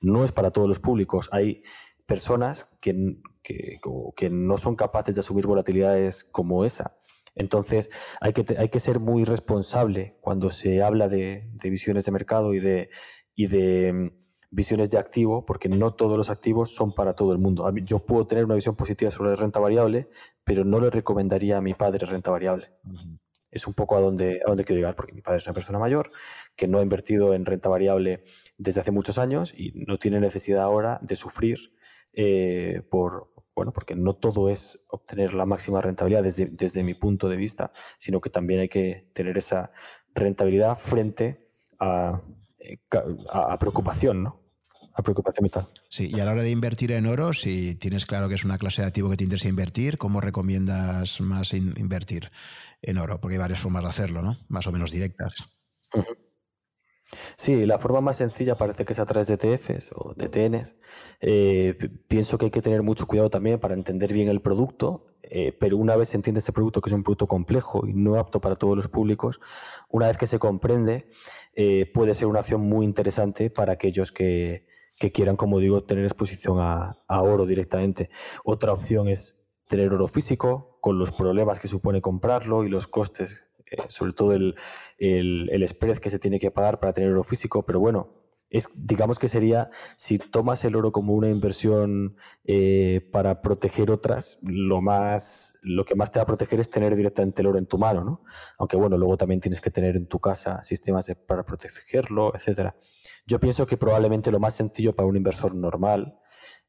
no 0.00 0.24
es 0.24 0.32
para 0.32 0.50
todos 0.50 0.68
los 0.68 0.80
públicos. 0.80 1.28
Hay 1.32 1.62
personas 2.06 2.78
que, 2.80 3.20
que 3.42 4.30
no 4.30 4.58
son 4.58 4.76
capaces 4.76 5.14
de 5.14 5.20
asumir 5.20 5.46
volatilidades 5.46 6.24
como 6.24 6.64
esa. 6.64 6.96
Entonces, 7.36 7.90
hay 8.20 8.32
que, 8.32 8.44
hay 8.58 8.70
que 8.70 8.80
ser 8.80 8.98
muy 8.98 9.24
responsable 9.24 10.16
cuando 10.20 10.50
se 10.50 10.82
habla 10.82 11.08
de, 11.08 11.50
visiones 11.62 12.06
de 12.06 12.12
mercado 12.12 12.54
y 12.54 12.60
de, 12.60 12.88
y 13.34 13.46
de 13.46 13.92
mm, 13.92 14.10
visiones 14.50 14.90
de 14.90 14.98
activo, 14.98 15.44
porque 15.44 15.68
no 15.68 15.94
todos 15.94 16.16
los 16.16 16.30
activos 16.30 16.74
son 16.74 16.94
para 16.94 17.12
todo 17.12 17.32
el 17.32 17.38
mundo. 17.38 17.70
Yo 17.84 17.98
puedo 17.98 18.26
tener 18.26 18.46
una 18.46 18.54
visión 18.54 18.74
positiva 18.74 19.10
sobre 19.10 19.36
renta 19.36 19.60
variable, 19.60 20.08
pero 20.44 20.64
no 20.64 20.80
le 20.80 20.88
recomendaría 20.88 21.58
a 21.58 21.60
mi 21.60 21.74
padre 21.74 22.06
renta 22.06 22.30
variable. 22.30 22.70
Es 23.50 23.66
un 23.66 23.74
poco 23.74 23.96
a 23.96 24.00
donde, 24.00 24.40
a 24.44 24.48
donde 24.48 24.64
quiero 24.64 24.80
llegar, 24.80 24.96
porque 24.96 25.12
mi 25.12 25.20
padre 25.20 25.38
es 25.38 25.46
una 25.46 25.54
persona 25.54 25.78
mayor 25.78 26.10
que 26.56 26.66
no 26.66 26.78
ha 26.78 26.82
invertido 26.82 27.34
en 27.34 27.44
renta 27.44 27.68
variable 27.68 28.24
desde 28.58 28.80
hace 28.80 28.90
muchos 28.90 29.18
años 29.18 29.52
y 29.56 29.72
no 29.86 29.98
tiene 29.98 30.20
necesidad 30.20 30.62
ahora 30.62 30.98
de 31.02 31.16
sufrir 31.16 31.72
eh, 32.12 32.82
por, 32.90 33.30
bueno, 33.54 33.72
porque 33.72 33.94
no 33.94 34.14
todo 34.14 34.48
es 34.48 34.86
obtener 34.88 35.34
la 35.34 35.44
máxima 35.46 35.82
rentabilidad 35.82 36.22
desde, 36.22 36.82
mi 36.82 36.94
punto 36.94 37.28
de 37.28 37.36
vista, 37.36 37.72
sino 37.98 38.20
que 38.20 38.30
también 38.30 38.60
hay 38.60 38.68
que 38.68 39.10
tener 39.12 39.36
esa 39.36 39.70
rentabilidad 40.14 40.78
frente 40.78 41.50
a, 41.78 42.22
eh, 42.58 42.78
preocupación, 43.60 44.22
¿no? 44.22 44.40
A 44.94 45.02
preocupación 45.02 45.44
vital. 45.44 45.68
Sí, 45.90 46.08
y 46.10 46.20
a 46.20 46.24
la 46.24 46.32
hora 46.32 46.42
de 46.42 46.50
invertir 46.50 46.92
en 46.92 47.04
oro, 47.04 47.34
si 47.34 47.74
tienes 47.74 48.06
claro 48.06 48.30
que 48.30 48.34
es 48.34 48.46
una 48.46 48.56
clase 48.56 48.80
de 48.80 48.88
activo 48.88 49.10
que 49.10 49.18
te 49.18 49.24
interesa 49.24 49.48
invertir, 49.48 49.98
¿cómo 49.98 50.22
recomiendas 50.22 51.20
más 51.20 51.52
invertir 51.52 52.30
en 52.80 52.96
oro? 52.96 53.20
Porque 53.20 53.34
hay 53.34 53.40
varias 53.40 53.60
formas 53.60 53.82
de 53.82 53.90
hacerlo, 53.90 54.22
¿no? 54.22 54.38
Más 54.48 54.66
o 54.66 54.72
menos 54.72 54.90
directas. 54.90 55.34
Sí, 57.36 57.66
la 57.66 57.78
forma 57.78 58.00
más 58.00 58.16
sencilla 58.16 58.56
parece 58.56 58.84
que 58.84 58.92
es 58.92 58.98
a 58.98 59.06
través 59.06 59.28
de 59.28 59.34
ETFs 59.34 59.92
o 59.94 60.14
de 60.14 60.28
TNs. 60.28 60.74
Eh, 61.20 61.76
pienso 62.08 62.36
que 62.36 62.46
hay 62.46 62.50
que 62.50 62.62
tener 62.62 62.82
mucho 62.82 63.06
cuidado 63.06 63.30
también 63.30 63.60
para 63.60 63.74
entender 63.74 64.12
bien 64.12 64.28
el 64.28 64.40
producto, 64.40 65.04
eh, 65.22 65.56
pero 65.58 65.76
una 65.76 65.96
vez 65.96 66.08
se 66.10 66.16
entiende 66.16 66.40
este 66.40 66.52
producto, 66.52 66.80
que 66.80 66.90
es 66.90 66.94
un 66.94 67.02
producto 67.02 67.28
complejo 67.28 67.86
y 67.86 67.94
no 67.94 68.16
apto 68.16 68.40
para 68.40 68.56
todos 68.56 68.76
los 68.76 68.88
públicos, 68.88 69.40
una 69.90 70.08
vez 70.08 70.18
que 70.18 70.26
se 70.26 70.38
comprende, 70.38 71.08
eh, 71.54 71.90
puede 71.94 72.14
ser 72.14 72.26
una 72.26 72.40
acción 72.40 72.62
muy 72.62 72.84
interesante 72.84 73.50
para 73.50 73.72
aquellos 73.72 74.10
que, 74.12 74.66
quieran, 75.12 75.36
como 75.36 75.60
digo, 75.60 75.84
tener 75.84 76.04
exposición 76.04 76.58
a, 76.58 76.96
a 77.06 77.22
oro 77.22 77.46
directamente. 77.46 78.10
Otra 78.44 78.72
opción 78.72 79.08
es 79.08 79.50
tener 79.68 79.92
oro 79.92 80.08
físico, 80.08 80.78
con 80.80 80.98
los 80.98 81.10
problemas 81.12 81.58
que 81.58 81.68
supone 81.68 82.00
comprarlo 82.00 82.64
y 82.64 82.68
los 82.68 82.86
costes 82.86 83.45
sobre 83.88 84.12
todo 84.12 84.32
el, 84.32 84.54
el, 84.98 85.68
spread 85.68 85.98
que 85.98 86.10
se 86.10 86.18
tiene 86.18 86.38
que 86.38 86.50
pagar 86.50 86.80
para 86.80 86.92
tener 86.92 87.10
oro 87.10 87.24
físico, 87.24 87.64
pero 87.64 87.80
bueno, 87.80 88.14
es, 88.48 88.86
digamos 88.86 89.18
que 89.18 89.28
sería, 89.28 89.70
si 89.96 90.18
tomas 90.18 90.64
el 90.64 90.76
oro 90.76 90.92
como 90.92 91.14
una 91.14 91.28
inversión 91.28 92.16
eh, 92.44 93.08
para 93.12 93.42
proteger 93.42 93.90
otras, 93.90 94.38
lo, 94.44 94.80
más, 94.82 95.58
lo 95.64 95.84
que 95.84 95.96
más 95.96 96.12
te 96.12 96.20
va 96.20 96.22
a 96.22 96.26
proteger 96.26 96.60
es 96.60 96.70
tener 96.70 96.94
directamente 96.94 97.42
el 97.42 97.48
oro 97.48 97.58
en 97.58 97.66
tu 97.66 97.78
mano, 97.78 98.04
¿no? 98.04 98.24
Aunque 98.58 98.76
bueno, 98.76 98.98
luego 98.98 99.16
también 99.16 99.40
tienes 99.40 99.60
que 99.60 99.70
tener 99.70 99.96
en 99.96 100.06
tu 100.06 100.20
casa 100.20 100.62
sistemas 100.62 101.12
para 101.26 101.44
protegerlo, 101.44 102.32
etcétera. 102.34 102.76
Yo 103.26 103.40
pienso 103.40 103.66
que 103.66 103.76
probablemente 103.76 104.30
lo 104.30 104.38
más 104.38 104.54
sencillo 104.54 104.94
para 104.94 105.08
un 105.08 105.16
inversor 105.16 105.54
normal 105.54 106.20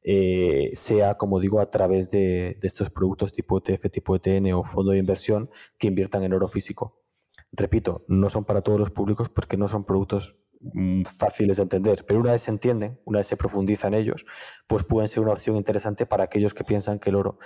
eh, 0.03 0.69
sea, 0.73 1.15
como 1.15 1.39
digo, 1.39 1.59
a 1.59 1.69
través 1.69 2.11
de, 2.11 2.57
estos 2.61 2.89
productos 2.89 3.31
tipo 3.31 3.57
ETF, 3.57 3.89
tipo 3.91 4.15
ETN 4.15 4.53
o 4.53 4.63
fondo 4.63 4.91
de 4.91 4.99
inversión 4.99 5.49
que 5.77 5.87
inviertan 5.87 6.23
en 6.23 6.33
oro 6.33 6.47
físico. 6.47 7.03
Repito, 7.51 8.05
no 8.07 8.29
son 8.29 8.45
para 8.45 8.61
todos 8.61 8.79
los 8.79 8.91
públicos 8.91 9.29
porque 9.29 9.57
no 9.57 9.67
son 9.67 9.85
productos 9.85 10.45
mm, 10.61 11.03
fáciles 11.03 11.57
de 11.57 11.63
entender, 11.63 12.05
pero 12.07 12.19
una 12.19 12.31
vez 12.31 12.43
se 12.43 12.51
entienden, 12.51 12.99
una 13.05 13.19
vez 13.19 13.27
se 13.27 13.37
profundiza 13.37 13.87
en 13.87 13.95
ellos, 13.95 14.25
pues 14.67 14.83
pueden 14.83 15.07
ser 15.07 15.23
una 15.23 15.33
opción 15.33 15.55
interesante 15.55 16.05
para 16.05 16.25
aquellos 16.25 16.53
que 16.53 16.63
piensan 16.63 16.99
que 16.99 17.09
el 17.09 17.15
oro 17.15 17.39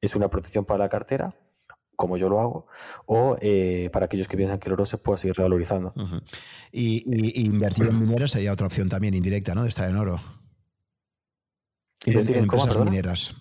es 0.00 0.16
una 0.16 0.28
protección 0.28 0.64
para 0.64 0.78
la 0.78 0.88
cartera 0.88 1.34
como 1.96 2.16
yo 2.16 2.28
lo 2.28 2.40
hago, 2.40 2.66
o 3.06 3.36
eh, 3.40 3.88
para 3.92 4.06
aquellos 4.06 4.28
que 4.28 4.36
piensan 4.36 4.58
que 4.58 4.68
el 4.68 4.74
oro 4.74 4.86
se 4.86 4.98
puede 4.98 5.18
seguir 5.18 5.36
revalorizando. 5.36 5.94
y, 6.72 7.04
invertir 7.46 7.86
en 7.86 8.00
mineros 8.00 8.32
sería 8.32 8.52
otra 8.52 8.66
opción 8.66 8.88
también 8.88 9.14
indirecta, 9.14 9.54
¿no? 9.54 9.62
De 9.62 9.68
estar 9.68 9.88
en 9.88 9.96
oro. 9.96 10.20
Invertir 12.04 12.36
en, 12.36 12.44
empresas 12.44 12.84
mineras. 12.84 13.34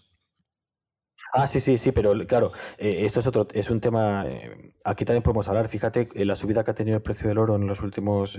Ah, 1.33 1.47
sí, 1.47 1.59
sí, 1.59 1.77
sí, 1.77 1.91
pero 1.91 2.13
claro, 2.27 2.51
eh, 2.77 3.05
esto 3.05 3.19
es 3.19 3.27
otro, 3.27 3.47
es 3.53 3.69
un 3.71 3.81
tema. 3.81 4.25
Eh, 4.27 4.73
aquí 4.85 5.03
también 5.03 5.23
podemos 5.23 5.47
hablar. 5.47 5.67
Fíjate 5.67 6.07
la 6.25 6.35
subida 6.35 6.63
que 6.63 6.71
ha 6.71 6.75
tenido 6.75 6.97
el 6.97 7.03
precio 7.03 7.27
del 7.27 7.39
oro 7.39 7.55
en 7.55 7.65
los 7.65 7.81
últimos 7.81 8.37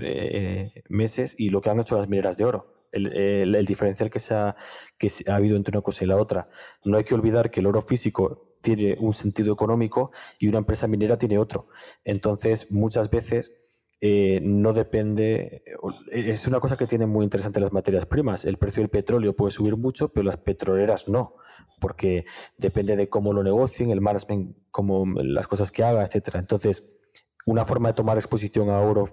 meses 0.89 1.35
y 1.37 1.49
lo 1.49 1.61
que 1.61 1.69
han 1.69 1.79
hecho 1.79 1.97
las 1.97 2.07
mineras 2.07 2.37
de 2.37 2.45
oro. 2.45 2.73
El, 2.91 3.65
diferencial 3.65 4.09
que, 4.09 4.19
se 4.19 4.33
ha, 4.33 4.55
que 4.97 5.11
ha 5.27 5.35
habido 5.35 5.57
entre 5.57 5.75
una 5.75 5.81
cosa 5.81 6.05
y 6.05 6.07
la 6.07 6.15
otra. 6.15 6.47
No 6.85 6.95
hay 6.95 7.03
que 7.03 7.13
olvidar 7.13 7.51
que 7.51 7.59
el 7.59 7.65
oro 7.65 7.81
físico 7.81 8.55
tiene 8.65 8.95
un 8.99 9.13
sentido 9.13 9.53
económico 9.53 10.11
y 10.39 10.47
una 10.47 10.57
empresa 10.57 10.87
minera 10.87 11.17
tiene 11.17 11.37
otro. 11.37 11.67
Entonces, 12.03 12.71
muchas 12.71 13.09
veces 13.11 13.64
eh, 14.07 14.39
no 14.43 14.71
depende, 14.71 15.63
es 16.11 16.45
una 16.45 16.59
cosa 16.59 16.77
que 16.77 16.85
tiene 16.85 17.07
muy 17.07 17.23
interesante 17.23 17.59
las 17.59 17.73
materias 17.73 18.05
primas. 18.05 18.45
El 18.45 18.57
precio 18.57 18.83
del 18.83 18.91
petróleo 18.91 19.35
puede 19.35 19.51
subir 19.51 19.77
mucho, 19.77 20.09
pero 20.09 20.27
las 20.27 20.37
petroleras 20.37 21.07
no, 21.07 21.33
porque 21.79 22.25
depende 22.55 22.97
de 22.97 23.09
cómo 23.09 23.33
lo 23.33 23.41
negocien, 23.41 23.89
el 23.89 24.01
management, 24.01 24.57
cómo 24.69 25.07
las 25.23 25.47
cosas 25.47 25.71
que 25.71 25.83
haga, 25.83 26.05
etcétera. 26.05 26.37
Entonces, 26.37 26.99
una 27.47 27.65
forma 27.65 27.89
de 27.89 27.95
tomar 27.95 28.17
exposición 28.17 28.69
a 28.69 28.79
oro, 28.79 29.09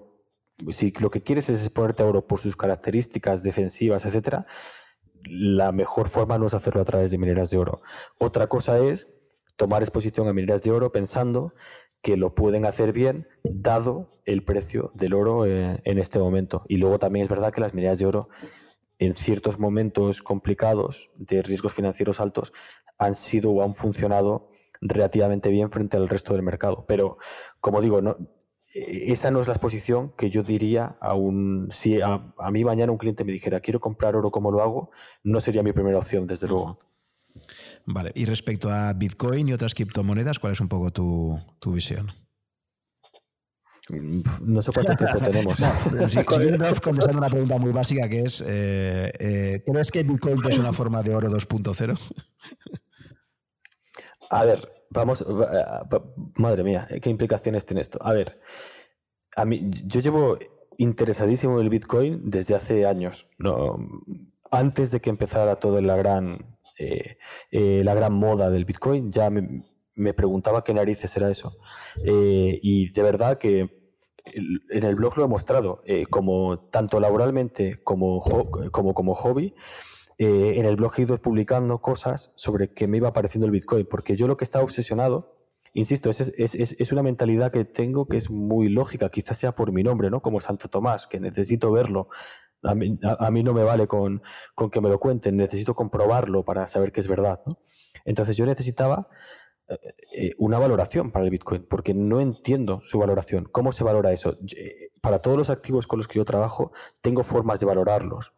si 0.69 0.91
lo 0.99 1.09
que 1.09 1.23
quieres 1.23 1.49
es 1.49 1.63
exponerte 1.63 2.03
a 2.03 2.05
oro 2.05 2.27
por 2.27 2.39
sus 2.39 2.55
características 2.55 3.41
defensivas, 3.41 4.05
etcétera, 4.05 4.45
la 5.23 5.71
mejor 5.71 6.07
forma 6.07 6.37
no 6.37 6.45
es 6.45 6.53
hacerlo 6.53 6.83
a 6.83 6.85
través 6.85 7.09
de 7.09 7.17
mineras 7.17 7.49
de 7.49 7.57
oro. 7.57 7.81
Otra 8.19 8.45
cosa 8.45 8.77
es 8.77 9.23
tomar 9.55 9.81
exposición 9.81 10.27
a 10.27 10.33
mineras 10.33 10.61
de 10.61 10.69
oro 10.69 10.91
pensando 10.91 11.55
que 12.03 12.17
lo 12.17 12.35
pueden 12.35 12.65
hacer 12.65 12.91
bien 12.91 13.27
dado 13.43 14.09
el 14.25 14.43
precio 14.43 14.91
del 14.93 15.13
oro 15.13 15.45
eh, 15.45 15.79
en 15.85 15.97
este 15.97 16.19
momento. 16.19 16.65
Y 16.67 16.77
luego 16.77 16.99
también 16.99 17.23
es 17.23 17.29
verdad 17.29 17.51
que 17.51 17.61
las 17.61 17.73
mineras 17.73 17.97
de 17.97 18.05
oro 18.05 18.27
en 18.99 19.15
ciertos 19.15 19.57
momentos 19.57 20.21
complicados 20.21 21.11
de 21.15 21.41
riesgos 21.41 21.73
financieros 21.73 22.19
altos 22.19 22.51
han 22.99 23.15
sido 23.15 23.51
o 23.51 23.63
han 23.63 23.73
funcionado 23.73 24.49
relativamente 24.81 25.49
bien 25.49 25.71
frente 25.71 25.95
al 25.95 26.09
resto 26.09 26.33
del 26.33 26.43
mercado. 26.43 26.85
Pero, 26.87 27.17
como 27.61 27.81
digo, 27.81 28.01
no, 28.01 28.17
esa 28.73 29.31
no 29.31 29.39
es 29.39 29.47
la 29.47 29.53
exposición 29.53 30.13
que 30.17 30.29
yo 30.29 30.43
diría 30.43 30.97
a 30.99 31.15
un... 31.15 31.69
Si 31.71 32.01
a, 32.01 32.33
a 32.37 32.51
mí 32.51 32.65
mañana 32.65 32.91
un 32.91 32.97
cliente 32.97 33.23
me 33.23 33.31
dijera, 33.31 33.61
quiero 33.61 33.79
comprar 33.79 34.17
oro, 34.17 34.29
¿cómo 34.29 34.51
lo 34.51 34.61
hago? 34.61 34.91
No 35.23 35.39
sería 35.39 35.63
mi 35.63 35.71
primera 35.71 35.99
opción, 35.99 36.27
desde 36.27 36.49
luego. 36.49 36.79
Vale, 37.85 38.11
y 38.15 38.25
respecto 38.25 38.69
a 38.69 38.93
Bitcoin 38.93 39.49
y 39.49 39.53
otras 39.53 39.73
criptomonedas, 39.73 40.39
¿cuál 40.39 40.53
es 40.53 40.61
un 40.61 40.69
poco 40.69 40.91
tu, 40.91 41.73
visión? 41.73 42.11
No 44.41 44.61
sé 44.61 44.71
cuánto 44.71 44.95
tiempo 44.95 45.19
tenemos. 45.23 45.57
sí, 45.57 46.23
contestando 46.81 47.17
una 47.17 47.29
pregunta 47.29 47.57
muy 47.57 47.71
básica 47.71 48.07
que 48.07 48.19
es, 48.19 48.41
eh, 48.47 49.11
eh, 49.19 49.63
¿crees 49.65 49.91
que 49.91 50.03
Bitcoin 50.03 50.39
es 50.49 50.57
una 50.57 50.71
forma 50.71 51.01
de 51.01 51.13
oro 51.13 51.29
2.0? 51.29 51.99
A 54.29 54.45
ver, 54.45 54.85
vamos, 54.89 55.25
madre 56.35 56.63
mía, 56.63 56.87
¿qué 57.01 57.09
implicaciones 57.09 57.65
tiene 57.65 57.81
esto? 57.81 57.99
A 58.01 58.13
ver, 58.13 58.39
a 59.35 59.43
mí, 59.43 59.69
yo 59.85 59.99
llevo 59.99 60.37
interesadísimo 60.77 61.57
en 61.57 61.63
el 61.65 61.69
Bitcoin 61.69 62.29
desde 62.29 62.55
hace 62.55 62.85
años, 62.85 63.29
no, 63.37 63.75
antes 64.51 64.91
de 64.91 65.01
que 65.01 65.09
empezara 65.09 65.57
toda 65.57 65.81
la 65.81 65.97
gran 65.97 66.52
eh, 66.77 67.17
eh, 67.51 67.81
la 67.83 67.93
gran 67.93 68.13
moda 68.13 68.49
del 68.49 68.65
Bitcoin, 68.65 69.11
ya 69.11 69.29
me, 69.29 70.13
preguntaba 70.13 70.63
qué 70.63 70.73
narices 70.73 71.15
era 71.17 71.29
eso. 71.29 71.57
Eh, 72.03 72.59
y 72.61 72.91
de 72.91 73.03
verdad 73.03 73.37
que 73.37 73.83
en 74.33 74.83
el 74.83 74.95
blog 74.95 75.17
lo 75.17 75.25
he 75.25 75.27
mostrado, 75.27 75.81
como 76.09 76.69
tanto 76.69 76.99
laboralmente 77.01 77.83
como, 77.83 78.21
como, 78.71 78.93
como 78.93 79.13
hobby. 79.13 79.53
en 80.17 80.65
el 80.65 80.77
blog 80.77 80.93
he 80.97 81.01
ido 81.01 81.21
publicando 81.21 81.81
cosas 81.81 82.31
sobre 82.37 82.73
qué 82.73 82.87
me 82.87 82.97
iba 82.97 83.09
apareciendo 83.09 83.45
el 83.45 83.51
Bitcoin, 83.51 83.85
porque 83.85 84.15
yo 84.15 84.27
lo 84.27 84.37
que 84.37 84.45
estaba 84.45 84.63
obsesionado, 84.63 85.35
insisto, 85.73 86.09
es, 86.09 86.21
es, 86.21 86.55
es, 86.55 86.91
una 86.93 87.03
mentalidad 87.03 87.51
que 87.51 87.65
tengo 87.65 88.07
que 88.07 88.15
es 88.15 88.29
muy 88.29 88.69
lógica, 88.69 89.09
quizás 89.09 89.37
sea 89.37 89.55
por 89.55 89.73
mi 89.73 89.83
nombre, 89.83 90.09
¿no? 90.09 90.21
Como 90.21 90.39
Santo 90.39 90.69
Tomás, 90.69 91.05
que 91.05 91.19
necesito 91.19 91.71
verlo 91.73 92.07
a 92.63 92.75
mí, 92.75 93.43
no 93.43 93.53
me 93.53 93.63
vale 93.63 93.87
con, 93.87 94.21
que 94.71 94.81
me 94.81 94.89
lo 94.89 94.99
cuenten, 94.99 95.37
necesito 95.37 95.75
comprobarlo 95.75 96.43
para 96.43 96.67
saber 96.67 96.91
que 96.91 97.01
es 97.01 97.07
verdad. 97.07 97.41
Entonces 98.05 98.35
yo 98.35 98.45
necesitaba 98.45 99.07
eh, 99.67 99.77
eh, 100.15 100.31
una 100.39 100.59
valoración 100.59 101.11
para 101.11 101.25
el 101.25 101.31
Bitcoin, 101.31 101.65
porque 101.69 101.93
no 101.93 102.19
entiendo 102.21 102.81
su 102.81 102.99
valoración. 102.99 103.45
¿Cómo 103.51 103.71
se 103.71 103.83
valora 103.83 104.11
eso? 104.11 104.37
Para 105.01 105.19
todos 105.19 105.37
los 105.37 105.49
activos 105.49 105.87
con 105.87 105.99
los 105.99 106.07
que 106.07 106.19
yo 106.19 106.25
trabajo, 106.25 106.71
tengo 107.01 107.23
formas 107.23 107.59
de 107.59 107.65
valorarlos. 107.65 108.33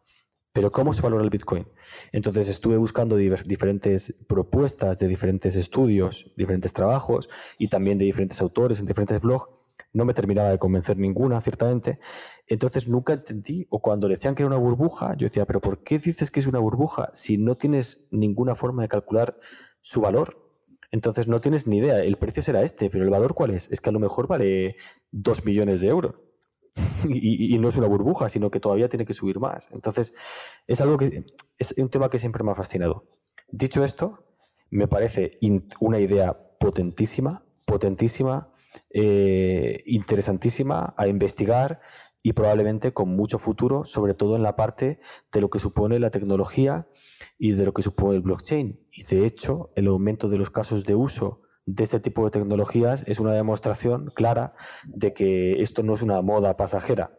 Pero 0.52 0.72
¿cómo 0.72 0.94
se 0.94 1.02
valora 1.02 1.22
el 1.22 1.28
Bitcoin? 1.28 1.68
Entonces 2.12 2.48
estuve 2.48 2.78
buscando 2.78 3.16
diferentes 3.16 4.24
propuestas 4.26 4.98
de 4.98 5.06
diferentes 5.06 5.54
estudios, 5.54 6.32
diferentes 6.34 6.72
trabajos 6.72 7.28
y 7.58 7.68
también 7.68 7.98
de 7.98 8.06
diferentes 8.06 8.40
autores 8.40 8.80
en 8.80 8.86
diferentes 8.86 9.20
blogs 9.20 9.65
no 9.96 10.04
me 10.04 10.12
terminaba 10.12 10.50
de 10.50 10.58
convencer 10.58 10.98
ninguna, 10.98 11.40
ciertamente. 11.40 11.98
Entonces 12.46 12.86
nunca 12.86 13.14
entendí, 13.14 13.66
o 13.70 13.80
cuando 13.80 14.08
decían 14.08 14.34
que 14.34 14.42
era 14.42 14.48
una 14.48 14.58
burbuja, 14.58 15.16
yo 15.16 15.26
decía, 15.26 15.46
pero 15.46 15.62
¿por 15.62 15.82
qué 15.82 15.98
dices 15.98 16.30
que 16.30 16.40
es 16.40 16.46
una 16.46 16.58
burbuja 16.58 17.08
si 17.14 17.38
no 17.38 17.56
tienes 17.56 18.08
ninguna 18.10 18.54
forma 18.54 18.82
de 18.82 18.88
calcular 18.88 19.38
su 19.80 20.02
valor? 20.02 20.36
Entonces 20.90 21.28
no 21.28 21.40
tienes 21.40 21.66
ni 21.66 21.78
idea, 21.78 22.04
el 22.04 22.16
precio 22.16 22.42
será 22.42 22.62
este, 22.62 22.90
pero 22.90 23.04
el 23.04 23.10
valor 23.10 23.32
cuál 23.32 23.52
es? 23.52 23.72
Es 23.72 23.80
que 23.80 23.88
a 23.88 23.92
lo 23.92 23.98
mejor 23.98 24.28
vale 24.28 24.76
2 25.12 25.46
millones 25.46 25.80
de 25.80 25.88
euros. 25.88 26.14
y, 27.08 27.58
no 27.58 27.70
es 27.70 27.76
una 27.78 27.86
burbuja, 27.86 28.28
sino 28.28 28.50
que 28.50 28.60
todavía 28.60 28.90
tiene 28.90 29.06
que 29.06 29.14
subir 29.14 29.40
más. 29.40 29.72
Entonces, 29.72 30.14
es 30.66 30.78
algo 30.82 30.98
que 30.98 31.24
es 31.58 31.74
un 31.78 31.88
tema 31.88 32.10
que 32.10 32.18
siempre 32.18 32.44
me 32.44 32.50
ha 32.50 32.54
fascinado. 32.54 33.08
Dicho 33.50 33.82
esto, 33.82 34.26
me 34.68 34.88
parece 34.88 35.38
una 35.80 35.98
idea 36.00 36.36
potentísima, 36.60 37.46
potentísima, 37.64 38.52
eh, 38.90 39.82
interesantísima 39.86 40.94
a 40.96 41.08
investigar 41.08 41.80
y 42.22 42.32
probablemente 42.32 42.92
con 42.92 43.10
mucho 43.10 43.38
futuro, 43.38 43.84
sobre 43.84 44.14
todo 44.14 44.34
en 44.34 44.42
la 44.42 44.56
parte 44.56 44.98
de 45.32 45.40
lo 45.40 45.48
que 45.48 45.60
supone 45.60 46.00
la 46.00 46.10
tecnología 46.10 46.88
y 47.38 47.52
de 47.52 47.64
lo 47.64 47.72
que 47.72 47.82
supone 47.82 48.16
el 48.16 48.22
blockchain. 48.22 48.80
Y 48.90 49.04
de 49.04 49.26
hecho, 49.26 49.70
el 49.76 49.86
aumento 49.86 50.28
de 50.28 50.38
los 50.38 50.50
casos 50.50 50.84
de 50.84 50.96
uso 50.96 51.42
de 51.66 51.84
este 51.84 52.00
tipo 52.00 52.24
de 52.24 52.30
tecnologías 52.30 53.04
es 53.06 53.20
una 53.20 53.32
demostración 53.32 54.10
clara 54.14 54.54
de 54.86 55.12
que 55.12 55.62
esto 55.62 55.82
no 55.82 55.94
es 55.94 56.02
una 56.02 56.20
moda 56.22 56.56
pasajera. 56.56 57.18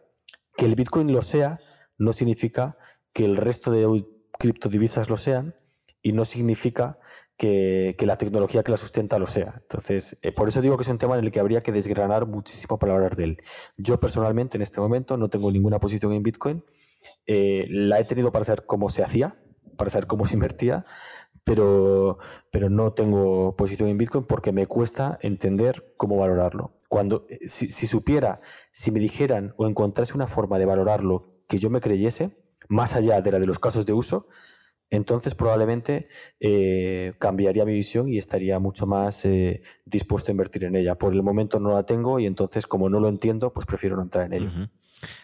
Que 0.56 0.66
el 0.66 0.74
Bitcoin 0.74 1.12
lo 1.12 1.22
sea 1.22 1.58
no 1.96 2.12
significa 2.12 2.76
que 3.12 3.24
el 3.24 3.36
resto 3.36 3.70
de 3.70 4.04
criptodivisas 4.38 5.08
lo 5.08 5.16
sean 5.16 5.54
y 6.02 6.12
no 6.12 6.24
significa 6.24 6.98
que, 7.38 7.96
la 8.00 8.18
tecnología 8.18 8.62
que 8.62 8.72
la 8.72 8.76
sustenta 8.76 9.18
lo 9.18 9.26
sea. 9.26 9.54
Entonces, 9.62 10.18
eh, 10.22 10.32
por 10.32 10.48
eso 10.48 10.60
digo 10.60 10.76
que 10.76 10.82
es 10.82 10.88
un 10.88 10.98
tema 10.98 11.16
en 11.16 11.24
el 11.24 11.30
que 11.30 11.40
habría 11.40 11.62
que 11.62 11.72
desgranar 11.72 12.26
muchísimo 12.26 12.78
para 12.78 12.94
hablar 12.94 13.16
de 13.16 13.24
él. 13.24 13.42
Yo 13.76 13.98
personalmente 13.98 14.58
en 14.58 14.62
este 14.62 14.80
momento 14.80 15.16
no 15.16 15.30
tengo 15.30 15.50
ninguna 15.50 15.78
posición 15.78 16.12
en 16.12 16.24
Bitcoin. 16.24 16.64
Eh, 17.26 17.66
la 17.70 18.00
he 18.00 18.04
tenido 18.04 18.32
para 18.32 18.44
saber 18.44 18.66
cómo 18.66 18.90
se 18.90 19.04
hacía, 19.04 19.40
para 19.76 19.90
saber 19.90 20.08
cómo 20.08 20.26
se 20.26 20.34
invertía, 20.34 20.84
pero, 21.44 22.18
pero 22.50 22.68
no 22.70 22.92
tengo 22.92 23.56
posición 23.56 23.88
en 23.88 23.98
Bitcoin 23.98 24.24
porque 24.24 24.50
me 24.50 24.66
cuesta 24.66 25.18
entender 25.22 25.94
cómo 25.96 26.16
valorarlo. 26.16 26.74
Cuando, 26.88 27.24
eh, 27.28 27.38
si, 27.46 27.68
si 27.68 27.86
supiera, 27.86 28.40
si 28.72 28.90
me 28.90 28.98
dijeran 28.98 29.54
o 29.56 29.68
encontrase 29.68 30.14
una 30.14 30.26
forma 30.26 30.58
de 30.58 30.66
valorarlo 30.66 31.38
que 31.46 31.58
yo 31.58 31.70
me 31.70 31.80
creyese, 31.80 32.36
más 32.68 32.94
allá 32.94 33.20
de 33.20 33.30
la 33.30 33.38
de 33.38 33.46
los 33.46 33.60
casos 33.60 33.86
de 33.86 33.92
uso, 33.92 34.26
entonces 34.90 35.34
probablemente 35.34 36.08
eh, 36.40 37.12
cambiaría 37.18 37.64
mi 37.64 37.74
visión 37.74 38.08
y 38.08 38.18
estaría 38.18 38.58
mucho 38.58 38.86
más 38.86 39.24
eh, 39.24 39.62
dispuesto 39.84 40.30
a 40.30 40.32
invertir 40.32 40.64
en 40.64 40.76
ella. 40.76 40.96
Por 40.96 41.12
el 41.12 41.22
momento 41.22 41.60
no 41.60 41.72
la 41.72 41.84
tengo 41.84 42.18
y 42.18 42.26
entonces 42.26 42.66
como 42.66 42.88
no 42.88 43.00
lo 43.00 43.08
entiendo, 43.08 43.52
pues 43.52 43.66
prefiero 43.66 43.96
no 43.96 44.02
entrar 44.02 44.26
en 44.26 44.32
ella. 44.32 44.70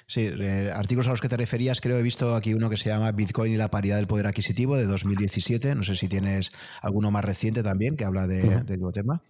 Sí, 0.06 0.30
eh, 0.32 0.70
artículos 0.72 1.08
a 1.08 1.10
los 1.10 1.20
que 1.20 1.28
te 1.28 1.36
referías, 1.36 1.80
creo 1.80 1.98
he 1.98 2.02
visto 2.02 2.34
aquí 2.34 2.54
uno 2.54 2.70
que 2.70 2.76
se 2.76 2.90
llama 2.90 3.10
Bitcoin 3.12 3.52
y 3.52 3.56
la 3.56 3.70
paridad 3.70 3.96
del 3.96 4.06
poder 4.06 4.26
adquisitivo 4.26 4.76
de 4.76 4.84
2017. 4.84 5.74
No 5.74 5.82
sé 5.82 5.96
si 5.96 6.08
tienes 6.08 6.52
alguno 6.80 7.10
más 7.10 7.24
reciente 7.24 7.62
también 7.62 7.96
que 7.96 8.04
habla 8.04 8.26
de, 8.26 8.42
del 8.64 8.78
mismo 8.78 8.92
tema. 8.92 9.22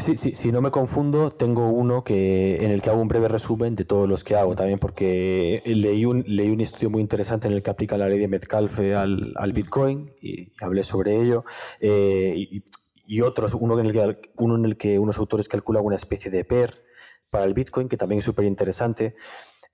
Sí, 0.00 0.16
sí, 0.16 0.34
si 0.34 0.50
no 0.50 0.62
me 0.62 0.70
confundo, 0.70 1.30
tengo 1.30 1.68
uno 1.68 2.04
que 2.04 2.64
en 2.64 2.70
el 2.70 2.80
que 2.80 2.88
hago 2.88 3.02
un 3.02 3.08
breve 3.08 3.28
resumen 3.28 3.74
de 3.76 3.84
todos 3.84 4.08
los 4.08 4.24
que 4.24 4.34
hago 4.34 4.54
también, 4.54 4.78
porque 4.78 5.62
leí 5.66 6.06
un, 6.06 6.24
leí 6.26 6.48
un 6.48 6.62
estudio 6.62 6.88
muy 6.88 7.02
interesante 7.02 7.48
en 7.48 7.52
el 7.52 7.62
que 7.62 7.68
aplica 7.68 7.98
la 7.98 8.08
ley 8.08 8.18
de 8.18 8.26
Metcalfe 8.26 8.94
al, 8.94 9.34
al 9.36 9.52
Bitcoin 9.52 10.10
y, 10.22 10.52
hablé 10.62 10.84
sobre 10.84 11.20
ello. 11.20 11.44
Eh, 11.80 12.32
y, 12.34 12.64
y, 13.06 13.20
otros, 13.20 13.52
uno 13.52 13.78
en, 13.78 13.86
el 13.86 13.92
que, 13.92 14.32
uno 14.38 14.56
en 14.56 14.64
el 14.64 14.78
que 14.78 14.98
unos 14.98 15.18
autores 15.18 15.48
calculan 15.48 15.84
una 15.84 15.96
especie 15.96 16.30
de 16.30 16.44
PER 16.46 16.82
para 17.28 17.44
el 17.44 17.52
Bitcoin, 17.52 17.88
que 17.88 17.98
también 17.98 18.20
es 18.20 18.24
súper 18.24 18.46
interesante. 18.46 19.16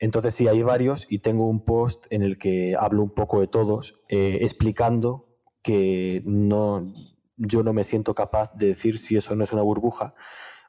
Entonces, 0.01 0.35
sí, 0.35 0.49
hay 0.49 0.63
varios 0.63 1.07
y 1.11 1.21
tengo 1.21 1.49
un 1.49 1.65
post 1.65 2.07
en 2.11 2.23
el 2.23 2.37
que 2.37 2.75
hablo 2.77 3.05
un 3.05 3.15
poco 3.15 3.41
de 3.41 3.47
todos, 3.47 4.05
eh, 4.09 4.39
explicando 4.43 5.29
que 5.63 6.21
no, 6.25 6.93
yo 7.37 7.63
no 7.63 7.73
me 7.73 7.85
siento 7.85 8.15
capaz 8.15 8.55
de 8.55 8.67
decir 8.67 8.99
si 8.99 9.17
eso 9.17 9.35
no 9.35 9.45
es 9.45 9.53
una 9.53 9.63
burbuja, 9.63 10.15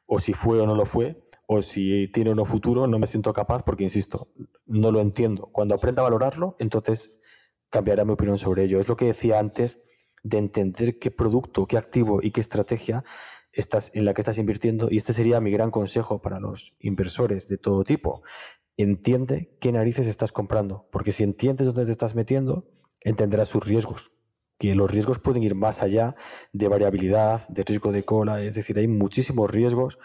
o 0.06 0.20
si 0.20 0.32
fue 0.32 0.60
o 0.60 0.66
no 0.66 0.74
lo 0.74 0.84
fue, 0.84 1.22
o 1.46 1.62
si 1.62 2.08
tiene 2.08 2.30
o 2.30 2.34
no 2.34 2.44
futuro, 2.44 2.86
no 2.86 2.98
me 2.98 3.06
siento 3.06 3.32
capaz 3.32 3.62
porque, 3.62 3.84
insisto, 3.84 4.28
no 4.66 4.90
lo 4.90 5.00
entiendo. 5.00 5.48
Cuando 5.52 5.74
aprenda 5.74 6.02
a 6.02 6.04
valorarlo, 6.04 6.56
entonces 6.58 7.22
cambiará 7.70 8.04
mi 8.04 8.12
opinión 8.12 8.38
sobre 8.38 8.64
ello. 8.64 8.80
Es 8.80 8.88
lo 8.88 8.96
que 8.96 9.06
decía 9.06 9.38
antes 9.38 9.84
de 10.22 10.38
entender 10.38 10.98
qué 10.98 11.10
producto, 11.10 11.66
qué 11.66 11.78
activo 11.78 12.20
y 12.22 12.32
qué 12.32 12.40
estrategia 12.40 13.04
estás, 13.52 13.96
en 13.96 14.04
la 14.04 14.12
que 14.12 14.20
estás 14.20 14.38
invirtiendo. 14.38 14.88
Y 14.90 14.98
este 14.98 15.14
sería 15.14 15.40
mi 15.40 15.50
gran 15.50 15.70
consejo 15.70 16.20
para 16.20 16.38
los 16.38 16.76
inversores 16.80 17.48
de 17.48 17.56
todo 17.56 17.84
tipo. 17.84 18.22
Entiende 18.76 19.56
qué 19.60 19.72
narices 19.72 20.06
estás 20.06 20.32
comprando, 20.32 20.86
porque 20.92 21.12
si 21.12 21.22
entiendes 21.22 21.66
dónde 21.66 21.86
te 21.86 21.92
estás 21.92 22.14
metiendo, 22.14 22.68
entenderás 23.04 23.48
sus 23.48 23.64
riesgos 23.64 24.17
que 24.58 24.74
los 24.74 24.90
riesgos 24.90 25.20
pueden 25.20 25.42
ir 25.42 25.54
más 25.54 25.82
allá 25.82 26.16
de 26.52 26.68
variabilidad, 26.68 27.48
de 27.48 27.62
riesgo 27.62 27.92
de 27.92 28.04
cola, 28.04 28.42
es 28.42 28.54
decir, 28.54 28.78
hay 28.78 28.88
muchísimos 28.88 29.50
riesgos 29.50 29.98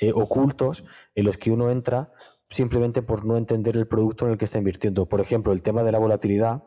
eh, 0.00 0.12
ocultos 0.12 0.84
en 1.14 1.24
los 1.24 1.36
que 1.36 1.52
uno 1.52 1.70
entra 1.70 2.12
simplemente 2.48 3.02
por 3.02 3.24
no 3.24 3.36
entender 3.36 3.76
el 3.76 3.86
producto 3.86 4.26
en 4.26 4.32
el 4.32 4.38
que 4.38 4.44
está 4.44 4.58
invirtiendo. 4.58 5.08
Por 5.08 5.20
ejemplo, 5.20 5.52
el 5.52 5.62
tema 5.62 5.84
de 5.84 5.92
la 5.92 6.00
volatilidad 6.00 6.64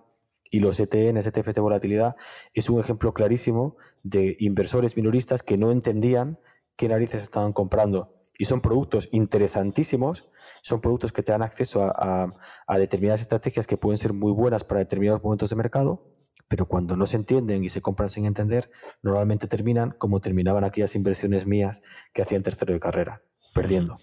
y 0.50 0.62
los 0.62 0.80
ETN, 0.80 1.18
ETFs 1.18 1.54
de 1.54 1.62
volatilidad, 1.62 2.16
es 2.54 2.70
un 2.70 2.80
ejemplo 2.80 3.14
clarísimo 3.14 3.76
de 4.04 4.38
inversores 4.40 4.96
minoristas 4.96 5.44
que 5.44 5.58
no 5.58 5.72
entendían 5.72 6.40
qué 6.78 6.88
narices 6.88 7.24
estaban 7.24 7.52
comprando. 7.52 8.16
Y 8.38 8.46
son 8.46 8.62
productos 8.62 9.10
interesantísimos, 9.12 10.32
son 10.62 10.80
productos 10.80 11.12
que 11.12 11.22
te 11.22 11.34
dan 11.34 11.44
acceso 11.44 11.92
a 11.96 12.78
determinadas 12.78 13.22
estrategias 13.22 13.68
que 13.68 13.78
pueden 13.78 13.98
ser 13.98 14.14
muy 14.14 14.32
buenas 14.32 14.64
para 14.64 14.80
determinados 14.80 15.24
momentos 15.24 15.50
de 15.50 15.56
mercado, 15.56 16.13
pero 16.54 16.68
cuando 16.68 16.96
no 16.96 17.08
se 17.08 17.18
entienden 17.18 17.64
y 17.64 17.70
se 17.70 17.82
compran 17.82 18.10
sin 18.10 18.26
entender, 18.26 18.70
normalmente 19.02 19.48
terminan 19.48 19.90
como 19.98 20.20
terminaban 20.20 20.64
aquellas 20.64 20.94
inversiones 20.94 21.48
mías 21.48 21.82
que 22.14 22.22
hacían 22.22 22.44
tercero 22.44 22.76
de 22.76 22.80
carrera, 22.80 23.24
perdiendo. 23.56 23.98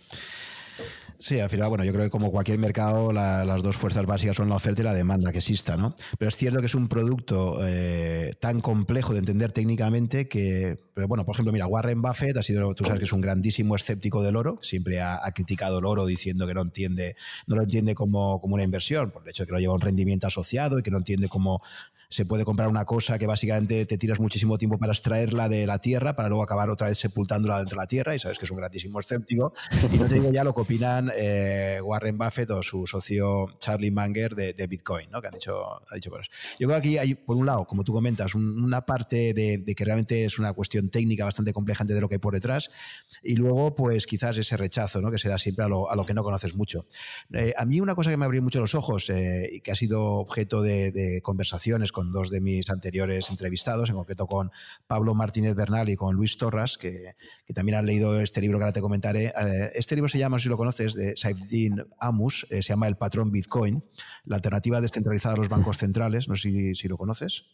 Sí, 1.21 1.39
al 1.39 1.49
final, 1.49 1.69
bueno, 1.69 1.85
yo 1.85 1.93
creo 1.93 2.07
que 2.07 2.11
como 2.11 2.33
cualquier 2.33 2.59
mercado, 2.59 3.13
las 3.13 3.63
dos 3.63 3.77
fuerzas 3.77 4.05
básicas 4.05 4.37
son 4.37 4.49
la 4.49 4.57
oferta 4.57 4.81
y 4.81 4.85
la 4.85 4.95
demanda 4.95 5.31
que 5.31 5.39
exista, 5.39 5.77
¿no? 5.77 5.95
Pero 6.19 6.29
es 6.29 6.35
cierto 6.35 6.59
que 6.59 6.67
es 6.67 6.75
un 6.75 6.89
producto 6.89 7.65
eh, 7.65 8.33
tan 8.41 8.61
complejo 8.61 9.13
de 9.13 9.21
entender 9.21 9.53
técnicamente 9.53 10.29
que, 10.29 10.77
pero 10.93 11.07
bueno, 11.07 11.25
por 11.25 11.37
ejemplo, 11.37 11.53
mira, 11.53 11.69
Warren 11.69 12.03
Buffett 12.03 12.37
ha 12.37 12.43
sido, 12.43 12.75
tú 12.75 12.83
sabes 12.83 12.99
que 12.99 13.05
es 13.05 13.13
un 13.13 13.21
grandísimo 13.21 13.77
escéptico 13.77 14.25
del 14.25 14.35
oro, 14.35 14.59
siempre 14.61 15.03
ha, 15.03 15.21
criticado 15.33 15.79
el 15.79 15.85
oro 15.85 16.05
diciendo 16.05 16.49
que 16.49 16.55
no 16.55 16.63
entiende, 16.63 17.15
no 17.47 17.55
lo 17.55 17.63
entiende 17.63 17.95
como, 17.95 18.41
como 18.41 18.55
una 18.55 18.65
inversión, 18.65 19.13
por 19.13 19.23
el 19.23 19.29
hecho 19.29 19.45
de 19.45 19.47
que 19.47 19.53
lo 19.53 19.61
lleva 19.61 19.75
un 19.75 19.83
rendimiento 19.83 20.27
asociado 20.27 20.81
y 20.81 20.83
que 20.83 20.91
no 20.91 20.99
entiende 20.99 21.29
cómo 21.29 21.63
se 22.11 22.27
puede 22.27 22.45
comprar 22.45 22.69
una 22.69 22.85
cosa 22.85 23.19
que 23.21 23.27
básicamente 23.29 23.87
te 23.87 23.97
tiras 23.97 24.19
muchísimo 24.19 24.59
tiempo 24.59 24.79
para 24.79 24.93
extraerla 24.93 25.49
de 25.49 25.65
la 25.65 25.79
tierra 25.79 26.17
para 26.17 26.29
luego 26.29 26.43
acabar 26.43 26.69
otra 26.69 26.89
vez 26.89 26.99
sepultándola 26.99 27.59
dentro 27.59 27.77
de 27.77 27.83
la 27.83 27.87
tierra 27.87 28.17
y 28.17 28.19
sabes 28.19 28.37
que 28.37 28.47
es 28.47 28.51
un 28.51 28.57
grandísimo 28.57 28.99
escéptico. 28.99 29.53
Y 29.93 29.97
no 29.97 30.07
te 30.07 30.15
digo 30.15 30.33
ya 30.33 30.43
lo 30.43 30.53
que 30.53 30.61
opinan 30.61 31.13
eh, 31.17 31.81
Warren 31.81 32.19
Buffett 32.19 32.51
o 32.51 32.63
su 32.63 32.85
socio 32.85 33.47
Charlie 33.61 33.93
Munger 33.93 34.35
de, 34.35 34.67
Bitcoin, 34.67 35.09
¿no? 35.11 35.23
que 35.23 35.29
han 35.29 35.35
dicho, 35.35 35.65
ha 35.89 35.95
dicho 35.95 36.11
eso. 36.19 36.31
Yo 36.59 36.67
creo 36.67 36.81
que 36.81 36.89
aquí 36.89 36.99
hay, 36.99 37.15
por 37.15 37.37
un 37.37 37.47
lado, 37.47 37.65
como 37.65 37.85
tú 37.85 37.93
comentas, 37.93 38.35
una 38.35 38.85
parte 38.85 39.33
de, 39.33 39.63
que 39.77 39.85
realmente 39.85 40.25
es 40.25 40.39
una 40.41 40.53
cuestión 40.53 40.91
técnica 40.91 41.25
bastante 41.25 41.53
compleja 41.53 41.85
de 41.85 42.01
lo 42.01 42.09
que 42.09 42.17
hay 42.17 42.19
por 42.19 42.35
detrás 42.35 42.71
y 43.23 43.37
luego 43.37 43.75
pues 43.77 44.07
quizás 44.07 44.37
ese 44.37 44.57
rechazo 44.57 45.01
¿no? 45.01 45.13
que 45.13 45.19
se 45.19 45.29
da 45.29 45.39
siempre 45.39 45.65
a 45.65 45.69
lo, 45.69 45.89
a 45.89 45.95
lo 45.95 46.05
que 46.05 46.13
no 46.13 46.25
conoces 46.25 46.57
mucho. 46.57 46.87
Eh, 47.33 47.55
a 47.57 47.65
mí 47.65 47.81
una 47.81 47.95
cosa 47.95 48.11
que 48.11 48.17
me 48.17 48.25
abrió 48.25 48.43
mucho 48.43 48.59
los 48.61 48.75
ojos 48.75 49.11
eh, 49.11 49.49
y 49.53 49.61
que 49.61 49.71
ha 49.71 49.77
sido 49.77 50.15
objeto 50.15 50.61
de, 50.61 50.91
de 50.91 51.23
conversaciones 51.23 51.93
con 51.93 52.00
con 52.01 52.13
dos 52.13 52.31
de 52.31 52.41
mis 52.41 52.71
anteriores 52.71 53.29
entrevistados, 53.29 53.91
en 53.91 53.97
concreto 53.97 54.27
con 54.27 54.51
Pablo 54.87 55.15
Martínez 55.15 55.55
Bernal 55.55 55.91
y 55.91 55.97
con 55.97 56.17
Luis 56.17 56.39
Torras, 56.39 56.79
que, 56.79 57.15
también 57.55 57.77
han 57.77 57.85
leído 57.85 58.19
este 58.23 58.41
libro 58.41 58.57
que 58.57 58.65
ahora 58.65 58.73
te 58.73 58.81
comentaré. 58.81 59.27
Eh, 59.27 59.71
este 59.75 59.97
libro 59.97 60.09
se 60.09 60.17
llama, 60.17 60.39
si 60.39 60.49
lo 60.49 60.57
conoces, 60.57 60.95
de 60.95 61.15
Saifdin 61.15 61.85
Amus, 61.99 62.47
eh, 62.49 62.63
se 62.63 62.71
llama 62.71 62.89
El 62.89 62.97
patrón 62.97 63.31
Bitcoin, 63.31 63.85
la 64.25 64.37
alternativa 64.37 64.81
descentralizada 64.81 65.35
a 65.35 65.37
los 65.37 65.51
bancos 65.51 65.77
centrales. 65.77 66.27
No 66.27 66.37
sé 66.37 66.75
si 66.75 66.89
lo 66.89 66.97
conoces. 66.97 67.45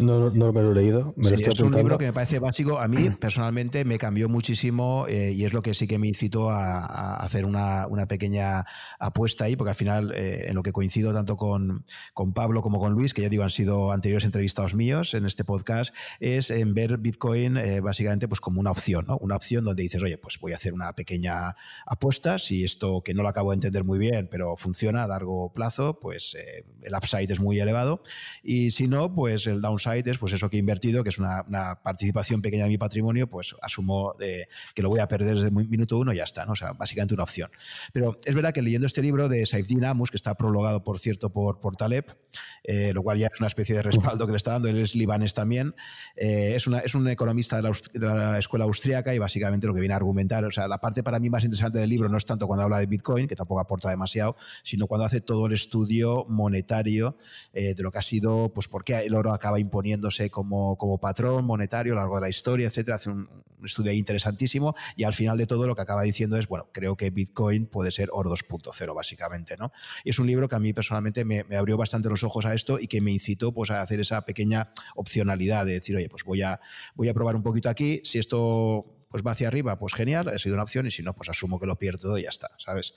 No, 0.00 0.30
no 0.30 0.52
me 0.52 0.62
lo 0.62 0.72
he 0.72 0.74
leído. 0.74 1.14
es 1.18 1.60
un 1.60 1.74
libro 1.74 1.98
que 1.98 2.06
me 2.06 2.12
parece 2.12 2.38
básico. 2.38 2.78
A 2.78 2.88
mí, 2.88 3.10
personalmente, 3.20 3.84
me 3.84 3.98
cambió 3.98 4.28
muchísimo 4.28 5.06
eh, 5.08 5.32
y 5.32 5.44
es 5.44 5.52
lo 5.52 5.62
que 5.62 5.74
sí 5.74 5.86
que 5.86 5.98
me 5.98 6.08
incitó 6.08 6.50
a, 6.50 7.16
hacer 7.16 7.44
una, 7.44 7.86
pequeña 8.08 8.64
apuesta 8.98 9.44
ahí, 9.44 9.56
porque 9.56 9.70
al 9.70 9.76
final, 9.76 10.12
eh, 10.16 10.46
en 10.48 10.54
lo 10.54 10.62
que 10.62 10.72
coincido 10.72 11.12
tanto 11.12 11.36
con, 11.36 11.84
con, 12.14 12.32
Pablo 12.32 12.62
como 12.62 12.78
con 12.78 12.94
Luis, 12.94 13.12
que 13.12 13.22
ya 13.22 13.28
digo, 13.28 13.42
han 13.42 13.50
sido 13.50 13.92
anteriores 13.92 14.24
entrevistados 14.24 14.74
míos 14.74 15.14
en 15.14 15.26
este 15.26 15.44
podcast, 15.44 15.94
es 16.18 16.50
en 16.50 16.72
ver 16.74 16.98
Bitcoin 16.98 17.56
eh, 17.56 17.80
básicamente 17.80 18.26
pues 18.26 18.40
como 18.40 18.60
una 18.60 18.70
opción, 18.70 19.04
¿no? 19.06 19.18
Una 19.18 19.36
opción 19.36 19.64
donde 19.64 19.82
dices, 19.82 20.02
oye, 20.02 20.16
pues 20.16 20.38
voy 20.40 20.52
a 20.52 20.56
hacer 20.56 20.72
una 20.72 20.92
pequeña 20.94 21.56
apuesta. 21.86 22.38
Si 22.38 22.64
esto 22.64 23.02
que 23.02 23.12
no 23.12 23.22
lo 23.22 23.28
acabo 23.28 23.50
de 23.50 23.56
entender 23.56 23.84
muy 23.84 23.98
bien, 23.98 24.28
pero 24.30 24.56
funciona 24.56 25.02
a 25.02 25.08
largo 25.08 25.52
plazo, 25.52 25.98
pues 26.00 26.36
el 26.82 26.94
upside 26.94 27.30
es 27.30 27.40
muy 27.40 27.60
elevado. 27.60 28.02
Y 28.42 28.70
si 28.70 28.88
no, 28.88 29.14
pues 29.14 29.46
el 29.46 29.60
downside 29.60 29.89
pues 30.18 30.32
eso 30.32 30.48
que 30.48 30.56
he 30.56 30.60
invertido, 30.60 31.02
que 31.02 31.10
es 31.10 31.18
una, 31.18 31.44
participación 31.82 32.42
pequeña 32.42 32.64
de 32.64 32.70
mi 32.70 32.78
patrimonio, 32.78 33.28
pues 33.28 33.54
asumo 33.62 34.14
que 34.18 34.82
lo 34.82 34.88
voy 34.88 35.00
a 35.00 35.08
perder 35.08 35.34
desde 35.34 35.48
el 35.48 35.52
minuto 35.52 35.98
uno 35.98 36.12
y 36.12 36.16
ya 36.16 36.24
está, 36.24 36.44
¿no? 36.44 36.52
O 36.52 36.56
sea, 36.56 36.72
básicamente 36.72 37.14
una 37.14 37.24
opción. 37.24 37.50
Pero 37.92 38.16
es 38.24 38.34
verdad 38.34 38.52
que 38.52 38.62
leyendo 38.62 38.86
este 38.86 39.02
libro 39.02 39.28
de 39.28 39.46
Saifdin 39.46 39.84
Amus, 39.84 40.10
que 40.10 40.16
está 40.16 40.34
prologado, 40.34 40.84
por 40.84 40.98
cierto, 40.98 41.30
por, 41.30 41.60
por 41.60 41.76
Taleb, 41.76 42.16
eh, 42.64 42.92
lo 42.92 43.02
cual 43.02 43.18
ya 43.18 43.28
es 43.32 43.40
una 43.40 43.46
especie 43.46 43.74
de 43.76 43.82
respaldo 43.82 44.26
que 44.26 44.32
le 44.32 44.36
está 44.36 44.52
dando, 44.52 44.68
él 44.68 44.78
es 44.78 44.94
libanés 44.94 45.34
también, 45.34 45.74
eh, 46.16 46.52
es, 46.54 46.66
una, 46.66 46.78
es 46.80 46.94
un 46.94 47.08
economista 47.08 47.60
de 47.60 47.70
la, 47.94 48.38
escuela 48.38 48.64
austríaca 48.64 49.14
y 49.14 49.18
básicamente 49.18 49.66
lo 49.66 49.74
que 49.74 49.80
viene 49.80 49.94
a 49.94 49.96
argumentar, 49.96 50.44
o 50.44 50.50
sea, 50.50 50.68
la 50.68 50.78
parte 50.78 51.02
para 51.02 51.18
mí 51.18 51.30
más 51.30 51.44
interesante 51.44 51.78
del 51.78 51.88
libro 51.88 52.08
no 52.08 52.16
es 52.16 52.24
tanto 52.24 52.46
cuando 52.46 52.64
habla 52.64 52.78
de 52.78 52.86
Bitcoin, 52.86 53.26
que 53.26 53.36
tampoco 53.36 53.60
aporta 53.60 53.90
demasiado, 53.90 54.36
sino 54.62 54.86
cuando 54.86 55.06
hace 55.06 55.20
todo 55.20 55.46
el 55.46 55.52
estudio 55.52 56.26
monetario 56.28 57.16
eh, 57.52 57.74
de 57.74 57.82
lo 57.82 57.90
que 57.90 57.98
ha 57.98 58.02
sido, 58.02 58.52
pues 58.52 58.68
por 58.68 58.84
qué 58.84 58.98
el 59.00 59.14
oro 59.14 59.32
acaba 59.32 59.58
imponiéndose 59.80 60.30
como, 60.30 60.76
como 60.76 60.98
patrón 60.98 61.46
monetario 61.46 61.92
a 61.92 61.96
lo 61.96 62.00
largo 62.02 62.16
de 62.16 62.20
la 62.22 62.28
historia, 62.28 62.68
etcétera. 62.68 62.96
Hace 62.96 63.10
un, 63.10 63.28
estudio 63.64 63.92
interesantísimo 63.92 64.74
y 64.96 65.04
al 65.04 65.12
final 65.12 65.36
de 65.36 65.46
todo 65.46 65.66
lo 65.66 65.74
que 65.74 65.82
acaba 65.82 66.02
diciendo 66.02 66.38
es, 66.38 66.48
bueno, 66.48 66.70
creo 66.72 66.96
que 66.96 67.10
Bitcoin 67.10 67.66
puede 67.66 67.92
ser 67.92 68.08
oro 68.10 68.30
2.0 68.30 68.94
básicamente, 68.94 69.58
¿no? 69.58 69.70
Y 70.02 70.10
es 70.10 70.18
un 70.18 70.26
libro 70.26 70.48
que 70.48 70.56
a 70.56 70.58
mí 70.58 70.72
personalmente 70.72 71.26
me, 71.26 71.44
abrió 71.54 71.76
bastante 71.76 72.08
los 72.08 72.22
ojos 72.22 72.46
a 72.46 72.54
esto 72.54 72.78
y 72.80 72.86
que 72.86 73.02
me 73.02 73.12
incitó 73.12 73.52
pues 73.52 73.70
a 73.70 73.82
hacer 73.82 74.00
esa 74.00 74.22
pequeña 74.22 74.70
opcionalidad 74.94 75.66
de 75.66 75.72
decir, 75.72 75.94
oye, 75.94 76.08
pues 76.08 76.24
voy 76.24 76.40
a, 76.40 76.58
voy 76.94 77.10
a 77.10 77.14
probar 77.14 77.36
un 77.36 77.42
poquito 77.42 77.68
aquí, 77.68 78.00
si 78.02 78.18
esto 78.18 78.96
pues 79.10 79.24
va 79.26 79.32
hacia 79.32 79.48
arriba, 79.48 79.78
pues 79.78 79.92
genial, 79.92 80.28
ha 80.28 80.38
sido 80.38 80.54
una 80.54 80.62
opción 80.62 80.86
y 80.86 80.90
si 80.90 81.02
no, 81.02 81.14
pues 81.14 81.28
asumo 81.28 81.58
que 81.58 81.66
lo 81.66 81.76
pierdo 81.76 82.16
y 82.16 82.22
ya 82.22 82.30
está, 82.30 82.48
¿sabes? 82.58 82.94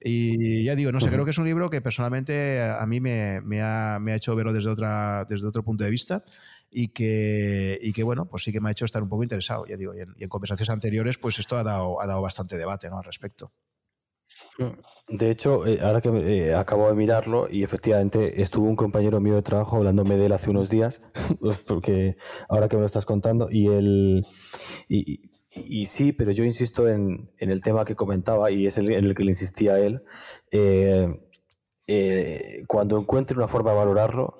Y 0.00 0.64
ya 0.64 0.76
digo, 0.76 0.92
no 0.92 1.00
sé, 1.00 1.08
creo 1.08 1.24
que 1.24 1.30
es 1.30 1.38
un 1.38 1.46
libro 1.46 1.70
que 1.70 1.80
personalmente 1.80 2.62
a 2.62 2.84
mí 2.86 3.00
me, 3.00 3.40
ha, 3.62 3.98
hecho 4.14 4.36
verlo 4.36 4.52
desde, 4.52 4.70
otra, 4.70 5.24
desde 5.28 5.46
otro 5.46 5.64
punto 5.64 5.84
de 5.84 5.90
vista 5.90 6.22
y 6.70 6.88
que, 6.88 7.78
y 7.80 7.92
que, 7.92 8.02
bueno, 8.02 8.26
pues 8.26 8.42
sí 8.42 8.52
que 8.52 8.60
me 8.60 8.68
ha 8.68 8.72
hecho 8.72 8.84
estar 8.84 9.02
un 9.02 9.08
poco 9.08 9.22
interesado, 9.22 9.64
ya 9.66 9.76
digo, 9.76 9.94
y 9.94 10.00
en, 10.00 10.28
conversaciones 10.28 10.70
anteriores, 10.70 11.18
pues 11.18 11.38
esto 11.38 11.56
ha 11.56 11.64
dado, 11.64 12.00
ha 12.00 12.06
dado 12.06 12.20
bastante 12.20 12.56
debate 12.56 12.90
¿no? 12.90 12.98
al 12.98 13.04
respecto. 13.04 13.52
De 15.08 15.30
hecho, 15.30 15.66
eh, 15.66 15.78
ahora 15.82 16.00
que 16.00 16.08
eh, 16.08 16.54
acabo 16.54 16.88
de 16.88 16.94
mirarlo 16.94 17.46
y 17.50 17.62
efectivamente 17.62 18.42
estuvo 18.42 18.68
un 18.68 18.76
compañero 18.76 19.20
mío 19.20 19.34
de 19.34 19.42
trabajo 19.42 19.76
hablándome 19.76 20.16
de 20.16 20.26
él 20.26 20.32
hace 20.32 20.50
unos 20.50 20.68
días, 20.68 21.00
pues 21.40 21.58
porque 21.58 22.16
ahora 22.48 22.68
que 22.68 22.76
me 22.76 22.80
lo 22.80 22.86
estás 22.86 23.06
contando, 23.06 23.48
y 23.50 23.68
él, 23.68 24.26
y, 24.88 25.30
y 25.56 25.86
sí, 25.86 26.12
pero 26.12 26.32
yo 26.32 26.44
insisto 26.44 26.88
en, 26.88 27.30
el 27.38 27.60
tema 27.62 27.84
que 27.84 27.96
comentaba 27.96 28.50
y 28.50 28.66
es 28.66 28.78
el, 28.78 28.90
en 28.92 29.04
el 29.04 29.14
que 29.14 29.24
le 29.24 29.30
insistía 29.30 29.78
él. 29.78 30.04
Eh, 30.50 31.20
eh, 31.88 32.64
cuando 32.66 32.98
encuentre 32.98 33.36
una 33.36 33.48
forma 33.48 33.70
de 33.70 33.76
valorarlo, 33.76 34.36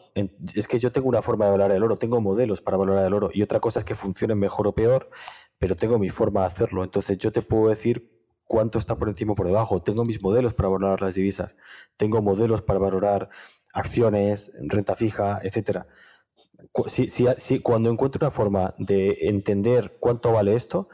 es 0.55 0.67
que 0.69 0.79
yo 0.79 0.93
tengo 0.93 1.09
una 1.09 1.23
forma 1.23 1.47
de 1.47 1.53
valorar 1.53 1.77
el 1.77 1.83
oro, 1.83 1.97
tengo 1.97 2.21
modelos 2.21 2.61
para 2.61 2.77
valorar 2.77 3.07
el 3.07 3.15
oro 3.15 3.31
y 3.33 3.43
otra 3.43 3.61
cosa 3.61 3.81
es 3.81 3.85
que 3.85 3.95
funcionen 3.95 4.39
mejor 4.39 4.67
o 4.67 4.75
peor, 4.75 5.11
pero 5.59 5.77
tengo 5.77 5.99
mi 5.99 6.11
forma 6.11 6.41
de 6.41 6.47
hacerlo. 6.47 6.85
Entonces 6.85 7.19
yo 7.19 7.33
te 7.33 7.43
puedo 7.43 7.69
decir 7.69 8.11
cuánto 8.45 8.79
está 8.79 8.97
por 8.97 9.09
encima 9.09 9.33
o 9.33 9.37
por 9.37 9.47
debajo. 9.47 9.83
Tengo 9.83 10.05
mis 10.05 10.23
modelos 10.23 10.55
para 10.55 10.69
valorar 10.69 11.01
las 11.03 11.15
divisas, 11.15 11.57
tengo 11.97 12.21
modelos 12.23 12.63
para 12.63 12.79
valorar 12.79 13.31
acciones, 13.73 14.53
renta 14.69 14.97
fija, 14.97 15.39
etcétera 15.43 15.87
si, 16.87 17.09
si, 17.09 17.59
cuando 17.61 17.91
encuentro 17.91 18.25
una 18.25 18.31
forma 18.31 18.75
de 18.79 19.17
entender 19.23 19.97
cuánto 20.01 20.33
vale 20.33 20.55
esto, 20.55 20.89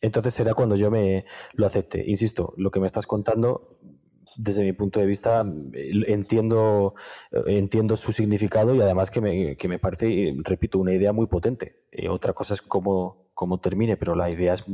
entonces 0.00 0.34
será 0.34 0.54
cuando 0.54 0.76
yo 0.76 0.90
me 0.90 1.24
lo 1.54 1.66
acepte. 1.66 2.04
Insisto, 2.06 2.54
lo 2.56 2.70
que 2.70 2.80
me 2.80 2.86
estás 2.86 3.06
contando, 3.06 3.70
desde 4.36 4.64
mi 4.64 4.72
punto 4.72 5.00
de 5.00 5.06
vista, 5.06 5.44
entiendo, 6.06 6.94
entiendo 7.46 7.96
su 7.96 8.12
significado 8.12 8.74
y 8.74 8.80
además 8.80 9.10
que 9.10 9.20
me, 9.20 9.56
que 9.56 9.68
me 9.68 9.78
parece, 9.78 10.36
repito, 10.44 10.78
una 10.78 10.92
idea 10.92 11.12
muy 11.12 11.26
potente. 11.26 11.84
Eh, 11.90 12.08
otra 12.08 12.32
cosa 12.32 12.54
es 12.54 12.62
cómo, 12.62 13.30
cómo 13.34 13.58
termine, 13.60 13.96
pero 13.96 14.14
la 14.14 14.30
idea 14.30 14.54
es 14.54 14.64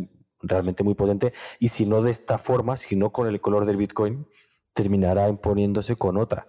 realmente 0.43 0.83
muy 0.83 0.95
potente. 0.95 1.33
Y 1.59 1.69
si 1.69 1.87
no 1.87 2.03
de 2.03 2.11
esta 2.11 2.39
forma, 2.39 2.77
si 2.77 2.97
no 2.97 3.13
con 3.13 3.29
el 3.29 3.41
color 3.41 3.65
del 3.65 3.77
Bitcoin, 3.77 4.27
terminará 4.75 5.29
imponiéndose 5.29 5.97
con 5.97 6.19
otra 6.19 6.49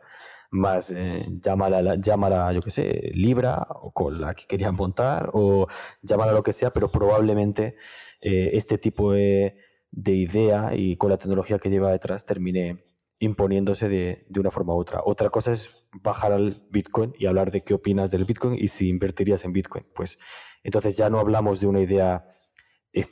más 0.51 0.91
eh, 0.91 1.25
llámala, 1.41 2.53
yo 2.53 2.61
qué 2.61 2.69
sé, 2.69 3.11
Libra 3.13 3.67
o 3.69 3.91
con 3.91 4.21
la 4.21 4.33
que 4.33 4.45
querían 4.47 4.75
montar 4.75 5.29
o 5.33 5.67
llámala 6.01 6.31
lo 6.33 6.43
que 6.43 6.53
sea, 6.53 6.71
pero 6.71 6.89
probablemente 6.89 7.75
eh, 8.21 8.51
este 8.53 8.77
tipo 8.77 9.13
de, 9.13 9.55
idea 9.91 10.71
y 10.75 10.97
con 10.97 11.09
la 11.09 11.17
tecnología 11.17 11.59
que 11.59 11.69
lleva 11.69 11.91
detrás 11.91 12.25
termine 12.25 12.77
imponiéndose 13.19 13.87
de, 13.87 14.25
de, 14.29 14.39
una 14.39 14.51
forma 14.51 14.73
u 14.73 14.77
otra. 14.77 15.01
Otra 15.05 15.29
cosa 15.29 15.53
es 15.53 15.87
bajar 16.03 16.33
al 16.33 16.67
Bitcoin 16.69 17.13
y 17.17 17.27
hablar 17.27 17.51
de 17.51 17.61
qué 17.61 17.73
opinas 17.73 18.11
del 18.11 18.25
Bitcoin 18.25 18.55
y 18.55 18.67
si 18.67 18.89
invertirías 18.89 19.45
en 19.45 19.53
Bitcoin. 19.53 19.85
Pues 19.95 20.19
entonces 20.63 20.97
ya 20.97 21.09
no 21.09 21.19
hablamos 21.19 21.59
de 21.61 21.67
una 21.67 21.79
idea 21.79 22.25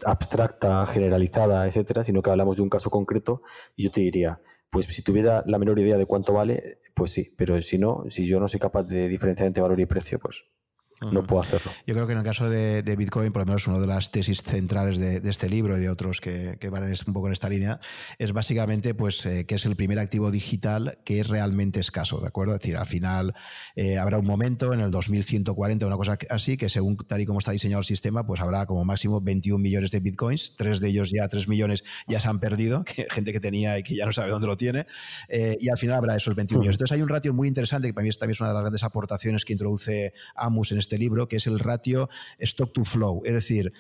abstracta, 0.06 0.86
generalizada, 0.86 1.68
etcétera, 1.68 2.04
sino 2.04 2.22
que 2.22 2.30
hablamos 2.30 2.58
de 2.58 2.64
un 2.64 2.70
caso 2.70 2.90
concreto 2.90 3.42
y 3.76 3.84
yo 3.84 3.92
te 3.92 4.02
diría, 4.02 4.42
pues 4.74 4.88
si 4.88 5.04
tuviera 5.04 5.44
la 5.46 5.60
menor 5.60 5.78
idea 5.78 5.98
de 5.98 6.08
cuánto 6.08 6.34
vale, 6.34 6.80
pues 6.96 7.12
sí, 7.12 7.32
pero 7.38 7.62
si 7.62 7.78
no, 7.78 8.06
si 8.10 8.26
yo 8.26 8.40
no 8.40 8.48
soy 8.48 8.60
capaz 8.60 8.84
de 8.84 9.08
diferenciar 9.08 9.46
entre 9.46 9.62
valor 9.62 9.80
y 9.80 9.86
precio, 9.86 10.18
pues 10.18 10.46
no 11.12 11.24
puedo 11.26 11.42
hacerlo. 11.42 11.72
Yo 11.86 11.94
creo 11.94 12.08
que 12.08 12.14
en 12.14 12.20
el 12.20 12.24
caso 12.24 12.50
de, 12.50 12.82
Bitcoin, 12.96 13.32
por 13.32 13.42
lo 13.42 13.46
menos 13.46 13.68
una 13.68 13.80
de 13.80 13.88
las 13.88 14.12
tesis 14.12 14.42
centrales 14.42 14.98
de, 14.98 15.18
este 15.30 15.50
libro 15.50 15.78
y 15.78 15.82
de 15.82 15.90
otros 15.90 16.22
que, 16.22 16.58
van 16.72 16.84
un 16.84 17.14
poco 17.14 17.28
en 17.28 17.34
esta 17.34 17.50
línea, 17.50 17.80
es 18.18 18.34
básicamente 18.34 18.94
pues, 18.94 19.26
eh, 19.26 19.46
que 19.46 19.56
es 19.56 19.66
el 19.66 19.76
primer 19.76 20.00
activo 20.00 20.32
digital 20.32 21.00
que 21.04 21.20
es 21.20 21.28
realmente 21.28 21.80
escaso, 21.80 22.20
¿de 22.20 22.28
acuerdo? 22.28 22.54
Es 22.56 22.62
decir, 22.62 22.78
al 22.78 22.86
final 22.86 23.34
eh, 23.76 23.98
habrá 23.98 24.18
un 24.18 24.26
momento 24.26 24.74
en 24.74 24.80
el 24.80 24.92
2140, 24.92 25.86
una 25.88 25.98
cosa 25.98 26.18
así, 26.30 26.58
que 26.58 26.70
según 26.70 26.98
tal 26.98 27.22
y 27.22 27.26
como 27.26 27.40
está 27.40 27.52
diseñado 27.52 27.80
el 27.80 27.86
sistema, 27.86 28.26
pues 28.26 28.42
habrá 28.42 28.66
como 28.66 28.86
máximo 28.86 29.22
21 29.22 29.62
millones 29.62 29.92
de 29.92 30.00
Bitcoins, 30.00 30.56
tres 30.56 30.80
de 30.80 30.90
ellos 30.90 31.12
ya, 31.12 31.28
tres 31.28 31.48
millones 31.48 31.84
ya 32.08 32.20
se 32.20 32.28
han 32.28 32.40
perdido, 32.40 32.84
gente 33.10 33.32
que 33.32 33.40
tenía 33.40 33.78
y 33.78 33.84
que 33.84 33.96
ya 33.96 34.06
no 34.06 34.12
sabe 34.12 34.32
dónde 34.32 34.48
lo 34.48 34.58
tiene, 34.58 34.86
eh, 35.30 35.58
y 35.60 35.70
al 35.70 35.78
final 35.78 35.98
habrá 35.98 36.16
esos 36.16 36.36
21 36.36 36.60
millones. 36.60 36.76
Entonces 36.76 36.96
hay 36.96 37.02
un 37.02 37.10
ratio 37.10 37.34
muy 37.34 37.48
interesante 37.48 37.88
que 37.88 37.94
para 37.94 38.06
mí 38.06 38.12
también 38.12 38.36
es 38.36 38.42
una 38.42 38.50
de 38.50 38.56
las 38.56 38.64
grandes 38.64 38.84
aportaciones 38.84 39.46
que 39.46 39.54
introduce 39.54 40.14
Amus 40.36 40.72
en 40.72 40.80
este 40.84 40.98
libro, 40.98 41.28
que 41.28 41.38
es 41.38 41.48
el 41.48 41.60
ratio 41.60 42.10
stock 42.38 42.72
to 42.74 42.84
flow, 42.84 43.22
es 43.26 43.34
decir, 43.34 43.74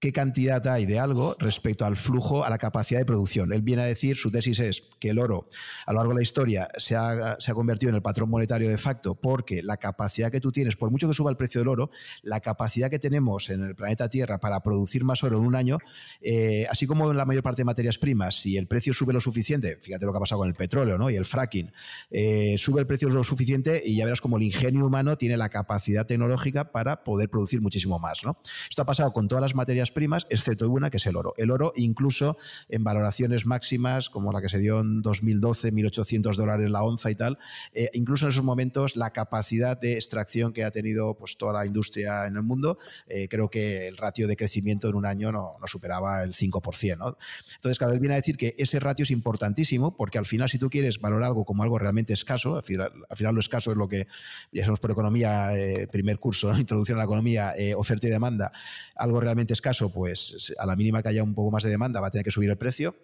qué 0.00 0.12
cantidad 0.12 0.66
hay 0.66 0.86
de 0.86 0.98
algo 0.98 1.36
respecto 1.38 1.84
al 1.84 1.94
flujo, 1.94 2.42
a 2.42 2.50
la 2.50 2.56
capacidad 2.56 2.98
de 2.98 3.04
producción. 3.04 3.52
Él 3.52 3.60
viene 3.60 3.82
a 3.82 3.84
decir, 3.84 4.16
su 4.16 4.30
tesis 4.30 4.58
es 4.58 4.82
que 4.98 5.10
el 5.10 5.18
oro 5.18 5.46
a 5.84 5.92
lo 5.92 5.98
largo 5.98 6.12
de 6.12 6.16
la 6.16 6.22
historia 6.22 6.68
se 6.78 6.96
ha, 6.96 7.36
convertido 7.54 7.90
en 7.90 7.96
el 7.96 8.02
patrón 8.02 8.30
monetario 8.30 8.70
de 8.70 8.78
facto 8.78 9.14
porque 9.14 9.62
la 9.62 9.76
capacidad 9.76 10.32
que 10.32 10.40
tú 10.40 10.52
tienes, 10.52 10.76
por 10.76 10.90
mucho 10.90 11.06
que 11.06 11.14
suba 11.14 11.30
el 11.30 11.36
precio 11.36 11.60
del 11.60 11.68
oro, 11.68 11.90
la 12.22 12.40
capacidad 12.40 12.88
que 12.88 12.98
tenemos 12.98 13.50
en 13.50 13.62
el 13.62 13.74
planeta 13.74 14.08
Tierra 14.08 14.38
para 14.38 14.60
producir 14.62 15.04
más 15.04 15.22
oro 15.22 15.36
en 15.36 15.44
un 15.44 15.54
año, 15.54 15.78
eh, 16.22 16.66
así 16.70 16.86
como 16.86 17.10
en 17.10 17.18
la 17.18 17.26
mayor 17.26 17.42
parte 17.42 17.60
de 17.60 17.66
materias 17.66 17.98
primas, 17.98 18.40
si 18.40 18.56
el 18.56 18.66
precio 18.66 18.94
sube 18.94 19.12
lo 19.12 19.20
suficiente, 19.20 19.76
fíjate 19.80 20.06
lo 20.06 20.12
que 20.12 20.16
ha 20.16 20.20
pasado 20.20 20.40
con 20.40 20.48
el 20.48 20.54
petróleo 20.54 20.96
¿no? 20.96 21.10
y 21.10 21.16
el 21.16 21.26
fracking, 21.26 21.72
eh, 22.10 22.56
sube 22.56 22.80
el 22.80 22.86
precio 22.86 23.10
lo 23.10 23.22
suficiente 23.22 23.82
y 23.84 23.96
ya 23.96 24.04
verás 24.04 24.22
como 24.22 24.38
el 24.38 24.44
ingenio 24.44 24.86
humano 24.86 25.18
tiene 25.18 25.36
la 25.36 25.50
capacidad 25.50 26.06
tecnológica 26.06 26.72
para 26.72 27.04
poder 27.04 27.28
producir 27.28 27.60
muchísimo 27.60 27.98
más. 27.98 28.24
¿no? 28.24 28.38
Esto 28.68 28.82
ha 28.82 28.86
pasado 28.86 29.12
con 29.12 29.28
todas 29.28 29.42
las 29.42 29.54
materias 29.54 29.89
primas, 29.90 30.26
excepto 30.30 30.68
una 30.70 30.90
que 30.90 30.96
es 30.98 31.06
el 31.06 31.16
oro. 31.16 31.34
El 31.36 31.50
oro, 31.50 31.72
incluso 31.76 32.36
en 32.68 32.84
valoraciones 32.84 33.46
máximas, 33.46 34.10
como 34.10 34.32
la 34.32 34.40
que 34.40 34.48
se 34.48 34.58
dio 34.58 34.80
en 34.80 35.02
2012, 35.02 35.72
1.800 35.72 36.36
dólares 36.36 36.70
la 36.70 36.82
onza 36.82 37.10
y 37.10 37.14
tal, 37.14 37.38
eh, 37.72 37.90
incluso 37.94 38.26
en 38.26 38.30
esos 38.30 38.44
momentos 38.44 38.96
la 38.96 39.10
capacidad 39.10 39.78
de 39.78 39.94
extracción 39.94 40.52
que 40.52 40.64
ha 40.64 40.70
tenido 40.70 41.14
pues, 41.14 41.36
toda 41.36 41.52
la 41.52 41.66
industria 41.66 42.26
en 42.26 42.36
el 42.36 42.42
mundo, 42.42 42.78
eh, 43.08 43.28
creo 43.28 43.48
que 43.48 43.88
el 43.88 43.96
ratio 43.96 44.26
de 44.28 44.36
crecimiento 44.36 44.88
en 44.88 44.94
un 44.94 45.06
año 45.06 45.32
no, 45.32 45.56
superaba 45.66 46.22
el 46.22 46.34
5%. 46.34 46.98
¿no? 46.98 47.16
Entonces, 47.56 47.78
claro, 47.78 47.94
él 47.94 48.00
viene 48.00 48.14
a 48.14 48.16
decir 48.16 48.36
que 48.36 48.54
ese 48.58 48.80
ratio 48.80 49.04
es 49.04 49.10
importantísimo 49.10 49.96
porque 49.96 50.18
al 50.18 50.26
final, 50.26 50.48
si 50.48 50.58
tú 50.58 50.70
quieres 50.70 51.00
valorar 51.00 51.28
algo 51.28 51.44
como 51.44 51.62
algo 51.62 51.78
realmente 51.78 52.12
escaso, 52.12 52.56
al 52.56 52.64
final, 52.64 52.92
al 53.08 53.16
final 53.16 53.34
lo 53.34 53.40
escaso 53.40 53.70
es 53.70 53.76
lo 53.76 53.88
que, 53.88 54.06
ya 54.52 54.62
sabemos 54.62 54.80
por 54.80 54.90
economía, 54.90 55.56
eh, 55.56 55.86
primer 55.90 56.18
curso, 56.18 56.56
introducción 56.58 56.98
a 56.98 57.00
la 57.00 57.04
economía, 57.04 57.54
oferta 57.76 58.06
y 58.06 58.10
demanda, 58.10 58.52
algo 58.96 59.20
realmente 59.20 59.52
escaso, 59.52 59.79
pues 59.88 60.52
a 60.58 60.66
la 60.66 60.76
mínima 60.76 61.02
que 61.02 61.08
haya 61.08 61.22
un 61.22 61.34
poco 61.34 61.50
más 61.50 61.62
de 61.62 61.70
demanda 61.70 62.00
va 62.00 62.08
a 62.08 62.10
tener 62.10 62.24
que 62.24 62.30
subir 62.30 62.50
el 62.50 62.58
precio 62.58 62.94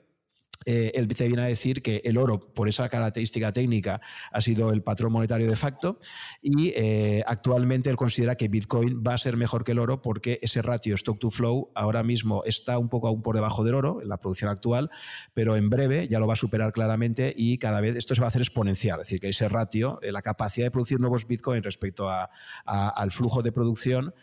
eh, 0.67 1.07
te 1.17 1.27
viene 1.29 1.43
a 1.43 1.47
decir 1.47 1.81
que 1.81 2.03
el 2.05 2.19
oro, 2.19 2.41
por 2.41 2.69
esa 2.69 2.89
característica 2.89 3.53
técnica, 3.53 4.01
ha 4.33 4.43
sido 4.43 4.73
el 4.73 4.83
patrón 4.83 5.13
monetario 5.13 5.49
de 5.49 5.55
facto 5.55 5.99
y 6.43 6.73
eh, 6.75 7.23
actualmente 7.27 7.89
él 7.89 7.97
considera 7.97 8.35
que 8.35 8.49
Bitcoin 8.49 9.03
va 9.07 9.15
a 9.15 9.19
ser 9.19 9.37
mejor 9.37 9.63
que 9.63 9.73
el 9.73 9.79
oro 9.79 10.03
porque 10.03 10.41
ese 10.43 10.63
ratio 10.63 10.97
stock 10.97 11.21
to 11.21 11.31
flow 11.31 11.71
ahora 11.77 12.03
mismo 12.03 12.43
está 12.45 12.79
un 12.79 12.89
poco 12.89 13.07
aún 13.07 13.23
por 13.23 13.37
debajo 13.37 13.63
del 13.65 13.75
oro 13.75 14.03
en 14.03 14.09
la 14.09 14.19
producción 14.19 14.51
actual, 14.51 14.91
pero 15.35 15.55
en 15.55 15.71
breve 15.71 16.09
ya 16.09 16.19
lo 16.19 16.27
va 16.27 16.33
a 16.33 16.37
superar 16.37 16.73
claramente 16.73 17.33
y 17.37 17.59
cada 17.59 17.81
vez 17.81 17.97
esto 17.97 18.17
se 18.17 18.21
va 18.21 18.27
a 18.27 18.31
hacer 18.31 18.43
exponencial, 18.43 19.01
es 19.01 19.07
decir, 19.07 19.21
que 19.21 19.29
ese 19.29 19.49
ratio, 19.49 20.01
eh, 20.03 20.11
la 20.11 20.23
capacidad 20.23 20.67
de 20.67 20.73
producir 20.73 20.99
nuevos 20.99 21.27
Bitcoin 21.27 21.63
respecto 21.63 22.09
al 22.09 23.11
flujo 23.13 23.43
de 23.43 23.53
producción 23.53 24.15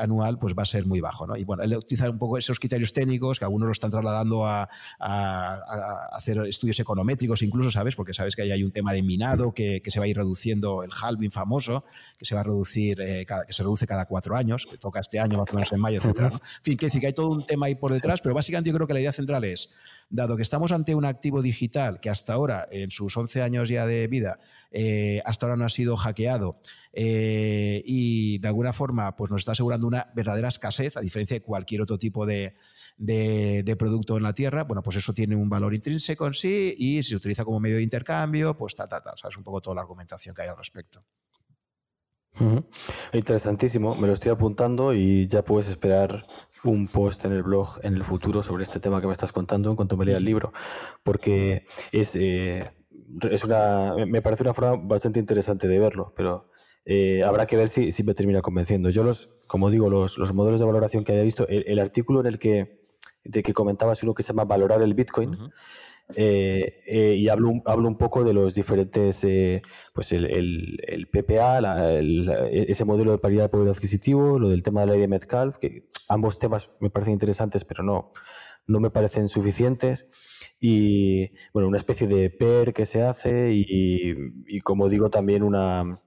anual, 0.00 0.38
pues 0.38 0.54
va 0.54 0.62
a 0.62 0.66
ser 0.66 0.86
muy 0.86 1.00
bajo. 1.00 1.26
¿no? 1.26 1.36
Y 1.36 1.44
bueno, 1.44 1.62
él 1.62 1.76
utiliza 1.76 2.08
un 2.08 2.18
poco 2.18 2.38
esos 2.38 2.58
criterios 2.58 2.92
técnicos 2.92 3.38
que 3.38 3.44
algunos 3.44 3.66
lo 3.66 3.72
están 3.72 3.90
trasladando 3.90 4.46
a 4.46 5.57
hacer 6.12 6.38
estudios 6.46 6.78
econométricos 6.80 7.42
incluso, 7.42 7.70
¿sabes? 7.70 7.94
Porque 7.94 8.14
sabes 8.14 8.36
que 8.36 8.42
ahí 8.42 8.50
hay 8.50 8.64
un 8.64 8.72
tema 8.72 8.92
de 8.92 9.02
minado 9.02 9.52
que, 9.52 9.82
se 9.84 9.98
va 9.98 10.04
a 10.04 10.08
ir 10.08 10.16
reduciendo, 10.16 10.82
el 10.82 10.90
halving 10.90 11.30
famoso, 11.30 11.84
que 12.18 12.24
se 12.24 12.34
va 12.34 12.42
a 12.42 12.44
reducir, 12.44 13.00
eh, 13.00 13.26
que 13.26 13.52
se 13.52 13.62
reduce 13.62 13.86
cada 13.86 14.06
cuatro 14.06 14.36
años, 14.36 14.66
que 14.66 14.78
toca 14.78 15.00
este 15.00 15.18
año 15.18 15.38
más 15.38 15.50
o 15.50 15.54
menos 15.54 15.72
en 15.72 15.80
mayo, 15.80 15.98
etcétera. 15.98 16.28
En 16.28 16.40
fin, 16.62 16.76
que 16.76 16.86
decir 16.86 17.00
que 17.00 17.08
hay 17.08 17.12
todo 17.12 17.28
un 17.28 17.46
tema 17.46 17.66
ahí 17.66 17.74
por 17.74 17.92
detrás, 17.92 18.20
pero 18.20 18.34
básicamente 18.34 18.70
yo 18.70 18.74
creo 18.74 18.86
que 18.86 18.94
la 18.94 19.00
idea 19.00 19.12
central 19.12 19.44
es, 19.44 19.70
dado 20.10 20.36
que 20.36 20.42
estamos 20.42 20.72
ante 20.72 20.94
un 20.94 21.04
activo 21.04 21.42
digital 21.42 22.00
que 22.00 22.10
hasta 22.10 22.32
ahora, 22.32 22.66
en 22.70 22.90
sus 22.90 23.16
11 23.16 23.42
años 23.42 23.68
ya 23.68 23.86
de 23.86 24.06
vida, 24.08 24.38
eh, 24.70 25.22
hasta 25.24 25.46
ahora 25.46 25.56
no 25.56 25.64
ha 25.64 25.68
sido 25.68 25.96
hackeado 25.96 26.60
eh, 26.92 27.82
y 27.84 28.38
de 28.38 28.48
alguna 28.48 28.72
forma 28.72 29.16
pues 29.16 29.30
nos 29.30 29.42
está 29.42 29.52
asegurando 29.52 29.86
una 29.86 30.10
verdadera 30.14 30.48
escasez, 30.48 30.96
a 30.96 31.00
diferencia 31.00 31.34
de 31.34 31.42
cualquier 31.42 31.82
otro 31.82 31.98
tipo 31.98 32.26
de, 32.26 32.54
de, 32.98 33.76
producto 33.78 34.16
en 34.16 34.24
la 34.24 34.34
Tierra, 34.34 34.64
bueno, 34.64 34.82
pues 34.82 34.96
eso 34.96 35.12
tiene 35.12 35.36
un 35.36 35.48
valor 35.48 35.74
intrínseco 35.74 36.26
en 36.26 36.34
sí 36.34 36.74
y 36.76 37.02
se 37.02 37.16
utiliza 37.16 37.44
como 37.44 37.60
medio 37.60 37.76
de 37.76 37.82
intercambio, 37.82 38.56
pues 38.56 38.74
tal, 38.74 38.88
tal, 38.88 39.02
tal. 39.02 39.14
O 39.22 39.28
es 39.28 39.36
un 39.36 39.44
poco 39.44 39.60
toda 39.60 39.76
la 39.76 39.82
argumentación 39.82 40.34
que 40.34 40.42
hay 40.42 40.48
al 40.48 40.56
respecto. 40.56 41.04
Interesantísimo, 43.12 43.96
me 43.96 44.06
lo 44.06 44.12
estoy 44.12 44.30
apuntando 44.30 44.92
y 44.92 45.26
ya 45.26 45.42
puedes 45.42 45.68
esperar 45.68 46.24
un 46.62 46.86
post 46.86 47.24
en 47.24 47.32
el 47.32 47.42
blog 47.42 47.80
en 47.82 47.94
el 47.94 48.04
futuro 48.04 48.42
sobre 48.42 48.62
este 48.62 48.80
tema 48.80 49.00
que 49.00 49.06
me 49.06 49.12
estás 49.12 49.32
contando 49.32 49.70
en 49.70 49.76
cuanto 49.76 49.96
me 49.96 50.04
lea 50.04 50.18
el 50.18 50.24
libro, 50.24 50.52
porque 51.02 51.64
es, 51.90 52.14
eh, 52.16 52.64
es 53.30 53.44
una, 53.44 53.94
me 54.06 54.22
parece 54.22 54.42
una 54.42 54.54
forma 54.54 54.76
bastante 54.76 55.18
interesante 55.18 55.66
de 55.66 55.78
verlo, 55.78 56.12
pero 56.16 56.50
eh, 56.84 57.24
habrá 57.24 57.46
que 57.46 57.56
ver 57.56 57.68
si, 57.68 57.90
me 58.04 58.14
termina 58.14 58.40
convenciendo. 58.40 58.90
Yo 58.90 59.02
los, 59.02 59.38
como 59.48 59.70
digo, 59.70 59.90
los, 59.90 60.16
los 60.18 60.32
modelos 60.32 60.60
de 60.60 60.66
valoración 60.66 61.04
que 61.04 61.12
haya 61.12 61.22
visto, 61.22 61.46
el 61.48 61.78
artículo 61.80 62.20
en 62.20 62.26
el 62.26 62.38
que 62.38 62.77
de 63.28 63.42
que 63.42 63.52
comentabas 63.52 64.02
uno 64.02 64.14
que 64.14 64.22
se 64.22 64.28
llama 64.28 64.44
Valorar 64.44 64.82
el 64.82 64.94
Bitcoin. 64.94 65.36
Eh, 66.16 66.80
eh, 66.86 67.14
y 67.16 67.28
hablo, 67.28 67.52
hablo 67.66 67.86
un 67.86 67.98
poco 67.98 68.24
de 68.24 68.32
los 68.32 68.54
diferentes, 68.54 69.22
eh, 69.24 69.60
pues 69.92 70.12
el, 70.12 70.24
el, 70.24 71.06
PPA, 71.08 72.00
ese 72.50 72.84
modelo 72.86 73.12
de 73.12 73.18
paridad 73.18 73.44
de 73.44 73.48
poder 73.50 73.68
adquisitivo, 73.68 74.38
lo 74.38 74.48
del 74.48 74.62
tema 74.62 74.80
de 74.80 74.86
la 74.86 74.92
ley 74.92 75.02
de 75.02 75.08
Metcalf, 75.08 75.58
que 75.58 75.90
ambos 76.08 76.38
temas 76.38 76.70
me 76.80 76.88
parecen 76.88 77.12
interesantes, 77.12 77.66
pero 77.66 77.84
no, 77.84 78.12
no 78.66 78.80
me 78.80 78.90
parecen 78.90 79.28
suficientes. 79.28 80.10
Y 80.58 81.30
bueno, 81.52 81.68
una 81.68 81.76
especie 81.76 82.06
de 82.06 82.30
PER 82.30 82.72
que 82.72 82.86
se 82.86 83.02
hace 83.02 83.52
y, 83.52 84.14
y 84.46 84.60
como 84.60 84.88
digo, 84.88 85.10
también 85.10 85.42
una, 85.42 86.00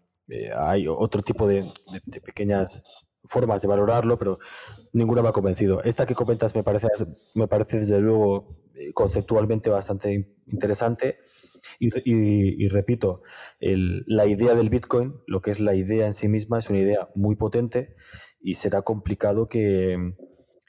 hay 0.57 0.87
otro 0.87 1.21
tipo 1.21 1.47
de, 1.47 1.63
de 2.05 2.21
pequeñas 2.21 3.10
formas 3.25 3.61
de 3.61 3.67
valorarlo, 3.67 4.17
pero 4.17 4.39
ninguna 4.93 5.21
me 5.21 5.29
ha 5.29 5.33
convencido. 5.33 5.81
Esta 5.83 6.05
que 6.05 6.15
comentas 6.15 6.55
me 6.55 6.63
parece, 6.63 6.87
me 7.35 7.47
parece 7.47 7.79
desde 7.79 7.99
luego 7.99 8.57
eh, 8.75 8.93
conceptualmente 8.93 9.69
bastante 9.69 10.35
interesante. 10.47 11.19
Y, 11.79 12.67
repito, 12.67 13.23
la 13.59 14.25
idea 14.27 14.53
del 14.53 14.69
Bitcoin, 14.69 15.15
lo 15.25 15.41
que 15.41 15.49
es 15.49 15.59
la 15.59 15.73
idea 15.73 16.05
en 16.05 16.13
sí 16.13 16.27
misma, 16.27 16.59
es 16.59 16.69
una 16.69 16.79
idea 16.79 17.09
muy 17.15 17.35
potente 17.35 17.95
y 18.39 18.53
será 18.55 18.83
complicado 18.83 19.47
que, 19.47 20.13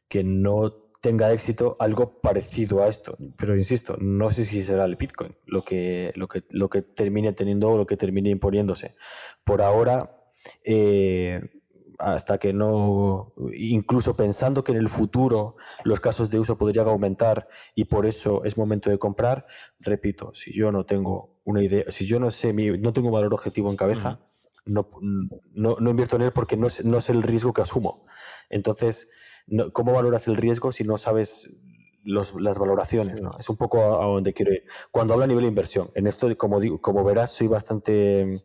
que 0.09 0.25
no 0.25 0.83
tenga 1.03 1.33
éxito 1.33 1.77
algo 1.81 2.21
parecido 2.21 2.83
a 2.83 2.89
esto. 2.89 3.19
Pero 3.37 3.57
insisto, 3.57 3.97
no 4.01 4.31
sé 4.31 4.45
si 4.45 4.63
será 4.63 4.85
el 4.85 4.97
Bitcoin 4.97 5.37
lo 5.45 5.63
que, 5.63 6.13
lo 6.15 6.29
que, 6.29 6.45
lo 6.53 6.71
que 6.71 6.81
termine 6.81 7.33
teniendo 7.33 7.71
o 7.71 7.77
lo 7.77 7.87
que 7.87 7.97
termine 7.97 8.31
imponiéndose. 8.31 8.95
Por 9.45 9.61
ahora, 9.61 10.31
eh, 10.65 11.41
hasta 11.99 12.39
que 12.39 12.53
no, 12.53 13.33
incluso 13.55 14.17
pensando 14.17 14.65
que 14.65 14.73
en 14.73 14.79
el 14.79 14.89
futuro 14.89 15.57
los 15.85 16.01
casos 16.01 16.31
de 16.31 16.39
uso 16.39 16.59
podrían 16.59 16.89
aumentar 16.89 17.49
y 17.75 17.85
por 17.85 18.07
eso 18.07 18.45
es 18.45 18.57
momento 18.57 18.91
de 18.91 18.99
comprar, 18.99 19.47
repito, 19.81 20.33
si 20.35 20.53
yo 20.53 20.73
no 20.73 20.85
tengo 20.85 21.41
una 21.45 21.63
idea, 21.63 21.85
si 21.89 22.07
yo 22.07 22.21
no 22.21 22.31
sé, 22.31 22.53
no 22.53 22.93
tengo 22.93 23.11
valor 23.11 23.35
objetivo 23.35 23.71
en 23.71 23.77
cabeza, 23.77 24.21
no, 24.65 24.89
no, 25.53 25.91
invierto 25.91 26.17
en 26.17 26.23
él 26.23 26.33
porque 26.33 26.57
no 26.57 26.67
es, 26.67 26.85
no 26.85 26.99
es 26.99 27.11
el 27.11 27.23
riesgo 27.23 27.53
que 27.53 27.63
asumo. 27.63 28.07
Entonces, 28.49 29.13
¿cómo 29.73 29.93
valoras 29.93 30.29
el 30.29 30.37
riesgo 30.37 30.73
si 30.73 30.85
no 30.85 30.99
sabes 30.99 31.61
las 32.05 32.59
valoraciones? 32.59 33.21
¿no? 33.21 33.33
Es 33.39 33.49
un 33.49 33.57
poco 33.57 34.01
a, 34.01 34.07
donde 34.07 34.33
quiero 34.33 34.53
ir. 34.53 34.65
Cuando 34.91 35.15
hablo 35.15 35.25
a 35.25 35.29
nivel 35.29 35.43
de 35.43 35.49
inversión, 35.49 35.91
en 35.95 36.07
esto, 36.07 36.35
como, 36.37 36.61
digo, 36.61 36.81
como 36.81 37.03
verás, 37.03 37.33
soy 37.33 37.49
bastante 37.49 38.45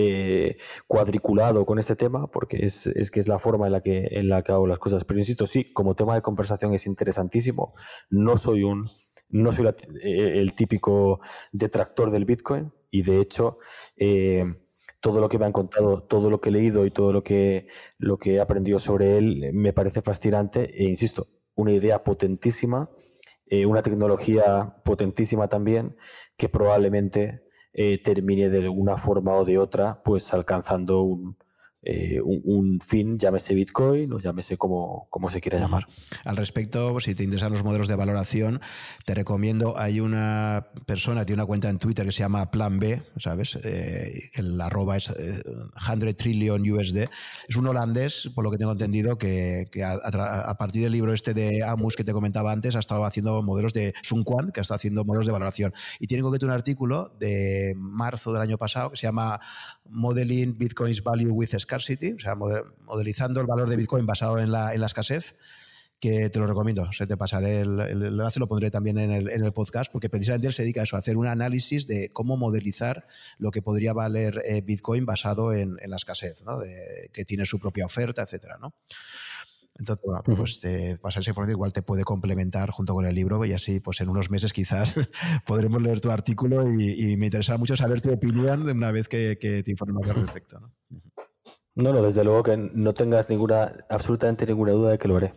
eh, 0.00 0.56
cuadriculado 0.86 1.66
con 1.66 1.78
este 1.78 1.96
tema 1.96 2.30
porque 2.30 2.64
es, 2.64 3.10
que 3.10 3.20
es 3.20 3.28
la 3.28 3.38
forma 3.38 3.66
en 3.66 3.72
la, 3.72 3.80
que, 3.80 4.08
en 4.12 4.28
la 4.28 4.42
que 4.42 4.52
hago 4.52 4.66
las 4.66 4.78
cosas. 4.78 5.04
Pero 5.04 5.18
insisto, 5.18 5.46
sí, 5.46 5.72
como 5.72 5.96
tema 5.96 6.14
de 6.14 6.22
conversación 6.22 6.72
es 6.74 6.86
interesantísimo. 6.86 7.74
No 8.10 8.36
soy 8.36 8.62
un 8.62 8.84
no 9.30 9.52
soy 9.52 9.66
eh, 9.66 10.32
el 10.36 10.54
típico 10.54 11.20
detractor 11.52 12.10
del 12.10 12.24
Bitcoin 12.24 12.72
y 12.90 13.02
de 13.02 13.20
hecho 13.20 13.58
eh, 13.96 14.44
todo 15.00 15.20
lo 15.20 15.28
que 15.28 15.38
me 15.38 15.46
han 15.46 15.52
contado, 15.52 16.02
todo 16.02 16.30
lo 16.30 16.40
que 16.40 16.48
he 16.48 16.52
leído 16.52 16.86
y 16.86 16.90
todo 16.90 17.12
lo 17.12 17.22
que, 17.22 17.66
lo 17.98 18.18
que 18.18 18.34
he 18.34 18.40
aprendido 18.40 18.78
sobre 18.78 19.18
él 19.18 19.50
me 19.52 19.72
parece 19.72 20.02
fascinante 20.02 20.70
e 20.82 20.84
insisto, 20.84 21.26
una 21.54 21.72
idea 21.72 22.04
potentísima, 22.04 22.90
eh, 23.46 23.66
una 23.66 23.82
tecnología 23.82 24.80
potentísima 24.84 25.48
también 25.48 25.96
que 26.36 26.48
probablemente 26.48 27.47
termine 28.04 28.48
de 28.50 28.58
alguna 28.58 28.96
forma 28.96 29.34
o 29.34 29.44
de 29.44 29.58
otra 29.58 30.02
pues 30.04 30.34
alcanzando 30.34 31.02
un, 31.02 31.36
eh, 31.82 32.20
un, 32.20 32.80
fin, 32.80 33.18
llámese 33.18 33.54
Bitcoin 33.54 34.12
o 34.12 34.18
llámese 34.18 34.56
como, 34.56 35.06
como 35.10 35.30
se 35.30 35.40
quiera 35.40 35.60
llamar. 35.60 35.86
Al 36.24 36.36
respecto, 36.36 36.98
si 36.98 37.14
te 37.14 37.22
interesan 37.22 37.52
los 37.52 37.62
modelos 37.62 37.86
de 37.86 37.94
valoración, 37.94 38.60
te 39.04 39.14
recomiendo, 39.14 39.78
hay 39.78 40.00
una 40.00 40.68
persona, 40.86 41.24
tiene 41.24 41.42
una 41.42 41.46
cuenta 41.46 41.68
en 41.68 41.78
Twitter 41.78 42.04
que 42.04 42.12
se 42.12 42.20
llama 42.20 42.50
Plan 42.50 42.78
B, 42.80 43.02
¿sabes? 43.18 43.56
Eh, 43.62 44.30
el 44.34 44.60
arroba 44.60 44.96
es 44.96 45.04
100 45.06 46.08
eh, 46.08 46.14
trillion 46.14 46.62
USD. 46.68 47.08
Es 47.48 47.56
un 47.56 47.66
holandés, 47.68 48.28
por 48.34 48.44
lo 48.44 48.50
que 48.50 48.58
tengo 48.58 48.72
entendido, 48.72 49.16
que, 49.16 49.68
a, 49.84 50.58
partir 50.58 50.82
del 50.82 50.92
libro 50.92 51.12
este 51.12 51.32
de 51.32 51.62
Amus 51.62 51.94
que 51.94 52.04
te 52.04 52.12
comentaba 52.12 52.50
antes, 52.50 52.74
ha 52.74 52.80
estado 52.80 53.04
haciendo 53.04 53.40
modelos 53.42 53.72
de 53.72 53.94
Sun 54.02 54.24
Quan, 54.24 54.50
que 54.50 54.60
ha 54.60 54.62
estado 54.62 54.76
haciendo 54.76 55.04
modelos 55.04 55.26
de 55.26 55.32
valoración. 55.32 55.72
Y 56.00 56.08
tiene 56.08 56.24
concreto 56.24 56.46
un 56.46 56.52
artículo 56.52 57.14
de 57.20 57.74
marzo 57.76 58.32
del 58.32 58.42
año 58.42 58.58
pasado 58.58 58.90
que 58.90 58.96
se 58.96 59.06
llama 59.06 59.38
Modeling 59.88 60.56
Bitcoin's 60.58 61.02
Value 61.02 61.32
with 61.32 61.50
Scarcity, 61.58 62.12
o 62.12 62.18
sea, 62.18 62.34
modelizando 62.34 63.40
el 63.40 63.46
valor 63.46 63.68
de 63.68 63.76
Bitcoin 63.76 64.06
basado 64.06 64.38
en 64.38 64.52
la, 64.52 64.74
escasez, 64.74 65.36
que 66.00 66.30
te 66.30 66.38
lo 66.38 66.46
recomiendo. 66.46 66.92
Se 66.92 67.06
te 67.06 67.16
pasaré 67.16 67.60
el, 67.60 67.80
enlace, 67.80 68.38
lo 68.38 68.46
pondré 68.46 68.70
también 68.70 68.98
en 68.98 69.10
el, 69.10 69.30
en 69.30 69.44
el, 69.44 69.52
podcast, 69.52 69.90
porque 69.90 70.08
precisamente 70.08 70.46
él 70.46 70.52
se 70.52 70.62
dedica 70.62 70.80
a 70.80 70.84
eso, 70.84 70.96
a 70.96 71.00
hacer 71.00 71.16
un 71.16 71.26
análisis 71.26 71.86
de 71.86 72.10
cómo 72.12 72.36
modelizar 72.36 73.06
lo 73.38 73.50
que 73.50 73.62
podría 73.62 73.92
valer 73.92 74.42
eh, 74.44 74.60
Bitcoin 74.60 75.06
basado 75.06 75.52
en, 75.52 75.76
en 75.80 75.90
la 75.90 75.96
escasez, 75.96 76.44
¿no? 76.44 76.58
de, 76.58 77.10
que 77.12 77.24
tiene 77.24 77.44
su 77.46 77.58
propia 77.58 77.86
oferta, 77.86 78.22
etcétera, 78.22 78.58
¿no? 78.60 78.74
Entonces, 79.78 80.04
bueno, 80.04 80.22
pues 80.24 80.60
te 80.60 80.98
pasar 80.98 81.20
esa 81.20 81.30
información, 81.30 81.56
igual 81.56 81.72
te 81.72 81.82
puede 81.82 82.02
complementar 82.02 82.70
junto 82.70 82.94
con 82.94 83.06
el 83.06 83.14
libro 83.14 83.44
y 83.44 83.52
así, 83.52 83.78
pues 83.78 84.00
en 84.00 84.08
unos 84.08 84.28
meses 84.28 84.52
quizás 84.52 84.94
podremos 85.46 85.80
leer 85.80 86.00
tu 86.00 86.10
artículo 86.10 86.68
y, 86.68 87.16
me 87.16 87.26
interesará 87.26 87.58
mucho 87.58 87.76
saber 87.76 88.00
tu 88.00 88.12
opinión 88.12 88.66
de 88.66 88.72
una 88.72 88.90
vez 88.90 89.08
que, 89.08 89.36
te 89.36 89.70
informes 89.70 90.10
al 90.10 90.16
respecto. 90.16 90.60
¿no? 90.60 90.72
no, 91.76 91.92
no, 91.92 92.02
desde 92.02 92.24
luego 92.24 92.42
que 92.42 92.56
no 92.56 92.92
tengas 92.92 93.30
ninguna, 93.30 93.72
absolutamente 93.88 94.46
ninguna 94.46 94.72
duda 94.72 94.90
de 94.90 94.98
que 94.98 95.08
lo 95.08 95.16
haré. 95.16 95.32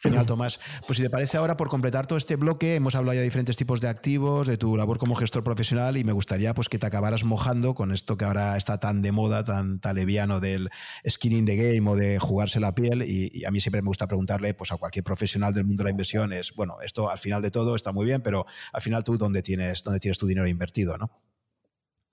Genial, 0.00 0.26
Tomás. 0.26 0.60
Pues 0.86 0.96
si 0.96 1.02
te 1.02 1.10
parece 1.10 1.38
ahora, 1.38 1.56
por 1.56 1.68
completar 1.68 2.06
todo 2.06 2.18
este 2.18 2.36
bloque, 2.36 2.76
hemos 2.76 2.94
hablado 2.94 3.14
ya 3.14 3.20
de 3.20 3.24
diferentes 3.24 3.56
tipos 3.56 3.80
de 3.80 3.88
activos, 3.88 4.46
de 4.46 4.56
tu 4.56 4.76
labor 4.76 4.96
como 4.96 5.16
gestor 5.16 5.42
profesional 5.42 5.96
y 5.96 6.04
me 6.04 6.12
gustaría 6.12 6.54
pues, 6.54 6.68
que 6.68 6.78
te 6.78 6.86
acabaras 6.86 7.24
mojando 7.24 7.74
con 7.74 7.90
esto 7.90 8.16
que 8.16 8.24
ahora 8.24 8.56
está 8.56 8.78
tan 8.78 9.02
de 9.02 9.10
moda, 9.10 9.42
tan, 9.42 9.80
tan 9.80 9.96
leviano 9.96 10.38
del 10.38 10.70
skin 11.08 11.32
in 11.32 11.46
the 11.46 11.56
game 11.56 11.90
o 11.90 11.96
de 11.96 12.20
jugarse 12.20 12.60
la 12.60 12.76
piel. 12.76 13.02
Y, 13.02 13.44
a 13.44 13.50
mí 13.50 13.60
siempre 13.60 13.82
me 13.82 13.88
gusta 13.88 14.06
preguntarle 14.06 14.54
pues, 14.54 14.70
a 14.70 14.76
cualquier 14.76 15.04
profesional 15.04 15.52
del 15.52 15.64
mundo 15.64 15.82
de 15.82 15.84
la 15.86 15.90
inversión, 15.90 16.32
es, 16.32 16.52
bueno, 16.54 16.76
esto 16.80 17.10
al 17.10 17.18
final 17.18 17.42
de 17.42 17.50
todo 17.50 17.74
está 17.74 17.90
muy 17.90 18.06
bien, 18.06 18.20
pero 18.22 18.46
al 18.72 18.82
final 18.82 19.02
tú, 19.02 19.18
¿dónde 19.18 19.42
tienes, 19.42 19.82
dónde 19.82 19.98
tienes 19.98 20.18
tu 20.18 20.28
dinero 20.28 20.46
invertido? 20.46 20.96
¿no? 20.96 21.10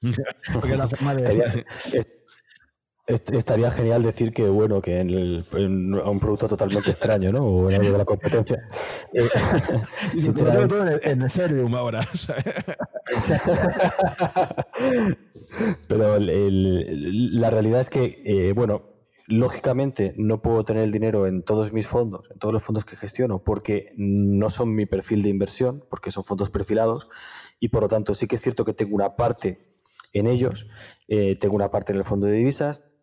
Porque 0.54 0.76
la 0.76 0.88
forma 0.88 1.14
de... 1.14 1.64
Estaría 3.08 3.70
genial 3.70 4.02
decir 4.02 4.34
que, 4.34 4.46
bueno, 4.50 4.82
que 4.82 5.00
en, 5.00 5.94
un 5.94 6.20
producto 6.20 6.48
totalmente 6.48 6.90
extraño, 6.90 7.32
¿no? 7.32 7.46
O 7.46 7.70
en 7.70 7.80
algo 7.80 7.92
de 7.92 7.98
la 8.00 8.06
competencia. 8.06 8.68
Todo 10.68 10.88
en, 11.04 11.22
Ethereum 11.22 11.76
ahora. 11.76 12.02
Pero 15.88 16.18
la 16.20 17.50
realidad 17.52 17.82
es 17.82 17.92
que, 17.92 18.22
eh, 18.26 18.54
bueno, 18.54 18.96
lógicamente 19.28 20.14
no 20.18 20.42
puedo 20.42 20.64
tener 20.64 20.84
el 20.84 20.92
dinero 20.92 21.28
en 21.28 21.44
todos 21.44 21.74
mis 21.74 21.88
fondos, 21.88 22.30
en 22.32 22.40
todos 22.40 22.54
los 22.54 22.64
fondos 22.64 22.86
que 22.86 22.96
gestiono, 22.96 23.44
porque 23.44 23.94
no 23.98 24.50
son 24.50 24.74
mi 24.74 24.88
perfil 24.88 25.22
de 25.22 25.30
inversión, 25.30 25.86
porque 25.90 26.12
son 26.12 26.24
fondos 26.24 26.50
perfilados, 26.50 27.10
y 27.60 27.70
por 27.70 27.84
lo 27.84 27.88
tanto 27.88 28.16
sí 28.16 28.28
que 28.28 28.36
es 28.36 28.42
cierto 28.42 28.66
que 28.66 28.74
tengo 28.74 28.96
una 28.96 29.16
parte 29.16 29.80
en 30.14 30.28
ellos, 30.28 30.68
eh, 31.08 31.36
tengo 31.36 31.56
una 31.56 31.70
parte 31.72 31.92
en 31.94 32.00
el 32.00 32.04
fondo 32.04 32.28
de 32.28 32.34
divisas, 32.34 32.95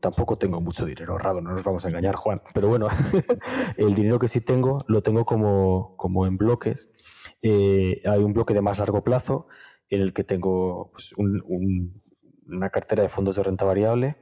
tampoco 0.00 0.36
tengo 0.36 0.60
mucho 0.60 0.84
dinero 0.84 1.12
ahorrado, 1.12 1.40
no 1.40 1.50
nos 1.50 1.64
vamos 1.64 1.84
a 1.84 1.88
engañar, 1.88 2.14
Juan. 2.14 2.42
Pero 2.52 2.68
bueno, 2.68 2.86
el 3.76 3.94
dinero 3.94 4.18
que 4.18 4.28
sí 4.28 4.40
tengo 4.40 4.84
lo 4.88 5.02
tengo 5.02 5.24
como, 5.24 5.96
como 5.96 6.26
en 6.26 6.36
bloques. 6.36 6.92
Eh, 7.40 8.02
hay 8.04 8.22
un 8.22 8.34
bloque 8.34 8.54
de 8.54 8.60
más 8.60 8.78
largo 8.78 9.02
plazo 9.02 9.46
en 9.88 10.02
el 10.02 10.12
que 10.12 10.24
tengo 10.24 10.90
pues, 10.92 11.14
una 11.16 12.70
cartera 12.70 13.02
de 13.02 13.08
fondos 13.08 13.36
de 13.36 13.42
renta 13.42 13.64
variable 13.64 14.16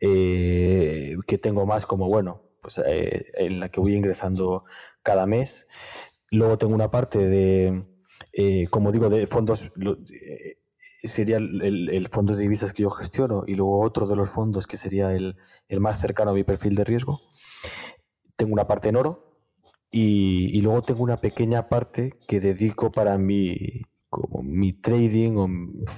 eh, 0.00 1.16
que 1.26 1.38
tengo 1.38 1.66
más 1.66 1.86
como, 1.86 2.08
bueno, 2.08 2.42
pues 2.60 2.78
eh, 2.78 3.26
en 3.34 3.60
la 3.60 3.68
que 3.68 3.80
voy 3.80 3.94
ingresando 3.94 4.64
cada 5.02 5.26
mes. 5.26 5.68
Luego 6.30 6.56
tengo 6.58 6.74
una 6.74 6.90
parte 6.90 7.18
de, 7.18 7.84
como 8.70 8.92
digo, 8.92 9.08
de 9.10 9.26
fondos 9.26 9.72
sería 11.08 11.36
el, 11.36 12.08
fondo 12.10 12.34
de 12.34 12.42
divisas 12.42 12.72
que 12.72 12.82
yo 12.82 12.90
gestiono 12.90 13.44
y 13.46 13.54
luego 13.54 13.80
otro 13.80 14.06
de 14.06 14.16
los 14.16 14.30
fondos 14.30 14.66
que 14.66 14.76
sería 14.76 15.12
el, 15.12 15.36
más 15.80 16.00
cercano 16.00 16.30
a 16.30 16.34
mi 16.34 16.44
perfil 16.44 16.74
de 16.74 16.84
riesgo. 16.84 17.20
Tengo 18.36 18.52
una 18.52 18.66
parte 18.66 18.88
en 18.88 18.96
oro 18.96 19.38
y, 19.90 20.60
luego 20.62 20.82
tengo 20.82 21.02
una 21.02 21.16
pequeña 21.16 21.68
parte 21.68 22.12
que 22.26 22.40
dedico 22.40 22.90
para 22.90 23.16
mi, 23.16 23.82
como 24.08 24.42
mi 24.42 24.72
trading, 24.72 25.36
o, 25.36 25.48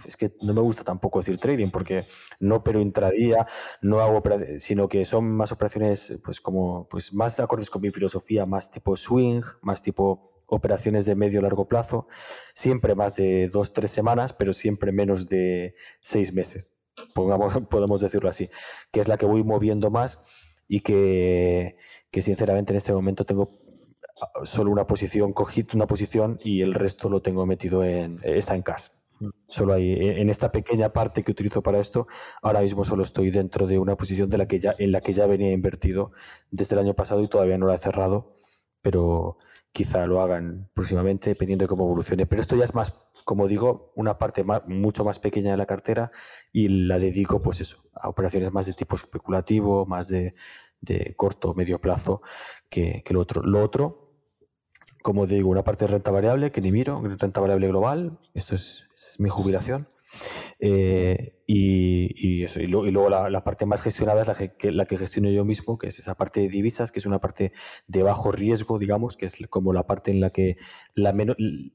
es 0.06 0.16
que 0.16 0.32
no 0.42 0.52
me 0.52 0.60
gusta 0.60 0.84
tampoco 0.84 1.20
decir 1.20 1.38
trading 1.38 1.70
porque 1.70 2.04
no 2.40 2.62
pero 2.62 2.80
intradía, 2.80 3.46
no 3.82 4.00
hago 4.00 4.22
sino 4.58 4.88
que 4.88 5.04
son 5.04 5.30
más 5.32 5.52
operaciones 5.52 6.20
pues 6.24 6.40
como 6.40 6.88
pues 6.88 7.14
más 7.14 7.40
acordes 7.40 7.70
con 7.70 7.82
mi 7.82 7.90
filosofía, 7.90 8.44
más 8.44 8.70
tipo 8.70 8.96
swing, 8.96 9.42
más 9.62 9.80
tipo 9.82 10.35
operaciones 10.46 11.04
de 11.06 11.14
medio 11.14 11.42
largo 11.42 11.68
plazo, 11.68 12.06
siempre 12.54 12.94
más 12.94 13.16
de 13.16 13.48
dos, 13.48 13.72
tres 13.72 13.90
semanas, 13.90 14.32
pero 14.32 14.52
siempre 14.52 14.92
menos 14.92 15.28
de 15.28 15.74
seis 16.00 16.32
meses, 16.32 16.82
pongamos, 17.14 17.54
podemos 17.70 18.00
decirlo 18.00 18.28
así, 18.28 18.48
que 18.90 19.00
es 19.00 19.08
la 19.08 19.16
que 19.16 19.26
voy 19.26 19.42
moviendo 19.42 19.90
más 19.90 20.24
y 20.68 20.80
que, 20.80 21.76
sinceramente 22.12 22.72
en 22.72 22.78
este 22.78 22.92
momento 22.92 23.26
tengo 23.26 23.60
solo 24.44 24.70
una 24.70 24.86
posición, 24.86 25.32
cogito 25.32 25.76
una 25.76 25.86
posición 25.86 26.38
y 26.42 26.62
el 26.62 26.74
resto 26.74 27.10
lo 27.10 27.20
tengo 27.20 27.44
metido 27.44 27.84
en, 27.84 28.20
está 28.22 28.54
en 28.54 28.62
cash. 28.62 28.88
Solo 29.48 29.72
ahí, 29.72 29.92
en 29.92 30.28
esta 30.28 30.52
pequeña 30.52 30.92
parte 30.92 31.22
que 31.22 31.32
utilizo 31.32 31.62
para 31.62 31.78
esto, 31.78 32.06
ahora 32.42 32.60
mismo 32.60 32.84
solo 32.84 33.02
estoy 33.02 33.30
dentro 33.30 33.66
de 33.66 33.78
una 33.78 33.96
posición 33.96 34.28
de 34.28 34.36
la 34.36 34.46
que 34.46 34.60
ya, 34.60 34.74
en 34.78 34.92
la 34.92 35.00
que 35.00 35.14
ya 35.14 35.26
venía 35.26 35.52
invertido 35.52 36.12
desde 36.50 36.74
el 36.74 36.80
año 36.80 36.94
pasado 36.94 37.22
y 37.22 37.28
todavía 37.28 37.56
no 37.56 37.66
la 37.66 37.76
he 37.76 37.78
cerrado, 37.78 38.36
pero, 38.82 39.38
quizá 39.72 40.06
lo 40.06 40.22
hagan 40.22 40.70
próximamente, 40.74 41.30
dependiendo 41.30 41.64
de 41.64 41.68
cómo 41.68 41.84
evolucione. 41.84 42.26
Pero 42.26 42.40
esto 42.40 42.56
ya 42.56 42.64
es 42.64 42.74
más, 42.74 43.08
como 43.24 43.46
digo, 43.46 43.92
una 43.94 44.18
parte 44.18 44.44
mucho 44.66 45.04
más 45.04 45.18
pequeña 45.18 45.50
de 45.50 45.56
la 45.58 45.66
cartera 45.66 46.10
y 46.52 46.86
la 46.86 46.98
dedico, 46.98 47.42
pues 47.42 47.60
eso, 47.60 47.76
a 47.94 48.08
operaciones 48.08 48.52
más 48.52 48.66
de 48.66 48.72
tipo 48.72 48.96
especulativo, 48.96 49.84
más 49.86 50.08
de, 50.08 50.34
corto 51.16 51.50
o 51.50 51.54
medio 51.54 51.78
plazo 51.78 52.22
que, 52.70 53.04
lo 53.10 53.20
otro. 53.20 53.42
Lo 53.42 53.62
otro, 53.62 54.14
como 55.02 55.26
digo, 55.26 55.50
una 55.50 55.64
parte 55.64 55.84
de 55.84 55.92
renta 55.92 56.10
variable 56.10 56.50
que 56.50 56.60
ni 56.60 56.72
miro, 56.72 57.02
renta 57.02 57.40
variable 57.40 57.68
global, 57.68 58.18
esto 58.34 58.54
es, 58.54 58.88
mi 59.18 59.28
jubilación. 59.28 59.88
Eh, 60.58 61.42
y, 61.46 62.42
eso, 62.42 62.60
y, 62.60 62.66
luego 62.66 63.08
la, 63.08 63.44
parte 63.44 63.66
más 63.66 63.82
gestionada 63.82 64.22
es 64.22 64.28
la 64.28 64.34
que, 64.34 64.72
la 64.72 64.84
que 64.86 64.98
gestiono 64.98 65.30
yo 65.30 65.44
mismo, 65.44 65.78
que 65.78 65.88
es 65.88 65.98
esa 65.98 66.16
parte 66.16 66.40
de 66.40 66.48
divisas, 66.48 66.90
que 66.90 66.98
es 66.98 67.06
una 67.06 67.20
parte 67.20 67.52
de 67.86 68.02
bajo 68.02 68.32
riesgo, 68.32 68.78
digamos, 68.78 69.16
que 69.16 69.26
es 69.26 69.36
como 69.48 69.72
la 69.72 69.86
parte 69.86 70.10
en 70.10 70.20
la 70.20 70.30
que 70.30 70.56
la 70.94 71.10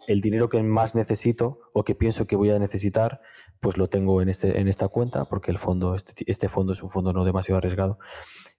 el 0.07 0.21
dinero 0.21 0.49
que 0.49 0.61
más 0.63 0.95
necesito 0.95 1.59
o 1.73 1.83
que 1.83 1.95
pienso 1.95 2.25
que 2.25 2.35
voy 2.35 2.49
a 2.49 2.59
necesitar, 2.59 3.21
pues 3.59 3.77
lo 3.77 3.87
tengo 3.87 4.21
en, 4.21 4.29
este, 4.29 4.59
en 4.59 4.67
esta 4.67 4.87
cuenta, 4.87 5.25
porque 5.25 5.51
el 5.51 5.57
fondo, 5.57 5.95
este, 5.95 6.23
este 6.27 6.49
fondo 6.49 6.73
es 6.73 6.83
un 6.83 6.89
fondo 6.89 7.13
no 7.13 7.23
demasiado 7.23 7.59
arriesgado. 7.59 7.99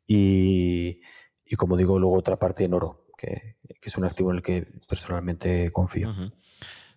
Y, 0.06 1.00
y 1.44 1.56
como 1.56 1.76
digo, 1.76 1.98
luego 1.98 2.16
otra 2.16 2.38
parte 2.38 2.64
en 2.64 2.74
oro, 2.74 3.06
que, 3.18 3.56
es 3.82 3.96
un 3.98 4.04
activo 4.04 4.30
en 4.30 4.36
el 4.36 4.42
que 4.42 4.66
personalmente 4.88 5.70
confío. 5.72 6.14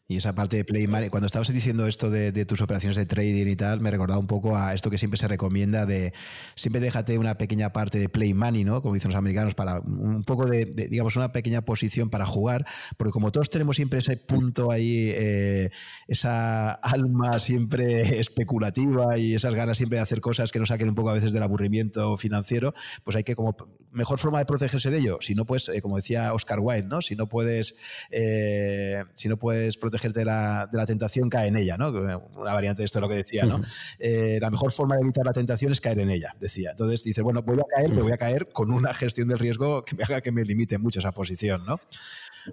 Y 0.07 0.17
esa 0.17 0.35
parte 0.35 0.57
de 0.57 0.63
Play 0.63 0.87
Money, 0.87 1.09
cuando 1.09 1.25
estabas 1.25 1.51
diciendo 1.51 1.87
esto 1.87 2.11
de, 2.11 2.45
tus 2.45 2.61
operaciones 2.61 2.95
de 2.95 3.07
trading 3.07 3.47
y 3.47 3.55
tal, 3.55 3.81
me 3.81 3.89
recordaba 3.89 4.19
un 4.19 4.27
poco 4.27 4.55
a 4.55 4.75
esto 4.75 4.91
que 4.91 4.99
siempre 4.99 5.17
se 5.17 5.27
recomienda 5.27 5.87
de 5.87 6.13
siempre 6.53 6.79
déjate 6.79 7.17
una 7.17 7.39
pequeña 7.39 7.73
parte 7.73 7.97
de 7.97 8.07
Play 8.07 8.35
Money, 8.35 8.63
¿no? 8.63 8.83
Como 8.83 8.93
dicen 8.93 9.09
los 9.09 9.17
americanos, 9.17 9.55
para 9.55 9.79
un 9.79 10.23
poco 10.23 10.45
de, 10.45 10.65
digamos, 10.65 11.15
una 11.15 11.31
pequeña 11.31 11.63
posición 11.63 12.11
para 12.11 12.27
jugar, 12.27 12.67
porque 12.97 13.13
como 13.13 13.31
todos 13.31 13.49
tenemos 13.49 13.77
siempre 13.77 13.97
ese 13.97 14.15
punto 14.15 14.71
ahí, 14.71 15.09
eh, 15.09 15.71
esa 16.07 16.73
alma 16.73 17.39
siempre 17.39 18.01
especulativa 18.19 19.17
y 19.17 19.33
esas 19.33 19.55
ganas 19.55 19.77
siempre 19.77 19.97
de 19.97 20.03
hacer 20.03 20.21
cosas 20.21 20.51
que 20.51 20.59
nos 20.59 20.69
saquen 20.69 20.89
un 20.89 20.95
poco 20.95 21.09
a 21.09 21.13
veces 21.13 21.33
del 21.33 21.41
aburrimiento 21.41 22.15
financiero, 22.19 22.75
pues 23.03 23.17
hay 23.17 23.23
que 23.23 23.35
como 23.35 23.57
mejor 23.91 24.19
forma 24.19 24.37
de 24.37 24.45
protegerse 24.45 24.91
de 24.91 24.99
ello, 24.99 25.17
si 25.21 25.33
no 25.33 25.45
pues, 25.45 25.71
como 25.81 25.95
decía 25.95 26.31
Oscar 26.33 26.59
Wilde, 26.59 26.87
¿no? 26.87 27.01
Si 27.01 27.15
no 27.15 27.27
puedes, 27.27 27.75
eh, 28.11 29.03
si 29.15 29.29
no 29.29 29.37
puedes 29.37 29.77
proteger 29.95 30.13
de 30.13 30.25
la, 30.25 30.67
de 30.71 30.77
la 30.77 30.85
tentación, 30.85 31.29
cae 31.29 31.47
en 31.47 31.57
ella, 31.57 31.77
¿no? 31.77 31.89
Una 31.89 32.53
variante 32.53 32.81
de 32.81 32.85
esto 32.85 32.99
es 32.99 33.01
lo 33.01 33.09
que 33.09 33.15
decía, 33.15 33.45
¿no? 33.45 33.61
Eh, 33.99 34.37
la 34.41 34.49
mejor 34.49 34.71
forma 34.71 34.95
de 34.95 35.01
evitar 35.01 35.25
la 35.25 35.33
tentación 35.33 35.71
es 35.71 35.81
caer 35.81 35.99
en 35.99 36.09
ella, 36.09 36.35
decía. 36.39 36.71
Entonces 36.71 37.03
dice, 37.03 37.21
bueno, 37.21 37.41
voy 37.43 37.59
a 37.59 37.63
caer, 37.75 37.89
pero 37.89 38.03
voy 38.03 38.11
a 38.11 38.17
caer 38.17 38.49
con 38.51 38.71
una 38.71 38.93
gestión 38.93 39.27
del 39.27 39.39
riesgo 39.39 39.85
que 39.85 39.95
me 39.95 40.03
haga 40.03 40.21
que 40.21 40.31
me 40.31 40.43
limite 40.43 40.77
mucho 40.77 40.99
esa 40.99 41.11
posición, 41.11 41.65
¿no? 41.65 41.79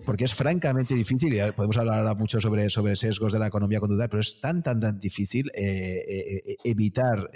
Porque 0.05 0.25
es 0.25 0.35
francamente 0.35 0.95
difícil, 0.95 1.35
y 1.35 1.53
podemos 1.53 1.77
hablar 1.77 1.99
ahora 1.99 2.15
mucho 2.15 2.41
sobre, 2.41 2.71
sobre 2.71 2.97
sesgos 2.97 3.33
de 3.33 3.39
la 3.39 3.47
economía 3.47 3.81
conductual, 3.81 4.09
pero 4.09 4.21
es 4.21 4.41
tan, 4.41 4.63
tan, 4.63 4.81
tan 4.81 4.99
difícil 4.99 5.51
eh, 5.55 6.05
eh, 6.09 6.43
eh, 6.47 6.57
evitar 6.65 7.31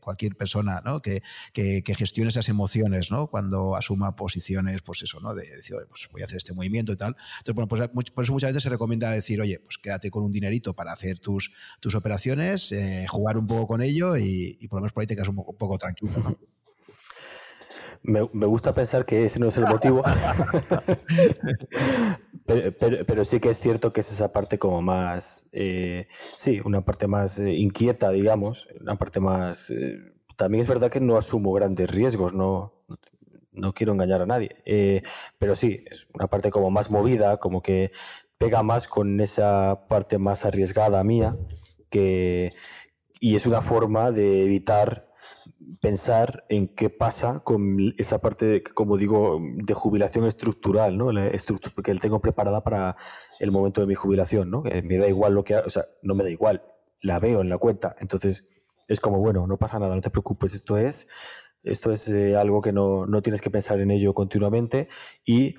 cualquier 0.00 0.36
persona 0.36 0.80
¿no? 0.84 1.00
que, 1.00 1.22
que, 1.52 1.82
gestione 1.94 2.30
esas 2.30 2.48
emociones 2.48 3.10
¿no? 3.10 3.26
cuando 3.26 3.76
asuma 3.76 4.16
posiciones, 4.16 4.80
pues 4.82 5.02
eso, 5.02 5.20
¿no? 5.20 5.34
de 5.34 5.46
decir, 5.56 5.76
pues 5.88 6.08
voy 6.12 6.22
a 6.22 6.24
hacer 6.24 6.38
este 6.38 6.54
movimiento 6.54 6.92
y 6.92 6.96
tal. 6.96 7.16
Entonces, 7.38 7.54
bueno, 7.54 7.68
pues 7.68 8.10
por 8.10 8.24
eso 8.24 8.32
muchas 8.32 8.50
veces 8.50 8.62
se 8.62 8.68
recomienda 8.68 9.10
decir, 9.10 9.40
oye, 9.40 9.60
pues 9.60 9.78
quédate 9.78 10.10
con 10.10 10.22
un 10.22 10.32
dinerito 10.32 10.74
para 10.74 10.92
hacer 10.92 11.18
tus, 11.18 11.52
tus 11.80 11.94
operaciones, 11.94 12.72
jugar 13.08 13.36
un 13.36 13.46
poco 13.46 13.66
con 13.66 13.82
ello 13.82 14.16
y, 14.16 14.56
por 14.68 14.78
lo 14.78 14.82
menos 14.82 14.92
por 14.92 15.02
ahí 15.02 15.06
te 15.06 15.14
quedas 15.14 15.28
un 15.28 15.36
poco, 15.36 15.52
un 15.52 15.58
poco 15.58 15.78
tranquilo. 15.78 16.12
¿no? 16.16 16.59
Me, 18.02 18.22
gusta 18.22 18.74
pensar 18.74 19.04
que 19.04 19.24
ese 19.24 19.38
no 19.38 19.48
es 19.48 19.58
el 19.58 19.66
motivo, 19.66 20.02
pero, 23.06 23.24
sí 23.26 23.40
que 23.40 23.50
es 23.50 23.58
cierto 23.58 23.92
que 23.92 24.00
es 24.00 24.10
esa 24.10 24.32
parte 24.32 24.58
como 24.58 24.80
más, 24.80 25.50
eh, 25.52 26.08
sí, 26.34 26.62
una 26.64 26.82
parte 26.82 27.06
más 27.08 27.38
eh, 27.38 27.52
inquieta, 27.52 28.10
digamos, 28.10 28.68
una 28.80 28.96
parte 28.96 29.20
más... 29.20 29.70
Eh, 29.70 29.98
también 30.36 30.62
es 30.62 30.68
verdad 30.68 30.90
que 30.90 31.00
no 31.00 31.18
asumo 31.18 31.52
grandes 31.52 31.90
riesgos, 31.90 32.32
no, 32.32 32.72
no 33.52 33.74
quiero 33.74 33.92
engañar 33.92 34.22
a 34.22 34.26
nadie, 34.26 34.56
pero 35.38 35.54
sí, 35.54 35.84
es 35.90 36.08
una 36.14 36.28
parte 36.28 36.50
como 36.50 36.70
más 36.70 36.90
movida, 36.90 37.36
como 37.36 37.62
que 37.62 37.92
pega 38.38 38.62
más 38.62 38.88
con 38.88 39.20
esa 39.20 39.86
parte 39.88 40.16
más 40.16 40.46
arriesgada 40.46 41.04
mía, 41.04 41.36
que, 41.90 42.54
y 43.20 43.36
es 43.36 43.44
una 43.44 43.60
forma 43.60 44.10
de 44.10 44.44
evitar 44.44 45.09
pensar 45.80 46.44
en 46.48 46.68
qué 46.68 46.90
pasa 46.90 47.40
con 47.40 47.94
esa 47.98 48.18
parte, 48.18 48.62
como 48.62 48.96
digo, 48.96 49.40
de 49.40 49.74
jubilación 49.74 50.26
estructural, 50.26 50.96
¿no? 50.96 51.12
La 51.12 51.26
que 51.26 51.94
tengo 52.00 52.20
preparada 52.20 52.62
para 52.62 52.96
el 53.38 53.50
momento 53.50 53.80
de 53.80 53.86
mi 53.86 53.94
jubilación, 53.94 54.50
¿no? 54.50 54.62
Que 54.62 54.82
me 54.82 54.98
da 54.98 55.08
igual 55.08 55.34
lo 55.34 55.44
que, 55.44 55.56
o 55.56 55.70
sea, 55.70 55.84
no 56.02 56.14
me 56.14 56.24
da 56.24 56.30
igual, 56.30 56.62
la 57.02 57.18
veo 57.18 57.40
en 57.40 57.48
la 57.48 57.58
cuenta, 57.58 57.94
entonces 58.00 58.64
es 58.88 59.00
como, 59.00 59.18
bueno, 59.18 59.46
no 59.46 59.56
pasa 59.56 59.78
nada, 59.78 59.94
no 59.94 60.00
te 60.02 60.10
preocupes, 60.10 60.54
esto 60.54 60.76
es, 60.76 61.08
esto 61.62 61.92
es 61.92 62.08
eh, 62.08 62.36
algo 62.36 62.62
que 62.62 62.72
no, 62.72 63.06
no 63.06 63.22
tienes 63.22 63.40
que 63.40 63.50
pensar 63.50 63.80
en 63.80 63.90
ello 63.90 64.14
continuamente 64.14 64.88
y 65.24 65.54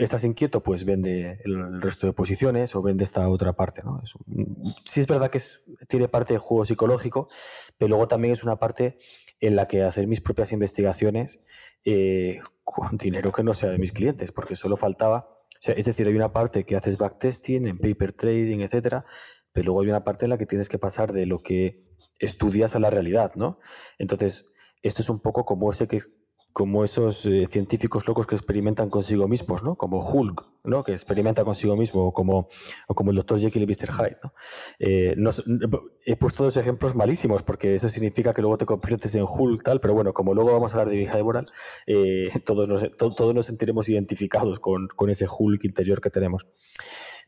estás 0.00 0.24
inquieto, 0.24 0.62
pues 0.62 0.84
vende 0.84 1.40
el 1.44 1.80
resto 1.80 2.06
de 2.06 2.12
posiciones 2.12 2.74
o 2.74 2.82
vende 2.82 3.04
esta 3.04 3.28
otra 3.28 3.52
parte. 3.52 3.82
¿no? 3.84 4.00
Es 4.02 4.14
sí 4.84 5.00
es 5.00 5.06
verdad 5.06 5.30
que 5.30 5.40
tiene 5.88 6.08
parte 6.08 6.34
de 6.34 6.38
juego 6.38 6.64
psicológico, 6.64 7.28
pero 7.78 7.90
luego 7.90 8.08
también 8.08 8.32
es 8.32 8.42
una 8.42 8.56
parte 8.56 8.98
en 9.40 9.56
la 9.56 9.68
que 9.68 9.82
hacer 9.82 10.06
mis 10.06 10.20
propias 10.20 10.52
investigaciones 10.52 11.44
eh, 11.84 12.40
con 12.64 12.96
dinero 12.96 13.32
que 13.32 13.44
no 13.44 13.54
sea 13.54 13.70
de 13.70 13.78
mis 13.78 13.92
clientes, 13.92 14.32
porque 14.32 14.56
solo 14.56 14.76
faltaba, 14.76 15.38
es 15.62 15.84
decir, 15.84 16.06
hay 16.08 16.14
una 16.14 16.32
parte 16.32 16.64
que 16.64 16.76
haces 16.76 16.98
backtesting, 16.98 17.66
en 17.66 17.78
paper 17.78 18.12
trading, 18.12 18.60
etcétera, 18.60 19.04
pero 19.52 19.66
luego 19.66 19.82
hay 19.82 19.88
una 19.88 20.04
parte 20.04 20.26
en 20.26 20.30
la 20.30 20.38
que 20.38 20.46
tienes 20.46 20.68
que 20.68 20.78
pasar 20.78 21.12
de 21.12 21.26
lo 21.26 21.38
que 21.38 21.84
estudias 22.18 22.74
a 22.74 22.80
la 22.80 22.90
realidad, 22.90 23.32
¿no? 23.36 23.58
Entonces, 23.98 24.54
esto 24.82 25.02
es 25.02 25.08
un 25.08 25.20
poco 25.20 25.44
como 25.44 25.70
ese 25.72 25.88
que 25.88 26.00
como 26.58 26.82
esos 26.82 27.24
eh, 27.24 27.46
científicos 27.46 28.08
locos 28.08 28.26
que 28.26 28.34
experimentan 28.34 28.90
consigo 28.90 29.28
mismos, 29.28 29.62
¿no? 29.62 29.76
Como 29.76 30.04
Hulk, 30.04 30.44
¿no? 30.64 30.82
Que 30.82 30.90
experimenta 30.90 31.44
consigo 31.44 31.76
mismo, 31.76 32.02
o 32.02 32.12
como, 32.12 32.48
o 32.88 32.94
como 32.96 33.12
el 33.12 33.16
Dr. 33.18 33.38
Jekyll 33.38 33.62
y 33.62 33.66
Mr. 33.66 33.92
Hyde, 33.92 34.18
¿no? 34.24 34.32
Eh, 34.80 35.14
he 36.04 36.16
puesto 36.16 36.42
dos 36.42 36.56
ejemplos 36.56 36.96
malísimos, 36.96 37.44
porque 37.44 37.76
eso 37.76 37.88
significa 37.88 38.34
que 38.34 38.42
luego 38.42 38.58
te 38.58 38.66
conviertes 38.66 39.14
en 39.14 39.22
Hulk, 39.22 39.62
tal, 39.62 39.80
pero 39.80 39.94
bueno, 39.94 40.12
como 40.12 40.34
luego 40.34 40.50
vamos 40.50 40.74
a 40.74 40.80
hablar 40.80 40.92
de 40.92 40.96
behavioral, 40.96 41.46
eh, 41.86 42.28
todos, 42.44 42.66
nos, 42.66 42.90
todos 42.96 43.34
nos 43.36 43.46
sentiremos 43.46 43.88
identificados 43.88 44.58
con, 44.58 44.88
con 44.88 45.10
ese 45.10 45.26
Hulk 45.30 45.62
interior 45.62 46.00
que 46.00 46.10
tenemos. 46.10 46.48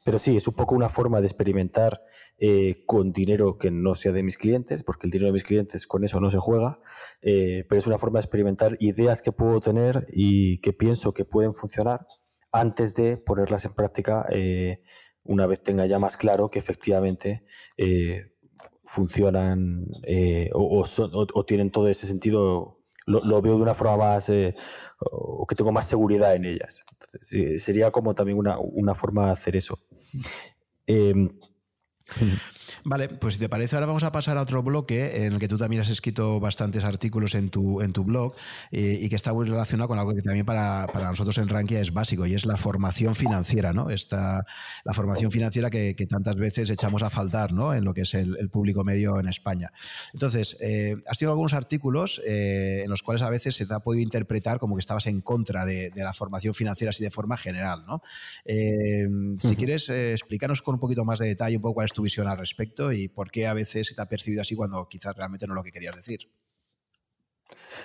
Pero 0.04 0.18
sí, 0.18 0.36
es 0.36 0.48
un 0.48 0.54
poco 0.54 0.74
una 0.74 0.88
forma 0.88 1.20
de 1.20 1.26
experimentar 1.26 2.02
eh, 2.42 2.84
con 2.86 3.12
dinero 3.12 3.58
que 3.58 3.70
no 3.70 3.94
sea 3.94 4.12
de 4.12 4.22
mis 4.22 4.38
clientes, 4.38 4.82
porque 4.82 5.06
el 5.06 5.10
dinero 5.10 5.26
de 5.26 5.34
mis 5.34 5.44
clientes 5.44 5.86
con 5.86 6.04
eso 6.04 6.20
no 6.20 6.30
se 6.30 6.38
juega, 6.38 6.80
eh, 7.20 7.66
pero 7.68 7.78
es 7.78 7.86
una 7.86 7.98
forma 7.98 8.18
de 8.18 8.24
experimentar 8.24 8.78
ideas 8.80 9.20
que 9.20 9.30
puedo 9.30 9.60
tener 9.60 10.06
y 10.10 10.58
que 10.62 10.72
pienso 10.72 11.12
que 11.12 11.26
pueden 11.26 11.52
funcionar 11.52 12.06
antes 12.50 12.94
de 12.94 13.18
ponerlas 13.18 13.66
en 13.66 13.74
práctica 13.74 14.24
eh, 14.30 14.82
una 15.22 15.46
vez 15.46 15.62
tenga 15.62 15.84
ya 15.84 15.98
más 15.98 16.16
claro 16.16 16.50
que 16.50 16.58
efectivamente 16.58 17.44
funcionan 18.78 19.86
o, 20.54 20.84
o, 21.12 21.44
tienen 21.44 21.70
todo 21.70 21.88
ese 21.88 22.06
sentido, 22.06 22.78
lo, 23.06 23.42
veo 23.42 23.56
de 23.56 23.62
una 23.62 23.74
forma 23.74 23.98
más 23.98 24.32
o 25.00 25.46
que 25.46 25.54
tengo 25.54 25.72
más 25.72 25.86
seguridad 25.86 26.34
en 26.34 26.46
ellas. 26.46 26.84
sería 27.58 27.90
como 27.90 28.14
también 28.14 28.38
una 28.38 28.94
forma 28.94 29.26
de 29.26 29.32
hacer 29.32 29.56
eso. 29.56 29.78
Eh, 30.86 31.28
Vale, 32.84 33.08
pues 33.08 33.34
si 33.34 33.40
te 33.40 33.48
parece, 33.48 33.76
ahora 33.76 33.86
vamos 33.86 34.04
a 34.04 34.12
pasar 34.12 34.36
a 34.38 34.42
otro 34.42 34.62
bloque 34.62 35.26
en 35.26 35.34
el 35.34 35.38
que 35.38 35.48
tú 35.48 35.58
también 35.58 35.82
has 35.82 35.88
escrito 35.88 36.40
bastantes 36.40 36.84
artículos 36.84 37.34
en 37.34 37.50
tu, 37.50 37.80
en 37.80 37.92
tu 37.92 38.04
blog 38.04 38.34
eh, 38.70 38.98
y 39.00 39.08
que 39.08 39.16
está 39.16 39.32
muy 39.32 39.46
relacionado 39.46 39.88
con 39.88 39.98
algo 39.98 40.14
que 40.14 40.22
también 40.22 40.46
para, 40.46 40.86
nosotros 40.94 41.38
en 41.38 41.48
Rankia 41.48 41.80
es 41.80 41.92
básico 41.92 42.26
y 42.26 42.34
es 42.34 42.46
la 42.46 42.56
formación 42.56 43.14
financiera, 43.14 43.72
¿no? 43.72 43.90
Esta, 43.90 44.44
la 44.84 44.92
formación 44.92 45.30
financiera 45.30 45.70
que, 45.70 45.94
tantas 46.08 46.36
veces 46.36 46.70
echamos 46.70 47.02
a 47.02 47.10
faltar, 47.10 47.52
¿no? 47.52 47.74
En 47.74 47.84
lo 47.84 47.94
que 47.94 48.02
es 48.02 48.14
el, 48.14 48.48
público 48.50 48.82
medio 48.84 49.18
en 49.20 49.28
España. 49.28 49.70
Entonces, 50.12 50.56
eh, 50.60 50.96
has 51.06 51.18
tenido 51.18 51.32
algunos 51.32 51.54
artículos 51.54 52.20
eh, 52.26 52.82
en 52.84 52.90
los 52.90 53.02
cuales 53.02 53.22
a 53.22 53.30
veces 53.30 53.54
se 53.54 53.66
te 53.66 53.74
ha 53.74 53.80
podido 53.80 54.02
interpretar 54.02 54.58
como 54.58 54.74
que 54.74 54.80
estabas 54.80 55.06
en 55.06 55.20
contra 55.20 55.64
de, 55.64 55.92
la 55.94 56.12
formación 56.12 56.54
financiera 56.54 56.90
así 56.90 57.04
de 57.04 57.10
forma 57.10 57.36
general, 57.36 57.84
¿no? 57.86 58.02
si 58.44 59.56
quieres, 59.56 59.88
explícanos 59.90 60.62
con 60.62 60.74
un 60.74 60.80
poquito 60.80 61.04
más 61.04 61.18
de 61.18 61.28
detalle 61.28 61.56
un 61.56 61.62
poco 61.62 61.74
cuál 61.74 61.84
es 61.86 61.92
tu 61.92 62.02
visión 62.02 62.26
al 62.26 62.38
respecto 62.38 62.59
y 62.92 63.08
por 63.08 63.30
qué 63.30 63.46
a 63.46 63.54
veces 63.54 63.88
se 63.88 63.94
te 63.94 64.02
ha 64.02 64.06
percibido 64.06 64.42
así 64.42 64.54
cuando 64.54 64.86
quizás 64.88 65.16
realmente 65.16 65.46
no 65.46 65.54
es 65.54 65.56
lo 65.56 65.62
que 65.62 65.72
querías 65.72 65.96
decir. 65.96 66.30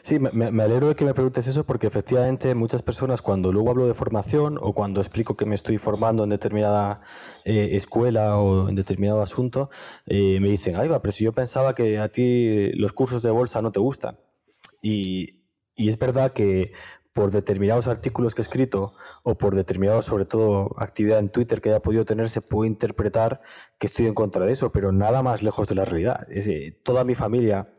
Sí, 0.02 0.19
me, 0.19 0.61
alegro 0.61 0.89
de 0.89 0.95
que 0.95 1.06
me 1.06 1.14
preguntes 1.14 1.47
eso 1.47 1.64
porque 1.64 1.88
efectivamente 1.88 2.53
muchas 2.53 2.81
personas 2.81 3.22
cuando 3.22 3.52
luego 3.52 3.72
hablo 3.72 3.88
de 3.88 3.93
formación 3.93 4.57
o 4.61 4.73
cuando 4.73 5.02
explico 5.02 5.35
que 5.35 5.45
me 5.45 5.56
estoy 5.56 5.77
formando 5.77 6.23
en 6.23 6.30
determinada 6.30 7.02
eh, 7.45 7.69
escuela 7.73 8.38
o 8.38 8.69
en 8.69 8.76
determinado 8.76 9.22
asunto, 9.22 9.69
eh, 10.06 10.39
me 10.39 10.49
dicen, 10.49 10.76
ay, 10.76 10.88
va, 10.88 11.02
pero 11.02 11.14
si 11.14 11.23
yo 11.23 11.34
pensaba 11.34 11.73
que 11.73 11.97
a 11.97 12.10
ti 12.10 12.72
los 12.73 12.93
cursos 12.93 13.23
de 13.23 13.31
bolsa 13.31 13.61
no 13.61 13.72
te 13.72 13.80
gustan. 13.80 14.19
Y, 14.81 15.43
y 15.76 15.89
es 15.89 15.97
verdad 15.97 16.34
que 16.34 16.73
por 17.15 17.31
determinados 17.31 17.87
artículos 17.87 18.35
que 18.35 18.41
he 18.41 18.43
escrito 18.43 18.93
o 19.23 19.35
por 19.37 19.55
determinados, 19.55 20.03
sobre 20.03 20.25
todo, 20.25 20.75
actividad 20.77 21.19
en 21.19 21.29
Twitter 21.29 21.61
que 21.61 21.69
haya 21.69 21.81
podido 21.81 22.03
tener, 22.03 22.29
se 22.29 22.41
puede 22.41 22.69
interpretar 22.69 23.41
que 23.79 23.87
estoy 23.87 24.07
en 24.07 24.13
contra 24.13 24.45
de 24.45 24.51
eso, 24.51 24.69
pero 24.73 24.91
nada 24.91 25.23
más 25.23 25.41
lejos 25.41 25.69
de 25.69 25.75
la 25.75 25.85
realidad. 25.85 26.29
Es, 26.29 26.49
toda 26.83 27.05
mi 27.05 27.15
familia 27.15 27.69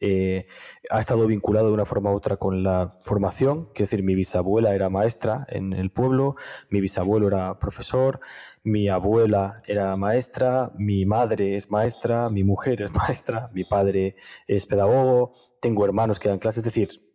eh, 0.00 0.48
ha 0.90 0.98
estado 0.98 1.28
vinculado 1.28 1.68
de 1.68 1.74
una 1.74 1.84
forma 1.84 2.10
u 2.10 2.16
otra 2.16 2.36
con 2.36 2.64
la 2.64 2.98
formación. 3.02 3.66
Quiero 3.66 3.84
decir, 3.84 4.02
mi 4.02 4.16
bisabuela 4.16 4.74
era 4.74 4.90
maestra 4.90 5.46
en 5.50 5.72
el 5.72 5.92
pueblo, 5.92 6.34
mi 6.68 6.80
bisabuelo 6.80 7.28
era 7.28 7.60
profesor, 7.60 8.18
mi 8.64 8.88
abuela 8.88 9.62
era 9.68 9.94
maestra, 9.96 10.72
mi 10.76 11.06
madre 11.06 11.54
es 11.54 11.70
maestra, 11.70 12.28
mi 12.28 12.42
mujer 12.42 12.82
es 12.82 12.90
maestra, 12.92 13.50
mi 13.54 13.62
padre 13.62 14.16
es 14.48 14.66
pedagogo, 14.66 15.32
tengo 15.60 15.84
hermanos 15.84 16.18
que 16.18 16.28
dan 16.28 16.40
clases. 16.40 16.66
Es 16.66 16.74
decir, 16.74 17.09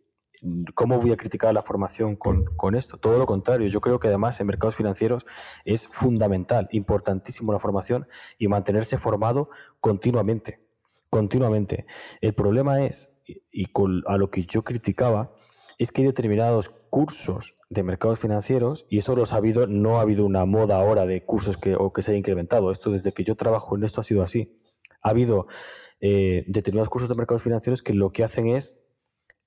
¿cómo 0.74 1.00
voy 1.00 1.12
a 1.12 1.16
criticar 1.16 1.52
la 1.54 1.62
formación 1.62 2.16
con, 2.16 2.44
con 2.56 2.74
esto? 2.74 2.98
Todo 2.98 3.18
lo 3.18 3.26
contrario, 3.26 3.68
yo 3.68 3.80
creo 3.80 4.00
que 4.00 4.08
además 4.08 4.40
en 4.40 4.46
mercados 4.46 4.76
financieros 4.76 5.26
es 5.64 5.86
fundamental, 5.86 6.68
importantísimo 6.70 7.52
la 7.52 7.60
formación 7.60 8.06
y 8.38 8.48
mantenerse 8.48 8.98
formado 8.98 9.50
continuamente 9.80 10.66
continuamente. 11.10 11.86
El 12.20 12.34
problema 12.34 12.84
es, 12.84 13.22
y 13.50 13.66
a 14.06 14.18
lo 14.18 14.30
que 14.30 14.44
yo 14.44 14.62
criticaba, 14.62 15.34
es 15.78 15.90
que 15.90 16.02
hay 16.02 16.06
determinados 16.06 16.68
cursos 16.90 17.58
de 17.68 17.82
mercados 17.82 18.18
financieros, 18.18 18.86
y 18.88 18.98
eso 18.98 19.14
lo 19.16 19.24
ha 19.24 19.26
sabido, 19.26 19.66
no 19.66 19.98
ha 19.98 20.02
habido 20.02 20.24
una 20.24 20.44
moda 20.44 20.78
ahora 20.78 21.06
de 21.06 21.24
cursos 21.24 21.56
que, 21.56 21.74
o 21.74 21.92
que 21.92 22.02
se 22.02 22.10
haya 22.10 22.18
incrementado. 22.18 22.70
Esto 22.70 22.90
desde 22.90 23.12
que 23.12 23.24
yo 23.24 23.34
trabajo 23.34 23.76
en 23.76 23.84
esto 23.84 24.00
ha 24.00 24.04
sido 24.04 24.22
así. 24.22 24.58
Ha 25.02 25.10
habido 25.10 25.46
eh, 26.00 26.44
determinados 26.48 26.88
cursos 26.88 27.08
de 27.08 27.14
mercados 27.14 27.42
financieros 27.42 27.82
que 27.82 27.94
lo 27.94 28.10
que 28.10 28.24
hacen 28.24 28.48
es 28.48 28.85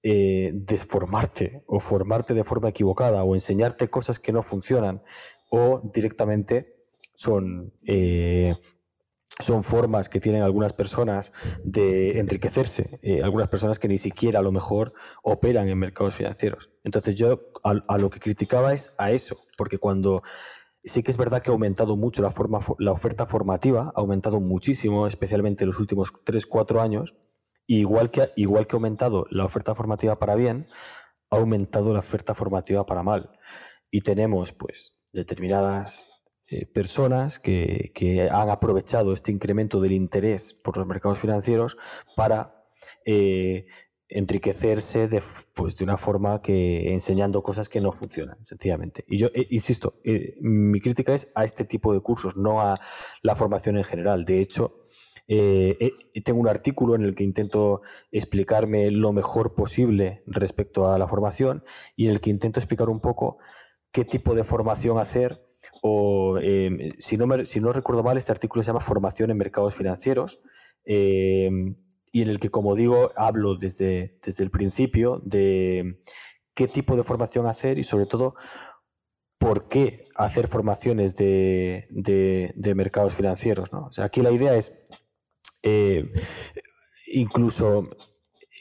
eh, 0.03 0.51
desformarte 0.53 1.63
o 1.67 1.79
formarte 1.79 2.33
de 2.33 2.43
forma 2.43 2.69
equivocada 2.69 3.23
o 3.23 3.35
enseñarte 3.35 3.89
cosas 3.89 4.19
que 4.19 4.31
no 4.31 4.43
funcionan 4.43 5.03
o 5.49 5.81
directamente 5.93 6.85
son 7.15 7.73
eh, 7.85 8.55
son 9.39 9.63
formas 9.63 10.09
que 10.09 10.19
tienen 10.19 10.41
algunas 10.41 10.73
personas 10.73 11.31
de 11.63 12.19
enriquecerse, 12.19 12.99
eh, 13.01 13.21
algunas 13.23 13.47
personas 13.47 13.79
que 13.79 13.87
ni 13.87 13.97
siquiera 13.97 14.39
a 14.39 14.41
lo 14.41 14.51
mejor 14.51 14.93
operan 15.23 15.69
en 15.69 15.77
mercados 15.77 16.15
financieros. 16.15 16.71
Entonces 16.83 17.15
yo 17.15 17.39
a, 17.63 17.97
lo 17.97 18.09
que 18.09 18.19
criticaba 18.19 18.73
es 18.73 18.95
a 18.99 19.11
eso, 19.11 19.37
porque 19.57 19.77
cuando 19.77 20.23
sí 20.83 21.03
que 21.03 21.11
es 21.11 21.17
verdad 21.17 21.41
que 21.41 21.51
ha 21.51 21.53
aumentado 21.53 21.95
mucho 21.95 22.21
la, 22.21 22.31
forma, 22.31 22.59
la 22.79 22.91
oferta 22.91 23.25
formativa, 23.25 23.93
ha 23.95 24.01
aumentado 24.01 24.41
muchísimo, 24.41 25.07
especialmente 25.07 25.63
en 25.63 25.69
los 25.69 25.79
últimos 25.79 26.11
3, 26.25 26.45
4 26.45 26.81
años, 26.81 27.15
igual 27.69 28.09
que, 28.09 28.31
igual 28.35 28.65
que 28.65 28.75
ha 28.75 28.77
aumentado 28.77 29.27
la 29.29 29.45
oferta 29.45 29.75
formativa 29.75 30.17
para 30.17 30.35
bien, 30.35 30.67
ha 31.29 31.37
aumentado 31.37 31.93
la 31.93 31.99
oferta 31.99 32.33
formativa 32.33 32.85
para 32.85 33.03
mal. 33.03 33.31
Y 33.91 34.01
tenemos 34.01 34.53
pues 34.53 35.03
determinadas 35.13 36.09
eh, 36.47 36.65
personas 36.65 37.39
que, 37.39 38.27
han 38.31 38.49
aprovechado 38.49 39.13
este 39.13 39.31
incremento 39.31 39.79
del 39.81 39.91
interés 39.91 40.53
por 40.53 40.77
los 40.77 40.87
mercados 40.87 41.19
financieros 41.19 41.77
para 42.15 42.65
eh, 43.05 43.67
enriquecerse 44.07 45.07
de, 45.07 45.21
pues, 45.55 45.77
de 45.77 45.83
una 45.83 45.97
forma 45.97 46.41
que 46.41 46.91
enseñando 46.91 47.43
cosas 47.43 47.69
que 47.69 47.81
no 47.81 47.91
funcionan, 47.91 48.43
sencillamente. 48.47 49.05
Y 49.07 49.19
yo 49.19 49.27
eh, 49.35 49.45
insisto, 49.51 50.01
mi 50.41 50.81
crítica 50.81 51.13
es 51.13 51.31
a 51.35 51.43
este 51.45 51.65
tipo 51.65 51.93
de 51.93 51.99
cursos, 51.99 52.35
no 52.35 52.61
a 52.61 52.79
la 53.21 53.35
formación 53.35 53.77
en 53.77 53.83
general. 53.83 54.25
De 54.25 54.39
hecho, 54.39 54.87
tengo 55.29 56.39
un 56.39 56.47
artículo 56.47 56.95
en 56.95 57.03
el 57.03 57.13
que 57.13 57.23
intento 57.23 57.81
explicarme 58.11 58.89
lo 58.89 59.13
mejor 59.13 59.53
posible 59.53 60.23
respecto 60.25 60.89
a 60.89 60.97
la 60.97 61.07
formación 61.07 61.63
y 61.95 62.05
en 62.07 62.11
el 62.11 62.19
que 62.19 62.31
intento 62.31 62.59
explicar 62.59 62.89
un 62.89 62.99
poco 62.99 63.37
qué 63.91 64.05
tipo 64.05 64.33
de 64.33 64.43
formación 64.43 64.97
hacer 64.97 65.49
o 65.81 66.37
em, 66.41 66.93
si, 66.99 67.17
no 67.17 67.45
si 67.45 67.59
no 67.59 67.73
recuerdo 67.73 68.03
mal, 68.03 68.17
este 68.17 68.31
artículo 68.31 68.63
se 68.63 68.67
llama 68.67 68.79
Formación 68.79 69.31
en 69.31 69.37
Mercados 69.37 69.75
Financieros, 69.75 70.41
em, 70.85 71.75
y 72.11 72.21
en 72.21 72.29
el 72.29 72.39
que, 72.39 72.49
como 72.49 72.75
digo, 72.75 73.11
hablo 73.15 73.55
desde, 73.55 74.17
desde 74.23 74.43
el 74.43 74.51
principio 74.51 75.21
de 75.23 75.97
qué 76.55 76.67
tipo 76.67 76.95
de 76.95 77.03
formación 77.03 77.45
hacer 77.45 77.77
y 77.77 77.83
sobre 77.83 78.05
todo 78.05 78.35
por 79.37 79.67
qué 79.67 80.05
hacer 80.15 80.47
formaciones 80.47 81.15
de, 81.15 81.87
de, 81.89 82.75
mercados 82.75 83.13
financieros. 83.13 83.71
¿no? 83.71 83.85
O 83.85 83.91
sea, 83.91 84.05
aquí 84.05 84.21
la 84.21 84.31
idea 84.31 84.55
es, 84.55 84.88
eh, 85.63 86.11
incluso, 87.07 87.89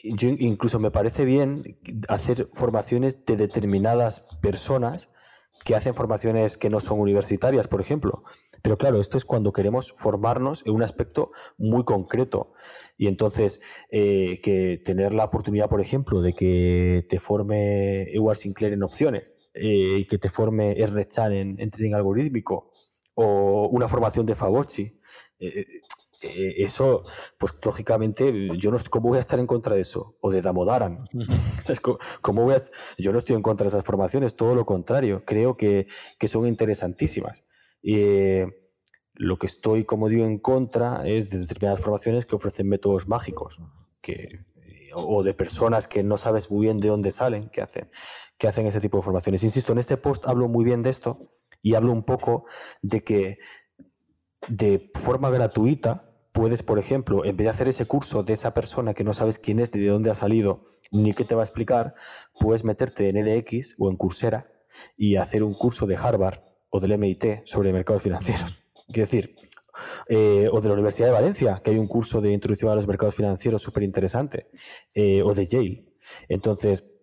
incluso 0.03 0.79
me 0.79 0.91
parece 0.91 1.25
bien 1.25 1.79
hacer 2.07 2.47
formaciones 2.53 3.25
de 3.25 3.37
determinadas 3.37 4.37
personas 4.41 5.09
que 5.65 5.75
hacen 5.75 5.95
formaciones 5.95 6.57
que 6.57 6.69
no 6.69 6.79
son 6.79 6.99
universitarias, 6.99 7.67
por 7.67 7.81
ejemplo. 7.81 8.23
Pero 8.61 8.77
claro, 8.77 8.99
esto 8.99 9.17
es 9.17 9.25
cuando 9.25 9.53
queremos 9.53 9.93
formarnos 9.93 10.65
en 10.65 10.73
un 10.73 10.83
aspecto 10.83 11.31
muy 11.57 11.83
concreto. 11.83 12.53
Y 12.97 13.07
entonces, 13.07 13.61
eh, 13.91 14.39
que 14.41 14.81
tener 14.83 15.13
la 15.13 15.25
oportunidad, 15.25 15.69
por 15.69 15.81
ejemplo, 15.81 16.21
de 16.21 16.33
que 16.33 17.05
te 17.09 17.19
forme 17.19 18.03
Ewart 18.11 18.37
Sinclair 18.37 18.73
en 18.73 18.83
opciones 18.83 19.37
eh, 19.53 19.99
y 19.99 20.05
que 20.05 20.17
te 20.17 20.29
forme 20.29 20.79
Ernest 20.79 21.11
Chan 21.11 21.33
en, 21.33 21.69
trading 21.69 21.93
algorítmico 21.93 22.71
o 23.15 23.69
una 23.69 23.87
formación 23.87 24.25
de 24.25 24.35
Fabocci. 24.35 24.99
Eh, 25.39 25.65
eh, 26.21 26.55
eso, 26.57 27.03
pues 27.37 27.53
lógicamente, 27.63 28.49
yo 28.57 28.71
no 28.71 28.77
¿cómo 28.89 29.09
voy 29.09 29.17
a 29.17 29.21
estar 29.21 29.39
en 29.39 29.47
contra 29.47 29.75
de 29.75 29.81
eso? 29.81 30.17
O 30.21 30.31
de 30.31 30.41
Damodaran. 30.41 31.07
¿Cómo 32.21 32.43
voy 32.43 32.55
yo 32.97 33.11
no 33.11 33.19
estoy 33.19 33.35
en 33.35 33.41
contra 33.41 33.65
de 33.65 33.69
esas 33.69 33.85
formaciones, 33.85 34.35
todo 34.35 34.55
lo 34.55 34.65
contrario, 34.65 35.23
creo 35.25 35.55
que, 35.55 35.87
son 36.27 36.47
interesantísimas. 36.47 37.43
Eh, 37.83 38.47
lo 39.13 39.37
que 39.37 39.47
estoy, 39.47 39.85
como 39.85 40.09
digo, 40.09 40.25
en 40.25 40.39
contra 40.39 41.07
es 41.07 41.29
de 41.29 41.39
determinadas 41.39 41.81
formaciones 41.81 42.25
que 42.25 42.35
ofrecen 42.35 42.67
métodos 42.67 43.07
mágicos, 43.07 43.61
que, 44.01 44.27
o 44.93 45.23
de 45.23 45.33
personas 45.33 45.87
que 45.87 46.03
no 46.03 46.17
sabes 46.17 46.51
muy 46.51 46.65
bien 46.65 46.79
de 46.79 46.89
dónde 46.89 47.11
salen, 47.11 47.49
que 47.49 47.61
hacen, 47.61 47.89
que 48.37 48.47
hacen 48.47 48.65
ese 48.65 48.81
tipo 48.81 48.97
de 48.97 49.03
formaciones. 49.03 49.43
Insisto, 49.43 49.73
en 49.73 49.79
este 49.79 49.97
post 49.97 50.25
hablo 50.27 50.47
muy 50.47 50.65
bien 50.65 50.83
de 50.83 50.89
esto 50.89 51.25
y 51.61 51.75
hablo 51.75 51.91
un 51.91 52.03
poco 52.03 52.45
de 52.81 53.03
que 53.03 53.39
de 54.47 54.89
forma 54.93 55.29
gratuita 55.29 56.08
puedes, 56.31 56.63
por 56.63 56.79
ejemplo, 56.79 57.25
en 57.25 57.35
vez 57.37 57.45
de 57.45 57.49
hacer 57.49 57.67
ese 57.67 57.85
curso 57.85 58.23
de 58.23 58.33
esa 58.33 58.53
persona 58.53 58.93
que 58.93 59.03
no 59.03 59.13
sabes 59.13 59.39
quién 59.39 59.59
es, 59.59 59.73
ni 59.73 59.81
de 59.81 59.89
dónde 59.89 60.11
ha 60.11 60.15
salido, 60.15 60.71
ni 60.91 61.13
qué 61.13 61.23
te 61.23 61.35
va 61.35 61.41
a 61.41 61.45
explicar, 61.45 61.93
puedes 62.39 62.63
meterte 62.63 63.09
en 63.09 63.17
EDX 63.17 63.75
o 63.79 63.89
en 63.89 63.97
Coursera 63.97 64.51
y 64.97 65.15
hacer 65.15 65.43
un 65.43 65.53
curso 65.53 65.87
de 65.87 65.97
Harvard 65.97 66.39
o 66.69 66.79
del 66.79 66.97
MIT 66.97 67.45
sobre 67.45 67.73
mercados 67.73 68.03
financieros. 68.03 68.59
Quiero 68.87 69.01
decir, 69.01 69.35
eh, 70.07 70.49
o 70.51 70.61
de 70.61 70.67
la 70.67 70.73
Universidad 70.73 71.07
de 71.07 71.13
Valencia, 71.13 71.61
que 71.63 71.71
hay 71.71 71.77
un 71.77 71.87
curso 71.87 72.21
de 72.21 72.31
introducción 72.31 72.71
a 72.71 72.75
los 72.75 72.87
mercados 72.87 73.15
financieros 73.15 73.61
súper 73.61 73.83
interesante, 73.83 74.49
eh, 74.93 75.21
o 75.23 75.33
de 75.33 75.45
Yale. 75.45 75.85
Entonces, 76.27 76.99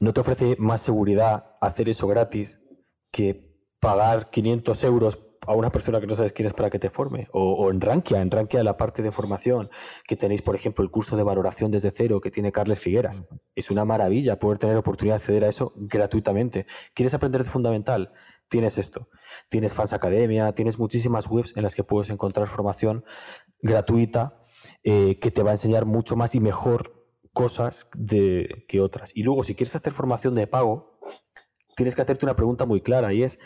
¿no 0.00 0.12
te 0.12 0.20
ofrece 0.20 0.56
más 0.58 0.80
seguridad 0.80 1.56
hacer 1.60 1.88
eso 1.88 2.06
gratis 2.06 2.64
que 3.10 3.50
pagar 3.80 4.30
500 4.30 4.84
euros 4.84 5.29
a 5.50 5.56
una 5.56 5.70
persona 5.70 6.00
que 6.00 6.06
no 6.06 6.14
sabes 6.14 6.32
quién 6.32 6.46
es 6.46 6.54
para 6.54 6.70
que 6.70 6.78
te 6.78 6.90
forme. 6.90 7.28
O, 7.32 7.70
en 7.70 7.80
Rankia, 7.80 8.20
en 8.20 8.30
Rankia 8.30 8.62
la 8.62 8.76
parte 8.76 9.02
de 9.02 9.12
formación, 9.12 9.68
que 10.06 10.16
tenéis, 10.16 10.42
por 10.42 10.54
ejemplo, 10.54 10.84
el 10.84 10.90
curso 10.90 11.16
de 11.16 11.22
valoración 11.22 11.70
desde 11.70 11.90
cero 11.90 12.20
que 12.20 12.30
tiene 12.30 12.52
Carles 12.52 12.80
Figueras. 12.80 13.22
Es 13.54 13.70
una 13.70 13.84
maravilla 13.84 14.38
poder 14.38 14.58
tener 14.58 14.76
oportunidad 14.76 15.16
de 15.16 15.22
acceder 15.22 15.44
a 15.44 15.48
eso 15.48 15.72
gratuitamente. 15.76 16.66
¿Quieres 16.94 17.14
aprender 17.14 17.42
de 17.42 17.50
fundamental? 17.50 18.12
Tienes 18.48 18.78
esto. 18.78 19.08
Tienes 19.48 19.74
Fans 19.74 19.92
Academia, 19.92 20.52
tienes 20.52 20.78
muchísimas 20.78 21.26
webs 21.26 21.56
en 21.56 21.62
las 21.62 21.74
que 21.74 21.84
puedes 21.84 22.10
encontrar 22.10 22.46
formación 22.46 23.04
gratuita 23.62 24.38
eh, 24.84 25.18
que 25.20 25.30
te 25.30 25.42
va 25.42 25.50
a 25.50 25.54
enseñar 25.54 25.86
mucho 25.86 26.16
más 26.16 26.34
y 26.34 26.40
mejor 26.40 27.06
cosas 27.32 27.90
de, 27.94 28.64
que 28.68 28.80
otras. 28.80 29.12
Y 29.14 29.22
luego, 29.22 29.44
si 29.44 29.54
quieres 29.54 29.74
hacer 29.76 29.92
formación 29.92 30.34
de 30.34 30.46
pago, 30.46 30.98
tienes 31.76 31.94
que 31.94 32.02
hacerte 32.02 32.26
una 32.26 32.36
pregunta 32.36 32.66
muy 32.66 32.80
clara 32.80 33.12
y 33.12 33.22
es, 33.22 33.38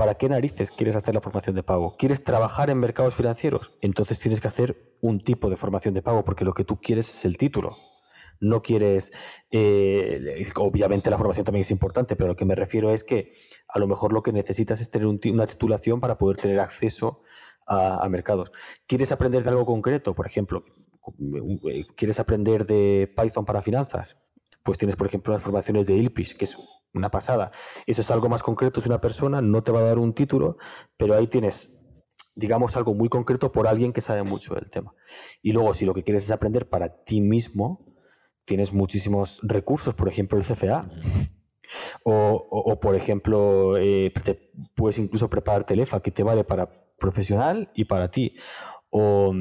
¿Para 0.00 0.14
qué 0.14 0.30
narices 0.30 0.70
quieres 0.70 0.96
hacer 0.96 1.14
la 1.14 1.20
formación 1.20 1.54
de 1.54 1.62
pago? 1.62 1.94
¿Quieres 1.98 2.24
trabajar 2.24 2.70
en 2.70 2.78
mercados 2.78 3.14
financieros? 3.14 3.72
Entonces 3.82 4.18
tienes 4.18 4.40
que 4.40 4.48
hacer 4.48 4.96
un 5.02 5.20
tipo 5.20 5.50
de 5.50 5.58
formación 5.58 5.92
de 5.92 6.00
pago 6.00 6.24
porque 6.24 6.46
lo 6.46 6.54
que 6.54 6.64
tú 6.64 6.80
quieres 6.80 7.06
es 7.10 7.26
el 7.26 7.36
título. 7.36 7.76
No 8.40 8.62
quieres, 8.62 9.12
eh, 9.52 10.50
obviamente 10.56 11.10
la 11.10 11.18
formación 11.18 11.44
también 11.44 11.64
es 11.64 11.70
importante, 11.70 12.16
pero 12.16 12.28
lo 12.28 12.34
que 12.34 12.46
me 12.46 12.54
refiero 12.54 12.94
es 12.94 13.04
que 13.04 13.30
a 13.68 13.78
lo 13.78 13.88
mejor 13.88 14.14
lo 14.14 14.22
que 14.22 14.32
necesitas 14.32 14.80
es 14.80 14.90
tener 14.90 15.06
una 15.06 15.46
titulación 15.46 16.00
para 16.00 16.16
poder 16.16 16.38
tener 16.38 16.60
acceso 16.60 17.20
a, 17.66 18.08
mercados. 18.08 18.52
¿Quieres 18.86 19.12
aprender 19.12 19.42
de 19.42 19.50
algo 19.50 19.66
concreto? 19.66 20.14
Por 20.14 20.26
ejemplo, 20.26 20.64
eh, 21.68 21.84
¿quieres 21.94 22.18
aprender 22.18 22.64
de 22.64 23.12
Python 23.14 23.44
para 23.44 23.60
finanzas? 23.60 24.30
Pues 24.62 24.78
tienes, 24.78 24.96
por 24.96 25.08
ejemplo, 25.08 25.34
las 25.34 25.42
formaciones 25.42 25.86
de 25.86 25.96
ILPIS, 25.96 26.36
que 26.36 26.46
es 26.46 26.56
una 26.94 27.10
pasada. 27.10 27.52
Eso 27.86 28.00
es 28.00 28.10
algo 28.10 28.28
más 28.28 28.42
concreto, 28.42 28.80
es 28.80 28.86
una 28.86 29.00
persona, 29.00 29.40
no 29.40 29.62
te 29.62 29.72
va 29.72 29.80
a 29.80 29.84
dar 29.84 29.98
un 29.98 30.14
título, 30.14 30.58
pero 30.96 31.14
ahí 31.14 31.26
tienes, 31.26 31.84
digamos, 32.34 32.76
algo 32.76 32.94
muy 32.94 33.08
concreto 33.08 33.52
por 33.52 33.66
alguien 33.66 33.92
que 33.92 34.00
sabe 34.00 34.22
mucho 34.22 34.54
del 34.54 34.70
tema. 34.70 34.94
Y 35.42 35.52
luego, 35.52 35.74
si 35.74 35.84
lo 35.84 35.94
que 35.94 36.04
quieres 36.04 36.24
es 36.24 36.30
aprender 36.30 36.68
para 36.68 37.02
ti 37.04 37.20
mismo, 37.20 37.84
tienes 38.44 38.72
muchísimos 38.72 39.38
recursos, 39.42 39.94
por 39.94 40.08
ejemplo, 40.08 40.38
el 40.38 40.44
CFA. 40.44 40.90
O, 42.04 42.80
por 42.80 42.96
ejemplo, 42.96 43.76
eh, 43.76 44.12
puedes 44.74 44.98
incluso 44.98 45.30
preparar 45.30 45.62
Telefa, 45.62 46.02
que 46.02 46.10
te 46.10 46.24
vale 46.24 46.42
para 46.42 46.68
profesional 46.98 47.70
y 47.74 47.84
para 47.84 48.10
ti. 48.10 48.36
o 48.90 49.32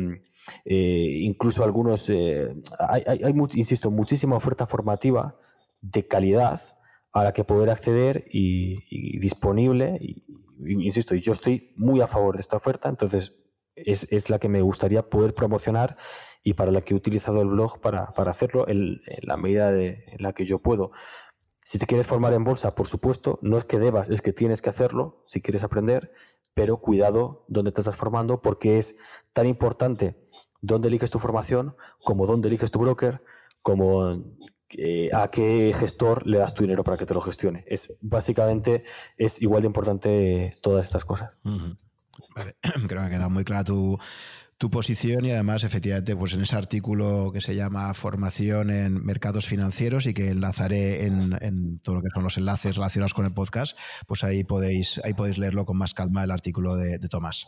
incluso 0.65 1.63
algunos, 1.63 2.09
hay, 2.09 3.03
hay, 3.07 3.33
insisto, 3.55 3.89
muchísima 3.89 4.35
oferta 4.35 4.67
formativa 4.67 5.39
de 5.81 6.07
calidad 6.07 6.59
a 7.13 7.23
la 7.23 7.33
que 7.33 7.43
poder 7.43 7.69
acceder 7.69 8.23
y, 8.29 9.19
disponible. 9.19 9.99
Insisto, 10.65 11.15
yo 11.15 11.33
estoy 11.33 11.71
muy 11.75 12.01
a 12.01 12.07
favor 12.07 12.35
de 12.35 12.41
esta 12.41 12.57
oferta, 12.57 12.89
entonces 12.89 13.43
es, 13.75 14.29
la 14.29 14.39
que 14.39 14.49
me 14.49 14.61
gustaría 14.61 15.09
poder 15.09 15.33
promocionar 15.33 15.97
y 16.43 16.53
para 16.53 16.71
la 16.71 16.81
que 16.81 16.93
he 16.93 16.97
utilizado 16.97 17.41
el 17.41 17.49
blog 17.49 17.79
para, 17.81 18.03
hacerlo 18.03 18.67
en, 18.67 19.01
la 19.21 19.37
medida 19.37 19.71
de, 19.71 20.03
en 20.07 20.21
la 20.21 20.33
que 20.33 20.45
yo 20.45 20.59
puedo. 20.59 20.91
Si 21.63 21.77
te 21.77 21.85
quieres 21.85 22.07
formar 22.07 22.33
en 22.33 22.43
bolsa, 22.43 22.75
por 22.75 22.87
supuesto, 22.87 23.39
no 23.41 23.57
es 23.57 23.65
que 23.65 23.79
debas, 23.79 24.09
es 24.09 24.21
que 24.21 24.33
tienes 24.33 24.61
que 24.61 24.69
hacerlo 24.69 25.23
si 25.25 25.41
quieres 25.41 25.63
aprender, 25.63 26.11
pero 26.53 26.77
cuidado 26.77 27.45
donde 27.47 27.71
te 27.71 27.81
estás 27.81 27.95
formando 27.95 28.41
porque 28.41 28.77
es 28.77 28.99
tan 29.33 29.47
importante 29.47 30.29
dónde 30.61 30.87
eliges 30.87 31.11
tu 31.11 31.19
formación 31.19 31.75
como 32.03 32.25
dónde 32.25 32.47
eliges 32.47 32.71
tu 32.71 32.79
broker, 32.79 33.23
como 33.61 34.15
a 35.13 35.29
qué 35.29 35.73
gestor 35.77 36.27
le 36.27 36.37
das 36.37 36.53
tu 36.53 36.63
dinero 36.63 36.83
para 36.83 36.97
que 36.97 37.05
te 37.05 37.13
lo 37.13 37.21
gestione. 37.21 37.63
Es 37.67 37.97
básicamente 38.01 38.83
es 39.17 39.41
igual 39.41 39.61
de 39.61 39.67
importante 39.67 40.53
todas 40.61 40.85
estas 40.85 41.05
cosas. 41.05 41.37
Creo 42.87 42.87
que 42.87 42.95
ha 42.97 43.09
quedado 43.09 43.29
muy 43.29 43.43
clara 43.43 43.63
tu, 43.63 43.97
posición 44.71 45.23
y 45.23 45.31
además, 45.31 45.63
efectivamente, 45.63 46.17
pues 46.17 46.33
en 46.33 46.41
ese 46.41 46.55
artículo 46.55 47.31
que 47.31 47.39
se 47.39 47.55
llama 47.55 47.93
Formación 47.93 48.69
en 48.69 49.05
Mercados 49.05 49.45
Financieros 49.45 50.05
y 50.05 50.13
que 50.13 50.29
enlazaré 50.29 51.05
en, 51.05 51.79
todo 51.79 51.95
lo 51.95 52.01
que 52.01 52.09
son 52.13 52.23
los 52.23 52.37
enlaces 52.37 52.75
relacionados 52.75 53.13
con 53.13 53.25
el 53.25 53.33
podcast, 53.33 53.77
pues 54.05 54.25
ahí 54.25 54.43
podéis, 54.43 54.99
ahí 55.05 55.13
podéis 55.13 55.37
leerlo 55.37 55.65
con 55.65 55.77
más 55.77 55.93
calma 55.93 56.25
el 56.25 56.31
artículo 56.31 56.75
de, 56.75 56.99
de 56.99 57.07
Tomás. 57.07 57.47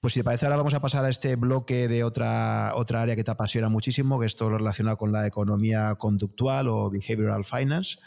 Pues 0.00 0.14
si 0.14 0.20
te 0.20 0.24
parece, 0.24 0.46
ahora 0.46 0.56
vamos 0.56 0.74
a 0.74 0.80
pasar 0.80 1.04
a 1.04 1.10
este 1.10 1.36
bloque 1.36 1.86
de 1.86 2.02
otra, 2.02 2.72
otra 2.74 3.02
área 3.02 3.14
que 3.14 3.22
te 3.22 3.30
apasiona 3.30 3.68
muchísimo, 3.68 4.18
que 4.18 4.26
es 4.26 4.34
todo 4.34 4.50
lo 4.50 4.58
relacionado 4.58 4.96
con 4.96 5.12
la 5.12 5.26
economía 5.26 5.94
conductual 5.94 6.68
o 6.68 6.90
behavioral 6.90 7.44
finance. 7.44 7.98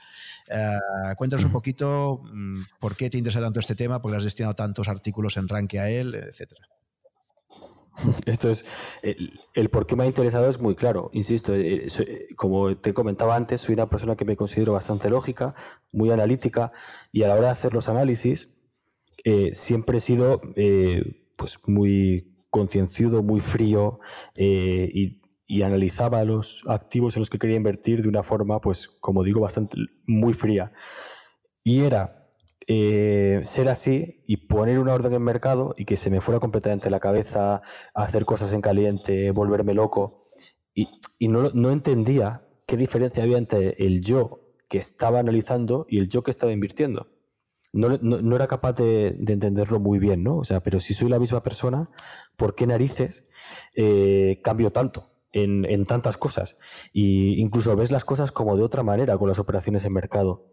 Eh, 0.49 0.77
cuéntanos 1.17 1.45
un 1.45 1.51
poquito 1.51 2.21
mm, 2.23 2.61
por 2.79 2.95
qué 2.95 3.09
te 3.09 3.17
interesa 3.17 3.39
tanto 3.39 3.59
este 3.59 3.75
tema, 3.75 4.01
por 4.01 4.11
qué 4.11 4.17
has 4.17 4.23
destinado 4.23 4.55
tantos 4.55 4.87
artículos 4.87 5.37
en 5.37 5.47
Ranke 5.47 5.79
a 5.79 5.89
él, 5.89 6.13
etcétera. 6.15 6.67
Esto 8.25 8.49
es 8.49 8.65
el, 9.01 9.69
por 9.69 9.87
qué 9.87 9.95
me 9.95 10.03
ha 10.03 10.07
interesado 10.07 10.49
es 10.49 10.59
muy 10.59 10.75
claro. 10.75 11.09
Insisto, 11.13 11.53
eh, 11.55 11.87
como 12.35 12.75
te 12.77 12.93
comentaba 12.93 13.35
antes, 13.35 13.61
soy 13.61 13.73
una 13.73 13.89
persona 13.89 14.15
que 14.15 14.25
me 14.25 14.35
considero 14.35 14.73
bastante 14.73 15.09
lógica, 15.09 15.55
muy 15.93 16.11
analítica, 16.11 16.71
y 17.11 17.23
a 17.23 17.29
la 17.29 17.35
hora 17.35 17.47
de 17.47 17.51
hacer 17.51 17.73
los 17.73 17.89
análisis 17.89 18.57
eh, 19.23 19.51
siempre 19.53 19.99
he 19.99 20.01
sido 20.01 20.41
pues 21.35 21.57
muy 21.67 22.35
concienciudo, 22.49 23.21
muy 23.21 23.41
frío 23.41 23.99
eh, 24.35 24.89
y, 24.93 25.21
analizaba 25.61 26.23
los 26.25 26.63
activos 26.67 27.15
en 27.15 27.21
los 27.21 27.29
que 27.29 27.37
quería 27.37 27.55
invertir 27.55 28.01
de 28.01 28.09
una 28.09 28.23
forma, 28.23 28.59
pues 28.61 28.87
como 28.87 29.23
digo, 29.23 29.41
bastante 29.41 29.77
muy 30.07 30.33
fría. 30.33 30.71
Y 31.63 31.83
era 31.83 32.31
eh, 32.67 33.41
ser 33.43 33.69
así 33.69 34.23
y 34.25 34.37
poner 34.47 34.79
una 34.79 34.93
orden 34.93 35.13
en 35.13 35.21
mercado 35.21 35.75
y 35.77 35.85
que 35.85 35.97
se 35.97 36.09
me 36.09 36.21
fuera 36.21 36.39
completamente 36.39 36.89
la 36.89 36.99
cabeza, 36.99 37.61
hacer 37.93 38.25
cosas 38.25 38.53
en 38.53 38.61
caliente, 38.61 39.31
volverme 39.31 39.73
loco. 39.73 40.25
Y, 40.73 40.87
no, 41.27 41.51
no 41.53 41.71
entendía 41.71 42.47
qué 42.67 42.75
diferencia 42.77 43.23
había 43.23 43.37
entre 43.37 43.75
el 43.85 44.01
yo 44.01 44.41
que 44.67 44.77
estaba 44.77 45.19
analizando 45.19 45.85
y 45.87 45.99
el 45.99 46.09
yo 46.09 46.23
que 46.23 46.31
estaba 46.31 46.51
invirtiendo 46.51 47.14
no, 47.75 48.35
era 48.35 48.47
capaz 48.47 48.73
de, 48.73 49.07
entenderlo 49.07 49.81
muy 49.81 49.99
bien, 49.99 50.23
¿no? 50.23 50.37
O 50.37 50.45
sea, 50.45 50.61
pero 50.61 50.79
si 50.79 50.93
soy 50.93 51.09
la 51.09 51.19
misma 51.19 51.43
persona, 51.43 51.89
¿por 52.37 52.55
qué 52.55 52.65
narices 52.65 53.31
eh, 53.75 54.39
cambio 54.43 54.71
tanto? 54.71 55.11
En, 55.33 55.85
tantas 55.85 56.15
cosas. 56.15 56.55
Y 56.93 57.41
incluso 57.41 57.75
ves 57.75 57.91
las 57.91 58.05
cosas 58.05 58.31
como 58.31 58.55
de 58.55 58.63
otra 58.63 58.83
manera 58.83 59.17
con 59.17 59.27
las 59.27 59.37
operaciones 59.37 59.83
en 59.83 59.91
mercado. 59.91 60.45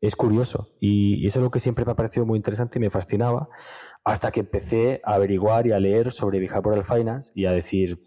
Es 0.00 0.16
curioso. 0.16 0.68
Y, 0.80 1.26
es 1.26 1.36
algo 1.36 1.50
que 1.50 1.60
siempre 1.60 1.84
me 1.84 1.92
ha 1.92 1.96
parecido 1.96 2.24
muy 2.24 2.38
interesante 2.38 2.78
y 2.78 2.80
me 2.80 2.88
fascinaba. 2.88 3.50
Hasta 4.02 4.30
que 4.30 4.40
empecé 4.40 5.02
a 5.04 5.16
averiguar 5.16 5.66
y 5.66 5.72
a 5.72 5.80
leer 5.80 6.10
sobre 6.10 6.40
behavioral 6.40 6.84
finance 6.84 7.32
y 7.34 7.44
a 7.44 7.52
decir, 7.52 8.02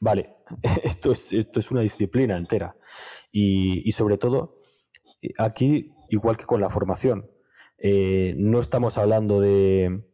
vale, 0.00 0.36
esto 0.82 1.12
es, 1.12 1.34
esto 1.34 1.60
es 1.60 1.70
una 1.70 1.82
disciplina 1.82 2.38
entera. 2.38 2.78
Y, 3.30 3.86
y 3.86 3.92
sobre 3.92 4.16
todo, 4.16 4.62
aquí, 5.36 5.92
igual 6.08 6.38
que 6.38 6.46
con 6.46 6.62
la 6.62 6.70
formación, 6.70 7.28
eh, 7.78 8.34
no 8.36 8.60
estamos 8.60 8.98
hablando 8.98 9.40
de, 9.40 10.04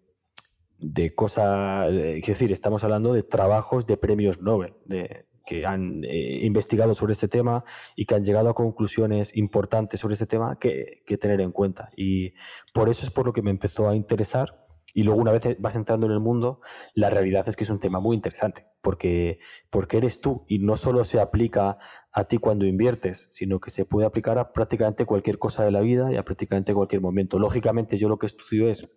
de 0.79 1.15
cosas, 1.15 1.93
es 1.93 2.27
decir, 2.27 2.53
estamos 2.53 2.85
hablando 2.85 3.13
de 3.13 3.23
trabajos 3.23 3.87
de 3.87 3.97
premios 3.97 4.41
Nobel, 4.41 4.75
de, 4.87 5.27
que 5.47 5.67
han 5.67 6.05
eh, 6.05 6.45
investigado 6.45 6.95
sobre 6.95 7.13
este 7.15 7.27
tema 7.27 7.65
y 7.97 8.07
que 8.07 8.15
han 8.15 8.25
llegado 8.25 8.51
a 8.51 8.55
conclusiones 8.55 9.37
importantes 9.37 9.99
sobre 9.99 10.15
este 10.15 10.27
tema 10.27 10.59
que, 10.59 11.03
que, 11.05 11.19
tener 11.19 11.41
en 11.41 11.51
cuenta. 11.51 11.91
Y 11.97 12.35
por 12.73 12.89
eso 12.89 13.05
es 13.05 13.11
por 13.11 13.27
lo 13.27 13.33
que 13.33 13.43
me 13.43 13.51
empezó 13.51 13.89
a 13.89 13.97
interesar 13.97 14.67
y 14.95 15.03
luego 15.03 15.21
una 15.21 15.33
vez 15.33 15.57
vas 15.61 15.77
entrando 15.77 16.07
en 16.07 16.13
el 16.13 16.21
mundo, 16.21 16.61
la 16.95 17.11
realidad 17.11 17.49
es 17.49 17.57
que 17.57 17.65
es 17.65 17.71
un 17.71 17.81
tema 17.81 18.01
muy 18.01 18.17
interesante, 18.17 18.65
porque, 18.81 19.39
porque 19.71 19.99
eres 19.99 20.21
tú 20.21 20.45
y 20.49 20.59
no 20.59 20.77
solo 20.77 21.05
se 21.05 21.21
aplica 21.21 21.79
a 22.13 22.25
ti 22.25 22.39
cuando 22.39 22.65
inviertes, 22.65 23.29
sino 23.33 23.61
que 23.61 23.71
se 23.71 23.85
puede 23.85 24.07
aplicar 24.07 24.39
a 24.39 24.53
prácticamente 24.53 25.05
cualquier 25.05 25.39
cosa 25.39 25.65
de 25.65 25.71
la 25.71 25.81
vida 25.81 26.13
y 26.13 26.17
a 26.17 26.25
prácticamente 26.25 26.75
cualquier 26.75 27.01
momento. 27.03 27.39
Lógicamente 27.39 27.99
yo 27.99 28.09
lo 28.09 28.19
que 28.19 28.27
estudio 28.27 28.69
es 28.69 28.95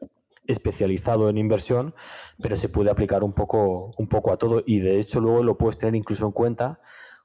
especializado 0.47 1.29
en 1.29 1.37
inversión, 1.37 1.95
pero 2.41 2.55
se 2.55 2.69
puede 2.69 2.89
aplicar 2.89 3.23
un 3.23 3.33
poco, 3.33 3.91
un 3.97 4.07
poco 4.07 4.31
a 4.31 4.37
todo 4.37 4.61
y 4.65 4.79
de 4.79 4.99
hecho 4.99 5.19
luego 5.19 5.43
lo 5.43 5.57
puedes 5.57 5.77
tener 5.77 5.95
incluso 5.95 6.25
en 6.25 6.33
cuenta 6.33 6.81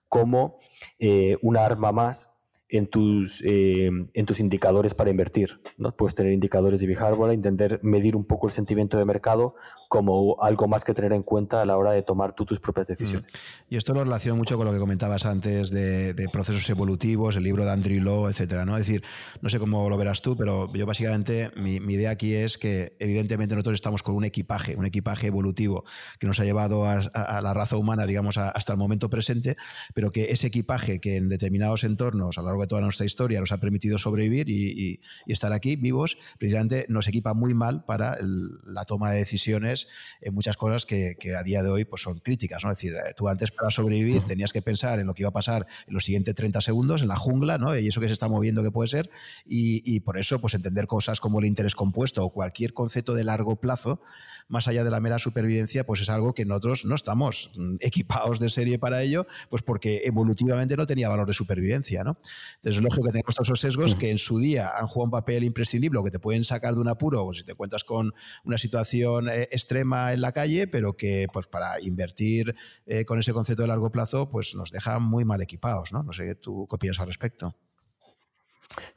como 0.09 0.61
eh, 0.99 1.37
una 1.43 1.65
arma 1.65 1.93
más 1.93 2.38
en 2.69 2.87
tus, 2.87 3.43
eh, 3.45 3.87
en 3.87 4.27
tus 4.27 4.41
indicadores 4.41 4.95
para 4.95 5.11
invertir. 5.11 5.61
¿no? 5.79 5.93
Puedes 5.93 6.15
tener 6.15 6.33
indicadores 6.33 6.81
de 6.81 6.87
Behavioral, 6.87 7.33
entender, 7.33 7.81
medir 7.83 8.15
un 8.15 8.25
poco 8.25 8.47
el 8.47 8.53
sentimiento 8.53 8.99
de 8.99 9.05
mercado 9.05 9.55
como 9.89 10.37
algo 10.43 10.69
más 10.69 10.85
que 10.85 10.93
tener 10.93 11.15
en 11.15 11.23
cuenta 11.23 11.63
a 11.63 11.65
la 11.65 11.79
hora 11.79 11.93
de 11.93 12.03
tomar 12.03 12.35
tú 12.35 12.45
tus 12.45 12.61
propias 12.61 12.89
decisiones. 12.89 13.33
Mm. 13.33 13.75
Y 13.75 13.77
esto 13.77 13.95
lo 13.95 14.05
relaciona 14.05 14.37
mucho 14.37 14.57
con 14.57 14.67
lo 14.67 14.73
que 14.73 14.79
comentabas 14.79 15.25
antes 15.25 15.71
de, 15.71 16.15
procesos 16.31 16.69
evolutivos, 16.69 17.37
el 17.37 17.45
libro 17.45 17.65
de 17.65 17.71
Andrew 17.71 18.03
Law, 18.03 18.29
etcétera. 18.29 18.67
¿no? 18.67 18.77
Es 18.77 18.87
decir, 18.87 19.03
no 19.41 19.49
sé 19.49 19.59
cómo 19.59 19.89
lo 19.89 19.97
verás 19.97 20.21
tú, 20.21 20.37
pero 20.37 20.71
yo 20.75 20.85
básicamente 20.85 21.51
mi, 21.57 21.77
idea 21.77 22.11
aquí 22.11 22.35
es 22.35 22.59
que 22.59 22.95
evidentemente 22.99 23.55
nosotros 23.55 23.77
estamos 23.77 24.03
con 24.03 24.15
un 24.15 24.25
equipaje, 24.25 24.77
un 24.77 24.85
equipaje 24.85 25.29
evolutivo 25.29 25.85
que 26.19 26.27
nos 26.27 26.39
ha 26.39 26.45
llevado 26.45 26.85
a, 26.85 27.41
la 27.41 27.55
raza 27.55 27.77
humana, 27.77 28.05
digamos, 28.05 28.37
hasta 28.37 28.73
el 28.73 28.79
momento 28.79 29.09
presente, 29.09 29.57
pero 29.95 30.11
que 30.11 30.31
ese 30.31 30.49
equipaje 30.49 31.01
que 31.01 31.17
en 31.17 31.31
determinados 31.31 31.85
entornos, 31.85 32.37
a 32.37 32.43
lo 32.43 32.49
largo 32.49 32.58
de 32.63 32.69
toda 32.69 32.81
nuestra 32.81 33.07
historia 33.07 33.41
nos 33.41 33.53
ha 33.53 33.59
permitido 33.59 33.99
sobrevivir 33.99 34.49
y, 34.49 35.01
estar 35.27 35.53
aquí 35.53 35.77
vivos, 35.77 36.19
precisamente 36.39 36.87
nos 36.89 37.07
equipa 37.07 37.35
muy 37.35 37.55
mal 37.55 37.85
para 37.85 38.17
la 38.21 38.85
toma 38.85 39.11
de 39.11 39.19
decisiones 39.19 39.89
en 40.21 40.35
muchas 40.35 40.57
cosas 40.57 40.87
que, 40.87 41.17
a 41.39 41.43
día 41.43 41.63
de 41.63 41.71
hoy 41.71 41.85
pues, 41.85 42.03
son 42.03 42.19
críticas. 42.21 42.65
¿no? 42.65 42.71
Es 42.71 42.79
decir, 42.79 42.95
eh, 42.95 43.13
tú 43.17 43.29
antes 43.29 43.51
para 43.51 43.71
sobrevivir 43.71 44.23
tenías 44.27 44.53
que 44.53 44.63
pensar 44.63 44.99
en 44.99 45.07
lo 45.07 45.15
que 45.15 45.23
iba 45.23 45.29
a 45.29 45.33
pasar 45.33 45.67
en 45.87 45.95
los 45.95 46.05
siguientes 46.05 46.35
30 46.35 46.61
segundos, 46.61 47.03
en 47.03 47.09
la 47.09 47.17
jungla, 47.17 47.59
¿no? 47.59 47.77
y 47.77 47.89
eso 47.89 48.01
que 48.01 48.07
se 48.07 48.13
está 48.13 48.29
moviendo 48.29 48.63
que 48.63 48.71
puede 48.71 48.89
ser, 48.89 49.11
y, 49.47 50.01
por 50.01 50.19
eso 50.19 50.41
pues 50.41 50.55
entender 50.55 50.87
cosas 50.87 51.21
como 51.21 51.41
el 51.41 51.47
interés 51.47 51.75
compuesto 51.75 52.25
o 52.25 52.31
cualquier 52.31 52.73
concepto 52.73 53.15
de 53.15 53.25
largo 53.25 53.57
plazo 53.57 54.01
más 54.49 54.67
allá 54.67 54.83
de 54.85 54.91
la 54.91 55.01
mera 55.01 55.19
supervivencia, 55.19 55.85
pues 55.85 56.01
es 56.01 56.09
algo 56.09 56.35
que 56.35 56.45
nosotros 56.45 56.85
no 56.85 56.95
estamos 56.95 57.53
mm, 57.57 57.77
equipados 57.81 58.41
de 58.41 58.49
serie 58.49 58.79
para 58.79 59.03
ello, 59.03 59.27
pues 59.49 59.63
porque 59.63 60.03
evolutivamente 60.05 60.77
no 60.77 60.87
tenía 60.87 61.09
valor 61.09 61.27
de 61.27 61.35
supervivencia, 61.35 62.03
¿no? 62.03 62.19
Entonces 62.57 62.77
es 62.77 62.83
lógico 62.83 63.05
que 63.05 63.13
tengamos 63.13 63.35
todos 63.35 63.49
esos 63.49 63.61
sesgos 63.61 63.95
que 63.95 64.11
en 64.11 64.19
su 64.19 64.39
día 64.39 64.73
han 64.77 64.87
jugado 64.87 65.05
un 65.05 65.11
papel 65.11 65.45
imprescindible 65.45 65.99
o 65.99 66.05
que 66.05 66.11
te 66.11 66.19
pueden 66.19 66.45
sacar 66.45 66.75
de 66.75 66.81
un 66.81 66.89
apuro 66.89 67.29
si 67.35 67.45
te 67.45 67.55
cuentas 67.55 67.85
con 67.85 68.15
una 68.45 68.59
situación 68.59 69.29
eh, 69.29 69.49
extrema 69.51 70.13
en 70.13 70.21
la 70.21 70.33
calle, 70.33 70.67
pero 70.67 70.97
que 70.97 71.27
pues 71.33 71.47
para 71.47 71.81
invertir 71.81 72.55
eh, 72.87 73.05
con 73.05 73.19
ese 73.19 73.33
concepto 73.33 73.63
de 73.63 73.69
largo 73.69 73.91
plazo, 73.91 74.31
pues 74.31 74.55
nos 74.55 74.71
deja 74.71 74.99
muy 74.99 75.25
mal 75.25 75.43
equipados, 75.43 75.93
¿no? 75.93 76.03
No 76.03 76.13
sé, 76.13 76.35
¿tú 76.35 76.67
qué 76.69 76.77
opinas 76.77 77.01
al 77.01 77.07
respecto? 77.07 77.55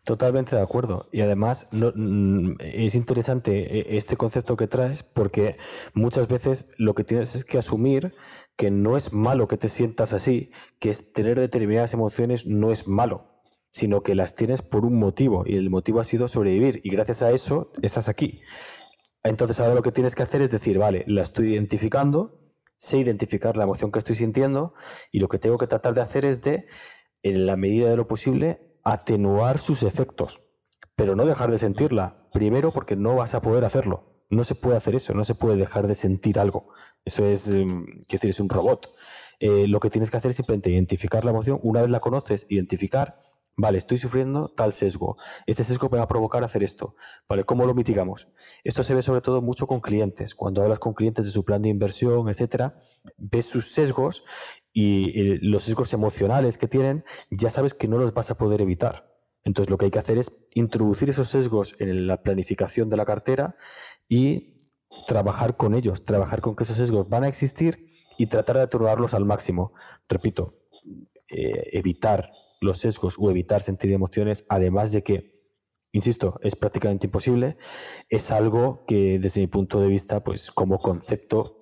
Totalmente 0.04 0.56
de 0.56 0.62
acuerdo. 0.62 1.08
Y 1.12 1.22
además 1.22 1.70
mm, 1.72 2.54
es 2.60 2.96
interesante 2.96 3.80
eh, 3.80 3.98
este 3.98 4.18
concepto 4.18 4.58
que 4.58 4.68
traes 4.68 5.04
porque 5.04 5.58
muchas 5.94 6.28
veces 6.28 6.74
lo 6.78 6.94
que 6.94 7.04
tienes 7.04 7.36
es 7.36 7.46
que 7.46 7.58
asumir 7.58 8.14
que 8.56 8.72
no 8.72 8.98
es 8.98 9.14
malo 9.14 9.48
que 9.48 9.58
te 9.58 9.70
sientas 9.70 10.14
así, 10.14 10.52
que 10.80 10.94
tener 11.14 11.40
determinadas 11.40 11.94
emociones 11.94 12.46
no 12.46 12.72
es 12.72 12.88
malo, 12.88 13.42
sino 13.72 14.04
que 14.04 14.16
las 14.16 14.36
tienes 14.36 14.62
por 14.62 14.86
un 14.86 15.00
motivo 15.00 15.44
y 15.46 15.56
el 15.56 15.70
motivo 15.70 16.00
ha 16.00 16.04
sido 16.04 16.28
sobrevivir 16.28 16.82
y 16.84 16.92
gracias 16.92 17.22
a 17.22 17.32
eso 17.32 17.72
estás 17.82 18.10
aquí. 18.10 18.42
Entonces 19.24 19.60
ahora 19.60 19.76
lo 19.76 19.84
que 19.84 19.92
tienes 19.92 20.16
que 20.16 20.24
hacer 20.24 20.42
es 20.42 20.52
decir, 20.52 20.78
vale, 20.78 21.06
la 21.08 21.22
estoy 21.22 21.54
identificando, 21.54 22.52
sé 22.78 22.98
identificar 22.98 23.56
la 23.56 23.64
emoción 23.64 23.92
que 23.92 24.00
estoy 24.00 24.16
sintiendo 24.16 24.74
y 25.12 25.20
lo 25.20 25.30
que 25.30 25.40
tengo 25.40 25.58
que 25.58 25.68
tratar 25.68 25.94
de 25.94 26.02
hacer 26.02 26.26
es 26.26 26.44
de, 26.44 26.68
en 27.24 27.46
la 27.46 27.56
medida 27.56 27.90
de 27.90 27.98
lo 27.98 28.08
posible, 28.08 28.71
atenuar 28.84 29.60
sus 29.60 29.84
efectos, 29.84 30.40
pero 30.96 31.16
no 31.16 31.26
dejar 31.26 31.52
de 31.52 31.58
sentirla. 31.58 32.28
Primero 32.34 32.72
porque 32.72 32.96
no 32.96 33.16
vas 33.16 33.36
a 33.36 33.42
poder 33.42 33.66
hacerlo, 33.66 34.08
No 34.30 34.46
se 34.46 34.56
puede 34.56 34.78
hacer 34.78 34.96
eso, 34.96 35.14
no 35.14 35.26
se 35.26 35.36
puede 35.36 35.58
dejar 35.58 35.88
de 35.88 35.96
sentir 35.96 36.40
algo. 36.40 36.70
Eso 37.04 37.26
es, 37.26 37.50
mm, 37.50 37.84
decir, 38.10 38.30
es 38.30 38.40
un 38.40 38.48
robot. 38.48 38.90
Eh, 39.42 39.68
lo 39.68 39.82
que 39.82 39.90
tienes 39.90 40.10
que 40.10 40.16
hacer 40.16 40.32
es 40.32 40.38
simplemente 40.38 40.70
identificar 40.70 41.26
la 41.26 41.32
emoción. 41.32 41.60
Una 41.64 41.82
vez 41.82 41.92
la 41.92 42.00
conoces, 42.00 42.46
identificar, 42.48 43.20
vale, 43.58 43.78
estoy 43.78 43.98
sufriendo 43.98 44.48
tal 44.48 44.72
sesgo. 44.72 45.18
Este 45.48 45.66
sesgo 45.66 45.90
me 45.90 45.98
va 45.98 46.06
a 46.06 46.08
provocar 46.08 46.44
hacer 46.46 46.64
esto. 46.64 46.96
Vale, 47.28 47.44
¿cómo 47.44 47.66
lo 47.66 47.74
mitigamos? 47.74 48.30
Esto 48.64 48.84
se 48.84 48.96
ve 48.96 49.02
sobre 49.02 49.20
todo 49.20 49.42
mucho 49.42 49.68
con 49.68 49.82
clientes. 49.82 50.34
Cuando 50.34 50.62
hablas 50.62 50.80
con 50.80 50.94
clientes 50.94 51.26
de 51.26 51.32
su 51.32 51.44
plan 51.44 51.62
de 51.62 51.70
inversión, 51.70 52.30
etcétera, 52.30 52.82
ves 53.18 53.48
sus 53.48 53.74
sesgos 53.74 54.24
y 54.74 55.38
los 55.46 55.64
sesgos 55.64 55.94
emocionales 55.94 56.58
que 56.58 56.68
tienen, 56.68 57.04
ya 57.30 57.50
sabes 57.50 57.74
que 57.74 57.88
no 57.88 57.98
los 57.98 58.14
vas 58.14 58.32
a 58.32 58.38
poder 58.38 58.62
evitar. 58.62 59.12
Entonces 59.44 59.70
lo 59.70 59.78
que 59.78 59.86
hay 59.86 59.92
que 59.92 60.00
hacer 60.00 60.18
es 60.18 60.48
introducir 60.54 61.10
esos 61.10 61.30
sesgos 61.30 61.76
en 61.80 62.08
la 62.08 62.22
planificación 62.22 62.90
de 62.90 62.98
la 62.98 63.06
cartera 63.06 63.56
y 64.08 64.58
trabajar 65.08 65.58
con 65.58 65.74
ellos, 65.74 66.04
trabajar 66.04 66.42
con 66.42 66.56
que 66.56 66.64
esos 66.64 66.78
sesgos 66.78 67.10
van 67.10 67.24
a 67.24 67.28
existir 67.28 67.92
y 68.18 68.28
tratar 68.28 68.58
de 68.58 68.64
atenuarlos 68.64 69.14
al 69.14 69.26
máximo. 69.26 69.74
Repito, 70.08 70.54
eh, 71.30 71.70
evitar 71.72 72.32
los 72.60 72.80
sesgos 72.80 73.16
o 73.18 73.32
evitar 73.32 73.62
sentir 73.62 73.92
emociones, 73.92 74.44
además 74.50 74.92
de 74.92 75.02
que, 75.02 75.42
insisto, 75.92 76.38
es 76.44 76.56
prácticamente 76.56 77.08
imposible, 77.08 77.58
es 78.10 78.32
algo 78.32 78.86
que 78.86 79.18
desde 79.18 79.42
mi 79.42 79.48
punto 79.48 79.80
de 79.80 79.88
vista, 79.88 80.24
pues 80.24 80.52
como 80.52 80.78
concepto, 80.78 81.60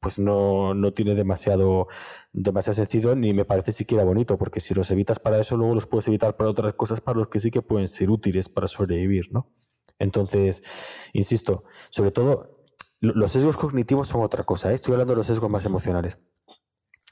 pues 0.00 0.18
no, 0.18 0.74
no 0.74 0.92
tiene 0.92 1.14
demasiado, 1.14 1.88
demasiado 2.32 2.76
sentido 2.76 3.14
ni 3.14 3.34
me 3.34 3.44
parece 3.44 3.72
siquiera 3.72 4.04
bonito, 4.04 4.38
porque 4.38 4.60
si 4.60 4.74
los 4.74 4.90
evitas 4.90 5.18
para 5.18 5.38
eso, 5.40 5.56
luego 5.56 5.74
los 5.74 5.86
puedes 5.86 6.08
evitar 6.08 6.36
para 6.36 6.50
otras 6.50 6.72
cosas 6.74 7.00
para 7.00 7.18
los 7.18 7.28
que 7.28 7.40
sí 7.40 7.50
que 7.50 7.62
pueden 7.62 7.88
ser 7.88 8.10
útiles 8.10 8.48
para 8.48 8.66
sobrevivir, 8.66 9.32
¿no? 9.32 9.52
Entonces, 9.98 10.64
insisto, 11.12 11.64
sobre 11.90 12.10
todo 12.10 12.66
los 13.00 13.32
sesgos 13.32 13.56
cognitivos 13.56 14.08
son 14.08 14.22
otra 14.22 14.44
cosa, 14.44 14.70
¿eh? 14.70 14.74
estoy 14.74 14.92
hablando 14.92 15.12
de 15.12 15.18
los 15.18 15.26
sesgos 15.26 15.50
más 15.50 15.64
emocionales. 15.64 16.18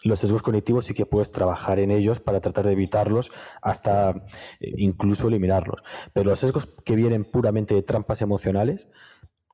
Los 0.03 0.21
sesgos 0.21 0.41
cognitivos 0.41 0.87
sí 0.87 0.95
que 0.95 1.05
puedes 1.05 1.31
trabajar 1.31 1.79
en 1.79 1.91
ellos 1.91 2.21
para 2.21 2.41
tratar 2.41 2.65
de 2.65 2.73
evitarlos 2.73 3.33
hasta 3.61 4.11
eh, 4.61 4.73
incluso 4.79 5.29
eliminarlos. 5.29 5.83
Pero 6.15 6.31
los 6.31 6.39
sesgos 6.39 6.81
que 6.85 6.97
vienen 6.97 7.25
puramente 7.25 7.75
de 7.75 7.83
trampas 7.83 8.23
emocionales, 8.23 8.91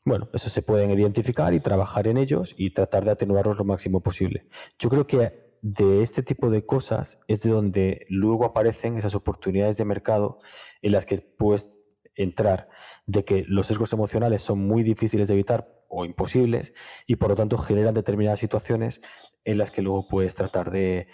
bueno, 0.05 0.29
eso 0.35 0.49
se 0.49 0.63
pueden 0.63 0.91
identificar 0.93 1.53
y 1.53 1.61
trabajar 1.61 2.07
en 2.07 2.17
ellos 2.17 2.55
y 2.57 2.71
tratar 2.71 3.05
de 3.05 3.11
atenuarlos 3.11 3.59
lo 3.59 3.65
máximo 3.65 4.03
posible. 4.03 4.47
Yo 4.79 4.89
creo 4.89 5.07
que 5.07 5.45
de 5.62 6.03
este 6.03 6.23
tipo 6.23 6.51
de 6.51 6.65
cosas 6.65 7.20
es 7.28 7.43
de 7.43 7.51
donde 7.51 8.07
luego 8.09 8.45
aparecen 8.45 8.97
esas 8.97 9.15
oportunidades 9.15 9.77
de 9.77 9.85
mercado 9.85 10.39
en 10.83 10.93
las 10.93 11.07
que 11.07 11.19
puedes 11.19 11.85
entrar, 12.15 12.69
de 13.07 13.24
que 13.24 13.45
los 13.47 13.66
sesgos 13.66 13.93
emocionales 13.93 14.43
son 14.43 14.66
muy 14.66 14.83
difíciles 14.83 15.28
de 15.28 15.35
evitar 15.35 15.77
o 15.89 16.05
imposibles 16.05 16.74
y 17.07 17.16
por 17.16 17.31
lo 17.31 17.37
tanto 17.37 17.59
generan 17.59 17.95
determinadas 17.95 18.41
situaciones 18.41 19.03
en 19.45 19.59
las 19.59 19.70
que 19.70 19.83
luego 19.83 20.09
puedes 20.09 20.35
tratar 20.35 20.70
de, 20.70 21.09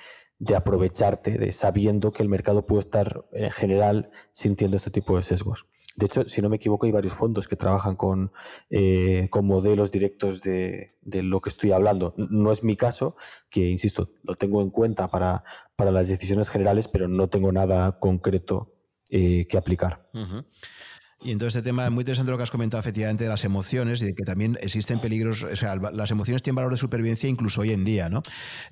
aprovecharte 0.56 1.38
de 1.38 1.52
sabiendo 1.52 2.12
que 2.12 2.22
el 2.22 2.28
mercado 2.28 2.66
puede 2.66 2.80
estar 2.80 3.24
en 3.32 3.50
general 3.50 4.10
sintiendo 4.32 4.76
este 4.76 4.90
tipo 4.90 5.16
de 5.16 5.22
sesgos. 5.22 5.66
De 5.96 6.06
hecho, 6.06 6.24
si 6.24 6.40
no 6.40 6.48
me 6.48 6.56
equivoco, 6.56 6.86
hay 6.86 6.92
varios 6.92 7.12
fondos 7.12 7.48
que 7.48 7.56
trabajan 7.56 7.96
con, 7.96 8.32
eh, 8.70 9.28
con 9.30 9.46
modelos 9.46 9.90
directos 9.90 10.40
de, 10.40 10.94
lo 11.02 11.40
que 11.40 11.50
estoy 11.50 11.72
hablando. 11.72 12.14
No 12.16 12.50
es 12.50 12.64
mi 12.64 12.76
caso, 12.76 13.16
que 13.50 13.68
insisto, 13.68 14.10
lo 14.22 14.34
tengo 14.36 14.62
en 14.62 14.70
cuenta 14.70 15.08
para, 15.08 15.44
para 15.76 15.90
las 15.90 16.08
decisiones 16.08 16.48
generales, 16.48 16.88
pero 16.88 17.08
no 17.08 17.28
tengo 17.28 17.52
nada 17.52 17.98
concreto 17.98 18.74
eh, 19.10 19.46
que 19.48 19.58
aplicar. 19.58 20.08
Y 21.24 21.30
entonces 21.30 21.56
este 21.56 21.68
tema 21.68 21.84
es 21.84 21.90
muy 21.92 22.02
interesante 22.02 22.32
lo 22.32 22.36
que 22.36 22.42
has 22.42 22.50
comentado 22.50 22.80
efectivamente 22.80 23.24
de 23.24 23.30
las 23.30 23.44
emociones 23.44 24.02
y 24.02 24.06
de 24.06 24.14
que 24.14 24.24
también 24.24 24.58
existen 24.60 24.98
peligros, 24.98 25.44
o 25.44 25.54
sea, 25.54 25.76
las 25.76 26.10
emociones 26.10 26.42
tienen 26.42 26.56
valor 26.56 26.72
de 26.72 26.78
supervivencia 26.78 27.28
incluso 27.28 27.60
hoy 27.60 27.70
en 27.70 27.84
día, 27.84 28.08
¿no? 28.08 28.22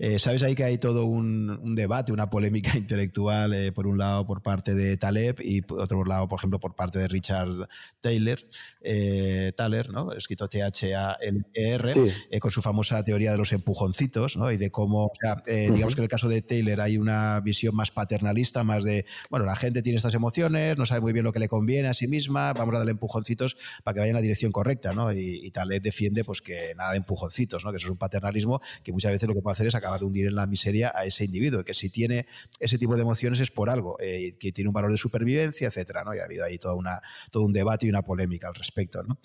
Eh, 0.01 0.19
Sabes 0.19 0.43
ahí 0.43 0.57
que 0.57 0.65
hay 0.65 0.77
todo 0.77 1.05
un, 1.05 1.75
debate, 1.77 2.13
una 2.13 2.29
polémica 2.29 2.73
intelectual, 2.77 3.55
eh, 3.55 3.71
por 3.71 3.87
un 3.87 3.99
lado 3.99 4.27
por 4.27 4.43
parte 4.43 4.75
de 4.75 4.97
Taleb 4.97 5.37
y 5.41 5.63
por 5.63 5.81
otro 5.81 6.05
lado, 6.05 6.27
por 6.29 6.41
ejemplo, 6.41 6.59
por 6.59 6.75
parte 6.75 6.99
de 6.99 7.07
Richard 7.07 7.69
Taylor, 8.01 8.41
eh, 8.81 9.53
Thaler, 9.57 9.91
¿no? 9.91 10.13
Escrito 10.13 10.49
T-H-A-L-E-R, 10.49 11.93
eh, 12.31 12.41
con 12.41 12.51
su 12.51 12.63
famosa 12.63 13.05
teoría 13.05 13.31
de 13.31 13.39
los 13.39 13.53
empujoncitos, 13.53 14.37
¿no? 14.37 14.51
Y 14.51 14.57
de 14.57 14.71
cómo, 14.71 15.05
o 15.05 15.13
sea, 15.21 15.37
digamos 15.47 15.95
que 15.95 16.01
en 16.01 16.05
el 16.05 16.09
caso 16.09 16.29
de 16.29 16.43
Taylor 16.43 16.81
hay 16.81 16.99
una 16.99 17.41
visión 17.41 17.77
más 17.77 17.93
paternalista, 17.93 18.65
más 18.65 18.83
de, 18.83 19.07
bueno, 19.29 19.47
la 19.47 19.55
gente 19.55 19.83
tiene 19.83 19.99
estas 19.99 20.15
emociones, 20.15 20.77
no 20.77 20.87
sabe 20.87 21.01
muy 21.01 21.13
bien 21.13 21.25
lo 21.25 21.33
que 21.33 21.39
le 21.39 21.49
conviene 21.49 21.89
a 21.89 21.95
sí 21.95 22.09
misma, 22.09 22.40
vamos 22.57 22.75
a 22.75 22.79
darle 22.79 22.93
empujoncitos 22.93 23.57
para 23.85 23.95
que 23.95 24.01
vaya 24.01 24.11
en 24.11 24.17
la 24.17 24.23
dirección 24.23 24.53
correcta, 24.53 24.93
¿no? 24.93 25.13
Y, 25.13 25.41
y 25.45 25.53
defiende 25.81 26.25
pues 26.25 26.41
que 26.41 26.75
nada 26.77 26.93
de 26.93 26.99
empujoncitos, 26.99 27.65
¿no? 27.65 27.71
Que 27.71 27.79
eso 27.79 27.87
es 27.87 27.91
un 27.91 27.99
paternalismo 27.99 28.61
que 28.83 28.93
muchas 28.93 29.13
veces 29.13 29.29
lo 29.29 29.35
que 29.35 29.41
puede 29.41 29.53
hacer 29.53 29.67
es 29.67 29.75
acabar 29.75 30.01
de 30.01 30.07
hundir 30.07 30.27
en 30.27 30.35
la 30.35 30.47
miseria 30.47 30.93
a 30.95 31.05
ese 31.05 31.25
individuo, 31.25 31.65
que 31.65 31.75
si 31.75 31.91
tiene 31.91 32.27
ese 32.59 32.79
tipo 32.79 32.97
de 32.97 33.03
emociones 33.03 33.41
es 33.41 33.51
por 33.51 33.71
algo, 33.71 33.97
eh, 34.01 34.37
que 34.39 34.53
tiene 34.53 34.69
un 34.69 34.75
valor 34.75 34.91
de 34.93 34.99
supervivencia, 34.99 35.69
etcétera, 35.69 36.05
¿no? 36.05 36.15
Y 36.15 36.19
ha 36.19 36.25
habido 36.25 36.45
ahí 36.45 36.59
toda 36.59 36.75
una, 36.75 37.01
todo 37.31 37.45
un 37.45 37.53
debate 37.53 37.87
y 37.87 37.91
una 37.91 38.03
polémica 38.03 38.49
al 38.49 38.55
respecto, 38.55 39.03
¿no? 39.03 39.19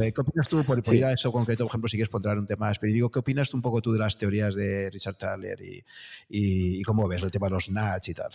Eh, 0.00 0.12
¿Qué 0.12 0.20
opinas 0.20 0.48
tú, 0.48 0.64
por, 0.64 0.82
ir 0.94 1.04
a 1.04 1.12
eso 1.12 1.32
concreto, 1.32 1.64
por 1.64 1.70
ejemplo, 1.70 1.88
si 1.88 1.96
quieres 1.96 2.10
poner 2.10 2.38
un 2.38 2.46
tema 2.46 2.70
específico, 2.70 3.10
qué 3.10 3.18
opinas 3.20 3.50
tú 3.50 3.56
un 3.56 3.62
poco 3.62 3.80
tú 3.80 3.92
de 3.92 3.98
las 3.98 4.16
teorías 4.16 4.54
de 4.54 4.90
Richard 4.90 5.16
Thaler 5.16 5.60
y, 5.60 5.84
y 6.28 6.82
cómo 6.82 7.08
ves 7.08 7.22
el 7.22 7.30
tema 7.30 7.46
de 7.46 7.52
los 7.52 7.70
Nats 7.70 8.08
y 8.08 8.14
tal? 8.14 8.32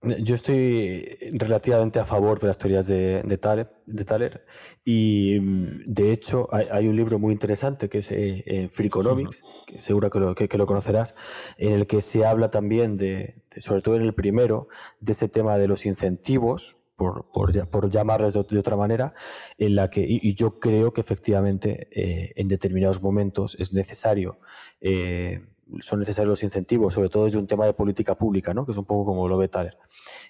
Yo 0.00 0.36
estoy 0.36 1.04
relativamente 1.32 1.98
a 1.98 2.04
favor 2.04 2.38
de 2.38 2.46
las 2.46 2.56
teorías 2.56 2.86
de, 2.86 3.20
de, 3.24 3.36
Thaler, 3.36 4.46
y 4.84 5.40
mm, 5.40 5.84
de 5.86 6.12
hecho 6.12 6.46
hay, 6.52 6.86
un 6.86 6.94
libro 6.94 7.18
muy 7.18 7.32
interesante 7.32 7.88
que 7.88 7.98
es 7.98 8.12
eh, 8.12 8.44
eh 8.46 8.68
Freakonomics, 8.68 9.42
que 9.66 9.78
seguro 9.80 10.08
que 10.08 10.20
lo, 10.20 10.34
que, 10.36 10.56
lo, 10.56 10.66
conocerás, 10.66 11.16
en 11.56 11.72
el 11.72 11.88
que 11.88 12.00
se 12.00 12.24
habla 12.24 12.48
también 12.48 12.96
de, 12.96 13.42
sobre 13.60 13.82
todo 13.82 13.96
en 13.96 14.02
el 14.02 14.14
primero, 14.14 14.68
de 15.00 15.12
ese 15.12 15.28
tema 15.28 15.58
de 15.58 15.66
los 15.66 15.84
incentivos, 15.84 16.76
por, 16.94 17.30
por, 17.32 17.68
por 17.68 17.90
llamarles 17.90 18.34
de, 18.34 18.58
otra 18.58 18.76
manera, 18.76 19.14
en 19.56 19.74
la 19.74 19.90
que, 19.90 20.04
y, 20.08 20.32
yo 20.34 20.60
creo 20.60 20.92
que 20.92 21.00
efectivamente 21.00 21.88
eh, 21.90 22.32
en 22.36 22.46
determinados 22.46 23.02
momentos 23.02 23.56
es 23.58 23.72
necesario 23.72 24.38
eh, 24.80 25.40
son 25.80 26.00
necesarios 26.00 26.30
los 26.30 26.42
incentivos, 26.42 26.94
sobre 26.94 27.08
todo 27.08 27.24
desde 27.26 27.38
un 27.38 27.46
tema 27.46 27.66
de 27.66 27.74
política 27.74 28.14
pública, 28.14 28.54
¿no? 28.54 28.64
que 28.64 28.72
es 28.72 28.78
un 28.78 28.84
poco 28.84 29.04
como 29.04 29.28
lo 29.28 29.38
ve 29.38 29.48
Thaler. 29.48 29.76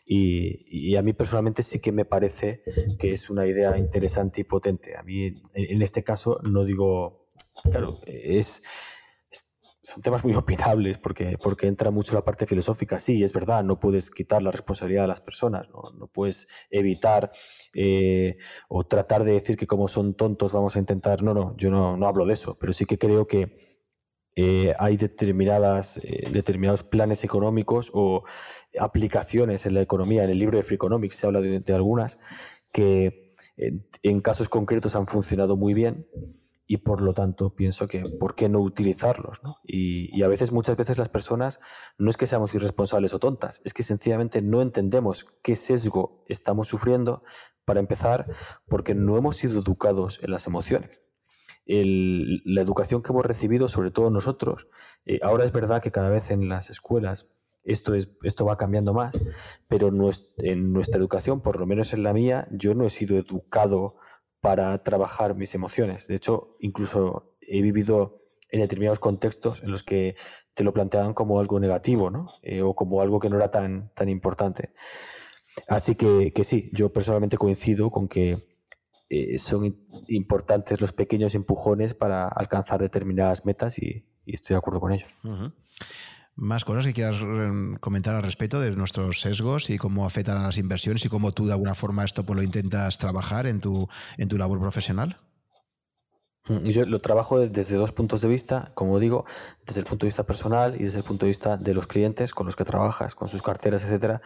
Y, 0.05 0.97
a 0.97 1.03
mí 1.03 1.13
personalmente 1.13 1.63
sí 1.63 1.81
que 1.81 1.93
me 1.93 2.05
parece 2.05 2.63
que 2.99 3.13
es 3.13 3.31
una 3.31 3.47
idea 3.47 3.77
interesante 3.79 4.41
y 4.41 4.45
potente. 4.45 4.97
A 4.97 5.03
mí, 5.03 5.43
en, 5.55 5.83
este 5.83 6.03
caso, 6.03 6.41
no 6.43 6.65
digo, 6.65 7.27
claro, 7.71 7.99
es, 8.07 8.63
son 9.83 10.03
temas 10.03 10.25
muy 10.25 10.35
opinables 10.35 10.99
porque, 10.99 11.37
porque 11.43 11.67
entra 11.67 11.91
mucho 11.91 12.15
la 12.15 12.25
parte 12.25 12.47
filosófica. 12.47 12.99
Sí, 12.99 13.23
es 13.23 13.33
verdad, 13.33 13.63
no 13.65 13.79
puedes 13.79 14.11
quitar 14.11 14.43
la 14.43 14.51
responsabilidad 14.51 15.05
a 15.05 15.09
las 15.09 15.21
personas, 15.21 15.69
no, 15.71 15.83
no 15.97 16.09
puedes 16.09 16.49
evitar 16.71 17.31
eh, 17.75 18.39
o 18.69 18.87
tratar 18.87 19.25
de 19.25 19.33
decir 19.33 19.57
que 19.57 19.67
como 19.67 19.89
son 19.89 20.15
tontos 20.15 20.53
vamos 20.53 20.75
a 20.75 20.79
intentar. 20.79 21.23
No, 21.23 21.35
no, 21.35 21.55
yo 21.57 21.71
no, 21.71 21.97
no 21.97 22.07
hablo 22.09 22.25
de 22.25 22.35
eso, 22.35 22.57
pero 22.59 22.73
sí 22.73 22.87
que 22.87 22.99
creo 22.99 23.27
que 23.27 23.68
eh, 24.41 24.73
hay 24.79 24.97
determinadas, 24.97 25.97
eh, 25.97 26.29
determinados 26.31 26.85
planes 26.85 27.25
económicos 27.25 27.91
o 27.93 28.23
aplicaciones 28.79 29.67
en 29.67 29.75
la 29.75 29.81
economía. 29.81 30.23
En 30.23 30.31
el 30.31 30.39
libro 30.39 30.57
de 30.57 30.63
Free 30.63 30.77
Economics 30.77 31.17
se 31.17 31.27
habla 31.27 31.41
de, 31.41 31.75
algunas 31.75 32.21
que 32.71 33.33
en, 33.57 34.21
casos 34.21 34.49
concretos 34.49 34.95
han 34.95 35.09
funcionado 35.09 35.57
muy 35.57 35.75
bien 35.75 36.07
y 36.69 36.77
por 36.77 37.01
lo 37.01 37.15
tanto 37.15 37.57
pienso 37.57 37.89
que 37.89 38.05
¿por 38.21 38.37
qué 38.37 38.49
no 38.49 38.61
utilizarlos? 38.61 39.41
Y, 39.65 40.17
y, 40.17 40.23
a 40.23 40.29
veces, 40.29 40.53
muchas 40.53 40.77
veces 40.77 40.99
las 40.99 41.09
personas 41.09 41.59
no 41.99 42.09
es 42.09 42.17
que 42.17 42.29
seamos 42.29 42.55
irresponsables 42.55 43.15
o 43.15 43.19
tontas, 43.19 43.61
es 43.65 43.75
que 43.75 43.83
sencillamente 43.83 44.41
no 44.41 44.63
entendemos 44.63 45.25
qué 45.43 45.57
sesgo 45.57 46.23
estamos 46.29 46.69
sufriendo 46.69 47.25
para 47.65 47.81
empezar 47.81 48.31
porque 48.69 48.95
no 48.95 49.19
hemos 49.19 49.37
sido 49.37 49.59
educados 49.59 50.21
en 50.23 50.31
las 50.31 50.47
emociones 50.47 51.03
la 51.69 52.63
educación 52.63 53.03
que 53.03 53.13
hemos 53.13 53.27
recibido, 53.27 53.69
sobre 53.69 53.91
todo 53.91 54.11
nosotros. 54.11 54.69
Eh, 55.05 55.21
ahora 55.23 55.45
es 55.45 55.53
verdad 55.53 55.83
que 55.83 55.93
cada 55.93 56.09
vez 56.09 56.31
en 56.31 56.49
las 56.49 56.71
escuelas 56.71 57.37
esto, 57.63 57.95
es, 57.95 58.09
esto 58.23 58.47
va 58.47 58.57
cambiando 58.57 58.95
más, 58.95 59.23
pero 59.69 59.89
en 59.89 60.73
nuestra 60.73 60.99
educación, 60.99 61.43
por 61.43 61.61
lo 61.61 61.67
menos 61.67 61.93
en 61.93 62.03
la 62.03 62.15
mía, 62.15 62.49
yo 62.51 62.75
no 62.75 62.87
he 62.87 62.91
sido 62.91 63.19
educado 63.19 63.97
para 64.41 64.79
trabajar 64.79 65.37
mis 65.37 65.55
emociones. 65.55 66.09
De 66.09 66.15
hecho, 66.15 66.57
incluso 66.61 67.37
he 67.43 67.61
vivido 67.61 68.23
en 68.51 68.61
determinados 68.61 68.99
contextos 68.99 69.63
en 69.63 69.71
los 69.71 69.83
que 69.83 70.17
te 70.55 70.65
lo 70.65 70.73
planteaban 70.73 71.13
como 71.13 71.39
algo 71.39 71.61
negativo, 71.61 72.11
¿no? 72.11 72.29
Eh, 72.43 72.63
o 72.63 72.75
como 72.75 73.03
algo 73.03 73.21
que 73.21 73.29
no 73.29 73.37
era 73.37 73.51
tan, 73.51 73.93
tan 73.95 74.09
importante. 74.09 74.73
Así 75.69 75.97
que, 75.97 76.33
que 76.33 76.45
sí, 76.45 76.71
yo 76.73 76.93
personalmente 76.93 77.37
coincido 77.37 77.91
con 77.91 78.09
que 78.09 78.48
eh, 79.11 79.39
son 79.39 79.77
importantes 80.09 80.81
los 80.81 80.93
pequeños 80.93 81.35
empujones 81.35 81.95
para 81.95 82.29
alcanzar 82.29 82.81
determinadas 82.81 83.47
metas 83.47 83.79
y, 83.79 84.05
estoy 84.27 84.55
de 84.55 84.59
acuerdo 84.59 84.81
con 84.81 84.93
ello. 84.93 85.07
Más 86.35 86.65
cosas 86.65 86.87
que 86.87 86.93
quieras 86.93 87.17
eh, 87.21 87.77
comentar 87.81 88.15
al 88.15 88.23
respecto 88.23 88.61
de 88.61 88.71
nuestros 88.77 89.21
sesgos 89.21 89.71
y 89.71 89.79
cómo 89.79 90.05
afectan 90.05 90.37
a 90.37 90.43
las 90.43 90.59
inversiones 90.59 91.05
y 91.05 91.09
cómo 91.09 91.33
tú 91.33 91.47
de 91.47 91.53
alguna 91.53 91.75
forma 91.75 92.05
esto 92.05 92.25
pues, 92.25 92.37
lo 92.37 92.43
intentas 92.43 92.99
trabajar 92.99 93.47
en 93.47 93.61
tu, 93.61 93.89
en 94.19 94.29
tu 94.29 94.37
labor 94.37 94.61
profesional. 94.61 95.19
Mm, 96.49 96.65
yo 96.65 96.87
lo 96.87 97.01
trabajo 97.01 97.39
desde 97.41 97.77
dos 97.77 97.93
puntos 97.93 98.21
de 98.21 98.29
vista, 98.29 98.71
como 98.75 98.99
digo, 98.99 99.25
desde 99.67 99.81
el 99.81 99.87
punto 99.87 100.07
de 100.07 100.09
vista 100.09 100.25
personal 100.25 100.75
y 100.75 100.85
desde 100.85 100.99
el 100.99 101.05
punto 101.05 101.27
de 101.27 101.31
vista 101.31 101.57
de 101.57 101.75
los 101.75 101.87
clientes 101.87 102.33
con 102.33 102.47
los 102.47 102.57
que 102.57 102.65
trabajas, 102.65 103.15
con 103.15 103.29
sus 103.29 103.43
carteras, 103.43 103.83
etcétera. 103.85 104.21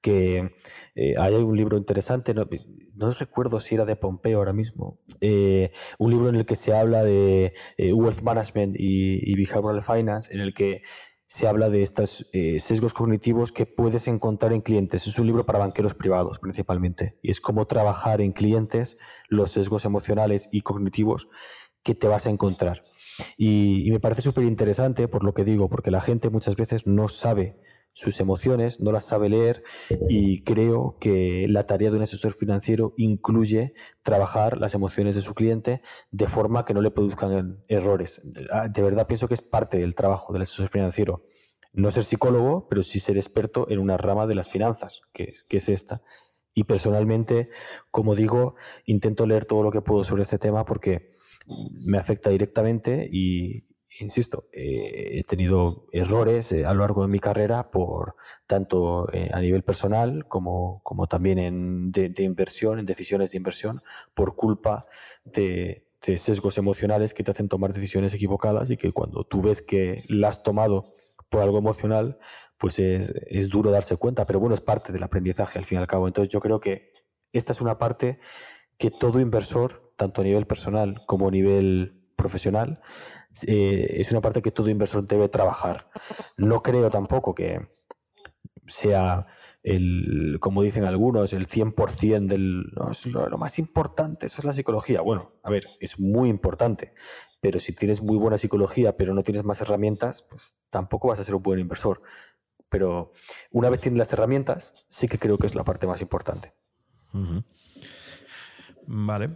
Que 0.00 0.54
eh, 0.94 1.14
hay 1.18 1.34
un 1.34 1.56
libro 1.56 1.76
interesante, 1.76 2.34
no, 2.34 3.10
recuerdo 3.12 3.60
si 3.60 3.74
era 3.74 3.84
de 3.84 3.96
Pompeo 3.96 4.38
ahora 4.38 4.52
mismo, 4.52 5.00
eh, 5.20 5.72
un 5.98 6.10
libro 6.10 6.28
en 6.28 6.36
el 6.36 6.46
que 6.46 6.56
se 6.56 6.74
habla 6.74 7.02
de 7.02 7.54
eh, 7.76 7.92
Wealth 7.92 8.22
Management 8.22 8.76
y, 8.78 9.20
y, 9.30 9.34
Behavioral 9.34 9.82
Finance, 9.82 10.32
en 10.32 10.40
el 10.40 10.54
que 10.54 10.82
se 11.26 11.46
habla 11.46 11.68
de 11.68 11.82
estos 11.82 12.30
sesgos 12.58 12.94
cognitivos 12.94 13.52
que 13.52 13.66
puedes 13.66 14.08
encontrar 14.08 14.54
en 14.54 14.62
clientes. 14.62 15.06
Es 15.06 15.18
un 15.18 15.26
libro 15.26 15.44
para 15.44 15.58
banqueros 15.58 15.94
privados 15.94 16.38
principalmente, 16.38 17.18
y 17.22 17.30
es 17.30 17.42
cómo 17.42 17.66
trabajar 17.66 18.22
en 18.22 18.32
clientes 18.32 18.96
los 19.28 19.50
sesgos 19.50 19.84
emocionales 19.84 20.48
y 20.52 20.62
cognitivos 20.62 21.28
que 21.82 21.94
te 21.94 22.08
vas 22.08 22.26
a 22.26 22.30
encontrar. 22.30 22.82
Y, 23.36 23.88
me 23.90 24.00
parece 24.00 24.22
súper 24.22 24.44
interesante 24.44 25.08
por 25.08 25.24
lo 25.24 25.34
que 25.34 25.44
digo, 25.44 25.68
porque 25.68 25.90
la 25.90 26.00
gente 26.00 26.30
muchas 26.30 26.56
veces 26.56 26.86
no 26.86 27.08
sabe 27.08 27.60
sus 27.98 28.20
emociones, 28.20 28.78
no 28.78 28.92
las 28.92 29.06
sabe 29.06 29.28
leer 29.28 29.64
y 30.08 30.44
creo 30.44 30.96
que 31.00 31.46
la 31.48 31.66
tarea 31.66 31.90
de 31.90 31.96
un 31.96 32.04
asesor 32.04 32.32
financiero 32.32 32.92
incluye 32.96 33.74
trabajar 34.02 34.56
las 34.58 34.74
emociones 34.74 35.16
de 35.16 35.20
su 35.20 35.34
cliente 35.34 35.82
de 36.12 36.28
forma 36.28 36.64
que 36.64 36.74
no 36.74 36.80
le 36.80 36.92
produzcan 36.92 37.64
errores. 37.66 38.22
Ah, 38.52 38.68
de 38.68 38.82
verdad 38.82 39.08
pienso 39.08 39.26
que 39.26 39.34
es 39.34 39.42
parte 39.42 39.78
del 39.78 39.96
trabajo 39.96 40.32
del 40.32 40.42
asesor 40.42 40.68
financiero. 40.68 41.24
No 41.72 41.90
ser 41.90 42.04
psicólogo, 42.04 42.68
pero 42.68 42.84
sí 42.84 43.00
ser 43.00 43.16
experto 43.16 43.68
en 43.68 43.80
una 43.80 43.96
rama 43.96 44.28
de 44.28 44.36
las 44.36 44.48
finanzas, 44.48 45.00
que 45.12 45.32
que 45.48 45.56
es 45.56 45.68
esta. 45.68 46.02
Y 46.54 46.64
personalmente, 46.64 47.50
como 47.90 48.14
digo, 48.14 48.54
intento 48.86 49.26
leer 49.26 49.44
todo 49.44 49.64
lo 49.64 49.72
que 49.72 49.82
puedo 49.82 50.04
sobre 50.04 50.22
este 50.22 50.38
tema 50.38 50.64
porque 50.64 51.10
me 51.84 51.98
afecta 51.98 52.30
directamente 52.30 53.08
y, 53.10 53.67
insisto, 54.00 54.48
eh, 54.52 55.18
he 55.18 55.24
tenido 55.24 55.86
errores 55.92 56.52
eh, 56.52 56.64
a 56.64 56.72
lo 56.74 56.80
largo 56.80 57.02
de 57.02 57.08
mi 57.08 57.18
carrera 57.18 57.70
por 57.70 58.16
tanto 58.46 59.12
eh, 59.12 59.30
a 59.32 59.40
nivel 59.40 59.62
personal 59.62 60.26
como, 60.28 60.82
también 61.08 61.38
en, 61.38 61.92
de, 61.92 62.12
inversión, 62.18 62.78
en 62.78 62.86
decisiones 62.86 63.32
de 63.32 63.38
inversión, 63.38 63.80
por 64.14 64.36
culpa 64.36 64.86
de, 65.24 65.84
sesgos 66.00 66.56
emocionales 66.56 67.12
que 67.12 67.22
te 67.22 67.32
hacen 67.32 67.48
tomar 67.48 67.72
decisiones 67.72 68.14
equivocadas 68.14 68.70
y 68.70 68.76
que 68.76 68.92
cuando 68.92 69.24
tú 69.24 69.42
ves 69.42 69.60
que 69.60 70.02
la 70.08 70.28
has 70.28 70.42
tomado 70.42 70.94
por 71.28 71.42
algo 71.42 71.58
emocional, 71.58 72.18
pues 72.56 72.78
es, 72.78 73.12
es 73.26 73.50
duro 73.50 73.70
darse 73.70 73.96
cuenta, 73.96 74.24
pero 74.24 74.40
bueno, 74.40 74.54
es 74.54 74.62
parte 74.62 74.92
del 74.92 75.02
aprendizaje 75.02 75.58
al 75.58 75.66
fin 75.66 75.76
y 75.76 75.80
al 75.80 75.86
cabo. 75.86 76.06
Entonces 76.06 76.32
yo 76.32 76.40
creo 76.40 76.60
que 76.60 76.92
esta 77.32 77.52
es 77.52 77.60
una 77.60 77.78
parte 77.78 78.20
que 78.78 78.90
todo 78.90 79.20
inversor 79.20 79.92
tanto 79.96 80.22
a 80.22 80.24
nivel 80.24 80.46
personal 80.46 81.02
como 81.06 81.28
a 81.28 81.30
nivel 81.30 81.98
profesional, 82.16 82.80
eh, 83.46 83.96
es 83.98 84.10
una 84.10 84.20
parte 84.20 84.42
que 84.42 84.50
todo 84.50 84.68
inversor 84.68 85.06
debe 85.06 85.28
trabajar. 85.28 85.90
No 86.36 86.62
creo 86.62 86.90
tampoco 86.90 87.34
que 87.34 87.68
sea 88.66 89.26
el, 89.62 90.38
como 90.40 90.62
dicen 90.62 90.84
algunos, 90.84 91.32
el 91.32 91.46
100% 91.46 92.26
del... 92.26 92.62
lo, 93.12 93.28
lo, 93.28 93.38
más 93.38 93.58
importante, 93.58 94.26
eso 94.26 94.40
es 94.40 94.44
la 94.44 94.52
psicología. 94.52 95.00
Bueno, 95.00 95.32
a 95.42 95.50
ver, 95.50 95.64
es 95.80 95.98
muy 95.98 96.28
importante, 96.28 96.94
pero 97.40 97.60
si 97.60 97.74
tienes 97.74 98.02
muy 98.02 98.16
buena 98.16 98.38
psicología 98.38 98.96
pero 98.96 99.14
no 99.14 99.22
tienes 99.22 99.44
más 99.44 99.60
herramientas, 99.60 100.22
pues 100.22 100.56
tampoco 100.70 101.08
vas 101.08 101.20
a 101.20 101.24
ser 101.24 101.34
un 101.34 101.42
buen 101.42 101.58
inversor. 101.60 102.02
Pero 102.70 103.12
una 103.52 103.70
vez 103.70 103.80
tienes 103.80 103.98
las 103.98 104.12
herramientas, 104.12 104.84
sí 104.88 105.08
que 105.08 105.18
creo 105.18 105.38
que 105.38 105.46
es 105.46 105.54
la 105.54 105.64
parte 105.64 105.86
más 105.86 106.02
importante. 106.02 106.52
Vale. 108.86 109.30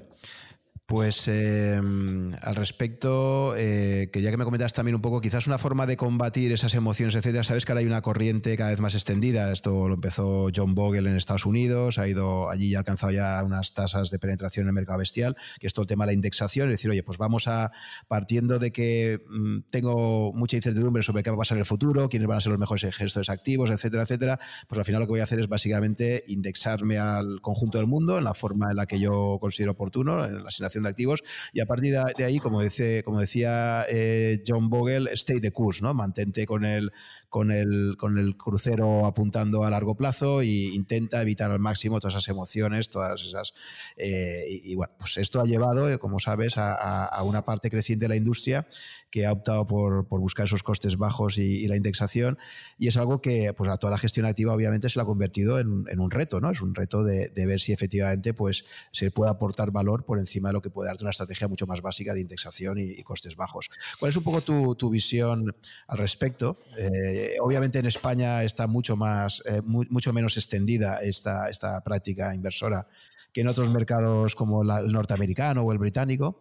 Pues 0.93 1.27
em, 1.27 2.35
al 2.43 2.55
respecto, 2.55 3.55
eh, 3.57 4.11
que 4.13 4.21
ya 4.21 4.31
que 4.31 4.37
me 4.37 4.45
comentas 4.45 4.75
también 4.75 4.95
un 4.95 5.01
poco, 5.01 5.23
quizás 5.23 5.47
una 5.47 5.57
forma 5.57 5.87
de 5.87 5.97
combatir 5.97 6.53
esas 6.53 6.75
emociones, 6.75 7.15
etcétera. 7.15 7.45
Sabes 7.45 7.65
que 7.65 7.73
ahora 7.73 7.81
hay 7.81 7.87
una 7.87 8.03
corriente 8.03 8.55
cada 8.59 8.69
vez 8.69 8.79
más 8.79 8.93
extendida. 8.93 9.51
Esto 9.53 9.89
lo 9.89 9.95
empezó 9.95 10.49
John 10.55 10.75
Bogle 10.75 11.09
en 11.09 11.17
Estados 11.17 11.47
Unidos, 11.47 11.99
ha 11.99 12.07
ido 12.09 12.51
allí 12.51 12.67
y 12.67 12.75
ha 12.75 12.81
alcanzado 12.81 13.11
ya 13.11 13.43
unas 13.43 13.73
tasas 13.73 14.11
de 14.11 14.19
penetración 14.19 14.65
en 14.65 14.69
el 14.69 14.75
mercado 14.75 14.99
bestial, 14.99 15.35
que 15.59 15.67
es 15.67 15.73
todo 15.73 15.85
el 15.85 15.87
tema 15.87 16.05
de 16.05 16.09
la 16.09 16.13
indexación. 16.13 16.69
Es 16.69 16.75
decir, 16.77 16.91
oye, 16.91 17.03
pues 17.03 17.17
vamos 17.17 17.49
a, 17.49 17.73
partiendo 18.07 18.59
de 18.59 18.71
que 18.71 19.25
mm, 19.31 19.71
tengo 19.71 20.35
mucha 20.35 20.57
incertidumbre 20.57 21.03
sobre 21.03 21.23
qué 21.23 21.31
va 21.31 21.37
a 21.37 21.39
pasar 21.39 21.57
en 21.57 21.61
el 21.61 21.67
futuro, 21.67 22.11
quiénes 22.11 22.29
van 22.29 22.37
a 22.37 22.43
ser 22.43 22.51
los 22.51 22.59
mejores 22.59 22.95
gestores 22.95 23.31
activos, 23.31 23.71
etcétera, 23.71 24.03
etcétera, 24.03 24.39
pues 24.69 24.79
al 24.79 24.85
final 24.85 25.01
lo 25.01 25.07
que 25.07 25.13
voy 25.13 25.21
a 25.21 25.25
hacer 25.25 25.41
es 25.41 25.49
básicamente 25.49 26.23
indexarme 26.27 26.99
al 26.99 27.41
conjunto 27.41 27.79
del 27.79 27.87
mundo 27.87 28.19
en 28.19 28.25
la 28.25 28.35
forma 28.35 28.73
en 28.73 28.77
la 28.77 28.85
que 28.85 29.01
yo 29.01 29.39
considero 29.41 29.73
oportuno, 29.73 30.27
en 30.27 30.43
la 30.43 30.49
asignación 30.51 30.82
de 30.83 30.91
activos 30.91 31.23
y 31.53 31.61
a 31.61 31.67
partir 31.67 31.95
de 32.17 32.25
ahí, 32.25 32.39
como, 32.39 32.61
dice, 32.61 33.03
como 33.05 33.21
decía 33.21 33.85
eh, 33.89 34.43
John 34.47 34.69
Bogle, 34.69 35.11
stay 35.13 35.41
the 35.41 35.53
course, 35.53 35.83
¿no? 35.83 35.95
Mantente 35.95 36.47
con 36.47 36.65
el, 36.65 36.93
con 37.29 37.51
el, 37.51 37.97
con 37.99 38.19
el 38.19 38.37
crucero 38.37 39.07
apuntando 39.07 39.65
a 39.65 39.71
largo 39.71 39.97
plazo 39.97 40.43
e 40.43 40.47
intenta 40.47 41.23
evitar 41.23 41.51
al 41.51 41.59
máximo 41.59 42.01
todas 42.01 42.15
esas 42.15 42.29
emociones, 42.29 42.91
todas 42.91 43.23
esas... 43.23 43.55
Eh, 43.97 44.45
y, 44.49 44.75
bueno, 44.75 44.93
pues 44.99 45.17
esto 45.17 45.41
ha 45.41 45.45
llevado, 45.45 45.91
eh, 45.91 45.99
como 45.99 46.19
sabes, 46.19 46.55
a, 46.57 47.23
una 47.25 47.45
parte 47.45 47.71
creciente 47.71 48.05
de 48.05 48.09
la 48.11 48.17
industria 48.17 48.67
que 49.13 49.27
ha 49.27 49.33
optado 49.33 49.67
por, 49.67 50.09
buscar 50.09 50.47
esos 50.47 50.63
costes 50.63 50.97
bajos 50.97 51.37
y, 51.37 51.69
la 51.69 51.77
indexación 51.77 52.39
y 52.79 52.89
es 52.89 52.97
algo 52.97 53.21
que 53.21 53.53
pues 53.53 53.71
a 53.71 53.77
toda 53.77 53.93
la 53.93 53.99
gestión 53.99 54.27
activa 54.27 54.55
obviamente 54.55 54.89
se 54.89 54.99
lo 54.99 55.03
ha 55.03 55.07
convertido 55.07 55.61
en, 55.61 56.01
un 56.01 56.11
reto, 56.11 56.41
¿no? 56.41 56.51
Es 56.51 56.63
un 56.63 56.75
reto 56.75 57.05
de, 57.05 57.31
ver 57.35 57.61
si 57.61 57.73
efectivamente 57.73 58.33
pues 58.33 58.65
se 58.91 59.11
puede 59.11 59.31
aportar 59.31 59.71
valor 59.71 60.05
por 60.05 60.19
encima 60.19 60.49
de 60.49 60.55
lo 60.55 60.63
que 60.63 60.71
puede 60.71 60.89
darte 60.89 61.05
una 61.05 61.11
estrategia 61.11 61.47
mucho 61.47 61.67
más 61.67 61.83
básica 61.83 62.15
de 62.15 62.23
indexación 62.23 62.79
y, 62.79 63.03
costes 63.03 63.37
bajos. 63.37 63.69
¿Cuál 64.01 64.11
es 64.11 64.17
un 64.17 64.23
poco 64.23 64.75
tu, 64.75 64.91
visión 64.91 65.55
al 65.89 65.99
respecto? 65.99 66.57
Eh, 66.79 67.37
obviamente 67.41 67.79
en 67.79 67.87
España 67.87 68.43
está 68.43 68.67
mucho, 68.67 68.97
más, 68.97 69.43
eh, 69.45 69.61
mucho 69.63 70.13
menos 70.15 70.39
extendida 70.39 70.99
esta, 70.99 71.51
esta 71.51 71.83
práctica 71.83 72.35
inversora 72.35 72.87
que 73.33 73.41
en 73.41 73.49
otros 73.49 73.71
mercados 73.71 74.35
como 74.35 74.63
el 74.63 74.93
norteamericano 74.93 75.63
o 75.63 75.73
el 75.73 75.79
británico. 75.79 76.39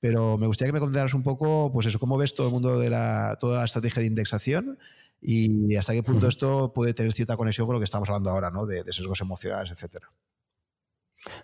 Pero 0.00 0.38
me 0.38 0.46
gustaría 0.46 0.70
que 0.70 0.74
me 0.74 0.80
contaras 0.80 1.14
un 1.14 1.22
poco, 1.22 1.70
pues 1.72 1.86
eso, 1.86 1.98
cómo 1.98 2.16
ves 2.16 2.34
todo 2.34 2.48
el 2.48 2.52
mundo 2.52 2.78
de 2.78 2.90
la, 2.90 3.36
toda 3.38 3.58
la 3.60 3.64
estrategia 3.66 4.00
de 4.00 4.08
indexación 4.08 4.78
y 5.20 5.76
hasta 5.76 5.92
qué 5.92 6.02
punto 6.02 6.26
esto 6.26 6.72
puede 6.72 6.94
tener 6.94 7.12
cierta 7.12 7.36
conexión 7.36 7.66
con 7.66 7.74
lo 7.74 7.80
que 7.80 7.84
estamos 7.84 8.08
hablando 8.08 8.30
ahora, 8.30 8.50
¿no? 8.50 8.66
De, 8.66 8.82
de 8.82 8.92
sesgos 8.92 9.20
emocionales, 9.20 9.70
etcétera. 9.70 10.10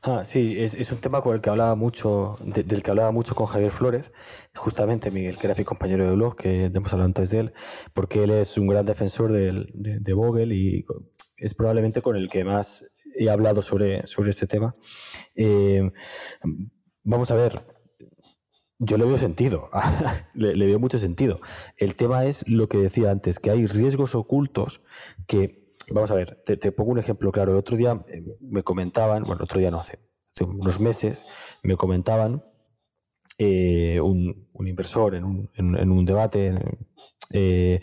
Ah, 0.03 0.25
sí, 0.25 0.57
es, 0.59 0.91
un 0.91 0.99
tema 0.99 1.21
con 1.21 1.35
el 1.35 1.43
que 1.43 1.51
hablaba 1.51 1.75
mucho, 1.75 2.39
del 2.41 2.83
que 2.83 2.91
hablaba 2.91 3.11
mucho 3.11 3.35
con 3.35 3.47
Javier 3.47 3.71
Flores, 3.71 4.11
justamente 4.55 5.11
Miguel, 5.11 5.37
que 5.37 5.47
era 5.47 5.55
mi 5.55 5.65
compañero 5.65 6.07
de 6.07 6.15
blog, 6.15 6.37
que 6.37 6.65
hemos 6.65 6.93
hablado 6.93 7.05
antes 7.05 7.31
de 7.31 7.41
él, 7.41 7.55
porque 7.93 8.25
él 8.25 8.31
es 8.31 8.57
un 8.57 8.69
gran 8.69 8.87
defensor 8.87 9.33
de, 9.33 9.67
de 9.75 10.13
Vogel 10.15 10.53
y 10.53 10.87
es 11.37 11.55
probablemente 11.55 12.01
con 12.01 12.17
el 12.17 12.29
que 12.29 12.45
más 12.45 13.03
he 13.15 13.29
hablado 13.29 13.61
sobre, 13.61 14.07
sobre 14.07 14.31
este 14.31 14.47
tema. 14.47 14.75
Eh, 15.35 15.91
vamos 17.03 17.31
a 17.31 17.35
ver, 17.35 17.63
yo 18.79 18.99
le 18.99 19.05
veo 19.05 19.19
sentido, 19.19 19.69
le 20.35 20.67
veo 20.67 20.79
mucho 20.79 20.99
sentido. 20.99 21.41
El 21.77 21.95
tema 21.95 22.25
es 22.25 22.49
lo 22.49 22.69
que 22.69 22.79
decía 22.79 23.11
antes, 23.11 23.39
que 23.39 23.51
hay 23.51 23.67
riesgos 23.67 24.15
ocultos 24.15 24.83
que 25.27 25.67
Vamos 25.91 26.11
a 26.11 26.15
ver, 26.15 26.43
te, 26.45 26.73
pongo 26.73 26.93
un 26.93 26.99
ejemplo 26.99 27.31
claro. 27.31 27.53
El 27.53 27.59
otro 27.59 27.77
día 27.77 28.05
eh, 28.09 28.25
me 28.41 28.63
comentaban, 28.63 29.23
bueno, 29.23 29.45
otro 29.45 29.61
día 29.61 29.71
no, 29.71 29.81
hace, 29.81 30.01
unos 30.41 30.81
meses, 30.81 31.27
me 31.63 31.77
comentaban 31.77 32.45
eh, 33.39 34.01
un, 34.01 34.49
inversor 34.59 35.15
en 35.15 35.25
un, 35.25 36.05
debate 36.05 36.59
eh, 37.31 37.81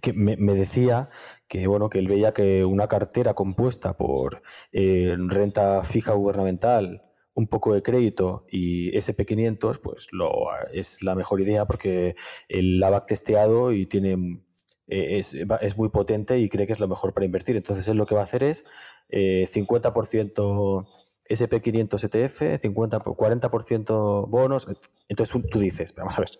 que 0.00 0.12
me, 0.12 0.36
decía 0.54 1.08
que 1.46 1.66
bueno 1.66 1.90
que 1.90 1.98
él 1.98 2.08
veía 2.08 2.32
que 2.32 2.64
una 2.64 2.88
cartera 2.88 3.34
compuesta 3.34 3.94
por 3.94 4.42
renta 4.72 5.82
fija 5.84 6.14
gubernamental 6.14 7.02
un 7.34 7.46
poco 7.46 7.74
de 7.74 7.82
crédito 7.82 8.44
y 8.50 8.92
SP500 8.92 9.80
pues 9.82 10.08
lo, 10.12 10.30
es 10.72 11.02
la 11.02 11.14
mejor 11.14 11.40
idea 11.40 11.66
porque 11.66 12.14
él 12.48 12.78
la 12.78 13.06
testeado 13.06 13.72
y 13.72 13.86
tiene 13.86 14.42
eh, 14.88 15.18
es, 15.18 15.76
muy 15.76 15.88
potente 15.88 16.38
y 16.38 16.48
cree 16.48 16.66
que 16.66 16.74
es 16.74 16.80
lo 16.80 16.88
mejor 16.88 17.14
para 17.14 17.24
invertir. 17.24 17.56
Entonces 17.56 17.88
él 17.88 17.96
lo 17.96 18.06
que 18.06 18.14
va 18.14 18.20
a 18.22 18.24
hacer 18.24 18.42
es 18.42 18.66
50% 19.10 20.86
SP500 21.28 22.04
ETF, 22.04 22.60
50, 22.60 22.98
40% 22.98 24.28
bonos. 24.28 24.66
Entonces 25.08 25.50
tú 25.50 25.58
dices, 25.58 25.94
vamos 25.94 26.18
a 26.18 26.20
ver, 26.20 26.30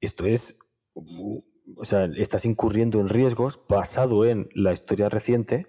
esto 0.00 0.26
es, 0.26 0.74
o 0.94 1.84
sea, 1.84 2.10
estás 2.16 2.44
incurriendo 2.44 3.00
en 3.00 3.08
riesgos 3.08 3.60
basado 3.68 4.26
en 4.26 4.48
la 4.54 4.72
historia 4.72 5.08
reciente, 5.08 5.66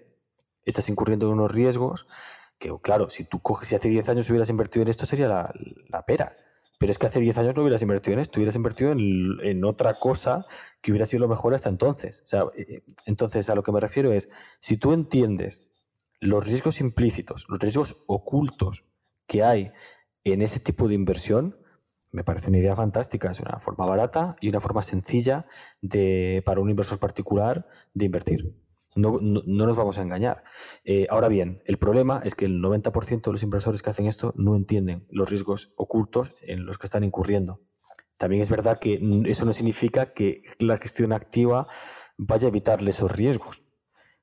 estás 0.64 0.88
incurriendo 0.88 1.26
en 1.26 1.34
unos 1.34 1.52
riesgos 1.52 2.06
que, 2.64 2.74
claro, 2.80 3.10
si 3.10 3.24
tú 3.24 3.40
coges, 3.40 3.68
si 3.68 3.74
hace 3.74 3.90
10 3.90 4.08
años 4.08 4.30
hubieras 4.30 4.48
invertido 4.48 4.82
en 4.84 4.88
esto 4.88 5.04
sería 5.04 5.28
la, 5.28 6.06
pera. 6.06 6.34
Pero 6.78 6.90
es 6.90 6.98
que 6.98 7.06
hace 7.06 7.20
10 7.20 7.36
años 7.36 7.54
no 7.54 7.60
hubieras 7.60 7.82
invertido 7.82 8.14
en 8.14 8.20
esto, 8.20 8.40
hubieras 8.40 8.56
invertido 8.56 8.92
en, 8.92 9.64
otra 9.66 9.92
cosa 9.94 10.46
que 10.80 10.90
hubiera 10.90 11.04
sido 11.04 11.20
lo 11.20 11.28
mejor 11.28 11.52
hasta 11.52 11.68
entonces. 11.68 12.22
O 12.22 12.26
sea, 12.26 12.44
eh, 12.56 12.82
entonces, 13.04 13.50
a 13.50 13.54
lo 13.54 13.62
que 13.62 13.70
me 13.70 13.80
refiero 13.80 14.12
es, 14.12 14.30
si 14.60 14.78
tú 14.78 14.94
entiendes 14.94 15.68
los 16.20 16.44
riesgos 16.46 16.80
implícitos, 16.80 17.44
los 17.48 17.58
riesgos 17.58 18.04
ocultos 18.06 18.84
que 19.26 19.44
hay 19.44 19.70
en 20.24 20.40
ese 20.40 20.58
tipo 20.58 20.88
de 20.88 20.94
inversión, 20.94 21.58
me 22.12 22.24
parece 22.24 22.48
una 22.48 22.58
idea 22.58 22.74
fantástica. 22.74 23.30
Es 23.30 23.40
una 23.40 23.58
forma 23.60 23.84
barata 23.84 24.36
y 24.40 24.48
una 24.48 24.60
forma 24.60 24.82
sencilla 24.82 25.46
de, 25.82 26.42
para 26.46 26.62
un 26.62 26.70
inversor 26.70 26.98
particular 26.98 27.66
de 27.92 28.06
invertir. 28.06 28.63
No, 28.94 29.18
nos 29.20 29.76
vamos 29.76 29.98
a 29.98 30.02
engañar. 30.02 30.44
Eh, 30.84 31.06
ahora 31.10 31.28
bien, 31.28 31.62
el 31.66 31.78
problema 31.78 32.20
es 32.24 32.34
que 32.34 32.44
el 32.44 32.60
90% 32.60 33.22
de 33.22 33.32
los 33.32 33.42
inversores 33.42 33.82
que 33.82 33.90
hacen 33.90 34.06
esto 34.06 34.32
no 34.36 34.54
entienden 34.54 35.06
los 35.10 35.28
riesgos 35.28 35.74
ocultos 35.76 36.34
en 36.42 36.64
los 36.64 36.78
que 36.78 36.86
están 36.86 37.02
incurriendo. 37.02 37.60
También 38.18 38.42
es 38.42 38.50
verdad 38.50 38.78
que 38.78 39.00
eso 39.26 39.44
no 39.44 39.52
significa 39.52 40.12
que 40.12 40.42
la 40.60 40.78
gestión 40.78 41.12
activa 41.12 41.66
vaya 42.16 42.46
a 42.46 42.50
evitarle 42.50 42.92
esos 42.92 43.10
riesgos. 43.10 43.62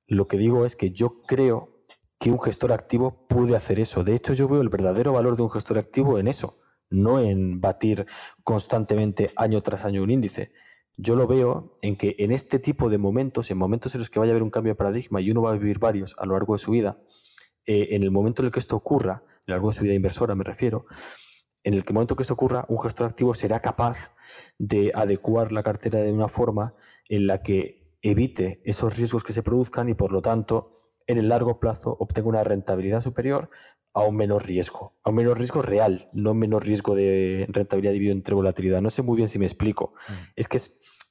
Lo 0.08 0.28
que 0.28 0.38
digo 0.38 0.66
es 0.66 0.78
que 0.78 0.92
yo 0.92 1.22
creo 1.28 1.84
que 2.18 2.32
un 2.32 2.40
gestor 2.40 2.72
activo 2.72 3.28
puede 3.28 3.56
hacer 3.56 3.80
eso. 3.80 4.04
De 4.04 4.16
hecho, 4.16 4.34
yo 4.34 4.48
veo 4.48 4.62
el 4.62 4.70
verdadero 4.70 5.12
valor 5.12 5.36
de 5.36 5.44
un 5.44 5.50
gestor 5.50 5.78
activo 5.78 6.20
en 6.20 6.28
eso, 6.28 6.56
no 6.90 7.20
en 7.20 7.60
batir 7.60 8.06
constantemente 8.44 9.32
año 9.36 9.62
tras 9.62 9.84
año 9.84 10.04
un 10.04 10.12
índice 10.12 10.54
yo 10.98 11.16
lo 11.16 11.28
veo 11.28 11.74
en 11.82 11.96
que 11.96 12.16
en 12.20 12.32
este 12.32 12.60
tipo 12.60 12.90
de 12.90 12.98
momentos, 12.98 13.50
en 13.52 13.58
momentos 13.58 13.96
en 13.96 14.00
los 14.00 14.10
que 14.10 14.20
vaya 14.20 14.32
a 14.32 14.34
haber 14.34 14.44
un 14.44 14.50
cambio 14.50 14.74
de 14.74 14.78
paradigma 14.78 15.22
y 15.22 15.32
uno 15.32 15.42
va 15.42 15.52
a 15.52 15.58
vivir 15.58 15.80
varios 15.80 16.16
a 16.20 16.26
lo 16.26 16.34
largo 16.34 16.54
de 16.54 16.60
su 16.60 16.72
vida, 16.72 17.00
eh, 17.66 17.90
en 17.92 18.04
el 18.04 18.12
momento 18.12 18.42
en 18.42 18.48
el 18.48 18.52
que 18.52 18.60
esto 18.60 18.76
ocurra, 18.76 19.14
a 19.14 19.44
lo 19.48 19.54
largo 19.54 19.70
de 19.70 19.76
su 19.76 19.84
vida 19.84 19.94
inversora 19.94 20.36
me 20.36 20.44
refiero, 20.44 20.86
en 21.64 21.74
el 21.74 21.84
momento 21.92 22.16
que 22.16 22.24
esto 22.24 22.34
ocurra, 22.34 22.66
un 22.70 22.80
gestor 22.80 23.08
activo 23.08 23.34
será 23.34 23.60
capaz 23.60 24.16
de 24.58 24.92
adecuar 24.96 25.52
la 25.52 25.64
cartera 25.64 26.00
de 26.00 26.12
una 26.12 26.28
forma 26.28 26.74
en 27.08 27.28
la 27.28 27.42
que 27.42 27.98
evite 28.02 28.62
esos 28.66 28.98
riesgos 28.98 29.24
que 29.24 29.34
se 29.34 29.44
produzcan 29.44 29.90
y 29.90 29.94
por 29.94 30.12
lo 30.12 30.22
tanto 30.22 30.82
en 31.08 31.18
el 31.18 31.30
largo 31.30 31.60
plazo 31.60 31.96
obtenga 32.00 32.30
una 32.30 32.44
rentabilidad 32.44 33.02
superior 33.02 33.50
a 33.94 34.04
un 34.04 34.16
menor 34.16 34.46
riesgo, 34.46 34.98
a 35.04 35.10
un 35.10 35.16
menor 35.16 35.38
riesgo 35.38 35.62
real, 35.62 36.10
no 36.14 36.34
menor 36.34 36.66
riesgo 36.66 36.96
de 36.96 37.46
rentabilidad 37.50 37.94
dividido 37.94 38.14
entre 38.14 38.36
volatilidad. 38.36 38.82
No 38.82 38.90
sé 38.90 39.02
muy 39.02 39.18
bien 39.18 39.28
si 39.28 39.40
me 39.40 39.46
explico. 39.46 39.94
Mm. 40.08 40.14
Es 40.36 40.48
que 40.48 40.60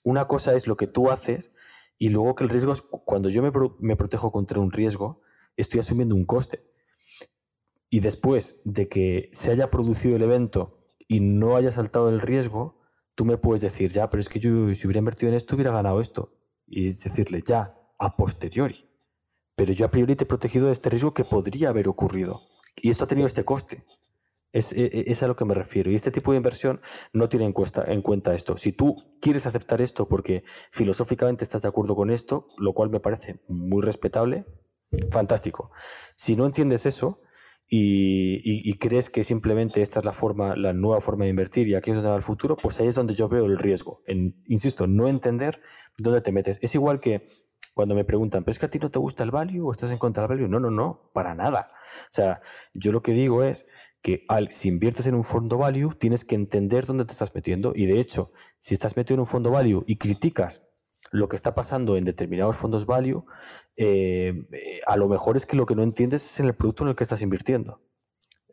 una 0.04 0.26
cosa 0.26 0.54
es 0.54 0.66
lo 0.66 0.76
que 0.76 0.86
tú 0.86 1.10
haces 1.10 1.54
y 1.98 2.08
luego 2.08 2.34
que 2.34 2.44
el 2.44 2.50
riesgo 2.50 2.72
es 2.72 2.80
cuando 2.80 3.28
yo 3.28 3.42
me, 3.42 3.52
me 3.80 3.96
protejo 3.96 4.32
contra 4.32 4.60
un 4.60 4.72
riesgo, 4.72 5.20
estoy 5.56 5.80
asumiendo 5.80 6.14
un 6.14 6.24
coste. 6.24 6.60
Y 7.90 8.00
después 8.00 8.62
de 8.64 8.88
que 8.88 9.28
se 9.32 9.50
haya 9.50 9.70
producido 9.70 10.16
el 10.16 10.22
evento 10.22 10.86
y 11.06 11.20
no 11.20 11.56
haya 11.56 11.72
saltado 11.72 12.08
el 12.08 12.20
riesgo, 12.20 12.80
tú 13.14 13.24
me 13.24 13.36
puedes 13.36 13.60
decir, 13.60 13.90
ya, 13.90 14.08
pero 14.08 14.20
es 14.20 14.28
que 14.28 14.38
yo 14.38 14.74
si 14.74 14.86
hubiera 14.86 15.00
invertido 15.00 15.28
en 15.28 15.36
esto 15.36 15.56
hubiera 15.56 15.72
ganado 15.72 16.00
esto. 16.00 16.38
Y 16.66 16.84
decirle, 16.84 17.42
ya, 17.44 17.76
a 17.98 18.16
posteriori. 18.16 18.88
Pero 19.56 19.72
yo 19.72 19.84
a 19.84 19.90
priori 19.90 20.16
te 20.16 20.24
he 20.24 20.26
protegido 20.26 20.68
de 20.68 20.72
este 20.72 20.88
riesgo 20.88 21.12
que 21.12 21.24
podría 21.24 21.68
haber 21.68 21.88
ocurrido. 21.88 22.40
Y 22.76 22.90
esto 22.90 23.04
ha 23.04 23.08
tenido 23.08 23.26
este 23.26 23.44
coste. 23.44 23.84
Es, 24.52 24.72
e, 24.72 24.86
e, 24.86 25.04
es, 25.06 25.22
a 25.22 25.28
lo 25.28 25.36
que 25.36 25.44
me 25.44 25.54
refiero. 25.54 25.90
Y 25.90 25.94
este 25.94 26.10
tipo 26.10 26.32
de 26.32 26.38
inversión 26.38 26.80
no 27.12 27.28
tiene 27.28 27.46
en, 27.46 27.54
en 27.86 28.02
cuenta 28.02 28.34
esto. 28.34 28.56
Si 28.56 28.72
tú 28.72 28.96
quieres 29.20 29.46
aceptar 29.46 29.80
esto 29.80 30.08
porque 30.08 30.44
filosóficamente 30.70 31.44
estás 31.44 31.62
de 31.62 31.68
acuerdo 31.68 31.94
con 31.94 32.10
esto, 32.10 32.48
lo 32.58 32.72
cual 32.72 32.90
me 32.90 33.00
parece 33.00 33.38
muy 33.48 33.82
respetable, 33.82 34.44
fantástico. 35.10 35.70
Si 36.16 36.36
no 36.36 36.46
entiendes 36.46 36.86
eso 36.86 37.20
y, 37.68 38.74
crees 38.78 39.10
que 39.10 39.22
simplemente 39.22 39.82
esta 39.82 40.00
es 40.00 40.04
la 40.04 40.12
forma, 40.12 40.56
la 40.56 40.72
nueva 40.72 41.00
forma 41.00 41.24
de 41.24 41.30
invertir 41.30 41.68
y 41.68 41.74
aquí 41.74 41.90
es 41.90 41.96
donde 41.96 42.10
va 42.10 42.16
el 42.16 42.22
futuro, 42.22 42.56
pues 42.56 42.80
ahí 42.80 42.88
es 42.88 42.96
donde 42.96 43.14
yo 43.14 43.28
veo 43.28 43.46
el 43.46 43.58
riesgo. 43.58 44.02
En, 44.06 44.42
insisto, 44.46 44.88
no 44.88 45.06
entender 45.06 45.60
dónde 45.96 46.20
te 46.20 46.32
metes. 46.32 46.58
Es 46.62 46.74
igual 46.74 46.98
que 46.98 47.28
cuando 47.80 47.94
me 47.94 48.04
preguntan, 48.04 48.44
¿pero 48.44 48.52
es 48.52 48.58
que 48.58 48.66
a 48.66 48.68
ti 48.68 48.78
no 48.78 48.90
te 48.90 48.98
gusta 48.98 49.24
el 49.24 49.30
value 49.30 49.62
o 49.66 49.72
estás 49.72 49.90
en 49.90 49.96
contra 49.96 50.24
del 50.24 50.36
value? 50.36 50.48
No, 50.48 50.60
no, 50.60 50.70
no, 50.70 51.10
para 51.14 51.34
nada. 51.34 51.70
O 51.72 52.12
sea, 52.12 52.42
yo 52.74 52.92
lo 52.92 53.00
que 53.02 53.12
digo 53.12 53.42
es 53.42 53.68
que 54.02 54.26
si 54.50 54.68
inviertes 54.68 55.06
en 55.06 55.14
un 55.14 55.24
fondo 55.24 55.56
value, 55.56 55.94
tienes 55.94 56.26
que 56.26 56.34
entender 56.34 56.84
dónde 56.84 57.06
te 57.06 57.12
estás 57.12 57.34
metiendo. 57.34 57.72
Y 57.74 57.86
de 57.86 57.98
hecho, 57.98 58.32
si 58.58 58.74
estás 58.74 58.98
metido 58.98 59.14
en 59.14 59.20
un 59.20 59.26
fondo 59.26 59.50
value 59.50 59.82
y 59.86 59.96
criticas 59.96 60.74
lo 61.10 61.30
que 61.30 61.36
está 61.36 61.54
pasando 61.54 61.96
en 61.96 62.04
determinados 62.04 62.54
fondos 62.54 62.84
value, 62.84 63.24
eh, 63.78 64.34
a 64.86 64.98
lo 64.98 65.08
mejor 65.08 65.38
es 65.38 65.46
que 65.46 65.56
lo 65.56 65.64
que 65.64 65.74
no 65.74 65.82
entiendes 65.82 66.22
es 66.22 66.40
en 66.40 66.48
el 66.48 66.54
producto 66.54 66.84
en 66.84 66.90
el 66.90 66.96
que 66.96 67.04
estás 67.04 67.22
invirtiendo. 67.22 67.80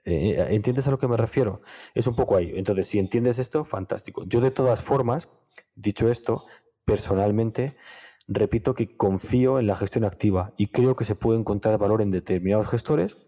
Eh, 0.05 0.37
¿Entiendes 0.51 0.87
a 0.87 0.91
lo 0.91 0.99
que 0.99 1.09
me 1.09 1.17
refiero? 1.17 1.63
Es 1.95 2.07
un 2.07 2.15
poco 2.15 2.37
ahí. 2.37 2.53
Entonces, 2.55 2.87
si 2.87 2.97
entiendes 2.97 3.39
esto, 3.39 3.65
fantástico. 3.65 4.23
Yo 4.25 4.39
de 4.39 4.51
todas 4.51 4.81
formas, 4.81 5.27
dicho 5.75 6.09
esto, 6.09 6.45
personalmente, 6.85 7.75
repito 8.27 8.73
que 8.73 8.95
confío 8.95 9.59
en 9.59 9.67
la 9.67 9.75
gestión 9.75 10.03
activa 10.03 10.53
y 10.57 10.67
creo 10.67 10.95
que 10.95 11.05
se 11.05 11.15
puede 11.15 11.39
encontrar 11.39 11.77
valor 11.77 12.01
en 12.01 12.11
determinados 12.11 12.67
gestores 12.67 13.27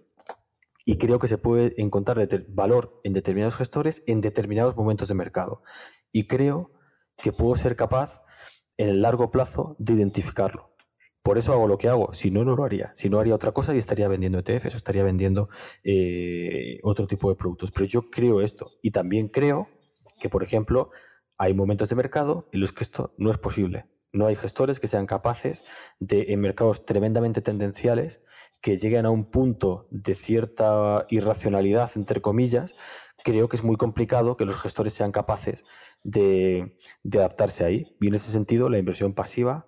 y 0.85 0.97
creo 0.97 1.19
que 1.19 1.27
se 1.27 1.37
puede 1.37 1.73
encontrar 1.81 2.17
valor 2.49 2.99
en 3.03 3.13
determinados 3.13 3.55
gestores 3.55 4.03
en 4.07 4.21
determinados 4.21 4.75
momentos 4.75 5.07
de 5.07 5.13
mercado. 5.13 5.61
Y 6.11 6.27
creo 6.27 6.71
que 7.17 7.31
puedo 7.31 7.55
ser 7.55 7.75
capaz 7.75 8.23
en 8.77 8.89
el 8.89 9.01
largo 9.01 9.29
plazo 9.29 9.75
de 9.77 9.93
identificarlo. 9.93 10.75
Por 11.21 11.37
eso 11.37 11.53
hago 11.53 11.67
lo 11.67 11.77
que 11.77 11.89
hago. 11.89 12.13
Si 12.13 12.31
no, 12.31 12.43
no 12.43 12.55
lo 12.55 12.63
haría. 12.63 12.91
Si 12.95 13.09
no, 13.09 13.19
haría 13.19 13.35
otra 13.35 13.51
cosa 13.51 13.75
y 13.75 13.77
estaría 13.77 14.07
vendiendo 14.07 14.39
ETFs 14.39 14.73
o 14.73 14.77
estaría 14.77 15.03
vendiendo 15.03 15.49
eh, 15.83 16.79
otro 16.81 17.07
tipo 17.07 17.29
de 17.29 17.35
productos. 17.35 17.71
Pero 17.71 17.85
yo 17.85 18.09
creo 18.09 18.41
esto. 18.41 18.71
Y 18.81 18.91
también 18.91 19.27
creo 19.27 19.67
que, 20.19 20.29
por 20.29 20.43
ejemplo, 20.43 20.89
hay 21.37 21.53
momentos 21.53 21.89
de 21.89 21.95
mercado 21.95 22.49
en 22.51 22.61
los 22.61 22.71
que 22.71 22.83
esto 22.83 23.13
no 23.17 23.29
es 23.29 23.37
posible. 23.37 23.85
No 24.11 24.27
hay 24.27 24.35
gestores 24.35 24.79
que 24.79 24.87
sean 24.87 25.05
capaces 25.05 25.65
de, 25.99 26.27
en 26.29 26.41
mercados 26.41 26.85
tremendamente 26.85 27.41
tendenciales, 27.41 28.25
que 28.61 28.77
lleguen 28.77 29.05
a 29.05 29.11
un 29.11 29.25
punto 29.25 29.87
de 29.89 30.13
cierta 30.15 31.05
irracionalidad, 31.09 31.91
entre 31.95 32.21
comillas, 32.21 32.75
creo 33.23 33.49
que 33.49 33.57
es 33.57 33.63
muy 33.63 33.75
complicado 33.75 34.37
que 34.37 34.45
los 34.45 34.59
gestores 34.59 34.93
sean 34.93 35.11
capaces 35.11 35.65
de, 36.03 36.77
adaptarse 37.13 37.65
ahí. 37.65 37.95
Y 37.99 38.07
en 38.07 38.15
ese 38.15 38.31
sentido, 38.31 38.69
la 38.69 38.77
inversión 38.77 39.13
pasiva 39.13 39.67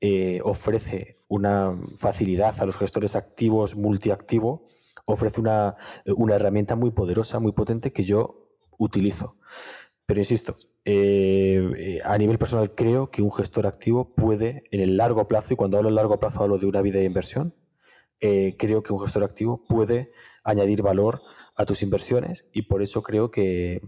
eh, 0.00 0.40
ofrece 0.44 1.24
una 1.28 1.74
facilidad 1.96 2.60
a 2.60 2.66
los 2.66 2.76
gestores 2.76 3.16
activos, 3.16 3.76
multiactivo, 3.76 4.66
ofrece 5.04 5.40
una, 5.40 5.76
una 6.16 6.34
herramienta 6.34 6.76
muy 6.76 6.90
poderosa, 6.90 7.40
muy 7.40 7.52
potente 7.52 7.92
que 7.92 8.04
yo 8.04 8.48
utilizo. 8.78 9.36
Pero 10.08 10.20
insisto, 10.20 10.56
eh, 10.86 12.00
a 12.02 12.16
nivel 12.16 12.38
personal 12.38 12.74
creo 12.74 13.10
que 13.10 13.20
un 13.20 13.30
gestor 13.30 13.66
activo 13.66 14.14
puede, 14.14 14.64
en 14.70 14.80
el 14.80 14.96
largo 14.96 15.28
plazo, 15.28 15.52
y 15.52 15.56
cuando 15.56 15.76
hablo 15.76 15.90
de 15.90 15.96
largo 15.96 16.18
plazo 16.18 16.42
hablo 16.42 16.56
de 16.56 16.64
una 16.64 16.80
vida 16.80 16.98
de 16.98 17.04
inversión, 17.04 17.54
eh, 18.18 18.56
creo 18.58 18.82
que 18.82 18.94
un 18.94 19.00
gestor 19.00 19.22
activo 19.22 19.62
puede 19.68 20.10
añadir 20.44 20.80
valor 20.80 21.20
a 21.56 21.66
tus 21.66 21.82
inversiones 21.82 22.48
y 22.54 22.62
por 22.62 22.80
eso 22.80 23.02
creo 23.02 23.30
que, 23.30 23.82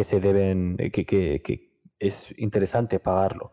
se 0.00 0.20
deben, 0.20 0.76
que, 0.76 1.04
que 1.04 1.72
es 1.98 2.38
interesante 2.38 3.00
pagarlo. 3.00 3.50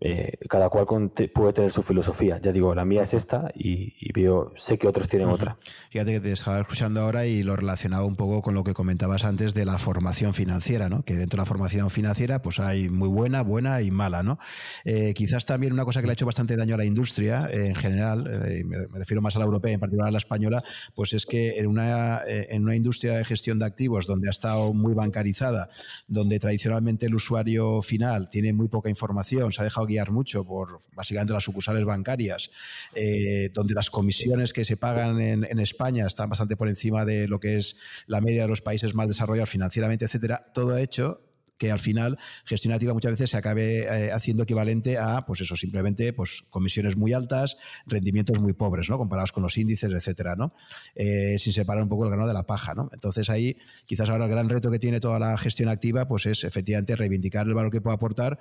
Eh, 0.00 0.34
cada 0.48 0.68
cual 0.68 1.10
puede 1.34 1.52
tener 1.52 1.72
su 1.72 1.82
filosofía. 1.82 2.38
Ya 2.40 2.52
digo, 2.52 2.74
la 2.74 2.84
mía 2.84 3.02
es 3.02 3.12
esta 3.12 3.50
y, 3.54 4.12
veo, 4.12 4.52
sé 4.54 4.78
que 4.78 4.86
otros 4.86 5.08
tienen 5.08 5.28
otra. 5.28 5.58
Fíjate 5.90 6.12
que 6.12 6.20
te 6.20 6.32
estaba 6.32 6.60
escuchando 6.60 7.00
ahora 7.00 7.26
y 7.26 7.42
lo 7.42 7.56
relacionaba 7.56 8.04
un 8.04 8.14
poco 8.14 8.40
con 8.40 8.54
lo 8.54 8.62
que 8.62 8.72
comentabas 8.72 9.24
antes 9.24 9.52
de 9.52 9.64
la 9.64 9.78
formación 9.78 10.32
financiera, 10.32 10.88
¿no? 10.88 11.02
Que 11.02 11.16
dentro 11.16 11.38
de 11.38 11.42
la 11.42 11.46
formación 11.46 11.90
financiera, 11.90 12.40
pues 12.40 12.60
hay 12.60 12.88
muy 12.88 13.08
buena, 13.08 13.42
buena 13.42 13.82
y 13.82 13.90
mala, 13.90 14.22
¿no? 14.22 14.38
Eh, 14.84 15.12
quizás 15.14 15.44
también 15.44 15.72
una 15.72 15.84
cosa 15.84 16.00
que 16.00 16.06
le 16.06 16.12
ha 16.12 16.14
hecho 16.14 16.26
bastante 16.26 16.56
daño 16.56 16.76
a 16.76 16.78
la 16.78 16.84
industria 16.84 17.48
eh, 17.50 17.68
en 17.68 17.74
general, 17.74 18.24
me, 18.64 18.98
refiero 18.98 19.22
más 19.22 19.34
a 19.34 19.40
la 19.40 19.46
europea, 19.46 19.72
en 19.72 19.80
particular 19.80 20.08
a 20.08 20.12
la 20.12 20.18
española, 20.18 20.62
pues 20.94 21.14
es 21.14 21.26
que 21.26 21.58
en 21.58 21.66
una, 21.66 22.20
en 22.26 22.62
una 22.62 22.76
industria 22.76 23.16
de 23.16 23.24
gestión 23.24 23.58
de 23.58 23.66
activos 23.66 24.06
donde 24.06 24.28
ha 24.28 24.30
estado 24.30 24.72
muy 24.72 24.94
bancarizada, 24.94 25.68
donde 26.06 26.38
tradicionalmente 26.38 27.06
el 27.06 27.14
usuario 27.14 27.82
final 27.82 28.28
tiene 28.30 28.52
muy 28.52 28.68
poca 28.68 28.88
información, 28.88 29.52
se 29.52 29.62
ha 29.62 29.64
dejado 29.64 29.79
guiar 29.86 30.10
mucho 30.10 30.44
por 30.44 30.80
básicamente 30.94 31.32
las 31.32 31.44
sucursales 31.44 31.84
bancarias, 31.84 32.50
eh, 32.94 33.50
donde 33.52 33.74
las 33.74 33.90
comisiones 33.90 34.52
que 34.52 34.64
se 34.64 34.76
pagan 34.76 35.20
en, 35.20 35.60
España 35.60 36.06
están 36.06 36.30
bastante 36.30 36.56
por 36.56 36.68
encima 36.68 37.04
de 37.04 37.28
lo 37.28 37.38
que 37.38 37.56
es 37.56 37.76
la 38.06 38.20
media 38.20 38.42
de 38.42 38.48
los 38.48 38.62
países 38.62 38.94
más 38.94 39.08
desarrollados 39.08 39.50
financieramente, 39.50 40.06
etcétera, 40.06 40.46
todo 40.54 40.78
hecho 40.78 41.20
que 41.60 41.70
al 41.70 41.78
final 41.78 42.18
gestión 42.46 42.72
activa 42.72 42.94
muchas 42.94 43.12
veces 43.12 43.30
se 43.30 43.36
acabe 43.36 43.80
eh, 43.80 44.10
haciendo 44.12 44.44
equivalente 44.44 44.96
a, 44.96 45.26
pues 45.26 45.42
eso, 45.42 45.56
simplemente 45.56 46.14
pues 46.14 46.42
comisiones 46.48 46.96
muy 46.96 47.12
altas, 47.12 47.58
rendimientos 47.86 48.40
muy 48.40 48.54
pobres, 48.54 48.88
¿no? 48.88 48.96
Comparados 48.96 49.30
con 49.30 49.42
los 49.42 49.58
índices, 49.58 49.92
etcétera, 49.92 50.36
¿no? 50.36 50.48
Eh, 50.94 51.36
sin 51.38 51.52
separar 51.52 51.82
un 51.82 51.90
poco 51.90 52.04
el 52.04 52.10
grano 52.10 52.26
de 52.26 52.32
la 52.32 52.44
paja, 52.44 52.72
¿no? 52.74 52.88
Entonces 52.94 53.28
ahí, 53.28 53.58
quizás 53.84 54.08
ahora 54.08 54.24
el 54.24 54.30
gran 54.30 54.48
reto 54.48 54.70
que 54.70 54.78
tiene 54.78 55.00
toda 55.00 55.18
la 55.18 55.36
gestión 55.36 55.68
activa, 55.68 56.08
pues 56.08 56.24
es 56.24 56.44
efectivamente 56.44 56.96
reivindicar 56.96 57.46
el 57.46 57.52
valor 57.52 57.70
que 57.70 57.82
puede 57.82 57.94
aportar 57.94 58.38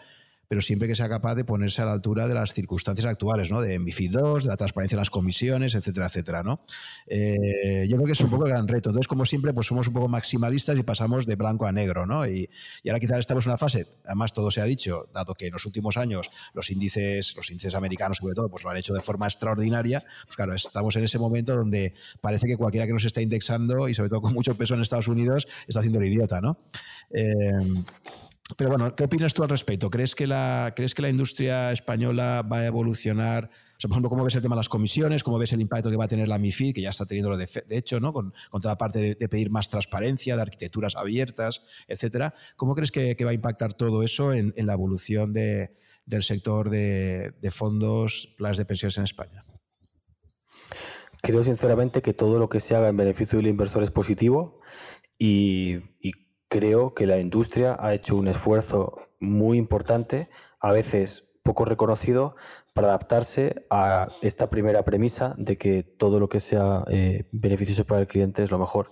pero 0.50 0.62
siempre 0.62 0.88
que 0.88 0.96
sea 0.96 1.08
capaz 1.08 1.36
de 1.36 1.46
ponerse 1.46 1.84
a 1.84 1.86
la 1.86 1.94
altura 1.94 2.28
de 2.28 2.34
las 2.34 2.54
circunstancias 2.54 3.06
actuales, 3.06 3.52
¿no? 3.52 3.62
De 3.62 3.78
MIFID 3.78 4.12
2, 4.14 4.44
de 4.46 4.50
la 4.50 4.58
transparencia 4.58 4.96
de 4.96 5.02
las 5.02 5.12
comisiones, 5.12 5.76
etcétera, 5.76 6.08
etcétera, 6.08 6.42
¿no? 6.42 6.66
Eh, 7.06 7.86
yo 7.88 7.96
creo 7.98 8.08
que 8.08 8.14
es 8.14 8.22
un 8.22 8.32
poco 8.32 8.46
el 8.46 8.50
gran 8.50 8.68
reto. 8.68 8.90
Entonces, 8.90 9.08
como 9.08 9.26
siempre, 9.26 9.54
pues 9.54 9.68
somos 9.68 9.88
un 9.88 9.94
poco 9.94 10.08
maximalistas 10.08 10.76
y 10.80 10.82
pasamos 10.82 11.28
de 11.28 11.36
blanco 11.36 11.68
a 11.68 11.72
negro, 11.72 12.08
¿no? 12.08 12.28
Y, 12.28 12.50
y 12.82 12.90
ahora 12.90 13.00
quizás 13.00 13.20
estamos 13.20 13.46
en 13.46 13.52
una 13.52 13.58
fase, 13.60 13.86
además 14.06 14.34
todo 14.34 14.50
se 14.50 14.60
ha 14.60 14.66
dicho, 14.66 15.08
dado 15.14 15.36
que 15.36 15.46
en 15.46 15.54
los 15.54 15.68
últimos 15.68 15.98
años 15.98 16.32
los 16.56 16.72
índices, 16.72 17.36
los 17.36 17.52
índices 17.52 17.76
americanos 17.76 18.18
sobre 18.18 18.34
todo, 18.34 18.50
pues 18.50 18.64
lo 18.64 18.72
han 18.72 18.78
hecho 18.78 18.94
de 18.94 19.02
forma 19.02 19.28
extraordinaria, 19.28 20.04
pues 20.26 20.36
claro, 20.36 20.56
estamos 20.56 20.96
en 20.96 21.04
ese 21.04 21.20
momento 21.20 21.56
donde 21.56 21.94
parece 22.22 22.48
que 22.48 22.58
cualquiera 22.58 22.88
que 22.88 22.94
nos 22.94 23.06
está 23.06 23.22
indexando 23.22 23.88
y 23.88 23.94
sobre 23.94 24.10
todo 24.10 24.22
con 24.22 24.34
mucho 24.34 24.56
peso 24.56 24.74
en 24.74 24.82
Estados 24.82 25.08
Unidos 25.08 25.48
está 25.68 25.82
haciendo 25.82 26.00
el 26.00 26.08
idiota, 26.08 26.42
¿no? 26.42 26.58
Eh, 27.12 27.52
pero 28.58 28.72
bueno, 28.72 28.96
¿qué 28.96 29.04
opinas 29.04 29.34
tú 29.34 29.44
al 29.44 29.50
respecto? 29.50 29.90
¿Crees 29.90 30.16
que 30.16 30.26
la, 30.26 30.74
¿crees 30.76 30.96
que 30.96 31.02
la 31.02 31.10
industria 31.10 31.72
española 31.72 32.42
va 32.42 32.58
a 32.58 32.66
evolucionar? 32.66 33.50
Por 33.82 33.92
ejemplo, 33.92 34.10
¿cómo 34.10 34.24
ves 34.24 34.36
el 34.36 34.42
tema 34.42 34.56
de 34.56 34.60
las 34.60 34.70
comisiones? 34.70 35.24
¿Cómo 35.24 35.38
ves 35.38 35.54
el 35.54 35.62
impacto 35.62 35.90
que 35.90 35.98
va 35.98 36.06
a 36.06 36.08
tener 36.08 36.28
la 36.28 36.40
MIFID, 36.40 36.74
que 36.74 36.82
ya 36.82 36.90
está 36.90 37.06
teniendo 37.06 37.38
de, 37.38 37.48
de 37.68 37.78
hecho, 37.78 38.00
¿no? 38.00 38.12
Con, 38.12 38.34
toda 38.52 38.74
la 38.74 38.78
parte 38.78 39.16
de, 39.16 39.30
pedir 39.30 39.52
más 39.52 39.70
transparencia, 39.70 40.36
de 40.36 40.42
arquitecturas 40.42 40.96
abiertas, 40.96 41.62
etcétera. 41.88 42.34
¿Cómo 42.58 42.76
crees 42.76 42.92
que, 42.92 43.16
va 43.24 43.32
a 43.32 43.34
impactar 43.34 43.74
todo 43.74 44.04
eso 44.04 44.34
en, 44.34 44.54
la 44.58 44.74
evolución 44.74 45.32
del 45.32 46.24
sector 46.24 46.70
de, 46.70 47.52
fondos, 47.52 48.34
planes 48.38 48.58
de 48.58 48.66
pensiones 48.66 48.98
en 48.98 49.04
España? 49.04 49.46
Creo 51.22 51.44
sinceramente 51.44 52.02
que 52.02 52.14
todo 52.14 52.40
lo 52.40 52.50
que 52.50 52.60
se 52.60 52.76
haga 52.76 52.90
en 52.90 52.98
beneficio 52.98 53.38
del 53.38 53.48
inversor 53.48 53.84
es 53.84 53.92
positivo 53.92 54.60
y 55.18 55.82
creo 56.50 56.94
que 56.94 57.08
la 57.08 57.20
industria 57.20 57.78
ha 57.80 57.94
hecho 57.94 58.16
un 58.16 58.28
esfuerzo 58.28 59.08
muy 59.20 59.58
importante, 59.58 60.30
a 60.60 60.72
veces 60.72 61.40
poco 61.44 61.64
reconocido, 61.66 62.36
para 62.74 62.90
adaptarse 62.90 63.66
a 63.70 64.08
esta 64.22 64.50
primera 64.50 64.84
premisa 64.84 65.36
de 65.38 65.58
que 65.58 65.84
todo 65.84 66.20
lo 66.20 66.30
que 66.30 66.40
sea 66.40 66.84
eh, 66.90 67.28
beneficioso 67.32 67.86
para 67.86 68.02
el 68.02 68.08
cliente 68.08 68.44
es 68.44 68.52
lo 68.52 68.60
mejor. 68.60 68.92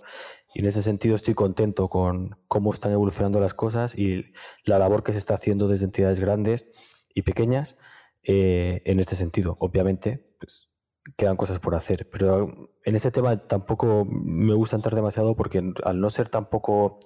Y 0.54 0.60
en 0.60 0.66
ese 0.66 0.82
sentido 0.82 1.16
estoy 1.16 1.34
contento 1.34 1.88
con 1.88 2.38
cómo 2.48 2.72
están 2.72 2.92
evolucionando 2.92 3.40
las 3.40 3.54
cosas 3.54 3.96
y 3.96 4.32
la 4.64 4.78
labor 4.78 5.02
que 5.02 5.12
se 5.12 5.18
está 5.18 5.34
haciendo 5.34 5.68
desde 5.68 5.84
entidades 5.84 6.20
grandes 6.20 6.66
y 7.14 7.22
pequeñas 7.22 7.78
eh, 8.22 8.82
en 8.84 9.00
este 9.00 9.16
sentido. 9.16 9.56
Obviamente, 9.60 10.34
pues, 10.38 10.74
quedan 11.16 11.36
cosas 11.36 11.58
por 11.58 11.74
hacer, 11.74 12.08
pero 12.10 12.48
en 12.84 12.94
este 12.94 13.10
tema 13.10 13.46
tampoco 13.46 14.04
me 14.04 14.54
gusta 14.54 14.76
entrar 14.76 14.94
demasiado 14.94 15.36
porque 15.36 15.62
al 15.84 16.00
no 16.00 16.10
ser 16.10 16.28
tampoco 16.28 17.00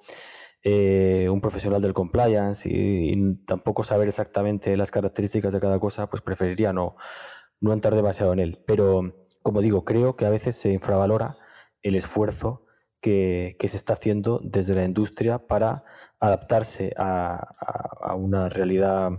eh, 0.64 1.28
un 1.28 1.40
profesional 1.40 1.82
del 1.82 1.92
compliance 1.92 2.68
y, 2.70 3.34
tampoco 3.46 3.82
saber 3.82 4.08
exactamente 4.08 4.76
las 4.76 4.92
características 4.92 5.52
de 5.52 5.60
cada 5.60 5.80
cosa, 5.80 6.08
pues 6.08 6.22
preferiría 6.22 6.72
no, 6.72 6.96
no 7.60 7.72
entrar 7.72 7.94
demasiado 7.94 8.32
en 8.32 8.38
él. 8.38 8.62
Pero, 8.66 9.26
como 9.42 9.60
digo, 9.60 9.84
creo 9.84 10.16
que 10.16 10.24
a 10.24 10.30
veces 10.30 10.56
se 10.56 10.72
infravalora 10.72 11.36
el 11.82 11.96
esfuerzo 11.96 12.64
que, 13.00 13.56
se 13.60 13.76
está 13.76 13.94
haciendo 13.94 14.40
desde 14.42 14.74
la 14.74 14.84
industria 14.84 15.46
para 15.48 15.84
adaptarse 16.20 16.94
a, 16.96 17.44
una 18.16 18.48
realidad 18.48 19.10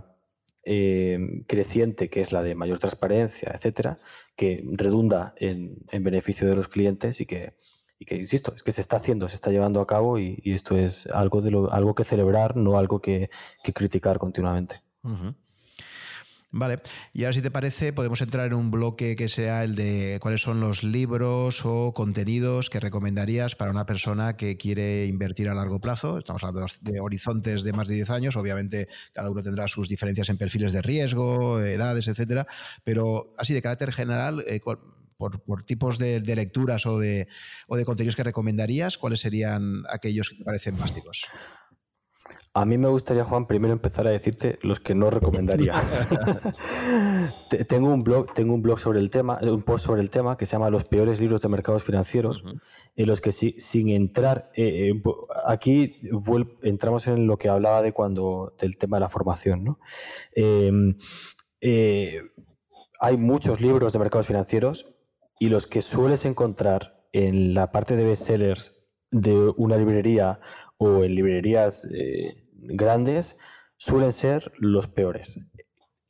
eh, 0.64 1.18
creciente 1.46 2.08
que 2.08 2.22
es 2.22 2.32
la 2.32 2.42
de 2.42 2.54
mayor 2.54 2.78
transparencia, 2.78 3.52
etcétera, 3.54 3.98
que 4.36 4.64
redunda 4.72 5.34
en, 5.36 5.76
en 5.90 6.04
beneficio 6.04 6.48
de 6.48 6.56
los 6.56 6.68
clientes 6.68 7.20
y 7.20 7.26
que, 7.26 7.54
y 7.98 8.04
que, 8.04 8.16
insisto, 8.16 8.52
es 8.54 8.62
que 8.62 8.72
se 8.72 8.80
está 8.80 8.96
haciendo, 8.96 9.28
se 9.28 9.34
está 9.34 9.50
llevando 9.50 9.80
a 9.80 9.86
cabo 9.86 10.18
y, 10.18 10.40
esto 10.44 10.76
es 10.76 11.06
algo, 11.08 11.42
de 11.42 11.50
lo, 11.50 11.72
algo 11.72 11.94
que 11.94 12.04
celebrar, 12.04 12.56
no 12.56 12.78
algo 12.78 13.00
que, 13.00 13.30
criticar 13.74 14.18
continuamente. 14.18 14.82
Vale, 16.56 16.80
y 17.12 17.24
ahora 17.24 17.32
si 17.32 17.42
te 17.42 17.50
parece 17.50 17.92
podemos 17.92 18.20
entrar 18.20 18.46
en 18.46 18.54
un 18.54 18.70
bloque 18.70 19.16
que 19.16 19.28
sea 19.28 19.64
el 19.64 19.74
de 19.74 20.18
cuáles 20.22 20.40
son 20.40 20.60
los 20.60 20.84
libros 20.84 21.62
o 21.64 21.92
contenidos 21.92 22.70
que 22.70 22.78
recomendarías 22.78 23.56
para 23.56 23.72
una 23.72 23.86
persona 23.86 24.36
que 24.36 24.56
quiere 24.56 25.06
invertir 25.06 25.48
a 25.48 25.54
largo 25.54 25.80
plazo. 25.80 26.16
Estamos 26.16 26.44
hablando 26.44 26.64
de 26.80 27.00
horizontes 27.00 27.64
de 27.64 27.72
más 27.72 27.88
de 27.88 27.96
10 27.96 28.10
años, 28.10 28.36
obviamente 28.36 28.86
cada 29.12 29.32
uno 29.32 29.42
tendrá 29.42 29.66
sus 29.66 29.88
diferencias 29.88 30.28
en 30.28 30.38
perfiles 30.38 30.72
de 30.72 30.80
riesgo, 30.80 31.60
edades, 31.60 32.06
etcétera, 32.06 32.46
pero 32.84 33.32
así 33.36 33.52
de 33.52 33.60
carácter 33.60 33.92
general, 33.92 34.44
por, 35.16 35.62
tipos 35.64 35.98
de, 35.98 36.20
lecturas 36.20 36.86
o 36.86 36.98
de, 36.98 37.28
o 37.68 37.76
de 37.76 37.84
contenidos 37.84 38.16
que 38.16 38.24
recomendarías, 38.24 38.98
¿cuáles 38.98 39.20
serían 39.20 39.84
aquellos 39.88 40.30
que 40.30 40.36
te 40.36 40.44
parecen 40.44 40.78
básicos? 40.78 41.28
A 42.54 42.64
mí 42.64 42.78
me 42.78 42.88
gustaría, 42.88 43.24
Juan, 43.24 43.46
primero 43.46 43.72
empezar 43.72 44.06
a 44.06 44.10
decirte 44.10 44.58
los 44.62 44.80
que 44.80 44.94
no 44.94 45.10
recomendaría. 45.10 45.74
tengo 47.68 47.92
un 47.92 48.02
blog, 48.02 48.32
tengo 48.32 48.54
un 48.54 48.62
blog 48.62 48.78
sobre 48.78 49.00
el 49.00 49.10
tema, 49.10 49.38
un 49.42 49.62
post 49.62 49.86
sobre 49.86 50.00
el 50.00 50.08
tema 50.08 50.36
que 50.36 50.46
se 50.46 50.52
llama 50.52 50.70
Los 50.70 50.84
peores 50.84 51.20
libros 51.20 51.42
de 51.42 51.48
mercados 51.48 51.82
financieros, 51.82 52.44
en 52.96 53.06
los 53.06 53.20
que 53.20 53.32
sin 53.32 53.88
entrar, 53.88 54.50
eh, 54.54 54.90
eh, 54.90 55.02
aquí 55.46 56.00
entramos 56.62 57.08
en 57.08 57.26
lo 57.26 57.36
que 57.36 57.48
hablaba 57.48 57.82
de 57.82 57.92
cuando 57.92 58.54
del 58.58 58.78
tema 58.78 58.96
de 58.96 59.00
la 59.00 59.08
formación, 59.08 59.64
¿no? 59.64 59.80
Em, 60.32 60.96
eh, 61.60 62.22
hay 63.00 63.16
muchos 63.16 63.60
libros 63.60 63.92
de 63.92 63.98
mercados 63.98 64.28
financieros 64.28 64.93
y 65.38 65.48
los 65.48 65.66
que 65.66 65.82
sueles 65.82 66.24
encontrar 66.24 67.06
en 67.12 67.54
la 67.54 67.72
parte 67.72 67.96
de 67.96 68.04
bestsellers 68.04 68.72
de 69.10 69.52
una 69.56 69.76
librería 69.76 70.40
o 70.78 71.04
en 71.04 71.14
librerías 71.14 71.88
eh, 71.94 72.48
grandes 72.52 73.38
suelen 73.76 74.12
ser 74.12 74.50
los 74.58 74.88
peores. 74.88 75.50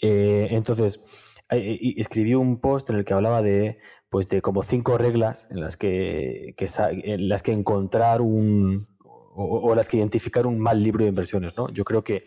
Eh, 0.00 0.48
entonces, 0.50 1.04
escribí 1.50 2.34
un 2.34 2.60
post 2.60 2.90
en 2.90 2.96
el 2.96 3.04
que 3.04 3.14
hablaba 3.14 3.42
de, 3.42 3.78
pues, 4.08 4.28
de 4.28 4.42
como 4.42 4.62
cinco 4.62 4.98
reglas 4.98 5.50
en 5.50 5.60
las 5.60 5.76
que, 5.76 6.54
en 6.58 7.28
las 7.28 7.42
que 7.42 7.52
encontrar 7.52 8.20
un 8.20 8.88
o, 9.36 9.74
las 9.74 9.88
que 9.88 9.96
identificar 9.96 10.46
un 10.46 10.58
mal 10.58 10.82
libro 10.82 11.04
de 11.04 11.10
inversiones. 11.10 11.56
¿no? 11.56 11.68
Yo 11.70 11.84
creo 11.84 12.04
que, 12.04 12.24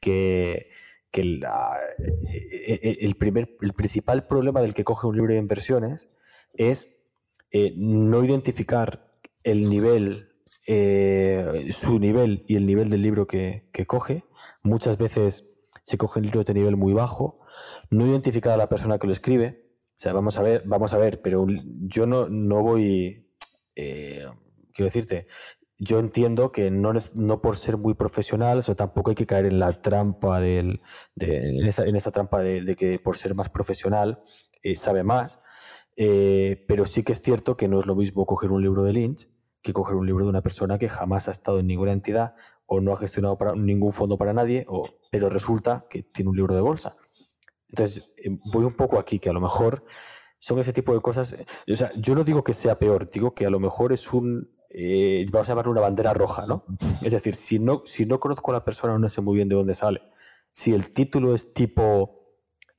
que, 0.00 0.70
que 1.10 1.22
e, 1.22 2.98
el, 3.00 3.14
primer, 3.16 3.56
el 3.60 3.72
principal 3.72 4.26
problema 4.26 4.60
del 4.60 4.74
que 4.74 4.84
coge 4.84 5.06
un 5.06 5.16
libro 5.16 5.32
de 5.32 5.38
inversiones 5.38 6.10
es 6.54 7.06
eh, 7.50 7.72
no 7.76 8.24
identificar 8.24 9.12
el 9.44 9.70
nivel, 9.70 10.28
eh, 10.66 11.70
su 11.72 11.98
nivel 11.98 12.44
y 12.48 12.56
el 12.56 12.66
nivel 12.66 12.90
del 12.90 13.02
libro 13.02 13.26
que, 13.26 13.64
coge. 13.86 14.24
Muchas 14.62 14.98
veces 14.98 15.58
se 15.84 15.96
cogen 15.96 16.24
libros 16.24 16.44
de 16.46 16.54
nivel 16.54 16.76
muy 16.76 16.92
bajo. 16.92 17.40
No 17.90 18.06
identificar 18.06 18.52
a 18.52 18.56
la 18.56 18.68
persona 18.68 18.98
que 18.98 19.06
lo 19.06 19.12
escribe. 19.12 19.70
O 19.80 19.98
sea, 19.98 20.12
vamos 20.12 20.36
a 20.36 20.42
ver, 20.42 20.62
vamos 20.66 20.92
a 20.92 20.98
ver, 20.98 21.22
pero 21.22 21.46
yo 21.82 22.06
no, 22.06 22.28
no 22.28 22.62
voy. 22.62 23.30
Eh, 23.76 24.26
quiero 24.74 24.86
decirte, 24.86 25.26
yo 25.78 25.98
entiendo 25.98 26.52
que 26.52 26.70
no, 26.70 26.92
no, 27.14 27.42
por 27.42 27.56
ser 27.56 27.76
muy 27.76 27.94
profesional, 27.94 28.62
o 28.66 28.76
tampoco 28.76 29.10
hay 29.10 29.16
que 29.16 29.26
caer 29.26 29.46
en 29.46 29.58
la 29.58 29.72
trampa 29.72 30.40
del, 30.40 30.80
de, 31.14 31.58
en, 31.58 31.66
esa, 31.96 32.10
trampa 32.10 32.40
de, 32.40 32.76
que 32.76 32.98
por 32.98 33.18
ser 33.18 33.34
más 33.34 33.48
profesional 33.48 34.22
sabe 34.74 35.04
más. 35.04 35.42
Eh, 35.96 36.64
pero 36.68 36.84
sí 36.84 37.02
que 37.02 37.12
es 37.12 37.22
cierto 37.22 37.56
que 37.56 37.68
no 37.68 37.80
es 37.80 37.86
lo 37.86 37.96
mismo 37.96 38.26
coger 38.26 38.50
un 38.50 38.62
libro 38.62 38.82
de 38.82 38.92
Lynch 38.92 39.26
que 39.62 39.72
coger 39.72 39.96
un 39.96 40.06
libro 40.06 40.24
de 40.24 40.30
una 40.30 40.42
persona 40.42 40.78
que 40.78 40.88
jamás 40.88 41.26
ha 41.28 41.32
estado 41.32 41.58
en 41.58 41.66
ninguna 41.66 41.92
entidad 41.92 42.36
o 42.66 42.80
no 42.80 42.92
ha 42.92 42.96
gestionado 42.96 43.36
para, 43.36 43.54
ningún 43.54 43.92
fondo 43.92 44.16
para 44.16 44.32
nadie, 44.32 44.64
o, 44.68 44.88
pero 45.10 45.28
resulta 45.28 45.86
que 45.90 46.02
tiene 46.02 46.30
un 46.30 46.36
libro 46.36 46.54
de 46.54 46.60
bolsa. 46.60 46.96
Entonces, 47.68 48.14
eh, 48.24 48.38
voy 48.52 48.64
un 48.64 48.74
poco 48.74 48.98
aquí, 48.98 49.18
que 49.18 49.28
a 49.28 49.32
lo 49.32 49.40
mejor 49.40 49.84
son 50.38 50.60
ese 50.60 50.72
tipo 50.72 50.94
de 50.94 51.00
cosas. 51.00 51.32
Eh, 51.32 51.72
o 51.72 51.76
sea, 51.76 51.90
yo 51.96 52.14
no 52.14 52.22
digo 52.22 52.44
que 52.44 52.54
sea 52.54 52.78
peor, 52.78 53.10
digo 53.10 53.34
que 53.34 53.46
a 53.46 53.50
lo 53.50 53.58
mejor 53.58 53.92
es 53.92 54.12
un. 54.12 54.55
Vamos 55.32 55.48
a 55.48 55.52
llamarlo 55.52 55.72
una 55.72 55.80
bandera 55.80 56.14
roja, 56.14 56.46
¿no? 56.46 56.64
Es 57.02 57.12
decir, 57.12 57.34
si 57.34 57.58
no, 57.58 57.82
conozco 58.20 58.50
a 58.50 58.54
la 58.54 58.64
persona, 58.64 58.98
no 58.98 59.08
sé 59.08 59.20
muy 59.20 59.36
bien 59.36 59.48
de 59.48 59.56
dónde 59.56 59.74
sale. 59.74 60.02
Si 60.52 60.72
el 60.72 60.92
título 60.92 61.34
es 61.34 61.52
tipo 61.54 62.16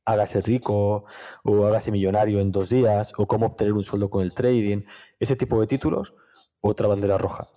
hágase 0.05 0.41
rico 0.41 1.05
o 1.43 1.65
hágase 1.65 1.91
millonario 1.91 2.39
en 2.39 2.51
dos 2.51 2.69
días 2.69 3.11
o 3.17 3.27
cómo 3.27 3.47
obtener 3.47 3.73
un 3.73 3.83
sueldo 3.83 4.09
con 4.09 4.23
el 4.23 4.33
trading, 4.33 4.83
ese 5.19 5.35
tipo 5.35 5.59
de 5.59 5.67
títulos, 5.67 6.13
otra 6.61 6.87
bandera 6.87 7.17
roja. 7.17 7.49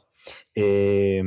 Eh, 0.55 1.23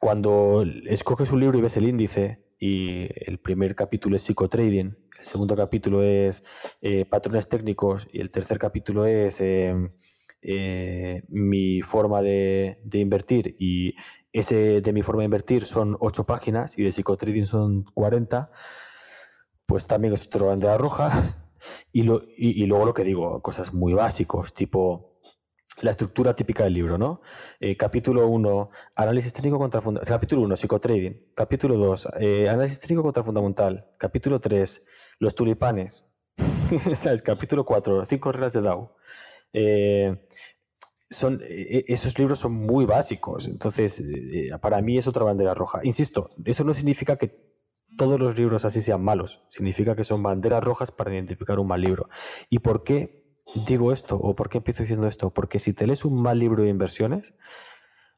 cuando 0.00 0.64
escoges 0.86 1.30
un 1.30 1.40
libro 1.40 1.58
y 1.58 1.62
ves 1.62 1.76
el 1.76 1.88
índice 1.88 2.46
y 2.58 3.08
el 3.28 3.38
primer 3.38 3.74
capítulo 3.74 4.16
es 4.16 4.22
psicotrading, 4.22 4.96
el 5.18 5.24
segundo 5.24 5.56
capítulo 5.56 6.02
es 6.02 6.44
eh, 6.80 7.04
patrones 7.04 7.48
técnicos 7.48 8.08
y 8.12 8.20
el 8.20 8.30
tercer 8.30 8.58
capítulo 8.58 9.06
es 9.06 9.40
eh, 9.40 9.74
mi 11.28 11.82
forma 11.82 12.22
de, 12.22 12.78
invertir 12.92 13.56
y 13.58 13.94
ese 14.32 14.80
de 14.80 14.92
mi 14.92 15.02
forma 15.02 15.22
de 15.22 15.26
invertir 15.26 15.64
son 15.64 15.96
ocho 16.00 16.24
páginas 16.24 16.78
y 16.78 16.84
de 16.84 16.92
psicotrading 16.92 17.46
son 17.46 17.84
40 17.94 18.50
pues 19.66 19.86
también 19.86 20.14
es 20.14 20.26
otra 20.26 20.46
bandera 20.46 20.78
roja. 20.78 21.10
Y, 21.90 22.02
lo, 22.02 22.20
y, 22.36 22.64
luego 22.66 22.84
lo 22.84 22.94
que 22.94 23.02
digo, 23.02 23.42
cosas 23.42 23.72
muy 23.72 23.94
básicos, 23.94 24.52
tipo 24.54 25.18
la 25.80 25.90
estructura 25.90 26.36
típica 26.36 26.62
del 26.64 26.74
libro, 26.74 26.98
¿no? 26.98 27.22
Eh, 27.58 27.76
capítulo 27.76 28.28
1, 28.28 28.70
análisis 28.94 29.32
técnico 29.32 29.58
contra 29.58 29.80
fundamental. 29.80 30.14
Capítulo 30.14 30.42
1, 30.42 30.54
psicotrading. 30.56 31.32
Capítulo 31.34 31.76
2, 31.76 32.08
eh, 32.20 32.48
análisis 32.48 32.78
técnico 32.78 33.02
contra 33.02 33.22
fundamental. 33.22 33.90
Capítulo 33.98 34.38
3, 34.38 34.86
los 35.18 35.34
tulipanes. 35.34 36.12
¿Sabes? 36.94 37.22
Capítulo 37.22 37.64
4, 37.64 38.04
cinco 38.04 38.30
reglas 38.30 38.52
de 38.52 38.60
DAO. 38.60 38.96
Eh, 39.58 40.14
son, 41.08 41.40
esos 41.48 42.18
libros 42.18 42.40
son 42.40 42.52
muy 42.52 42.84
básicos, 42.84 43.46
entonces 43.46 44.04
para 44.60 44.82
mí 44.82 44.98
es 44.98 45.06
otra 45.06 45.24
bandera 45.24 45.54
roja. 45.54 45.80
Insisto, 45.82 46.30
eso 46.44 46.62
no 46.64 46.74
significa 46.74 47.16
que 47.16 47.46
todos 47.96 48.20
los 48.20 48.36
libros 48.36 48.66
así 48.66 48.82
sean 48.82 49.02
malos, 49.02 49.46
significa 49.48 49.96
que 49.96 50.04
son 50.04 50.22
banderas 50.22 50.62
rojas 50.62 50.90
para 50.92 51.14
identificar 51.14 51.58
un 51.58 51.68
mal 51.68 51.80
libro. 51.80 52.08
¿Y 52.50 52.58
por 52.58 52.84
qué 52.84 53.34
digo 53.66 53.92
esto 53.92 54.16
o 54.16 54.34
por 54.34 54.50
qué 54.50 54.58
empiezo 54.58 54.82
diciendo 54.82 55.08
esto? 55.08 55.32
Porque 55.32 55.58
si 55.58 55.72
te 55.72 55.86
lees 55.86 56.04
un 56.04 56.20
mal 56.20 56.38
libro 56.38 56.62
de 56.62 56.68
inversiones, 56.68 57.34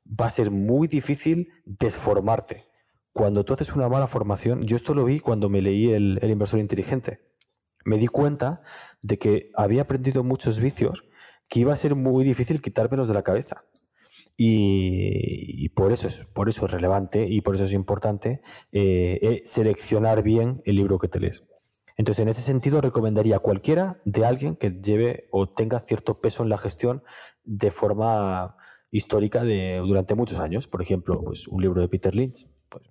va 0.04 0.26
a 0.26 0.30
ser 0.30 0.50
muy 0.50 0.88
difícil 0.88 1.52
desformarte. 1.64 2.66
Cuando 3.12 3.44
tú 3.44 3.54
haces 3.54 3.76
una 3.76 3.88
mala 3.88 4.08
formación, 4.08 4.66
yo 4.66 4.74
esto 4.74 4.92
lo 4.94 5.04
vi 5.04 5.20
cuando 5.20 5.48
me 5.48 5.62
leí 5.62 5.92
el, 5.92 6.18
inversor 6.22 6.58
inteligente. 6.58 7.20
Me 7.84 7.96
di 7.96 8.08
cuenta 8.08 8.62
de 9.02 9.18
que 9.18 9.50
había 9.54 9.82
aprendido 9.82 10.24
muchos 10.24 10.58
vicios 10.58 11.07
que 11.48 11.60
iba 11.60 11.72
a 11.72 11.76
ser 11.76 11.94
muy 11.94 12.24
difícil 12.24 12.62
quitármelos 12.62 13.08
de 13.08 13.14
la 13.14 13.22
cabeza. 13.22 13.64
Y, 14.40 15.68
por, 15.70 15.90
eso 15.90 16.06
es, 16.06 16.30
por 16.32 16.48
eso 16.48 16.66
es 16.66 16.70
relevante 16.72 17.26
y 17.28 17.40
por 17.40 17.56
eso 17.56 17.64
es 17.64 17.72
importante 17.72 18.40
eh, 18.70 19.18
eh, 19.20 19.40
seleccionar 19.44 20.22
bien 20.22 20.62
el 20.64 20.76
libro 20.76 20.98
que 21.00 21.08
te 21.08 21.18
lees. 21.18 21.48
Entonces, 21.96 22.22
en 22.22 22.28
ese 22.28 22.42
sentido, 22.42 22.80
recomendaría 22.80 23.36
a 23.36 23.40
cualquiera 23.40 24.00
de 24.04 24.24
alguien 24.24 24.54
que 24.54 24.70
lleve 24.70 25.26
o 25.32 25.48
tenga 25.48 25.80
cierto 25.80 26.20
peso 26.20 26.44
en 26.44 26.50
la 26.50 26.58
gestión 26.58 27.02
de 27.42 27.72
forma 27.72 28.56
histórica 28.92 29.42
de, 29.42 29.78
durante 29.78 30.14
muchos 30.14 30.38
años. 30.38 30.68
Por 30.68 30.82
ejemplo, 30.82 31.20
pues, 31.20 31.48
un 31.48 31.60
libro 31.60 31.80
de 31.80 31.88
Peter 31.88 32.14
Lynch, 32.14 32.46
pues, 32.68 32.90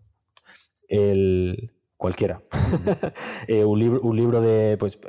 el, 0.90 1.74
cualquiera. 1.96 2.44
Eh, 3.48 3.64
un, 3.64 3.80
libro, 3.80 4.02
un 4.02 4.18
libro 4.18 4.42
de, 4.42 4.78
pues, 4.78 5.00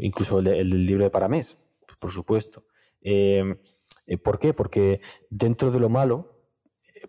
incluso 0.00 0.38
el, 0.38 0.86
libro 0.86 1.04
de 1.04 1.10
Paramés, 1.10 1.69
por 2.00 2.10
supuesto. 2.10 2.64
¿Por 4.24 4.38
qué? 4.40 4.52
Porque 4.52 5.00
dentro 5.30 5.70
de 5.70 5.78
lo 5.78 5.88
malo, 5.88 6.40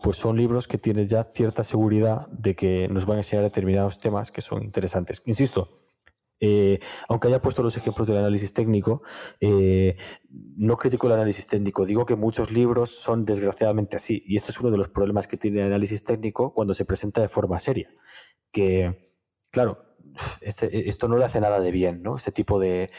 pues 0.03 0.17
son 0.17 0.37
libros 0.37 0.67
que 0.67 0.77
tienen 0.77 1.07
ya 1.07 1.23
cierta 1.23 1.63
seguridad 1.63 2.27
de 2.29 2.55
que 2.55 2.87
nos 2.87 3.05
van 3.05 3.17
a 3.17 3.21
enseñar 3.21 3.43
determinados 3.43 3.97
temas 3.97 4.31
que 4.31 4.41
son 4.41 4.63
interesantes. 4.63 5.21
Insisto, 5.25 5.81
eh, 6.39 6.79
aunque 7.07 7.27
haya 7.27 7.41
puesto 7.41 7.61
los 7.61 7.77
ejemplos 7.77 8.07
del 8.07 8.17
análisis 8.17 8.51
técnico, 8.53 9.03
eh, 9.39 9.95
no 10.29 10.75
critico 10.77 11.07
el 11.07 11.13
análisis 11.13 11.45
técnico, 11.45 11.85
digo 11.85 12.05
que 12.05 12.15
muchos 12.15 12.51
libros 12.51 12.89
son 12.89 13.25
desgraciadamente 13.25 13.97
así, 13.97 14.23
y 14.25 14.37
esto 14.37 14.51
es 14.51 14.59
uno 14.59 14.71
de 14.71 14.77
los 14.77 14.89
problemas 14.89 15.27
que 15.27 15.37
tiene 15.37 15.59
el 15.59 15.67
análisis 15.67 16.03
técnico 16.03 16.53
cuando 16.53 16.73
se 16.73 16.85
presenta 16.85 17.21
de 17.21 17.29
forma 17.29 17.59
seria, 17.59 17.93
que, 18.51 19.13
claro, 19.51 19.75
este, 20.41 20.89
esto 20.89 21.07
no 21.07 21.17
le 21.17 21.25
hace 21.25 21.41
nada 21.41 21.59
de 21.59 21.71
bien, 21.71 21.99
¿no? 21.99 22.15
Este 22.15 22.31
tipo 22.31 22.59
de, 22.59 22.89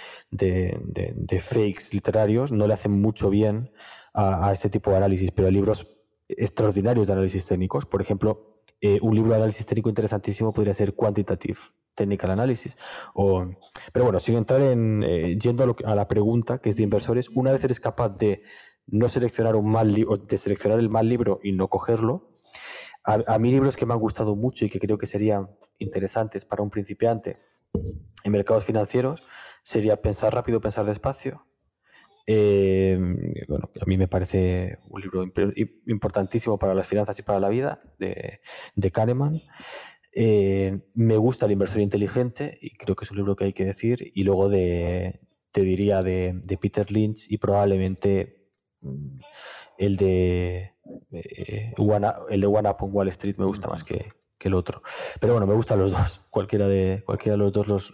fakes 1.41 1.93
literarios 1.93 2.53
no 2.53 2.67
le 2.67 2.75
hacen 2.75 3.01
mucho 3.01 3.31
bien 3.31 3.73
a, 4.15 4.49
a 4.49 4.53
este 4.53 4.71
tipo 4.71 4.91
de 4.91 4.99
análisis, 4.99 5.31
pero 5.31 5.49
hay 5.49 5.55
libros 5.55 6.03
extraordinarios 6.29 7.07
de 7.07 7.13
análisis 7.13 7.47
técnicos. 7.47 7.87
Por 7.87 8.03
ejemplo, 8.03 8.53
eh, 8.85 8.99
un 9.01 9.15
libro 9.15 9.31
de 9.31 9.37
análisis 9.37 9.65
técnico 9.65 9.89
interesantísimo 9.89 10.53
podría 10.53 10.75
ser 10.75 10.95
Quantitative 10.95 11.59
Technical 11.95 12.33
Analysis. 12.33 12.77
O, 13.15 13.45
pero 13.93 14.05
bueno, 14.05 14.19
sin 14.19 14.37
entrar 14.37 14.61
en, 14.61 15.05
eh, 15.07 15.39
yendo 15.41 15.77
a, 15.85 15.95
la 15.95 16.09
pregunta 16.09 16.59
que 16.59 16.71
es 16.71 16.77
de 16.77 16.83
inversores, 16.83 17.29
una 17.29 17.53
vez 17.53 17.63
eres 17.63 17.79
capaz 17.79 18.11
de 18.11 18.43
no 18.87 19.09
seleccionar 19.09 19.55
un 19.55 19.71
mal 19.71 19.93
libro, 19.93 20.17
de 20.17 20.37
seleccionar 20.37 20.81
el 20.81 20.91
mal 20.91 21.09
libro 21.09 21.39
y 21.45 21.53
no 21.53 21.69
cogerlo, 21.69 22.32
a, 23.05 23.39
mí 23.39 23.51
libros 23.51 23.77
que 23.77 23.87
me 23.87 23.95
han 23.95 24.01
gustado 24.01 24.37
mucho 24.37 24.65
y 24.65 24.71
que 24.71 24.79
creo 24.79 24.99
que 24.99 25.07
serían 25.07 25.51
interesantes 25.79 26.45
para 26.45 26.63
un 26.63 26.71
principiante 26.71 27.39
en 28.25 28.33
mercados 28.33 28.65
financieros 28.65 29.27
sería 29.63 30.01
Pensar 30.01 30.35
rápido, 30.35 30.61
pensar 30.61 30.85
despacio, 30.85 31.47
eh, 32.27 32.99
bueno, 33.49 33.69
a 33.81 33.85
mí 33.87 33.97
me 33.97 34.09
parece 34.09 34.79
un 34.91 35.01
libro 35.01 35.25
importantísimo 35.87 36.59
para 36.59 36.75
las 36.75 36.87
finanzas 36.87 37.19
y 37.19 37.23
para 37.23 37.41
la 37.41 37.49
vida 37.49 37.81
de, 37.99 38.41
de 38.75 38.91
Kahneman. 38.91 39.43
Eh, 40.15 40.81
me 40.95 41.17
gusta 41.17 41.47
el 41.47 41.53
inversor 41.53 41.81
inteligente 41.81 42.59
y 42.61 42.77
creo 42.77 42.95
que 42.95 43.05
es 43.05 43.11
un 43.11 43.17
libro 43.17 43.35
que 43.35 43.45
hay 43.45 43.53
que 43.53 43.65
decir. 43.65 44.13
Y 44.15 44.25
luego 44.25 44.49
de, 44.49 45.21
te 45.51 45.63
diría 45.63 46.03
de, 46.03 46.41
Peter 46.61 46.91
Lynch 46.91 47.31
y 47.31 47.39
probablemente 47.39 48.51
mm, 48.83 49.19
el 49.79 49.97
de, 49.97 50.72
eh, 51.13 51.73
One, 51.77 52.09
el 52.31 52.41
de 52.41 52.47
One 52.47 52.69
Up 52.69 52.77
on 52.81 52.91
Wall 52.93 53.09
Street 53.09 53.37
me 53.39 53.45
gusta 53.45 53.69
más 53.69 53.85
que, 53.85 54.07
que, 54.39 54.49
el 54.49 54.55
otro. 54.55 54.83
Pero 55.21 55.35
bueno, 55.35 55.47
me 55.47 55.55
gustan 55.55 55.79
los 55.79 55.93
dos. 55.93 56.21
Cualquiera 56.31 56.69
de, 56.69 57.03
cualquiera 57.05 57.35
de 57.35 57.39
los 57.39 57.53
dos 57.53 57.69
los, 57.69 57.93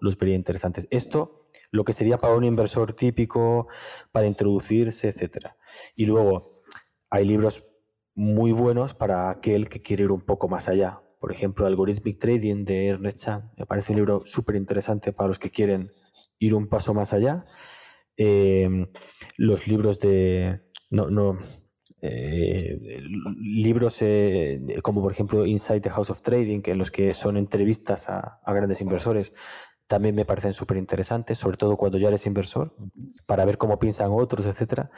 los, 0.00 0.18
vería 0.18 0.34
interesantes. 0.34 0.88
Esto 0.90 1.42
lo 1.70 1.84
que 1.84 1.92
sería 1.92 2.18
para 2.18 2.34
un 2.34 2.44
inversor 2.44 2.92
típico, 2.92 3.68
para 4.12 4.26
introducirse, 4.26 5.08
etc. 5.08 5.48
Y 5.96 6.06
luego 6.06 6.54
hay 7.10 7.26
libros 7.26 7.78
muy 8.14 8.52
buenos 8.52 8.94
para 8.94 9.30
aquel 9.30 9.68
que 9.68 9.80
quiere 9.80 10.04
ir 10.04 10.10
un 10.10 10.20
poco 10.20 10.48
más 10.48 10.68
allá. 10.68 11.02
Por 11.18 11.32
ejemplo, 11.32 11.66
Algorithmic 11.66 12.18
Trading 12.18 12.64
de 12.64 12.88
Ernest 12.88 13.18
Chang. 13.24 13.52
Me 13.56 13.64
parece 13.64 13.92
un 13.92 13.96
libro 13.96 14.22
súper 14.24 14.56
interesante 14.56 15.12
para 15.12 15.28
los 15.28 15.38
que 15.38 15.50
quieren 15.50 15.92
ir 16.38 16.54
un 16.54 16.68
paso 16.68 16.94
más 16.94 17.12
allá. 17.12 17.46
Em, 18.16 18.88
los 19.36 19.66
libros 19.66 19.98
de... 20.00 20.62
No, 20.90 21.08
no, 21.08 21.38
eh, 22.04 22.80
libros 23.40 24.02
eh, 24.02 24.60
como 24.82 25.00
por 25.00 25.12
ejemplo 25.12 25.46
Inside 25.46 25.80
the 25.80 25.90
House 25.90 26.10
of 26.10 26.20
Trading, 26.20 26.60
en 26.64 26.78
los 26.78 26.90
que 26.90 27.14
son 27.14 27.36
entrevistas 27.36 28.10
a, 28.10 28.40
grandes 28.44 28.80
inversores, 28.80 29.32
también 29.86 30.16
me 30.16 30.24
parecen 30.24 30.52
súper 30.52 30.78
interesantes, 30.78 31.38
sobre 31.38 31.56
todo 31.56 31.76
cuando 31.76 31.98
ya 31.98 32.08
eres 32.08 32.26
inversor, 32.26 32.74
para 33.26 33.44
ver 33.44 33.56
cómo 33.56 33.78
piensan 33.78 34.10
otros, 34.10 34.46
etcétera. 34.46 34.90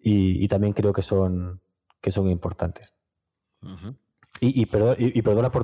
Y, 0.00 0.46
también 0.46 0.72
creo 0.72 0.92
que 0.92 1.02
son, 1.02 1.60
que 2.00 2.12
son 2.12 2.30
importantes. 2.30 2.94
Y, 4.40 4.66
perdona, 4.66 4.96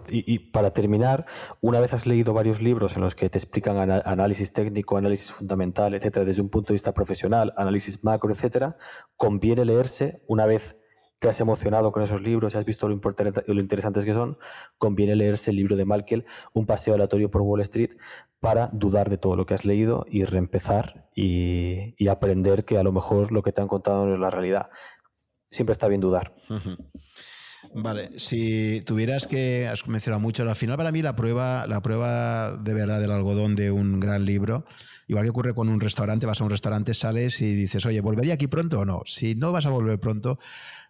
y, 0.08 0.38
para 0.38 0.72
terminar, 0.72 1.26
una 1.60 1.80
vez 1.80 1.92
has 1.92 2.06
leído 2.06 2.32
varios 2.32 2.62
libros 2.62 2.96
en 2.96 3.02
los 3.02 3.14
que 3.14 3.28
te 3.28 3.38
explican 3.38 3.90
análisis 3.90 4.52
técnico, 4.52 4.96
análisis 4.96 5.30
fundamental, 5.30 5.94
etcétera, 5.94 6.24
desde 6.24 6.40
un 6.40 6.48
punto 6.48 6.68
de 6.68 6.74
vista 6.74 6.94
profesional, 6.94 7.52
análisis 7.56 8.02
macro, 8.02 8.32
etcétera, 8.32 8.76
conviene 9.16 9.64
leerse 9.64 10.22
una 10.26 10.46
vez 10.46 10.82
te 11.22 11.28
has 11.28 11.40
emocionado 11.40 11.92
con 11.92 12.02
esos 12.02 12.20
libros 12.20 12.56
has 12.56 12.64
visto 12.64 12.88
lo, 12.88 13.00
lo 13.46 13.60
interesantes 13.60 14.04
que 14.04 14.12
son, 14.12 14.38
conviene 14.76 15.14
leerse 15.14 15.50
el 15.50 15.56
libro 15.56 15.76
de 15.76 15.84
Malkel, 15.84 16.26
Un 16.52 16.66
paseo 16.66 16.94
aleatorio 16.94 17.30
por 17.30 17.42
Wall 17.42 17.60
Street, 17.60 17.92
para 18.40 18.66
dudar 18.72 19.08
de 19.08 19.18
todo 19.18 19.36
lo 19.36 19.46
que 19.46 19.54
has 19.54 19.64
leído 19.64 20.04
y 20.08 20.24
reempezar 20.24 21.08
y, 21.14 21.94
aprender 22.08 22.64
que 22.64 22.76
a 22.76 22.82
lo 22.82 22.90
mejor 22.90 23.30
lo 23.30 23.42
que 23.42 23.52
te 23.52 23.60
han 23.60 23.68
contado 23.68 24.04
no 24.04 24.14
es 24.14 24.18
la 24.18 24.30
realidad. 24.30 24.68
Siempre 25.48 25.74
está 25.74 25.86
bien 25.86 26.00
dudar. 26.00 26.34
Vale, 27.74 28.10
si 28.18 28.82
tuvieras 28.82 29.26
que, 29.26 29.68
has 29.68 29.86
mencionado 29.86 30.20
mucho, 30.20 30.42
al 30.42 30.56
final 30.56 30.76
para 30.76 30.92
mí 30.92 31.00
la 31.02 31.16
prueba, 31.16 31.66
la 31.66 31.80
prueba 31.80 32.56
de 32.56 32.74
verdad 32.74 33.00
del 33.00 33.12
algodón 33.12 33.54
de 33.54 33.70
un 33.70 34.00
gran 34.00 34.24
libro 34.24 34.64
Igual 35.12 35.24
que 35.24 35.30
ocurre 35.30 35.54
con 35.54 35.68
un 35.68 35.80
restaurante, 35.80 36.26
vas 36.26 36.40
a 36.40 36.44
un 36.44 36.50
restaurante, 36.50 36.94
sales 36.94 37.40
y 37.42 37.54
dices, 37.54 37.84
oye, 37.86 38.00
¿volvería 38.00 38.34
aquí 38.34 38.46
pronto 38.46 38.80
o 38.80 38.84
no? 38.84 39.02
Si 39.04 39.34
no 39.34 39.52
vas 39.52 39.66
a 39.66 39.70
volver 39.70 39.98
pronto, 39.98 40.38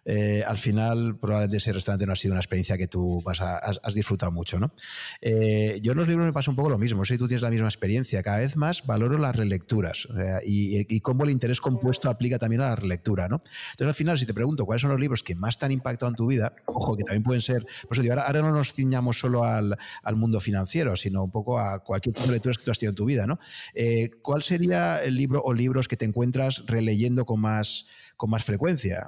eh, 0.05 0.43
al 0.45 0.57
final 0.57 1.17
probablemente 1.17 1.57
ese 1.57 1.71
restaurante 1.71 2.05
no 2.05 2.13
ha 2.13 2.15
sido 2.15 2.33
una 2.33 2.41
experiencia 2.41 2.77
que 2.77 2.87
tú 2.87 3.21
vas 3.23 3.41
has, 3.41 3.93
disfrutado 3.93 4.31
mucho. 4.31 4.59
¿no? 4.59 4.73
Eh, 5.21 5.79
yo 5.81 5.93
en 5.93 5.97
los 5.97 6.07
libros 6.07 6.25
me 6.25 6.33
pasa 6.33 6.51
un 6.51 6.55
poco 6.55 6.69
lo 6.69 6.77
mismo, 6.77 7.03
no 7.03 7.17
tú 7.17 7.27
tienes 7.27 7.41
la 7.41 7.49
misma 7.49 7.67
experiencia, 7.67 8.23
cada 8.23 8.39
vez 8.39 8.57
más 8.57 8.85
valoro 8.85 9.17
las 9.17 9.35
relecturas 9.35 10.07
y, 10.45 10.99
cómo 11.01 11.25
el 11.25 11.31
interés 11.31 11.61
compuesto 11.61 12.09
aplica 12.09 12.39
también 12.39 12.61
a 12.61 12.69
la 12.69 12.75
relectura. 12.75 13.27
¿no? 13.27 13.41
Entonces 13.71 13.87
al 13.87 13.93
final, 13.93 14.17
si 14.17 14.25
te 14.25 14.33
pregunto 14.33 14.65
cuáles 14.65 14.81
son 14.81 14.91
los 14.91 14.99
libros 14.99 15.21
que 15.23 15.35
más 15.35 15.57
te 15.57 15.65
han 15.65 15.71
impactado 15.71 16.09
en 16.09 16.15
tu 16.15 16.27
vida, 16.27 16.53
ojo, 16.65 16.95
que 16.95 17.03
también 17.03 17.23
pueden 17.23 17.41
ser, 17.41 17.65
pues 17.87 17.99
ahora, 17.99 18.23
ahora 18.23 18.41
no 18.41 18.51
nos 18.51 18.73
ciñamos 18.73 19.19
solo 19.19 19.43
al, 19.43 19.77
mundo 20.15 20.39
financiero, 20.39 20.95
sino 20.95 21.23
un 21.23 21.31
poco 21.31 21.59
a 21.59 21.83
cualquier 21.83 22.13
tipo 22.13 22.27
de 22.27 22.33
lecturas 22.33 22.57
que 22.57 22.63
tú 22.63 22.71
has 22.71 22.79
tenido 22.79 22.91
en 22.91 22.95
tu 22.95 23.05
vida. 23.05 23.27
¿no? 23.27 23.39
Eh, 23.73 24.11
¿Cuál 24.21 24.43
sería 24.43 25.03
el 25.03 25.15
libro 25.15 25.41
o 25.43 25.53
libros 25.53 25.87
que 25.87 25.97
te 25.97 26.05
encuentras 26.05 26.63
releyendo 26.67 27.25
con 27.25 27.41
más, 27.41 27.87
con 28.15 28.29
más 28.29 28.43
frecuencia? 28.43 29.05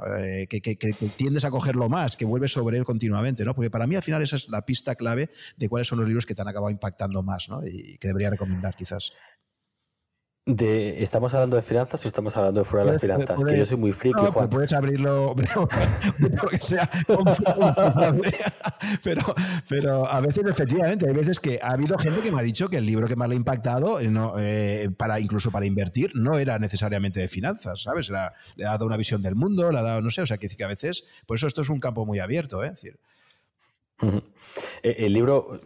que 0.49 0.84
que, 0.93 1.07
tiendes 1.07 1.45
a 1.45 1.51
cogerlo 1.51 1.89
más, 1.89 2.17
que 2.17 2.25
vuelves 2.25 2.51
sobre 2.51 2.77
él 2.77 2.83
continuamente, 2.83 3.45
¿no? 3.45 3.55
Porque 3.55 3.69
para 3.69 3.87
mí 3.87 3.95
al 3.95 4.03
final 4.03 4.21
esa 4.21 4.35
es 4.35 4.49
la 4.49 4.63
pista 4.63 4.95
clave 4.95 5.29
de 5.57 5.69
cuáles 5.69 5.87
son 5.87 5.99
los 5.99 6.07
libros 6.07 6.25
que 6.25 6.35
te 6.35 6.41
han 6.41 6.47
acabado 6.47 6.71
impactando 6.71 7.23
más, 7.23 7.49
¿no? 7.49 7.65
Y 7.65 7.97
que 7.97 8.07
debería 8.07 8.29
recomendar 8.29 8.75
quizás. 8.75 9.11
De, 10.47 11.01
¿Estamos 11.01 11.33
hablando 11.33 11.55
de 11.55 11.63
finanzas 11.63 12.05
o 12.05 12.07
estamos 12.07 12.37
hablando 12.37 12.59
de 12.59 12.65
fuera 12.65 12.85
de 12.85 12.91
las 12.91 13.01
finanzas? 13.01 13.43
que 13.43 13.57
yo 13.57 13.65
soy 13.65 13.77
muy 13.77 13.91
friki, 13.91 14.21
no, 14.21 14.31
Juan. 14.31 14.47
Puedes 14.47 14.73
abrirlo, 14.73 15.35
porque 16.39 16.59
sea 16.59 16.87
pero, 19.03 19.21
pero 19.67 20.07
a 20.07 20.19
veces, 20.19 20.45
efectivamente, 20.45 21.07
hay 21.07 21.15
veces 21.15 21.39
que 21.39 21.57
ha 21.59 21.71
habido 21.71 21.97
gente 21.97 22.21
que 22.21 22.31
me 22.31 22.41
ha 22.41 22.43
dicho 22.43 22.69
que 22.69 22.77
el 22.77 22.85
libro 22.85 23.07
que 23.07 23.15
más 23.15 23.27
le 23.27 23.33
ha 23.33 23.37
impactado, 23.37 23.99
eh, 23.99 24.11
no, 24.11 24.35
eh, 24.37 24.91
para, 24.95 25.19
incluso 25.19 25.49
para 25.49 25.65
invertir, 25.65 26.11
no 26.13 26.37
era 26.37 26.59
necesariamente 26.59 27.19
de 27.19 27.27
finanzas, 27.27 27.81
¿sabes? 27.81 28.11
le 28.11 28.19
ha 28.19 28.69
dado 28.69 28.85
una 28.85 28.97
visión 28.97 29.23
del 29.23 29.33
mundo, 29.33 29.71
le 29.71 29.79
ha 29.79 29.81
dado, 29.81 30.01
no 30.03 30.11
sé, 30.11 30.21
o 30.21 30.27
sea, 30.27 30.37
que, 30.37 30.47
que 30.47 30.63
a 30.63 30.67
veces, 30.67 31.05
por 31.25 31.37
eso 31.37 31.47
esto 31.47 31.61
es 31.61 31.69
un 31.69 31.79
campo 31.79 32.05
muy 32.05 32.19
abierto, 32.19 32.63
¿eh? 32.63 32.69
decir, 32.69 32.99
el 34.83 35.11
libro, 35.11 35.59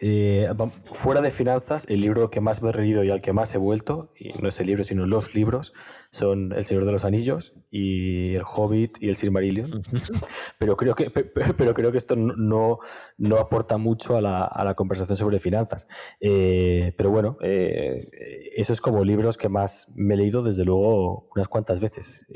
eh, 0.00 0.48
fuera 0.84 1.20
de 1.20 1.30
finanzas, 1.30 1.86
el 1.88 2.00
libro 2.00 2.30
que 2.30 2.40
más 2.40 2.62
me 2.62 2.70
he 2.70 2.74
leído 2.74 3.04
y 3.04 3.10
al 3.10 3.20
que 3.20 3.32
más 3.32 3.54
he 3.54 3.58
vuelto, 3.58 4.12
y 4.18 4.30
no 4.40 4.48
es 4.48 4.58
el 4.60 4.66
libro, 4.66 4.84
sino 4.84 5.06
los 5.06 5.34
libros, 5.34 5.72
son 6.10 6.52
El 6.52 6.64
Señor 6.64 6.84
de 6.84 6.92
los 6.92 7.04
Anillos 7.04 7.64
y 7.70 8.34
El 8.34 8.42
Hobbit 8.44 8.96
y 9.00 9.08
El 9.08 9.16
Silmarillion. 9.16 9.82
pero, 10.58 10.76
creo 10.76 10.94
que, 10.94 11.10
pero 11.10 11.74
creo 11.74 11.92
que 11.92 11.98
esto 11.98 12.16
no, 12.16 12.78
no 13.18 13.36
aporta 13.38 13.78
mucho 13.78 14.16
a 14.16 14.20
la, 14.20 14.44
a 14.44 14.64
la 14.64 14.74
conversación 14.74 15.16
sobre 15.16 15.38
finanzas. 15.38 15.86
Eh, 16.20 16.92
pero 16.96 17.10
bueno, 17.10 17.36
eh, 17.42 18.10
eso 18.56 18.72
es 18.72 18.80
como 18.80 19.04
libros 19.04 19.36
que 19.36 19.48
más 19.48 19.92
me 19.96 20.14
he 20.14 20.16
leído 20.16 20.42
desde 20.42 20.64
luego 20.64 21.28
unas 21.34 21.48
cuantas 21.48 21.80
veces. 21.80 22.26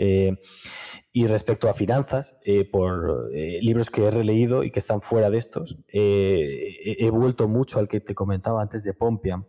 Y 1.12 1.26
respecto 1.26 1.68
a 1.68 1.74
finanzas, 1.74 2.38
eh, 2.44 2.68
por 2.70 3.30
eh, 3.32 3.58
libros 3.62 3.88
que 3.88 4.04
he 4.04 4.10
releído 4.10 4.62
y 4.62 4.70
que 4.70 4.78
están 4.78 5.00
fuera 5.00 5.30
de 5.30 5.38
estos, 5.38 5.78
eh, 5.92 6.76
he 6.98 7.10
vuelto 7.10 7.48
mucho 7.48 7.78
al 7.78 7.88
que 7.88 8.00
te 8.00 8.14
comentaba 8.14 8.60
antes 8.60 8.84
de 8.84 8.92
Pompiam. 8.92 9.46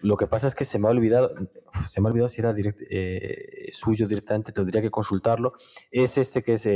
lo 0.00 0.16
que 0.16 0.26
pasa 0.28 0.46
es 0.46 0.54
que 0.54 0.64
se 0.64 0.78
me 0.78 0.86
ha 0.86 0.90
olvidado, 0.90 1.28
se 1.88 2.00
me 2.00 2.08
ha 2.08 2.10
olvidado 2.10 2.28
si 2.28 2.40
era 2.40 2.54
suyo 3.72 4.06
directamente, 4.06 4.52
tendría 4.52 4.80
que 4.80 4.90
consultarlo. 4.90 5.54
Es 5.90 6.18
este 6.18 6.42
que 6.42 6.54
es 6.54 6.66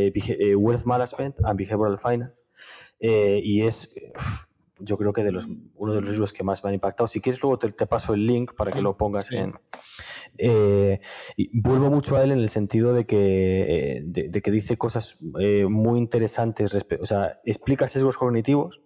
Wealth 0.56 0.84
Management 0.84 1.36
and 1.44 1.58
Behavioral 1.58 1.98
Finance. 1.98 2.42
y 3.00 3.62
es 3.62 3.94
yo 4.80 4.96
creo 4.96 5.12
que 5.12 5.24
de 5.24 5.32
los, 5.32 5.48
uno 5.74 5.92
de 5.92 6.00
los 6.00 6.10
libros 6.10 6.32
que 6.32 6.44
más 6.44 6.62
me 6.62 6.68
han 6.68 6.74
impactado. 6.74 7.06
Si 7.06 7.20
quieres, 7.20 7.42
luego 7.42 7.58
te, 7.58 7.86
paso 7.86 8.14
el 8.14 8.26
link 8.26 8.54
para 8.54 8.72
que 8.72 8.82
lo 8.82 8.96
pongas 8.96 9.32
en. 9.32 9.54
Eh, 10.36 11.00
vuelvo 11.52 11.90
mucho 11.90 12.16
a 12.16 12.24
él 12.24 12.32
en 12.32 12.38
el 12.38 12.48
sentido 12.48 12.94
de 12.94 13.06
que, 13.06 13.96
eh, 13.96 14.02
de, 14.04 14.42
que 14.42 14.50
dice 14.50 14.76
cosas 14.76 15.24
eh, 15.40 15.66
muy 15.68 15.98
interesantes, 15.98 16.72
o 17.00 17.06
sea, 17.06 17.40
explica 17.44 17.88
sesgos 17.88 18.16
cognitivos 18.16 18.82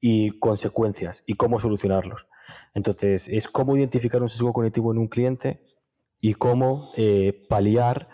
y 0.00 0.38
consecuencias 0.38 1.24
y 1.26 1.34
cómo 1.34 1.58
solucionarlos. 1.58 2.28
Entonces, 2.74 3.28
es 3.28 3.48
cómo 3.48 3.76
identificar 3.76 4.22
un 4.22 4.28
sesgo 4.28 4.52
cognitivo 4.52 4.92
en 4.92 4.98
un 4.98 5.08
cliente 5.08 5.62
y 6.20 6.34
cómo 6.34 6.92
paliar 7.48 8.08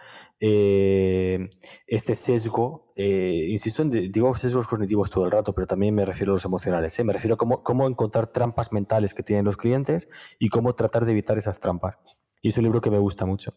eh, 0.46 1.48
este 1.86 2.14
sesgo, 2.14 2.84
eh, 2.96 3.46
insisto, 3.48 3.80
en, 3.80 3.90
digo 3.90 4.36
sesgos 4.36 4.68
cognitivos 4.68 5.08
todo 5.08 5.24
el 5.24 5.30
rato, 5.30 5.54
pero 5.54 5.66
también 5.66 5.94
me 5.94 6.04
refiero 6.04 6.32
a 6.32 6.34
los 6.34 6.44
emocionales. 6.44 6.98
¿eh? 6.98 7.04
Me 7.04 7.14
refiero 7.14 7.36
a 7.36 7.38
cómo, 7.38 7.88
encontrar 7.88 8.26
trampas 8.26 8.70
mentales 8.70 9.14
que 9.14 9.22
tienen 9.22 9.46
los 9.46 9.56
clientes 9.56 10.06
y 10.38 10.50
cómo 10.50 10.74
tratar 10.74 11.06
de 11.06 11.12
evitar 11.12 11.38
esas 11.38 11.60
trampas. 11.60 12.04
Y 12.42 12.50
es 12.50 12.58
un 12.58 12.64
libro 12.64 12.82
que 12.82 12.90
me 12.90 12.98
gusta 12.98 13.24
mucho. 13.24 13.54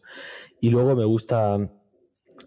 Y 0.62 0.70
luego 0.70 0.96
me 0.96 1.04
gusta 1.04 1.58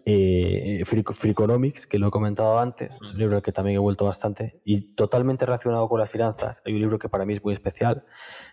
Freakonomics, 0.04 1.86
que 1.86 2.00
lo 2.00 2.08
he 2.08 2.10
comentado 2.10 2.58
antes, 2.58 2.98
es 3.00 3.12
un 3.12 3.18
libro 3.20 3.40
que 3.42 3.52
también 3.52 3.76
he 3.76 3.78
vuelto 3.78 4.06
bastante, 4.06 4.60
y 4.64 4.96
totalmente 4.96 5.46
relacionado 5.46 5.88
con 5.88 6.00
las 6.00 6.10
finanzas. 6.10 6.62
Hay 6.66 6.72
un 6.72 6.80
libro 6.80 6.98
que 6.98 7.08
para 7.08 7.24
mí 7.26 7.34
es 7.34 7.44
muy 7.44 7.52
especial, 7.52 8.06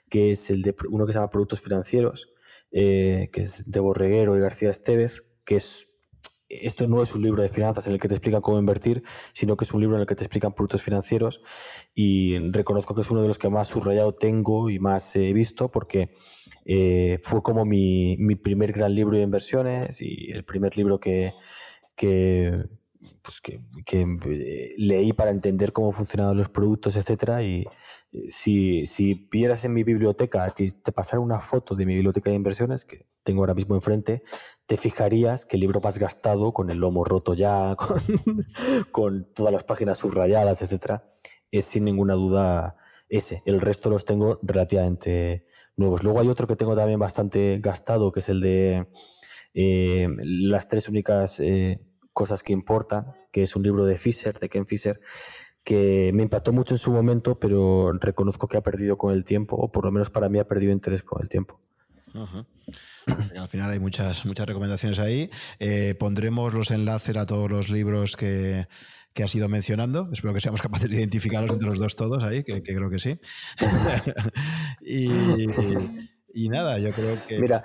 que 0.07 0.29
es 0.29 0.51
el 0.51 0.61
de 0.61 0.75
uno 0.91 1.07
que 1.07 1.13
se 1.13 1.17
llama 1.17 1.31
Productos 1.31 1.61
Financieros, 1.61 2.29
que 2.71 3.29
es 3.33 3.71
de 3.71 3.79
Borreguero 3.79 4.37
y 4.37 4.39
García 4.39 4.69
Estevez, 4.69 5.28
que 5.49 5.55
es, 5.55 6.01
esto 6.47 6.87
no 6.87 7.01
es 7.01 7.15
un 7.15 7.23
libro 7.23 7.41
de 7.41 7.49
finanzas 7.49 7.87
en 7.87 7.93
el 7.93 7.99
que 7.99 8.07
te 8.07 8.13
explican 8.13 8.39
cómo 8.39 8.59
invertir, 8.59 9.01
sino 9.33 9.57
que 9.57 9.65
es 9.65 9.73
un 9.73 9.81
libro 9.81 9.95
en 9.95 10.01
el 10.01 10.07
que 10.07 10.13
te 10.13 10.23
explican 10.23 10.53
productos 10.53 10.83
financieros. 10.83 11.41
Y 11.95 12.37
reconozco 12.51 12.93
que 12.93 13.01
es 13.01 13.09
uno 13.09 13.23
de 13.23 13.27
los 13.27 13.39
que 13.39 13.49
más 13.49 13.67
subrayado 13.67 14.13
tengo 14.13 14.69
y 14.69 14.77
más 14.77 15.15
he 15.15 15.33
visto 15.33 15.71
porque 15.71 16.11
eh, 16.65 17.17
fue 17.23 17.41
como 17.41 17.65
mi, 17.65 18.15
primer 18.43 18.73
gran 18.73 18.93
libro 18.93 19.17
de 19.17 19.23
inversiones 19.23 20.03
y 20.03 20.31
el 20.31 20.45
primer 20.45 20.77
libro 20.77 20.99
que, 20.99 21.33
que, 21.95 22.65
pues 23.23 23.41
que, 23.41 23.59
eh, 23.95 24.73
leí 24.77 25.13
para 25.13 25.31
entender 25.31 25.71
cómo 25.71 25.91
funcionaban 25.91 26.37
los 26.37 26.49
productos, 26.49 26.95
etcétera, 26.95 27.41
y 27.41 27.65
eh, 28.11 28.29
si, 28.29 28.85
si 28.85 29.27
vieras 29.31 29.65
en 29.65 29.73
mi 29.73 29.83
biblioteca, 29.83 30.47
te, 30.51 30.69
te 30.69 30.91
pasara 30.91 31.21
una 31.21 31.39
foto 31.41 31.75
de 31.75 31.87
mi 31.87 31.95
biblioteca 31.95 32.29
de 32.29 32.35
inversiones, 32.35 32.85
que 32.85 33.07
tengo 33.23 33.41
ahora 33.41 33.55
mismo 33.55 33.75
enfrente, 33.75 34.23
te 34.69 34.77
fijarías 34.77 35.45
que 35.45 35.57
el 35.57 35.61
libro 35.61 35.81
más 35.81 35.97
gastado, 35.97 36.53
con 36.53 36.69
el 36.69 36.77
lomo 36.77 37.03
roto 37.03 37.33
ya, 37.33 37.75
con, 38.91 39.27
todas 39.33 39.51
las 39.51 39.63
páginas 39.63 39.97
subrayadas, 39.97 40.61
etcétera, 40.61 41.11
es 41.49 41.65
sin 41.65 41.85
ninguna 41.85 42.13
duda 42.13 42.77
ese. 43.09 43.41
El 43.47 43.61
resto 43.61 43.89
los 43.89 44.05
tengo 44.05 44.37
relativamente 44.43 45.47
nuevos. 45.75 46.03
Luego 46.03 46.19
hay 46.19 46.27
otro 46.27 46.45
que 46.45 46.55
tengo 46.55 46.75
también 46.75 46.99
bastante 46.99 47.57
gastado, 47.59 48.11
que 48.11 48.19
es 48.19 48.29
el 48.29 48.41
de 48.41 48.87
eh, 49.55 50.07
las 50.19 50.67
tres 50.67 50.87
únicas 50.87 51.39
eh, 51.39 51.81
cosas 52.13 52.43
que 52.43 52.53
importan, 52.53 53.13
que 53.31 53.41
es 53.41 53.55
un 53.55 53.63
libro 53.63 53.85
de 53.85 53.97
Fisher, 53.97 54.37
de 54.37 54.49
Ken 54.49 54.67
Fisher, 54.67 54.99
que 55.63 56.11
me 56.13 56.21
impactó 56.21 56.53
mucho 56.53 56.75
en 56.75 56.79
su 56.79 56.91
momento, 56.91 57.39
pero 57.39 57.91
reconozco 57.93 58.47
que 58.47 58.57
ha 58.57 58.61
perdido 58.61 58.99
con 58.99 59.15
el 59.15 59.23
tiempo, 59.23 59.55
o 59.55 59.71
por 59.71 59.85
lo 59.85 59.91
menos 59.91 60.11
para 60.11 60.29
mí 60.29 60.37
ha 60.37 60.45
perdido 60.45 60.71
interés 60.73 61.01
con 61.01 61.23
el 61.23 61.27
tiempo. 61.27 61.59
Al 62.15 63.49
final 63.49 63.71
hay 63.71 63.79
muchas, 63.79 64.25
muchas 64.25 64.45
recomendaciones 64.45 64.99
ahí. 64.99 65.29
Eh, 65.59 65.95
pondremos 65.99 66.53
los 66.53 66.71
enlaces 66.71 67.17
a 67.17 67.25
todos 67.25 67.49
los 67.49 67.69
libros 67.69 68.15
que, 68.15 68.67
que 69.13 69.23
has 69.23 69.33
ido 69.35 69.49
mencionando. 69.49 70.09
Espero 70.11 70.33
que 70.33 70.41
seamos 70.41 70.61
capaces 70.61 70.89
de 70.89 70.97
identificarlos 70.97 71.51
entre 71.51 71.69
los 71.69 71.79
dos 71.79 71.95
todos 71.95 72.23
ahí, 72.23 72.43
que, 72.43 72.61
creo 72.61 72.89
que 72.89 72.99
sí. 72.99 73.19
y, 74.81 76.49
nada, 76.49 76.79
yo 76.79 76.91
creo 76.91 77.17
que... 77.27 77.39
Mira, 77.39 77.63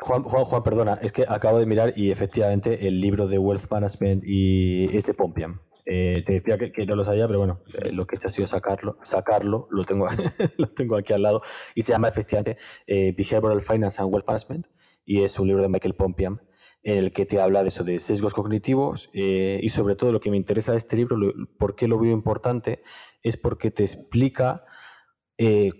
Juan, 0.00 0.22
Juan, 0.22 0.62
perdona, 0.62 0.94
es 1.02 1.12
que 1.12 1.24
acabo 1.28 1.58
de 1.58 1.66
mirar 1.66 1.92
y 1.96 2.10
efectivamente 2.10 2.86
el 2.88 3.00
libro 3.00 3.26
de 3.26 3.38
Wealth 3.38 3.70
Management 3.70 4.24
y 4.26 4.96
es 4.96 5.06
de 5.06 5.14
Pompian. 5.14 5.60
Eh, 5.88 6.24
te 6.26 6.32
decía 6.32 6.58
que, 6.58 6.84
no 6.84 6.96
lo 6.96 7.04
sabía, 7.04 7.28
pero 7.28 7.38
bueno, 7.38 7.60
eh, 7.72 7.92
lo 7.92 8.06
que 8.06 8.16
he 8.16 8.18
hecho 8.18 8.26
ha 8.26 8.32
sido 8.32 8.48
sacarlo, 8.48 8.98
sacarlo, 9.02 9.68
lo 9.70 9.84
tengo, 9.84 10.08
lo 10.58 10.66
tengo 10.66 10.96
aquí 10.96 11.12
al 11.12 11.22
lado, 11.22 11.40
y 11.76 11.82
se 11.82 11.92
llama 11.92 12.08
efectivamente 12.08 12.58
eh, 12.88 13.14
Behavioral 13.16 13.62
Finance 13.62 14.02
and 14.02 14.12
Wealth 14.12 14.26
Management, 14.26 14.66
y 15.04 15.22
es 15.22 15.38
un 15.38 15.46
libro 15.46 15.62
de 15.62 15.68
Michael 15.68 15.94
Pompian, 15.94 16.42
en 16.82 16.98
el 16.98 17.12
que 17.12 17.24
te 17.24 17.40
habla 17.40 17.62
de 17.62 17.68
eso, 17.68 17.84
de 17.84 18.00
sesgos 18.00 18.34
cognitivos, 18.34 19.10
y 19.12 19.68
sobre 19.70 19.96
todo 19.96 20.12
lo 20.12 20.20
que 20.20 20.30
me 20.30 20.36
interesa 20.36 20.72
de 20.72 20.78
este 20.78 20.96
libro, 20.96 21.16
por 21.58 21.74
qué 21.74 21.88
lo 21.88 21.98
veo 21.98 22.12
importante, 22.12 22.82
es 23.22 23.36
porque 23.36 23.72
te 23.72 23.82
explica 23.82 24.64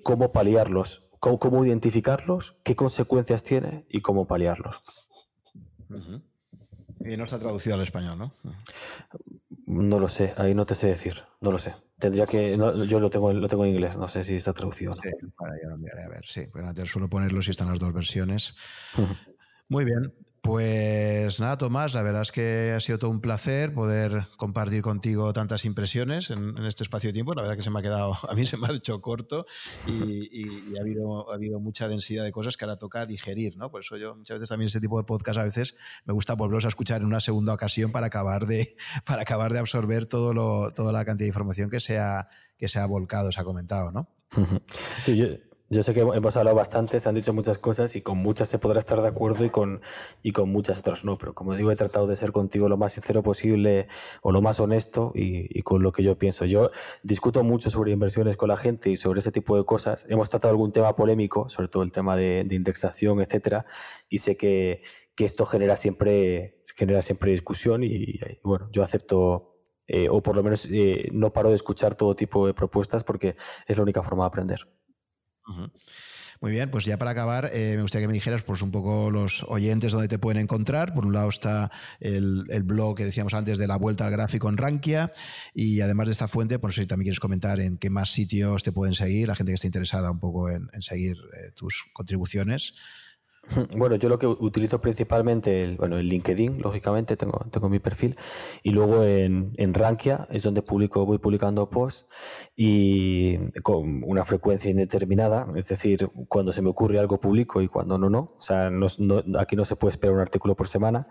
cómo 0.02 0.32
paliarlos, 0.32 1.12
cómo, 1.20 1.64
identificarlos, 1.64 2.60
qué 2.64 2.74
consecuencias 2.74 3.44
tiene 3.44 3.86
y 3.88 4.00
cómo 4.00 4.26
paliarlos. 4.26 4.82
Y 7.04 7.16
no 7.16 7.24
está 7.24 7.38
traducido 7.38 7.76
al 7.76 7.82
español, 7.82 8.18
¿no? 8.18 8.32
No 9.66 9.98
lo 9.98 10.08
sé, 10.08 10.32
ahí 10.36 10.54
no 10.54 10.64
te 10.64 10.76
sé 10.76 10.86
decir, 10.86 11.14
no 11.40 11.50
lo 11.50 11.58
sé. 11.58 11.74
Tendría 11.98 12.26
que, 12.26 12.56
yo 12.86 13.00
lo 13.00 13.10
tengo, 13.10 13.32
lo 13.32 13.48
tengo 13.48 13.64
en 13.64 13.72
inglés, 13.72 13.96
no 13.96 14.06
sé 14.06 14.22
si 14.22 14.36
está 14.36 14.52
traducido. 14.52 14.94
Sí, 14.94 15.10
para 15.36 15.54
yo 15.60 15.68
lo 15.68 15.74
enviaré 15.74 16.04
a 16.04 16.08
ver, 16.08 16.24
sí, 16.24 16.42
pues 16.52 16.64
suelo 16.88 17.08
ponerlo 17.08 17.42
si 17.42 17.50
están 17.50 17.68
las 17.68 17.80
dos 17.80 17.92
versiones. 17.92 18.54
Muy 19.68 19.84
bien, 19.84 20.14
pues 20.46 21.40
nada, 21.40 21.58
Tomás, 21.58 21.92
la 21.92 22.02
verdad 22.02 22.22
es 22.22 22.30
que 22.30 22.72
ha 22.74 22.80
sido 22.80 22.98
todo 22.98 23.10
un 23.10 23.20
placer 23.20 23.74
poder 23.74 24.26
compartir 24.36 24.80
contigo 24.80 25.32
tantas 25.32 25.64
impresiones 25.64 26.30
en, 26.30 26.56
este 26.58 26.84
espacio 26.84 27.08
de 27.08 27.14
tiempo. 27.14 27.34
La 27.34 27.42
verdad 27.42 27.56
que 27.56 27.62
se 27.62 27.70
me 27.70 27.80
ha 27.80 27.82
quedado, 27.82 28.14
a 28.28 28.34
mí 28.34 28.46
se 28.46 28.56
me 28.56 28.68
ha 28.68 28.72
hecho 28.72 29.00
corto 29.00 29.46
y, 29.88 30.76
ha, 30.78 30.80
habido, 30.80 31.30
ha 31.32 31.34
habido 31.34 31.58
mucha 31.58 31.88
densidad 31.88 32.22
de 32.22 32.30
cosas 32.30 32.56
que 32.56 32.64
ahora 32.64 32.78
toca 32.78 33.04
digerir, 33.06 33.56
¿no? 33.56 33.70
Por 33.70 33.80
eso 33.80 33.96
yo 33.96 34.14
muchas 34.14 34.36
veces 34.36 34.48
también 34.48 34.68
este 34.68 34.80
tipo 34.80 34.98
de 34.98 35.04
podcast 35.04 35.38
a 35.40 35.44
veces 35.44 35.74
me 36.04 36.14
gusta 36.14 36.34
volverlos 36.34 36.64
a 36.64 36.68
escuchar 36.68 37.00
en 37.00 37.08
una 37.08 37.20
segunda 37.20 37.52
ocasión 37.52 37.90
para 37.90 38.06
acabar 38.06 38.46
de, 38.46 38.76
para 39.04 39.22
acabar 39.22 39.52
de 39.52 39.58
absorber 39.58 40.06
todo 40.06 40.32
lo, 40.32 40.70
toda 40.72 40.92
la 40.92 41.04
cantidad 41.04 41.24
de 41.26 41.30
información 41.30 41.70
que 41.70 41.80
se 41.80 41.98
ha, 41.98 42.28
que 42.56 42.68
se 42.68 42.78
ha 42.78 42.86
volcado, 42.86 43.32
se 43.32 43.40
ha 43.40 43.44
comentado, 43.44 43.90
¿no? 43.90 44.08
Sí, 45.02 45.16
yo, 45.16 45.26
yo 45.68 45.82
sé 45.82 45.94
que 45.94 46.00
hemos 46.00 46.36
hablado 46.36 46.56
bastante, 46.56 47.00
se 47.00 47.08
han 47.08 47.16
dicho 47.16 47.32
muchas 47.32 47.58
cosas 47.58 47.96
y 47.96 48.00
con 48.00 48.18
muchas 48.18 48.48
se 48.48 48.60
podrá 48.60 48.78
estar 48.78 49.00
de 49.02 49.08
acuerdo 49.08 49.44
y 49.44 49.50
con, 49.50 49.80
y 50.22 50.30
con 50.30 50.48
muchas 50.50 50.78
otras 50.78 51.04
no, 51.04 51.18
pero 51.18 51.34
como 51.34 51.56
digo, 51.56 51.72
he 51.72 51.76
tratado 51.76 52.06
de 52.06 52.14
ser 52.14 52.30
contigo 52.30 52.68
lo 52.68 52.76
más 52.76 52.92
sincero 52.92 53.22
posible 53.24 53.88
o 54.22 54.30
lo 54.30 54.40
más 54.42 54.60
honesto 54.60 55.10
y, 55.14 55.62
con 55.62 55.82
lo 55.82 55.90
que 55.90 56.04
yo 56.04 56.18
pienso. 56.18 56.44
Yo 56.44 56.70
discuto 57.02 57.42
mucho 57.42 57.70
sobre 57.70 57.90
inversiones 57.90 58.36
con 58.36 58.48
la 58.48 58.56
gente 58.56 58.90
y 58.90 58.96
sobre 58.96 59.18
ese 59.20 59.32
tipo 59.32 59.56
de 59.56 59.64
cosas. 59.64 60.06
Hemos 60.08 60.28
tratado 60.28 60.52
algún 60.52 60.70
tema 60.70 60.94
polémico, 60.94 61.48
sobre 61.48 61.68
todo 61.68 61.82
el 61.82 61.90
tema 61.90 62.16
de, 62.16 62.46
indexación, 62.50 63.20
etcétera, 63.20 63.66
y 64.08 64.18
sé 64.18 64.36
que, 64.36 64.82
esto 65.18 65.46
genera 65.46 65.76
siempre, 65.76 66.60
genera 66.76 67.02
siempre 67.02 67.32
discusión 67.32 67.82
y, 67.82 68.20
bueno, 68.44 68.68
yo 68.70 68.82
acepto 68.82 69.56
eh, 69.88 70.08
o 70.10 70.22
por 70.22 70.36
lo 70.36 70.42
menos 70.42 70.68
eh, 70.70 71.08
no 71.12 71.32
paro 71.32 71.48
de 71.48 71.56
escuchar 71.56 71.94
todo 71.94 72.14
tipo 72.14 72.46
de 72.46 72.54
propuestas 72.54 73.02
porque 73.02 73.36
es 73.66 73.76
la 73.78 73.82
única 73.82 74.02
forma 74.02 74.24
de 74.24 74.28
aprender. 74.28 74.60
Muy 76.40 76.50
bien, 76.50 76.70
pues 76.70 76.84
ya 76.84 76.98
para 76.98 77.12
acabar, 77.12 77.50
eh, 77.52 77.74
me 77.76 77.82
gustaría 77.82 78.04
que 78.04 78.08
me 78.08 78.14
dijeras 78.14 78.42
pues, 78.42 78.60
un 78.60 78.70
poco 78.70 79.10
los 79.10 79.42
oyentes 79.44 79.92
dónde 79.92 80.08
te 80.08 80.18
pueden 80.18 80.42
encontrar. 80.42 80.92
Por 80.94 81.06
un 81.06 81.14
lado 81.14 81.28
está 81.28 81.70
el, 82.00 82.44
blog 82.64 82.96
que 82.96 83.04
decíamos 83.04 83.34
antes 83.34 83.58
de 83.58 83.66
la 83.66 83.76
vuelta 83.76 84.04
al 84.04 84.10
gráfico 84.10 84.48
en 84.48 84.56
Rankia 84.56 85.10
y 85.54 85.80
además 85.80 86.06
de 86.06 86.12
esta 86.12 86.28
fuente, 86.28 86.58
pues 86.58 86.74
si 86.74 86.86
también 86.86 87.06
quieres 87.06 87.20
comentar 87.20 87.60
en 87.60 87.78
qué 87.78 87.90
más 87.90 88.12
sitios 88.12 88.62
te 88.62 88.72
pueden 88.72 88.94
seguir, 88.94 89.28
la 89.28 89.36
gente 89.36 89.52
que 89.52 89.54
esté 89.54 89.68
interesada 89.68 90.10
un 90.10 90.20
poco 90.20 90.50
en, 90.50 90.68
seguir 90.80 91.16
eh, 91.16 91.52
tus 91.54 91.84
contribuciones. 91.92 92.74
Bueno, 93.76 93.96
yo 93.96 94.08
lo 94.08 94.18
que 94.18 94.26
utilizo 94.26 94.80
principalmente, 94.80 95.62
el, 95.62 95.76
bueno, 95.76 95.96
el 95.96 96.08
LinkedIn, 96.08 96.60
lógicamente, 96.60 97.16
tengo, 97.16 97.38
tengo 97.50 97.68
mi 97.68 97.78
perfil, 97.78 98.16
y 98.62 98.70
luego 98.70 99.04
en, 99.04 99.52
en 99.56 99.74
Rankia 99.74 100.26
es 100.30 100.42
donde 100.42 100.62
publico, 100.62 101.06
voy 101.06 101.18
publicando 101.18 101.68
posts 101.70 102.08
y 102.56 103.38
con 103.62 104.02
una 104.04 104.24
frecuencia 104.24 104.70
indeterminada, 104.70 105.46
es 105.54 105.68
decir, 105.68 106.08
cuando 106.28 106.52
se 106.52 106.62
me 106.62 106.70
ocurre 106.70 106.98
algo 106.98 107.20
publico 107.20 107.60
y 107.62 107.68
cuando 107.68 107.98
no, 107.98 108.10
no. 108.10 108.34
O 108.38 108.42
sea, 108.42 108.70
aquí 109.38 109.56
no 109.56 109.64
se 109.64 109.76
puede 109.76 109.92
esperar 109.92 110.14
un 110.14 110.20
artículo 110.20 110.56
por 110.56 110.68
semana. 110.68 111.08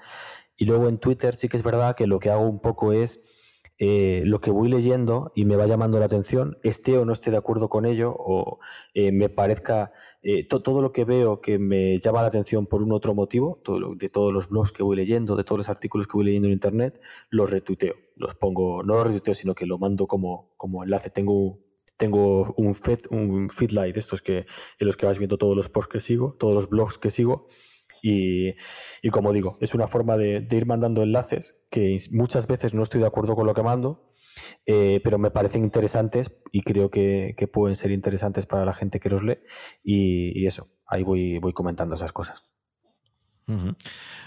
Y 0.58 0.66
luego 0.66 0.88
en 0.88 1.00
Twitter 1.00 1.36
sí 1.36 1.50
que 1.50 1.58
es 1.58 1.64
verdad 1.64 1.96
que 1.96 2.08
lo 2.08 2.20
que 2.20 2.30
hago 2.30 2.48
un 2.48 2.62
poco 2.62 2.94
es 2.94 3.30
eh, 3.78 4.24
lo 4.26 4.40
que 4.40 4.52
voy 4.52 4.70
leyendo 4.70 5.34
y 5.36 5.44
me 5.44 5.58
va 5.58 5.68
llamando 5.68 6.00
la 6.00 6.06
atención, 6.06 6.58
esté 6.64 6.98
o 6.98 7.04
no 7.04 7.12
esté 7.12 7.30
de 7.30 7.38
acuerdo 7.38 7.68
con 7.68 7.86
ello, 7.86 8.16
o 8.18 8.60
eh, 8.94 9.12
me 9.12 9.28
parezca 9.28 9.92
eh, 10.24 10.48
todo 10.48 10.82
lo 10.82 10.94
que 10.94 11.04
veo 11.04 11.42
que 11.42 11.60
me 11.60 12.00
llama 12.00 12.22
la 12.22 12.30
atención 12.30 12.68
por 12.68 12.82
un 12.82 12.94
otro 12.94 13.14
motivo, 13.14 13.62
de 13.98 14.10
todos 14.10 14.32
los 14.32 14.50
blogs 14.50 14.72
que 14.72 14.84
voy 14.84 14.96
leyendo, 14.96 15.36
de 15.36 15.44
todos 15.44 15.60
los 15.60 15.70
artículos 15.70 16.08
que 16.08 16.14
voy 16.14 16.26
leyendo 16.26 16.48
en 16.48 16.54
internet, 16.54 17.02
los 17.30 17.50
retuiteo. 17.50 17.96
Los 18.16 18.36
pongo, 18.36 18.82
no 18.84 18.96
los 18.96 19.08
retuiteo, 19.08 19.34
sino 19.36 19.54
que 19.54 19.66
lo 19.66 19.78
mando 19.78 20.08
como, 20.08 20.54
como 20.56 20.84
enlace. 20.84 21.10
Tengo, 21.10 21.60
tengo 21.98 22.54
un 22.56 22.76
feed, 22.76 23.00
un 23.10 23.50
feedlight 23.50 23.94
de 23.94 24.00
estos 24.00 24.22
que, 24.22 24.46
en 24.80 24.88
los 24.88 24.96
que 24.96 25.06
vas 25.06 25.18
viendo 25.18 25.38
todos 25.38 25.56
los 25.56 25.68
posts 25.68 25.92
que 25.92 26.00
sigo, 26.00 26.34
todos 26.40 26.54
los 26.56 26.70
blogs 26.70 26.98
que 26.98 27.12
sigo 27.12 27.48
y, 28.02 28.56
como 29.12 29.34
digo, 29.34 29.58
es 29.62 29.74
una 29.74 29.88
forma 29.88 30.18
de, 30.18 30.46
ir 30.50 30.66
mandando 30.66 31.04
enlaces 31.04 31.64
que 31.70 32.00
muchas 32.12 32.48
veces 32.48 32.74
no 32.74 32.84
estoy 32.84 33.02
de 33.02 33.08
acuerdo 33.08 33.36
con 33.36 33.48
lo 33.48 33.54
que 33.54 33.64
mando, 33.64 34.14
eh, 34.66 35.00
pero 35.04 35.18
me 35.18 35.32
parecen 35.32 35.64
interesantes 35.64 36.44
y 36.52 36.62
creo 36.62 36.90
que, 36.90 37.36
pueden 37.52 37.76
ser 37.76 37.92
interesantes 37.92 38.46
para 38.46 38.66
la 38.66 38.74
gente 38.74 39.00
que 39.00 39.10
los 39.10 39.24
lee. 39.24 39.40
Y, 39.84 40.46
eso, 40.46 40.68
ahí 40.88 41.04
voy, 41.04 41.40
voy 41.40 41.54
comentando 41.54 41.96
esas 41.96 42.12
cosas. 42.12 42.44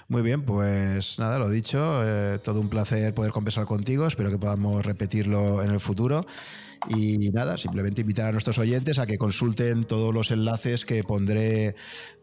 Muy 0.09 0.23
bien, 0.23 0.43
pues 0.43 1.19
nada, 1.19 1.39
lo 1.39 1.49
dicho, 1.49 2.03
eh, 2.05 2.39
todo 2.39 2.61
un 2.61 2.69
placer 2.69 3.13
poder 3.15 3.33
conversar 3.33 3.67
contigo, 3.67 4.07
espero 4.07 4.31
que 4.31 4.39
podamos 4.39 4.87
repetirlo 4.87 5.63
en 5.63 5.71
el 5.71 5.81
futuro. 5.81 6.25
Y 6.89 7.31
nada, 7.31 7.57
simplemente 7.57 8.01
invitar 8.03 8.27
a 8.27 8.33
nuestros 8.33 8.59
oyentes 8.59 8.99
a 8.99 9.07
que 9.07 9.19
consulten 9.19 9.85
todos 9.85 10.15
los 10.15 10.31
enlaces 10.31 10.85
que 10.85 11.03
pondré 11.03 11.75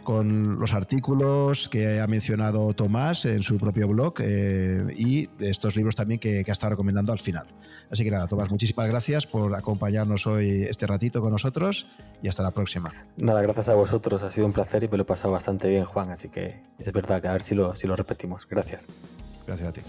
con 0.04 0.60
los 0.60 0.74
artículos 0.74 1.68
que 1.68 2.00
ha 2.00 2.08
mencionado 2.08 2.74
Tomás 2.74 3.26
en 3.26 3.44
su 3.44 3.58
propio 3.58 3.88
blog 3.88 4.14
eh, 4.20 4.86
y 4.96 5.30
estos 5.40 5.76
libros 5.76 5.96
también 5.96 6.20
que, 6.20 6.44
que, 6.44 6.52
ha 6.52 6.54
estado 6.54 6.72
recomendando 6.72 7.12
al 7.12 7.20
final. 7.20 7.48
Así 7.92 8.04
que 8.04 8.12
nada, 8.12 8.28
Tomás, 8.28 8.50
muchísimas 8.50 8.88
gracias 8.88 9.28
por 9.28 9.54
acompañarnos 9.56 10.26
hoy 10.28 10.64
este 10.64 10.88
ratito 10.88 11.22
con 11.22 11.32
nosotros 11.32 11.88
y 12.22 12.28
hasta 12.28 12.44
la 12.44 12.52
próxima. 12.52 12.94
Nada, 13.18 13.42
gracias 13.42 13.70
a 13.70 13.76
vosotros, 13.76 14.24
ha 14.24 14.32
sido 14.32 14.48
un 14.48 14.54
placer 14.54 14.84
y 14.84 14.88
me 14.88 14.98
lo 14.98 15.04
he 15.04 15.06
pasado 15.06 15.34
bastante 15.34 15.70
bien, 15.70 15.86
Juan, 15.86 16.10
así 16.12 16.30
que 16.30 16.62
es 16.80 16.94
verdad 16.94 17.22
que 17.22 17.28
a 17.28 17.34
ver 17.34 17.42
si 17.42 17.56
lo, 17.56 17.76
si 17.76 17.88
lo 17.88 17.96
repetimos. 17.96 18.48
Gracias. 18.48 18.88
Gracias 19.46 19.70
a 19.70 19.74
ti. 19.74 19.82